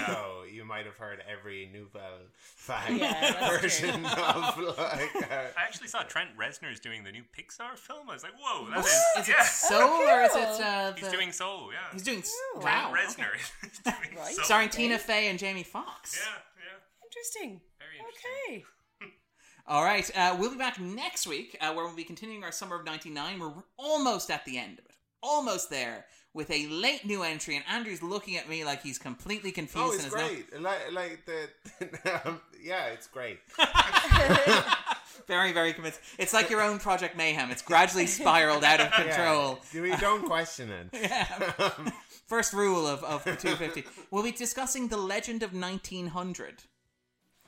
[0.10, 2.20] So you might have heard every Nouvelle
[2.66, 5.14] Vague Yeah, version of like.
[5.16, 8.08] Uh, I actually saw Trent Reznor's doing the new Pixar film.
[8.10, 8.86] I was like, whoa, that is.
[9.18, 9.44] Is it yeah.
[9.44, 10.48] Soul or is it?
[10.48, 10.58] cool.
[10.62, 11.78] Uh, He's doing Soul, yeah.
[11.92, 12.22] He's doing.
[12.56, 12.94] Oh, Trent wow.
[12.96, 14.34] Reznor is doing Right.
[14.34, 14.44] Soul.
[14.44, 16.18] Starring Tina Fey and Jamie Foxx.
[16.18, 17.06] Yeah, yeah.
[17.06, 17.60] Interesting.
[17.78, 18.64] Very interesting.
[19.02, 19.12] Okay.
[19.66, 22.76] All right, uh, we'll be back next week uh, where we'll be continuing our summer
[22.76, 23.38] of '99.
[23.38, 27.64] We're almost at the end of it, almost there with a late new entry, and
[27.68, 29.86] Andrew's looking at me like he's completely confused.
[29.86, 30.60] oh, and it's has no- great.
[30.60, 33.38] Like like the um, yeah, it's great.
[35.26, 36.00] very, very convinced.
[36.18, 37.50] It's like your own Project Mayhem.
[37.50, 39.60] It's gradually spiraled out of control.
[39.72, 39.82] Yeah.
[39.82, 40.92] We don't question it.
[42.26, 43.84] First rule of, of the 250.
[44.10, 46.62] We'll be discussing the legend of 1900.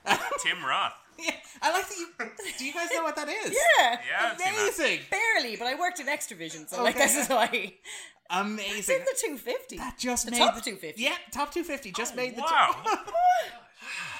[0.05, 0.92] Tim Roth.
[1.18, 2.08] Yeah, I like that you.
[2.58, 3.52] Do you guys know what that is?
[3.52, 3.91] Yeah.
[3.91, 4.62] Yeah, I've seen that.
[4.62, 5.00] Amazing.
[5.10, 7.49] Barely, but I worked in Xtra-vision, so like this is why.
[7.52, 7.74] It's
[8.31, 8.97] Amazing.
[8.97, 9.76] in the 250.
[9.76, 11.02] That just the made top the 250.
[11.02, 12.41] Yeah, top 250 just oh, made the.
[12.41, 12.74] Wow.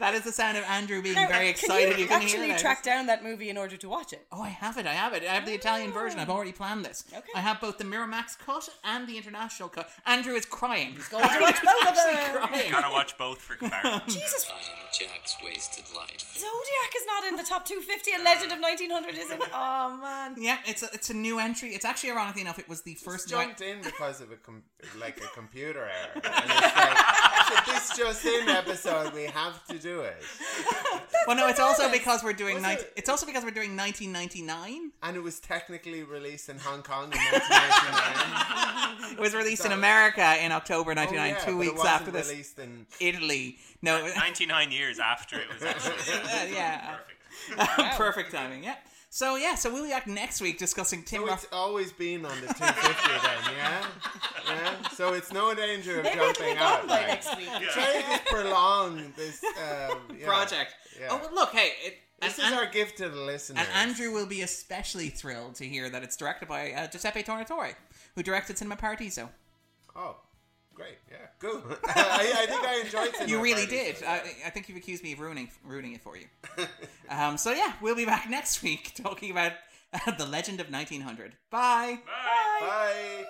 [0.00, 1.92] That is the sound of Andrew being Now, very uh, can excited.
[1.96, 2.58] you, You can actually hear that.
[2.60, 4.26] track down that movie in order to watch it?
[4.32, 4.86] Oh, I have it.
[4.86, 5.22] I have it.
[5.22, 6.18] I have the Italian version.
[6.18, 6.34] I've oh.
[6.34, 7.04] already planned this.
[7.12, 7.28] Okay.
[7.34, 9.90] I have both the Miramax cut and the international cut.
[10.06, 10.92] Andrew is crying.
[10.94, 12.36] He's going to watch both of them.
[12.48, 12.70] crying.
[12.70, 14.00] Gotta watch both for comparison.
[14.08, 14.64] Jesus, Find
[14.98, 16.34] Jack's wasted life.
[16.34, 19.38] Zodiac is not in the top 250 and Legend of 1900 is in.
[19.52, 20.36] Oh man.
[20.38, 21.70] Yeah, it's a, it's a new entry.
[21.70, 24.36] It's actually ironically enough, it was the first Just new jumped in because of a
[24.36, 24.62] com-
[24.98, 26.12] like a computer error.
[26.14, 30.16] And it's like, this just in episode, we have to do it.
[31.26, 32.54] Well, no, it's also because we're doing.
[32.54, 32.92] Was 19, it?
[32.96, 34.90] it's also because we're doing 1999.
[35.02, 39.12] And it was technically released in Hong Kong in 1999.
[39.12, 41.94] It was released in America in October 1999, Oh, yeah, two but it weeks wasn't
[41.94, 42.30] after this.
[42.30, 43.58] released in Italy.
[43.82, 46.14] No, 99 years after it was actually.
[46.14, 46.96] Uh, yeah.
[47.50, 47.96] Perfect.
[47.98, 48.64] perfect timing.
[48.64, 48.76] Yeah.
[49.12, 51.42] So yeah, so we'll be back next week discussing Tim So Roth.
[51.44, 53.86] it's always been on the 250 then, yeah?
[54.46, 54.88] Yeah?
[54.90, 56.86] So it's no danger of Maybe it'll jumping be gone out.
[56.86, 57.06] by like.
[57.08, 57.48] next week.
[57.72, 60.26] Try to just prolong this um, yeah.
[60.26, 60.74] project.
[61.00, 61.08] Yeah.
[61.10, 63.58] Oh, well, look, hey, it, This and, is our gift to the listeners.
[63.66, 67.74] and Andrew will be especially thrilled to hear that it's directed by uh, Giuseppe Tornatore,
[68.14, 69.28] who directed Cinema Paradiso.
[69.96, 70.18] Oh,
[70.80, 70.98] great.
[71.10, 71.62] Yeah, good.
[71.86, 73.28] I, I think I enjoyed it.
[73.28, 74.02] You really did.
[74.04, 76.26] I, I think you've accused me of ruining ruining it for you.
[77.08, 79.52] um, so yeah, we'll be back next week talking about
[79.92, 81.32] uh, the legend of 1900.
[81.50, 81.98] Bye.
[82.06, 82.66] Bye.
[82.66, 83.24] Bye.